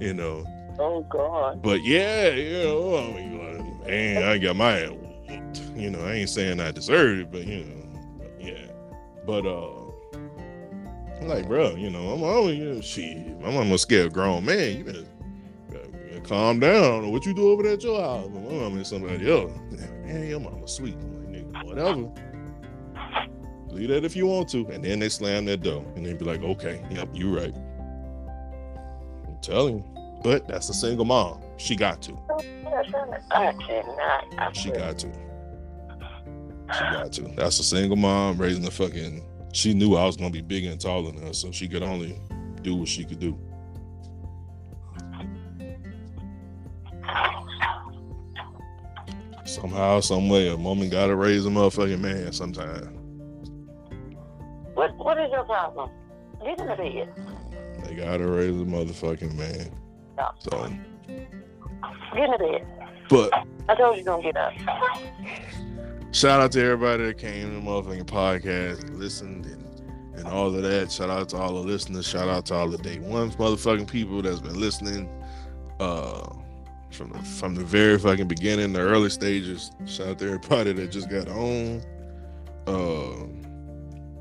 You 0.00 0.12
know, 0.14 0.44
Oh 0.78 1.02
God. 1.08 1.62
but 1.62 1.82
yeah, 1.82 2.28
you 2.28 2.64
know, 2.64 2.98
I 2.98 3.12
mean, 3.14 3.80
man, 3.86 4.22
I 4.22 4.38
got 4.38 4.56
my. 4.56 4.96
You 5.74 5.90
know, 5.90 6.04
I 6.04 6.12
ain't 6.12 6.28
saying 6.28 6.60
I 6.60 6.70
deserved 6.72 7.20
it, 7.20 7.32
but 7.32 7.46
you 7.46 7.64
know, 7.64 8.00
but 8.18 8.32
yeah. 8.38 8.66
But 9.26 9.46
uh, 9.46 9.72
I'm 11.20 11.28
like, 11.28 11.46
bro, 11.48 11.74
you 11.74 11.90
know, 11.90 12.10
I'm 12.10 12.22
always, 12.22 12.58
you 12.58 12.74
know, 12.74 12.80
shit. 12.80 13.40
My 13.40 13.50
mama 13.50 13.78
scared 13.78 14.12
grown 14.12 14.44
man. 14.44 14.78
You 14.78 14.84
better 14.84 15.04
calm 16.20 16.60
down. 16.60 17.10
What 17.10 17.26
you 17.26 17.34
do 17.34 17.50
over 17.50 17.62
there 17.62 17.72
at 17.74 17.82
your 17.82 18.00
house. 18.00 18.28
My 18.28 18.40
mama 18.40 18.80
is 18.80 18.88
somebody 18.88 19.30
else. 19.30 19.52
Man, 20.04 20.28
your 20.28 20.40
mama 20.40 20.66
sweet. 20.68 20.94
I'm 20.94 21.32
like, 21.32 21.44
nigga, 21.44 21.64
whatever. 21.64 22.10
Leave 23.70 23.88
that 23.88 24.04
if 24.04 24.16
you 24.16 24.26
want 24.26 24.48
to. 24.50 24.66
And 24.68 24.84
then 24.84 24.98
they 24.98 25.08
slam 25.08 25.44
that 25.46 25.62
door. 25.62 25.84
And 25.96 26.04
they 26.04 26.12
be 26.12 26.24
like, 26.24 26.42
okay, 26.42 26.84
yep, 26.90 27.08
you 27.12 27.36
right. 27.36 27.54
I'm 29.26 29.38
telling 29.42 29.78
you. 29.78 29.84
But 30.22 30.46
that's 30.48 30.68
a 30.68 30.74
single 30.74 31.04
mom. 31.04 31.40
She 31.56 31.76
got 31.76 32.02
to. 32.02 32.18
She 34.52 34.70
got 34.70 34.98
to. 34.98 35.12
She 36.72 36.80
got 36.80 37.12
to. 37.12 37.22
That's 37.36 37.58
a 37.58 37.64
single 37.64 37.96
mom 37.96 38.38
raising 38.38 38.66
a 38.66 38.70
fucking. 38.70 39.24
She 39.52 39.74
knew 39.74 39.96
I 39.96 40.04
was 40.04 40.16
gonna 40.16 40.30
be 40.30 40.42
bigger 40.42 40.70
and 40.70 40.80
taller 40.80 41.10
than 41.10 41.22
her, 41.22 41.32
so 41.32 41.50
she 41.50 41.66
could 41.68 41.82
only 41.82 42.20
do 42.62 42.76
what 42.76 42.88
she 42.88 43.04
could 43.04 43.18
do. 43.18 43.38
Somehow, 49.54 49.98
some 50.00 50.28
way, 50.28 50.48
a 50.48 50.56
woman 50.56 50.88
gotta 50.90 51.16
raise 51.16 51.44
a 51.44 51.48
motherfucking 51.48 52.00
man 52.00 52.32
sometime. 52.32 52.86
What 54.74 54.96
What 54.96 55.18
is 55.18 55.30
your 55.32 55.44
problem? 55.44 55.90
Get 56.44 56.60
in 56.60 56.66
the 56.68 56.76
bed. 56.76 57.84
They 57.84 57.94
gotta 57.96 58.26
raise 58.26 58.50
a 58.60 58.64
motherfucking 58.64 59.34
man. 59.34 59.72
No. 60.16 60.30
So, 60.38 60.68
Get 62.14 62.24
in 62.24 62.30
the 62.30 62.38
bed. 62.38 62.66
but 63.08 63.32
I 63.68 63.74
told 63.74 63.96
you 63.96 64.04
don't 64.04 64.22
get 64.22 64.36
up. 64.36 64.52
shout 66.12 66.40
out 66.40 66.52
to 66.52 66.62
everybody 66.62 67.04
that 67.06 67.18
came 67.18 67.48
to 67.50 67.54
the 67.56 67.60
motherfucking 67.60 68.04
podcast, 68.04 68.96
listened, 68.96 69.46
and 69.46 69.66
and 70.16 70.28
all 70.28 70.54
of 70.54 70.62
that. 70.62 70.92
Shout 70.92 71.10
out 71.10 71.28
to 71.30 71.38
all 71.38 71.54
the 71.54 71.60
listeners. 71.60 72.06
Shout 72.06 72.28
out 72.28 72.46
to 72.46 72.54
all 72.54 72.68
the 72.68 72.78
day 72.78 73.00
ones 73.00 73.34
motherfucking 73.36 73.88
people 73.90 74.22
that's 74.22 74.40
been 74.40 74.60
listening. 74.60 75.08
Uh, 75.80 76.22
from 76.92 77.10
the 77.10 77.18
from 77.20 77.54
the 77.54 77.64
very 77.64 77.98
fucking 77.98 78.28
beginning, 78.28 78.72
the 78.72 78.80
early 78.80 79.10
stages. 79.10 79.70
Shout 79.86 80.08
out 80.08 80.18
to 80.18 80.26
everybody 80.26 80.72
that 80.72 80.90
just 80.90 81.08
got 81.08 81.28
on. 81.28 81.82
Uh, 82.66 83.26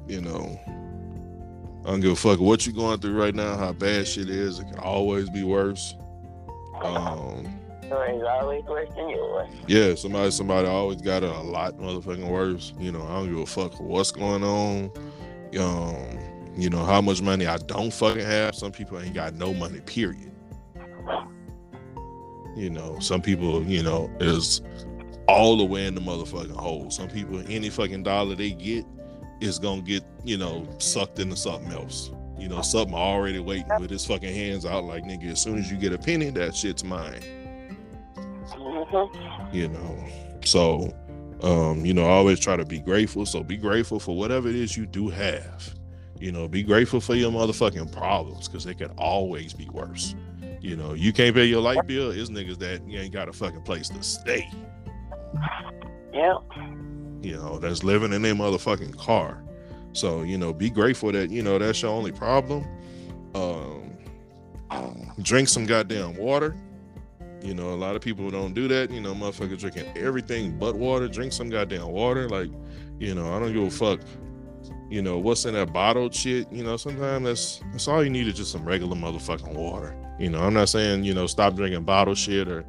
you 0.07 0.21
know, 0.21 0.59
I 1.85 1.91
don't 1.91 1.99
give 1.99 2.11
a 2.11 2.15
fuck 2.15 2.39
what 2.39 2.65
you're 2.65 2.75
going 2.75 2.99
through 2.99 3.19
right 3.19 3.35
now, 3.35 3.55
how 3.57 3.73
bad 3.73 4.07
shit 4.07 4.29
is. 4.29 4.59
It 4.59 4.65
can 4.65 4.79
always 4.79 5.29
be 5.29 5.43
worse. 5.43 5.95
Um, 6.83 7.45
It's 7.83 7.91
always 7.91 8.63
worse 8.65 8.89
than 8.95 9.09
yours. 9.09 9.49
yeah, 9.67 9.95
somebody 9.95 10.31
somebody 10.31 10.67
always 10.67 11.01
got 11.01 11.23
it 11.23 11.29
a 11.29 11.41
lot 11.41 11.77
motherfucking 11.77 12.27
worse. 12.29 12.73
You 12.79 12.91
know, 12.91 13.03
I 13.03 13.13
don't 13.15 13.29
give 13.29 13.39
a 13.39 13.45
fuck 13.45 13.79
what's 13.79 14.11
going 14.11 14.43
on. 14.43 14.91
Um, 15.59 16.19
you 16.55 16.69
know, 16.69 16.83
how 16.85 17.01
much 17.01 17.21
money 17.21 17.47
I 17.47 17.57
don't 17.57 17.91
fucking 17.91 18.23
have. 18.25 18.53
Some 18.55 18.71
people 18.71 18.99
ain't 18.99 19.13
got 19.13 19.33
no 19.33 19.53
money, 19.53 19.79
period. 19.81 20.31
You 22.55 22.69
know, 22.69 22.99
some 22.99 23.21
people, 23.21 23.63
you 23.63 23.83
know, 23.83 24.09
is 24.19 24.61
all 25.27 25.57
the 25.57 25.65
way 25.65 25.85
in 25.85 25.95
the 25.95 26.01
motherfucking 26.01 26.55
hole. 26.55 26.89
Some 26.89 27.07
people, 27.09 27.41
any 27.47 27.69
fucking 27.69 28.03
dollar 28.03 28.35
they 28.35 28.51
get 28.51 28.85
is 29.41 29.59
gonna 29.59 29.81
get, 29.81 30.03
you 30.23 30.37
know, 30.37 30.67
sucked 30.79 31.19
into 31.19 31.35
something 31.35 31.71
else. 31.71 32.11
You 32.37 32.47
know, 32.49 32.61
something 32.61 32.95
already 32.95 33.39
waiting 33.39 33.69
with 33.79 33.89
his 33.89 34.05
fucking 34.05 34.33
hands 34.33 34.65
out 34.65 34.85
like 34.85 35.03
nigga, 35.03 35.31
as 35.31 35.41
soon 35.41 35.57
as 35.57 35.69
you 35.71 35.77
get 35.77 35.93
a 35.93 35.97
penny, 35.97 36.29
that 36.31 36.55
shit's 36.55 36.83
mine 36.83 37.21
Mm-hmm. 38.55 39.55
you 39.55 39.67
know 39.67 40.05
so 40.43 40.93
um 41.43 41.85
you 41.85 41.93
know 41.93 42.05
I 42.05 42.09
always 42.09 42.39
try 42.39 42.55
to 42.55 42.65
be 42.65 42.79
grateful 42.79 43.25
so 43.25 43.43
be 43.43 43.57
grateful 43.57 43.99
for 43.99 44.15
whatever 44.15 44.49
it 44.49 44.55
is 44.55 44.75
you 44.75 44.85
do 44.85 45.09
have 45.09 45.75
you 46.19 46.31
know 46.31 46.47
be 46.47 46.63
grateful 46.63 46.99
for 46.99 47.15
your 47.15 47.31
motherfucking 47.31 47.91
problems 47.91 48.47
because 48.47 48.63
they 48.63 48.73
could 48.73 48.91
always 48.97 49.53
be 49.53 49.69
worse 49.69 50.15
you 50.61 50.75
know 50.75 50.93
you 50.93 51.13
can't 51.13 51.35
pay 51.35 51.45
your 51.45 51.61
light 51.61 51.85
bill. 51.87 52.11
It's 52.11 52.29
niggas 52.29 52.59
that 52.59 52.87
you 52.87 52.99
ain't 52.99 53.13
got 53.13 53.29
a 53.29 53.33
fucking 53.33 53.61
place 53.61 53.89
to 53.89 54.03
stay. 54.03 54.49
Yep. 56.13 56.37
you 57.21 57.37
know 57.37 57.59
that's 57.59 57.83
living 57.83 58.13
in 58.13 58.21
their 58.21 58.33
motherfucking 58.33 58.97
car. 58.97 59.43
So 59.93 60.23
you 60.23 60.37
know 60.37 60.53
be 60.53 60.69
grateful 60.69 61.11
that 61.11 61.29
you 61.29 61.41
know 61.41 61.57
that's 61.59 61.81
your 61.81 61.91
only 61.91 62.11
problem. 62.11 62.65
Um 63.35 63.95
drink 65.21 65.49
some 65.49 65.65
goddamn 65.65 66.15
water. 66.15 66.55
You 67.41 67.53
know 67.53 67.69
a 67.69 67.75
lot 67.75 67.95
of 67.95 68.01
people 68.01 68.29
don't 68.29 68.53
do 68.53 68.67
that. 68.67 68.91
You 68.91 69.01
know 69.01 69.13
motherfucker 69.13 69.57
drinking 69.57 69.85
everything 69.95 70.57
but 70.57 70.75
water. 70.75 71.07
Drink 71.07 71.31
some 71.31 71.49
goddamn 71.49 71.87
water. 71.87 72.27
Like 72.27 72.51
you 72.99 73.15
know 73.15 73.33
i 73.33 73.39
don't 73.39 73.53
give 73.53 73.63
a 73.63 73.69
fuck 73.69 74.01
you 74.89 75.01
know 75.01 75.17
what's 75.19 75.45
in 75.45 75.53
that 75.53 75.71
bottled 75.71 76.13
shit. 76.13 76.51
You 76.51 76.63
know 76.63 76.75
sometimes 76.75 77.23
that's 77.23 77.61
that's 77.71 77.87
all 77.87 78.03
you 78.03 78.09
need 78.09 78.27
is 78.27 78.33
just 78.33 78.51
some 78.51 78.65
regular 78.65 78.95
motherfucking 78.95 79.53
water 79.53 79.95
you 80.19 80.29
know 80.29 80.39
i'm 80.39 80.53
not 80.53 80.69
saying 80.69 81.03
you 81.03 81.13
know 81.13 81.25
stop 81.25 81.55
drinking 81.55 81.83
bottled 81.83 82.17
shit 82.17 82.47
or 82.47 82.65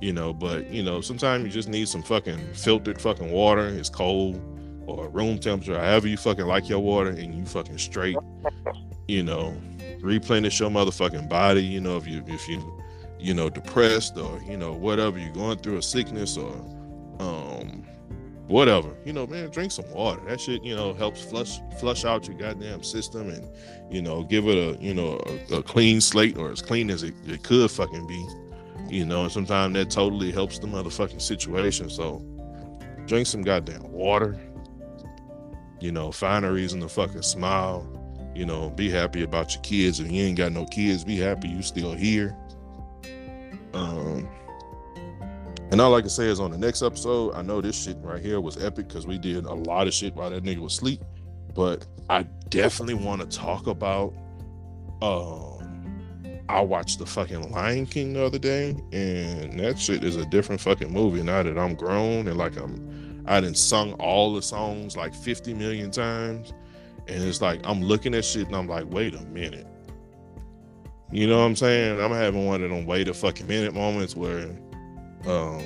you 0.00 0.12
know 0.12 0.32
but 0.32 0.68
you 0.70 0.82
know 0.82 1.00
sometimes 1.00 1.44
you 1.44 1.50
just 1.50 1.68
need 1.68 1.88
some 1.88 2.02
fucking 2.02 2.38
filtered 2.54 3.00
fucking 3.00 3.30
water. 3.32 3.66
It's 3.68 3.88
cold 3.88 4.40
or 4.86 5.08
room 5.08 5.38
temperature 5.38 5.78
however 5.78 6.08
you 6.08 6.16
fucking 6.16 6.46
like 6.46 6.68
your 6.68 6.78
water 6.78 7.10
and 7.10 7.34
you 7.34 7.44
fucking 7.44 7.78
straight 7.78 8.16
you 9.06 9.22
know 9.22 9.54
replenish 10.00 10.60
your 10.60 10.70
motherfucking 10.70 11.28
body 11.28 11.62
you 11.62 11.80
know 11.80 11.96
if 11.96 12.06
you 12.06 12.22
if 12.26 12.48
you 12.48 12.62
you 13.18 13.34
know 13.34 13.50
depressed 13.50 14.16
or 14.16 14.40
you 14.42 14.56
know 14.56 14.72
whatever 14.72 15.18
you're 15.18 15.32
going 15.32 15.58
through 15.58 15.76
a 15.76 15.82
sickness 15.82 16.36
or 16.36 16.52
um 17.20 17.84
whatever. 18.48 18.96
You 19.04 19.12
know 19.12 19.26
man 19.26 19.50
drink 19.50 19.70
some 19.72 19.88
water. 19.92 20.20
That 20.26 20.40
shit 20.40 20.64
you 20.64 20.74
know 20.74 20.94
helps 20.94 21.22
flush 21.22 21.60
flush 21.78 22.04
out 22.04 22.26
your 22.26 22.36
goddamn 22.36 22.82
system 22.82 23.28
and 23.28 23.48
you 23.90 24.02
know 24.02 24.24
give 24.24 24.46
it 24.48 24.56
a 24.56 24.82
you 24.82 24.94
know 24.94 25.20
a, 25.50 25.56
a 25.56 25.62
clean 25.62 26.00
slate 26.00 26.36
or 26.36 26.50
as 26.50 26.60
clean 26.60 26.90
as 26.90 27.02
it, 27.02 27.14
it 27.26 27.44
could 27.44 27.70
fucking 27.70 28.06
be. 28.06 28.26
You 28.88 29.04
know 29.04 29.22
and 29.22 29.32
sometimes 29.32 29.74
that 29.74 29.90
totally 29.90 30.32
helps 30.32 30.58
the 30.58 30.66
motherfucking 30.66 31.22
situation. 31.22 31.90
So 31.90 32.24
drink 33.06 33.26
some 33.26 33.42
goddamn 33.42 33.92
water. 33.92 34.38
You 35.80 35.92
know 35.92 36.10
find 36.10 36.44
a 36.44 36.50
reason 36.50 36.80
to 36.80 36.88
fucking 36.88 37.22
smile. 37.22 37.86
You 38.34 38.46
know 38.46 38.70
be 38.70 38.90
happy 38.90 39.22
about 39.22 39.54
your 39.54 39.62
kids. 39.62 40.00
If 40.00 40.10
you 40.10 40.22
ain't 40.22 40.38
got 40.38 40.52
no 40.52 40.64
kids 40.64 41.04
be 41.04 41.16
happy 41.16 41.48
you 41.48 41.62
still 41.62 41.92
here. 41.92 42.36
Um 43.74 44.28
and 45.70 45.80
all 45.80 45.94
I 45.94 46.00
can 46.00 46.10
say 46.10 46.26
is 46.26 46.40
on 46.40 46.50
the 46.50 46.58
next 46.58 46.82
episode, 46.82 47.34
I 47.34 47.42
know 47.42 47.60
this 47.60 47.80
shit 47.80 47.96
right 48.00 48.22
here 48.22 48.40
was 48.40 48.62
epic 48.62 48.88
because 48.88 49.06
we 49.06 49.18
did 49.18 49.44
a 49.44 49.54
lot 49.54 49.86
of 49.86 49.94
shit 49.94 50.14
while 50.14 50.30
that 50.30 50.44
nigga 50.44 50.58
was 50.58 50.74
asleep. 50.74 51.02
But 51.54 51.86
I 52.08 52.22
definitely 52.48 52.94
want 52.94 53.20
to 53.20 53.38
talk 53.38 53.66
about 53.66 54.14
um 55.02 55.58
I 56.48 56.62
watched 56.62 56.98
the 56.98 57.06
fucking 57.06 57.50
Lion 57.50 57.84
King 57.84 58.14
the 58.14 58.24
other 58.24 58.38
day, 58.38 58.70
and 58.92 59.60
that 59.60 59.78
shit 59.78 60.02
is 60.02 60.16
a 60.16 60.24
different 60.26 60.60
fucking 60.62 60.90
movie 60.90 61.22
now 61.22 61.42
that 61.42 61.58
I'm 61.58 61.74
grown 61.74 62.26
and 62.26 62.38
like 62.38 62.56
I'm 62.56 63.24
I 63.26 63.42
done 63.42 63.54
sung 63.54 63.92
all 63.94 64.32
the 64.32 64.40
songs 64.40 64.96
like 64.96 65.14
50 65.14 65.52
million 65.52 65.90
times. 65.90 66.54
And 67.06 67.22
it's 67.22 67.42
like 67.42 67.60
I'm 67.64 67.82
looking 67.82 68.14
at 68.14 68.24
shit 68.24 68.46
and 68.46 68.56
I'm 68.56 68.68
like, 68.68 68.90
wait 68.90 69.14
a 69.14 69.20
minute. 69.26 69.66
You 71.12 71.26
know 71.26 71.38
what 71.38 71.44
I'm 71.44 71.56
saying? 71.56 72.00
I'm 72.00 72.10
having 72.10 72.46
one 72.46 72.62
of 72.62 72.70
them 72.70 72.86
wait 72.86 73.08
a 73.08 73.14
fucking 73.14 73.46
minute 73.46 73.74
moments 73.74 74.16
where 74.16 74.48
um 75.26 75.62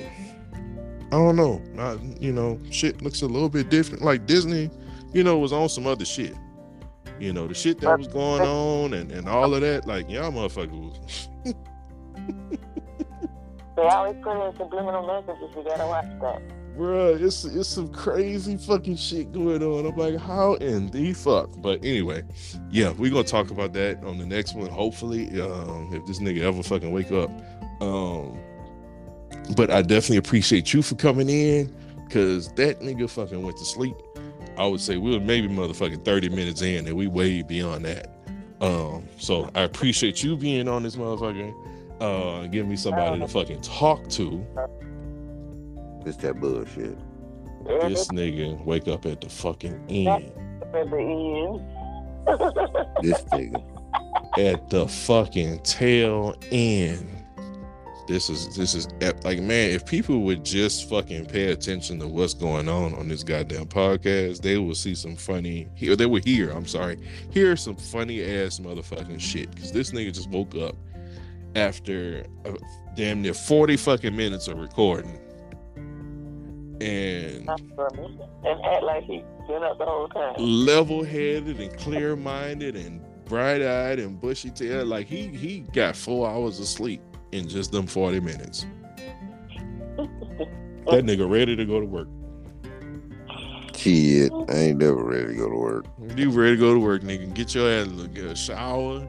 I 1.13 1.17
don't 1.17 1.35
know. 1.35 1.61
Not 1.73 1.99
you 2.21 2.31
know, 2.31 2.59
shit 2.71 3.01
looks 3.03 3.21
a 3.21 3.27
little 3.27 3.49
bit 3.49 3.69
different. 3.69 4.03
Like 4.03 4.25
Disney, 4.25 4.71
you 5.13 5.23
know, 5.23 5.37
was 5.37 5.53
on 5.53 5.69
some 5.69 5.85
other 5.85 6.05
shit. 6.05 6.35
You 7.19 7.33
know, 7.33 7.47
the 7.47 7.53
shit 7.53 7.79
that 7.81 7.99
was 7.99 8.07
going 8.07 8.41
on 8.41 8.93
and, 8.93 9.11
and 9.11 9.29
all 9.29 9.53
of 9.53 9.61
that, 9.61 9.85
like 9.85 10.09
y'all 10.09 10.31
motherfuckers 10.31 10.71
was 10.71 11.29
They 13.75 13.83
always 13.83 14.15
put 14.23 14.47
in 14.47 14.55
subliminal 14.57 15.05
messages. 15.05 15.55
You 15.55 15.63
gotta 15.63 15.87
watch 15.87 16.05
that. 16.21 16.41
Bruh, 16.77 17.21
it's 17.21 17.45
it's 17.45 17.69
some 17.69 17.89
crazy 17.89 18.57
fucking 18.57 18.95
shit 18.95 19.31
going 19.31 19.61
on. 19.61 19.85
I'm 19.85 19.95
like, 19.95 20.17
how 20.17 20.55
in 20.55 20.89
the 20.89 21.13
fuck? 21.13 21.49
But 21.57 21.85
anyway, 21.85 22.23
yeah, 22.71 22.91
we're 22.91 23.11
gonna 23.11 23.23
talk 23.23 23.51
about 23.51 23.73
that 23.73 24.03
on 24.03 24.17
the 24.17 24.25
next 24.25 24.55
one. 24.55 24.69
Hopefully, 24.69 25.39
um, 25.41 25.89
if 25.93 26.05
this 26.07 26.19
nigga 26.19 26.41
ever 26.41 26.63
fucking 26.63 26.91
wake 26.91 27.11
up. 27.11 27.29
Um, 27.81 28.39
but 29.55 29.69
I 29.71 29.81
definitely 29.81 30.17
appreciate 30.17 30.73
you 30.73 30.81
for 30.81 30.95
coming 30.95 31.29
in, 31.29 31.73
cause 32.09 32.51
that 32.53 32.79
nigga 32.79 33.09
fucking 33.09 33.41
went 33.41 33.57
to 33.57 33.65
sleep. 33.65 33.95
I 34.57 34.67
would 34.67 34.81
say 34.81 34.97
we 34.97 35.11
were 35.11 35.23
maybe 35.23 35.47
motherfucking 35.47 36.05
30 36.05 36.29
minutes 36.29 36.61
in, 36.61 36.87
and 36.87 36.95
we 36.95 37.07
way 37.07 37.41
beyond 37.41 37.85
that. 37.85 38.13
Um, 38.61 39.07
so 39.17 39.49
I 39.55 39.61
appreciate 39.61 40.23
you 40.23 40.37
being 40.37 40.67
on 40.67 40.83
this 40.83 40.95
motherfucker. 40.95 41.53
Uh, 41.99 42.47
give 42.47 42.67
me 42.67 42.75
somebody 42.75 43.19
to 43.19 43.27
fucking 43.27 43.61
talk 43.61 44.07
to. 44.09 44.45
It's 46.05 46.17
that 46.17 46.39
bullshit. 46.39 46.97
This 47.65 48.07
nigga 48.09 48.63
wake 48.65 48.87
up 48.87 49.05
at 49.05 49.21
the 49.21 49.29
fucking 49.29 49.83
end. 49.89 50.31
At 50.73 50.89
the 50.89 50.97
end. 50.97 51.61
This 53.01 53.21
nigga. 53.25 53.63
At 54.37 54.69
the 54.69 54.87
fucking 54.87 55.59
tail 55.59 56.35
end. 56.51 57.12
This 58.07 58.29
is 58.29 58.55
this 58.55 58.75
is 58.75 58.87
like 59.23 59.39
man, 59.39 59.71
if 59.71 59.85
people 59.85 60.21
would 60.23 60.43
just 60.43 60.89
fucking 60.89 61.25
pay 61.27 61.51
attention 61.51 61.99
to 61.99 62.07
what's 62.07 62.33
going 62.33 62.67
on 62.67 62.93
on 62.95 63.07
this 63.07 63.23
goddamn 63.23 63.67
podcast, 63.67 64.41
they 64.41 64.57
will 64.57 64.75
see 64.75 64.93
some 64.93 65.15
funny. 65.15 65.69
Here, 65.75 65.95
they 65.95 66.05
would 66.05 66.25
hear. 66.25 66.51
I'm 66.51 66.65
sorry, 66.65 66.97
hear 67.31 67.55
some 67.55 67.77
funny 67.77 68.21
ass 68.21 68.59
motherfucking 68.59 69.21
shit. 69.21 69.51
Because 69.51 69.71
this 69.71 69.91
nigga 69.91 70.13
just 70.13 70.29
woke 70.29 70.53
up 70.55 70.75
after 71.55 72.25
uh, 72.45 72.51
damn 72.95 73.21
near 73.21 73.33
40 73.33 73.77
fucking 73.77 74.15
minutes 74.15 74.49
of 74.49 74.57
recording, 74.59 75.17
and 76.81 77.47
And 77.47 78.61
act 78.65 78.83
like 78.83 79.03
he 79.05 79.23
been 79.47 79.63
up 79.63 79.77
the 79.77 79.85
whole 79.85 80.09
time. 80.09 80.35
level-headed 80.37 81.59
and 81.59 81.77
clear-minded 81.77 82.75
and 82.75 83.01
bright-eyed 83.25 83.99
and 83.99 84.19
bushy-tailed. 84.19 84.87
Like 84.89 85.07
he 85.07 85.27
he 85.27 85.61
got 85.73 85.95
four 85.95 86.29
hours 86.29 86.59
of 86.59 86.65
sleep 86.67 87.01
in 87.33 87.49
just 87.49 87.71
them 87.71 87.87
40 87.87 88.19
minutes. 88.19 88.65
That 89.97 91.05
nigga 91.05 91.29
ready 91.29 91.55
to 91.55 91.65
go 91.65 91.79
to 91.79 91.85
work. 91.85 92.07
Kid, 93.73 94.31
I 94.49 94.53
ain't 94.53 94.77
never 94.77 95.03
ready 95.03 95.27
to 95.27 95.33
go 95.33 95.49
to 95.49 95.55
work. 95.55 95.85
You 96.15 96.29
ready 96.29 96.55
to 96.55 96.59
go 96.59 96.73
to 96.73 96.79
work, 96.79 97.01
nigga? 97.01 97.33
Get 97.33 97.55
your 97.55 97.69
ass 97.69 97.87
look 97.87 98.05
a 98.05 98.09
good 98.09 98.37
shower 98.37 99.05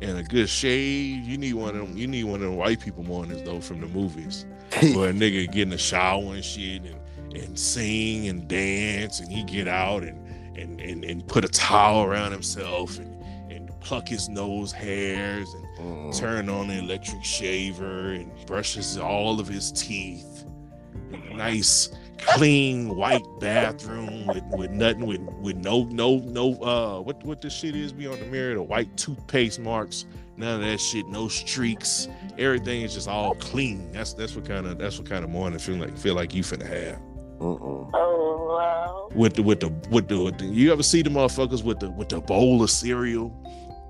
and 0.00 0.18
a 0.18 0.22
good 0.22 0.48
shave. 0.48 1.24
You 1.24 1.36
need 1.36 1.54
one 1.54 1.76
of 1.76 1.86
them. 1.86 1.96
You 1.96 2.06
need 2.06 2.24
one 2.24 2.36
of 2.36 2.48
them 2.48 2.56
white 2.56 2.80
people 2.80 3.04
mornings 3.04 3.42
though 3.42 3.60
from 3.60 3.80
the 3.80 3.86
movies, 3.88 4.46
where 4.94 5.10
a 5.10 5.12
nigga 5.12 5.50
get 5.52 5.62
in 5.62 5.70
the 5.70 5.78
shower 5.78 6.34
and 6.34 6.44
shit 6.44 6.82
and 6.82 7.00
and 7.36 7.58
sing 7.58 8.28
and 8.28 8.48
dance, 8.48 9.20
and 9.20 9.30
he 9.30 9.44
get 9.44 9.68
out 9.68 10.02
and 10.02 10.18
and 10.56 10.80
and, 10.80 11.04
and 11.04 11.26
put 11.28 11.44
a 11.44 11.48
towel 11.48 12.04
around 12.04 12.32
himself 12.32 12.98
and 12.98 13.22
and 13.50 13.70
pluck 13.80 14.08
his 14.08 14.28
nose 14.28 14.72
hairs 14.72 15.52
and 15.54 15.65
Mm. 15.78 16.16
turn 16.18 16.48
on 16.48 16.68
the 16.68 16.78
electric 16.78 17.22
shaver 17.22 18.12
and 18.12 18.30
brushes 18.46 18.96
all 18.96 19.38
of 19.40 19.46
his 19.46 19.70
teeth 19.72 20.44
nice 21.34 21.90
clean 22.18 22.96
white 22.96 23.22
bathroom 23.40 24.26
with, 24.26 24.42
with 24.56 24.70
nothing 24.70 25.04
with 25.06 25.20
with 25.42 25.56
no 25.56 25.84
no 25.84 26.16
no 26.20 26.54
uh 26.62 27.00
what 27.00 27.22
what 27.24 27.42
this 27.42 27.52
shit 27.52 27.76
is 27.76 27.92
beyond 27.92 28.20
the 28.22 28.26
mirror 28.26 28.54
the 28.54 28.62
white 28.62 28.94
toothpaste 28.96 29.60
marks 29.60 30.06
none 30.38 30.60
of 30.62 30.66
that 30.66 30.80
shit 30.80 31.06
no 31.08 31.28
streaks 31.28 32.08
everything 32.38 32.80
is 32.82 32.94
just 32.94 33.06
all 33.08 33.34
clean 33.34 33.92
that's 33.92 34.14
that's 34.14 34.34
what 34.34 34.46
kind 34.46 34.66
of 34.66 34.78
that's 34.78 34.98
what 34.98 35.06
kind 35.08 35.24
of 35.24 35.30
morning 35.30 35.58
feel 35.58 35.76
like 35.76 35.96
feel 35.98 36.14
like 36.14 36.34
you 36.34 36.42
finna 36.42 36.66
have 36.66 36.98
Uh-uh. 37.38 37.90
Oh 37.92 38.56
wow. 38.56 39.08
with 39.14 39.34
the 39.34 39.42
with 39.42 39.60
the 39.60 39.68
with 39.90 40.08
the, 40.08 40.18
with 40.22 40.38
the 40.38 40.46
you 40.46 40.72
ever 40.72 40.82
see 40.82 41.02
the 41.02 41.10
motherfuckers 41.10 41.62
with 41.62 41.80
the 41.80 41.90
with 41.90 42.08
the 42.08 42.18
bowl 42.20 42.62
of 42.62 42.70
cereal 42.70 43.30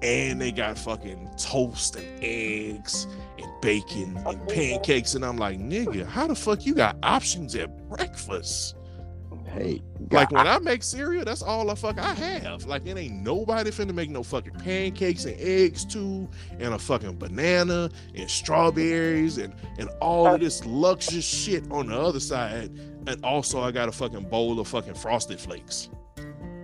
and 0.03 0.41
they 0.41 0.53
got 0.53 0.77
fucking 0.79 1.31
toast 1.39 1.97
and 1.97 2.07
eggs 2.23 3.07
and 3.39 3.51
bacon 3.61 4.17
and 4.27 4.49
pancakes. 4.49 5.15
And 5.15 5.25
I'm 5.25 5.37
like 5.37 5.59
nigga 5.59 6.07
how 6.07 6.27
the 6.27 6.35
fuck 6.35 6.67
you 6.67 6.75
got 6.75 6.97
options 7.03 7.55
at 7.55 7.89
breakfast? 7.89 8.75
Hey, 9.47 9.81
like 10.11 10.31
when 10.33 10.47
I 10.47 10.59
make 10.59 10.83
cereal 10.83 11.25
that's 11.25 11.43
all 11.43 11.67
the 11.67 11.77
fuck 11.77 11.99
I 11.99 12.13
have. 12.15 12.67
Like 12.67 12.87
it 12.87 12.97
ain't 12.99 13.23
nobody 13.23 13.71
finna 13.71 13.95
make 13.95 14.11
no 14.11 14.23
fucking 14.23 14.55
pancakes 14.55 15.25
and 15.25 15.37
eggs 15.39 15.85
too 15.85 16.29
and 16.59 16.75
a 16.75 16.79
fucking 16.79 17.17
banana 17.17 17.91
and 18.15 18.31
strawberries 18.31 19.39
and 19.39 19.55
and 19.79 19.89
all 20.01 20.27
of 20.27 20.41
this 20.41 20.65
luxurious 20.67 21.25
shit 21.25 21.65
on 21.71 21.89
the 21.89 21.99
other 21.99 22.21
side. 22.21 22.71
And 23.07 23.25
also 23.25 23.61
I 23.63 23.71
got 23.71 23.89
a 23.89 23.93
fucking 23.93 24.29
bowl 24.29 24.61
of 24.61 24.69
fucking 24.69 24.95
frosted 24.95 25.41
flakes. 25.41 25.89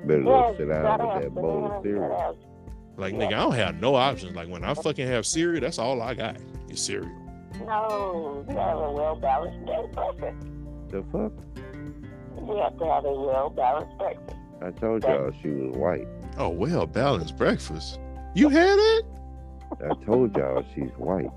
Better 0.04 0.22
Yes, 0.22 0.26
go 0.26 0.54
sit 0.58 0.68
down 0.68 1.14
with 1.14 1.22
that 1.22 1.34
bowl 1.34 1.72
of 1.72 1.82
cereal. 1.82 2.36
Gotta 2.96 3.12
have- 3.12 3.12
Like 3.12 3.14
nigga, 3.14 3.26
I 3.36 3.42
don't 3.42 3.54
have 3.54 3.80
no 3.80 3.94
options. 3.94 4.34
Like 4.36 4.48
when 4.48 4.64
I 4.64 4.74
fucking 4.74 5.06
have 5.06 5.26
cereal, 5.26 5.60
that's 5.60 5.78
all 5.78 6.00
I 6.02 6.14
got 6.14 6.36
is 6.70 6.80
cereal. 6.80 7.10
No, 7.66 8.44
you 8.48 8.56
have 8.56 8.78
a 8.78 8.90
well 8.92 9.16
balanced 9.16 9.66
day 9.66 9.84
breakfast. 9.92 10.46
The 10.88 11.02
fuck? 11.12 11.32
You 12.46 12.56
have 12.56 12.78
to 12.78 12.84
have 12.86 13.04
a 13.04 13.12
well 13.12 13.50
balanced 13.50 13.96
breakfast. 13.98 14.36
I 14.62 14.70
told 14.70 15.02
y'all 15.04 15.32
she 15.42 15.48
was 15.48 15.76
white. 15.76 16.06
Oh 16.38 16.48
well, 16.48 16.86
balanced 16.86 17.36
breakfast. 17.36 17.98
You 18.34 18.48
had 18.48 18.78
it? 18.78 19.04
I 19.84 20.04
told 20.04 20.36
y'all 20.36 20.64
she's 20.74 20.90
white. 20.96 21.30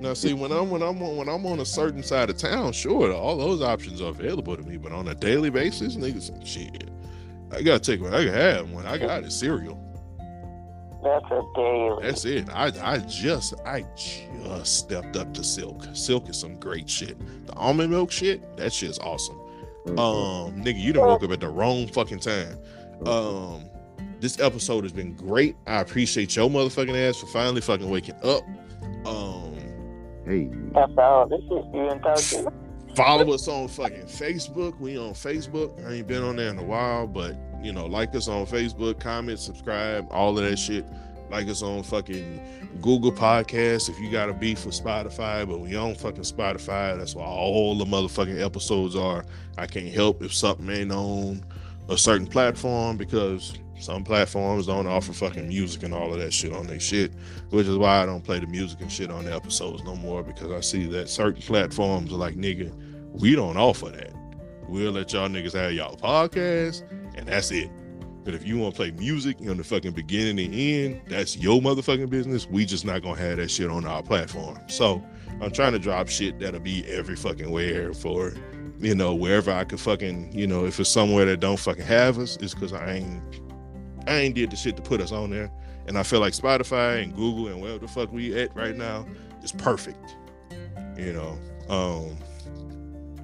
Now 0.00 0.14
see, 0.14 0.32
when 0.32 0.52
I'm 0.52 0.70
when 0.70 0.82
I'm 0.82 1.02
on 1.02 1.16
when 1.16 1.28
I'm 1.28 1.44
on 1.46 1.60
a 1.60 1.64
certain 1.64 2.02
side 2.02 2.30
of 2.30 2.36
town, 2.38 2.72
sure, 2.72 3.12
all 3.12 3.36
those 3.36 3.60
options 3.62 4.00
are 4.00 4.10
available 4.10 4.56
to 4.56 4.62
me. 4.62 4.76
But 4.76 4.92
on 4.92 5.08
a 5.08 5.14
daily 5.14 5.50
basis, 5.50 5.96
niggas, 5.96 6.46
shit, 6.46 6.90
I 7.50 7.62
gotta 7.62 7.80
take 7.80 8.00
what 8.00 8.14
I 8.14 8.24
can 8.24 8.32
have. 8.34 8.70
When 8.70 8.86
I 8.86 8.96
got 8.98 9.24
is 9.24 9.34
cereal. 9.36 9.78
That's 11.02 11.24
a 11.30 11.42
daily. 11.54 12.02
That's 12.02 12.24
it. 12.24 12.48
I 12.52 12.72
I 12.82 12.98
just 12.98 13.54
I 13.64 13.84
just 13.96 14.78
stepped 14.78 15.16
up 15.16 15.32
to 15.34 15.44
silk. 15.44 15.84
Silk 15.92 16.28
is 16.28 16.36
some 16.38 16.58
great 16.58 16.88
shit. 16.90 17.16
The 17.46 17.54
almond 17.54 17.90
milk 17.90 18.10
shit, 18.10 18.56
that 18.56 18.72
shit's 18.72 18.98
awesome. 18.98 19.38
Um, 19.90 20.62
nigga, 20.62 20.80
you 20.80 20.92
done 20.92 21.06
woke 21.06 21.22
up 21.22 21.30
at 21.30 21.40
the 21.40 21.48
wrong 21.48 21.86
fucking 21.86 22.20
time. 22.20 22.58
Um, 23.06 23.64
this 24.20 24.40
episode 24.40 24.84
has 24.84 24.92
been 24.92 25.14
great. 25.14 25.56
I 25.66 25.80
appreciate 25.80 26.34
your 26.34 26.50
motherfucking 26.50 27.08
ass 27.08 27.18
for 27.18 27.26
finally 27.26 27.60
fucking 27.60 27.88
waking 27.88 28.16
up. 28.22 28.42
Um, 29.06 29.54
hey, 30.26 30.50
That's 30.74 30.92
all. 30.98 31.28
This 31.28 31.40
is 31.40 31.64
you 31.72 31.88
and 31.88 32.02
Turkey. 32.02 32.46
Follow 32.98 33.32
us 33.32 33.46
on 33.46 33.68
fucking 33.68 34.06
Facebook. 34.06 34.76
We 34.80 34.98
on 34.98 35.12
Facebook. 35.12 35.86
I 35.86 35.92
ain't 35.92 36.08
been 36.08 36.24
on 36.24 36.34
there 36.34 36.48
in 36.50 36.58
a 36.58 36.64
while, 36.64 37.06
but 37.06 37.36
you 37.62 37.72
know, 37.72 37.86
like 37.86 38.12
us 38.16 38.26
on 38.26 38.44
Facebook, 38.44 38.98
comment, 38.98 39.38
subscribe, 39.38 40.08
all 40.10 40.36
of 40.36 40.44
that 40.44 40.58
shit. 40.58 40.84
Like 41.30 41.46
us 41.46 41.62
on 41.62 41.84
fucking 41.84 42.40
Google 42.82 43.12
Podcasts 43.12 43.88
if 43.88 44.00
you 44.00 44.10
got 44.10 44.30
a 44.30 44.32
beef 44.32 44.66
with 44.66 44.74
Spotify, 44.74 45.46
but 45.46 45.60
we 45.60 45.76
on 45.76 45.94
fucking 45.94 46.22
Spotify. 46.22 46.98
That's 46.98 47.14
why 47.14 47.24
all 47.24 47.78
the 47.78 47.84
motherfucking 47.84 48.44
episodes 48.44 48.96
are. 48.96 49.24
I 49.56 49.66
can't 49.66 49.94
help 49.94 50.20
if 50.22 50.34
something 50.34 50.68
ain't 50.68 50.90
on 50.90 51.44
a 51.88 51.96
certain 51.96 52.26
platform 52.26 52.96
because 52.96 53.56
some 53.78 54.02
platforms 54.02 54.66
don't 54.66 54.88
offer 54.88 55.12
fucking 55.12 55.46
music 55.46 55.84
and 55.84 55.94
all 55.94 56.12
of 56.12 56.18
that 56.18 56.32
shit 56.32 56.52
on 56.52 56.66
their 56.66 56.80
shit, 56.80 57.12
which 57.50 57.68
is 57.68 57.76
why 57.76 58.02
I 58.02 58.06
don't 58.06 58.24
play 58.24 58.40
the 58.40 58.46
music 58.48 58.80
and 58.80 58.90
shit 58.90 59.10
on 59.10 59.24
the 59.24 59.32
episodes 59.32 59.84
no 59.84 59.94
more 59.94 60.24
because 60.24 60.50
I 60.50 60.60
see 60.60 60.86
that 60.86 61.08
certain 61.08 61.42
platforms 61.42 62.12
are 62.12 62.16
like, 62.16 62.34
nigga, 62.34 62.72
we 63.12 63.34
don't 63.34 63.56
offer 63.56 63.90
that. 63.90 64.12
We'll 64.68 64.92
let 64.92 65.12
y'all 65.12 65.28
niggas 65.28 65.54
have 65.54 65.72
y'all 65.72 65.96
podcast 65.96 66.82
and 67.16 67.26
that's 67.26 67.50
it. 67.50 67.70
But 68.24 68.34
if 68.34 68.46
you 68.46 68.58
want 68.58 68.74
to 68.74 68.76
play 68.76 68.90
music 68.90 69.38
on 69.48 69.56
the 69.56 69.64
fucking 69.64 69.92
beginning 69.92 70.38
and 70.38 70.54
end, 70.54 71.00
that's 71.08 71.36
your 71.36 71.60
motherfucking 71.60 72.10
business. 72.10 72.46
We 72.46 72.66
just 72.66 72.84
not 72.84 73.02
gonna 73.02 73.18
have 73.18 73.38
that 73.38 73.50
shit 73.50 73.70
on 73.70 73.86
our 73.86 74.02
platform. 74.02 74.58
So 74.68 75.02
I'm 75.40 75.50
trying 75.50 75.72
to 75.72 75.78
drop 75.78 76.08
shit 76.08 76.38
that'll 76.38 76.60
be 76.60 76.86
every 76.86 77.16
fucking 77.16 77.50
where 77.50 77.94
for, 77.94 78.34
you 78.78 78.94
know, 78.94 79.14
wherever 79.14 79.50
I 79.50 79.64
could 79.64 79.80
fucking, 79.80 80.36
you 80.36 80.46
know, 80.46 80.66
if 80.66 80.78
it's 80.78 80.90
somewhere 80.90 81.24
that 81.24 81.40
don't 81.40 81.58
fucking 81.58 81.86
have 81.86 82.18
us, 82.18 82.36
it's 82.36 82.54
because 82.54 82.74
I 82.74 82.96
ain't, 82.96 83.22
I 84.06 84.16
ain't 84.16 84.34
did 84.34 84.50
the 84.50 84.56
shit 84.56 84.76
to 84.76 84.82
put 84.82 85.00
us 85.00 85.10
on 85.10 85.30
there. 85.30 85.50
And 85.86 85.96
I 85.96 86.02
feel 86.02 86.20
like 86.20 86.34
Spotify 86.34 87.02
and 87.02 87.14
Google 87.14 87.48
and 87.48 87.62
wherever 87.62 87.78
the 87.78 87.88
fuck 87.88 88.12
we 88.12 88.38
at 88.38 88.54
right 88.54 88.76
now 88.76 89.06
is 89.42 89.52
perfect. 89.52 90.16
You 90.98 91.14
know. 91.14 91.38
Um, 91.70 92.18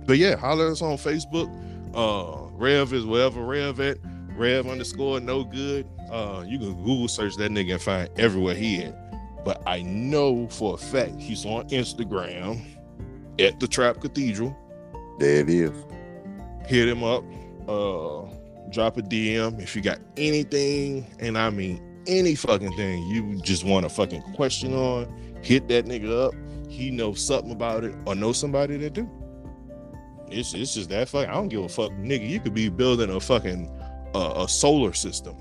but 0.07 0.19
yeah, 0.19 0.37
holler 0.37 0.71
us 0.71 0.83
on 0.83 0.97
Facebook. 0.97 1.51
Uh, 1.95 2.49
Rev 2.53 2.93
is 2.93 3.05
wherever 3.07 3.45
Rev 3.45 3.81
at. 3.81 3.99
Rev 4.37 4.67
underscore 4.67 5.21
no 5.21 5.45
good. 5.45 5.87
Uh, 6.11 6.45
you 6.47 6.59
can 6.59 6.75
Google 6.85 7.09
search 7.09 7.37
that 7.37 7.51
nigga 7.51 7.75
and 7.75 7.83
find 7.83 8.11
everywhere 8.19 8.55
he 8.55 8.83
at. 8.83 9.45
But 9.45 9.63
I 9.67 9.83
know 9.83 10.49
for 10.49 10.75
a 10.75 10.77
fact 10.77 11.21
he's 11.21 11.45
on 11.45 11.69
Instagram 11.69 12.61
at 13.39 13.61
the 13.61 13.69
Trap 13.69 14.01
Cathedral. 14.01 14.57
there 15.19 15.41
it 15.41 15.49
is. 15.49 15.73
Hit 16.67 16.89
him 16.89 17.05
up. 17.05 17.25
Uh, 17.69 18.27
drop 18.71 18.97
a 18.97 19.03
DM 19.03 19.61
if 19.61 19.77
you 19.77 19.83
got 19.83 19.99
anything, 20.17 21.07
and 21.21 21.39
I 21.39 21.51
mean 21.51 21.81
any 22.07 22.35
fucking 22.35 22.77
thing 22.77 23.03
you 23.07 23.41
just 23.41 23.65
want 23.65 23.87
a 23.87 23.89
fucking 23.89 24.23
question 24.35 24.75
on. 24.75 25.07
Hit 25.43 25.69
that 25.69 25.87
nigga 25.87 26.29
up. 26.29 26.35
He 26.69 26.91
knows 26.91 27.25
something 27.25 27.53
about 27.53 27.85
it 27.85 27.95
or 28.07 28.15
know 28.15 28.33
somebody 28.33 28.77
that 28.79 28.95
do. 28.95 29.09
It's 30.35 30.53
it's 30.53 30.75
just 30.75 30.91
that 30.91 31.09
fuck. 31.09 31.29
I 31.29 31.35
don't 31.35 31.49
give 31.49 31.63
a 31.63 31.69
fuck, 31.69 31.93
nigga. 31.93 32.29
You 32.29 32.41
could 32.41 32.55
be 32.55 32.69
building 32.69 33.11
a 33.11 33.21
fucking 33.21 33.71
uh, 34.15 34.45
a 34.45 34.49
solar 34.49 34.93
system. 34.93 35.37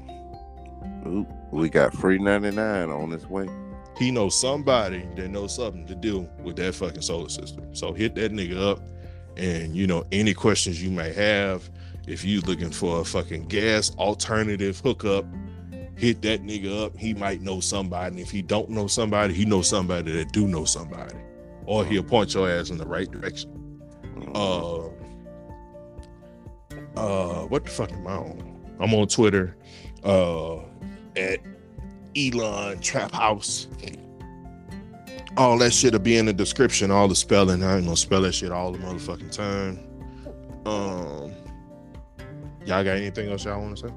Ooh, 1.08 1.28
we 1.52 1.70
got 1.70 1.94
free 1.94 2.18
99 2.18 2.90
on 2.90 3.12
its 3.12 3.26
way. 3.26 3.48
He 3.98 4.12
knows 4.12 4.40
somebody 4.40 5.08
that 5.16 5.30
knows 5.30 5.56
something 5.56 5.86
to 5.88 5.96
do 5.96 6.28
with 6.44 6.56
that 6.58 6.76
fucking 6.76 7.02
solar 7.02 7.30
system. 7.30 7.76
So 7.76 7.94
hit 7.94 8.16
that 8.16 8.32
nigga 8.32 8.72
up, 8.72 8.80
and 9.36 9.76
you 9.76 9.88
know 9.88 10.06
any 10.12 10.34
questions 10.34 10.82
you 10.82 10.92
may 10.92 11.12
have. 11.14 11.70
If 12.08 12.24
you 12.24 12.42
looking 12.42 12.72
for 12.72 13.00
a 13.00 13.06
fucking 13.06 13.48
gas 13.48 13.96
alternative 13.96 14.80
hookup, 14.80 15.26
hit 15.96 16.22
that 16.24 16.44
nigga 16.44 16.86
up. 16.86 16.98
He 16.98 17.14
might 17.14 17.42
know 17.42 17.62
somebody. 17.62 18.08
And 18.08 18.20
if 18.20 18.30
he 18.30 18.42
don't 18.42 18.70
know 18.70 18.88
somebody, 18.88 19.34
he 19.34 19.46
knows 19.46 19.70
somebody 19.70 20.12
that 20.12 20.34
do 20.34 20.48
know 20.48 20.66
somebody, 20.66 21.16
or 21.66 21.86
he'll 21.86 22.04
point 22.04 22.34
your 22.34 22.50
ass 22.50 22.70
in 22.70 22.78
the 22.78 22.86
right 22.86 23.10
direction. 23.10 23.63
Uh, 24.34 24.88
uh, 26.96 27.46
what 27.48 27.66
the 27.66 27.72
fuck 27.72 27.92
am 27.92 28.08
I 28.08 28.16
on? 28.16 28.76
I'm 28.80 28.94
on 28.94 29.08
Twitter, 29.08 29.56
uh, 30.04 30.58
at 31.16 31.40
Elon 32.16 32.80
Trap 32.80 33.12
House. 33.12 33.68
All 35.36 35.58
that 35.60 35.74
shit'll 35.74 36.00
be 36.00 36.18
in 36.18 36.28
the 36.28 36.34
description, 36.34 36.92
all 36.92 37.08
the 37.08 37.16
spelling. 37.16 37.64
I 37.64 37.78
ain't 37.78 37.86
gonna 37.86 37.98
spell 37.98 38.22
that 38.22 38.34
shit 38.34 38.52
all 38.52 38.72
the 38.72 38.78
motherfucking 38.78 39.32
time. 39.32 39.80
Um, 40.66 41.34
y'all 42.66 42.84
got 42.84 42.98
anything 42.98 43.30
else 43.32 43.46
y'all 43.46 43.60
want 43.60 43.78
to 43.78 43.88
say? 43.88 43.94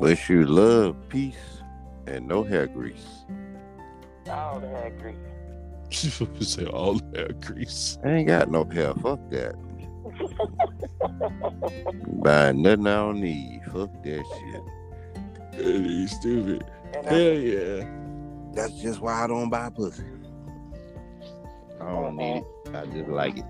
Wish 0.00 0.30
you 0.30 0.46
love, 0.46 0.96
peace, 1.08 1.62
and 2.06 2.26
no 2.26 2.42
hair 2.42 2.66
grease. 2.66 3.24
all 4.30 4.60
the 4.60 4.86
agree. 4.86 5.14
Say 5.90 6.66
all 6.66 6.94
that 7.12 7.40
grease. 7.40 7.98
I 8.04 8.10
ain't 8.10 8.28
got 8.28 8.50
no 8.50 8.64
hair. 8.64 8.94
Fuck 8.94 9.20
that. 9.30 9.54
Buying 12.22 12.62
nothing 12.62 12.86
I 12.86 12.94
don't 12.96 13.20
need. 13.20 13.62
Fuck 13.66 14.02
that 14.02 14.24
shit. 15.54 15.66
You 15.66 16.06
stupid. 16.06 16.64
And 16.94 17.06
Hell 17.06 17.16
I, 17.16 17.32
yeah. 17.32 17.84
That's 18.54 18.80
just 18.80 19.00
why 19.00 19.24
I 19.24 19.26
don't 19.26 19.50
buy 19.50 19.70
pussy. 19.70 20.04
I 21.80 21.84
don't 21.84 22.16
need 22.16 22.38
it. 22.38 22.74
I 22.74 22.86
just 22.86 23.08
like 23.08 23.38
it. 23.38 23.44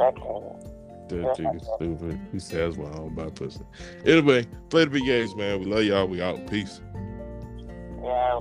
I 0.00 0.10
can't. 0.10 0.64
That 1.08 1.36
nigga 1.38 1.76
stupid. 1.76 2.20
He 2.32 2.38
says, 2.38 2.76
why 2.76 2.88
I 2.88 2.94
don't 2.94 3.14
buy 3.14 3.28
pussy." 3.30 3.60
Anyway, 4.04 4.46
play 4.70 4.84
the 4.84 4.90
big 4.90 5.04
games, 5.04 5.36
man. 5.36 5.60
We 5.60 5.66
love 5.66 5.84
y'all. 5.84 6.08
We 6.08 6.22
out. 6.22 6.46
Peace. 6.46 6.80
Yeah. 8.02 8.40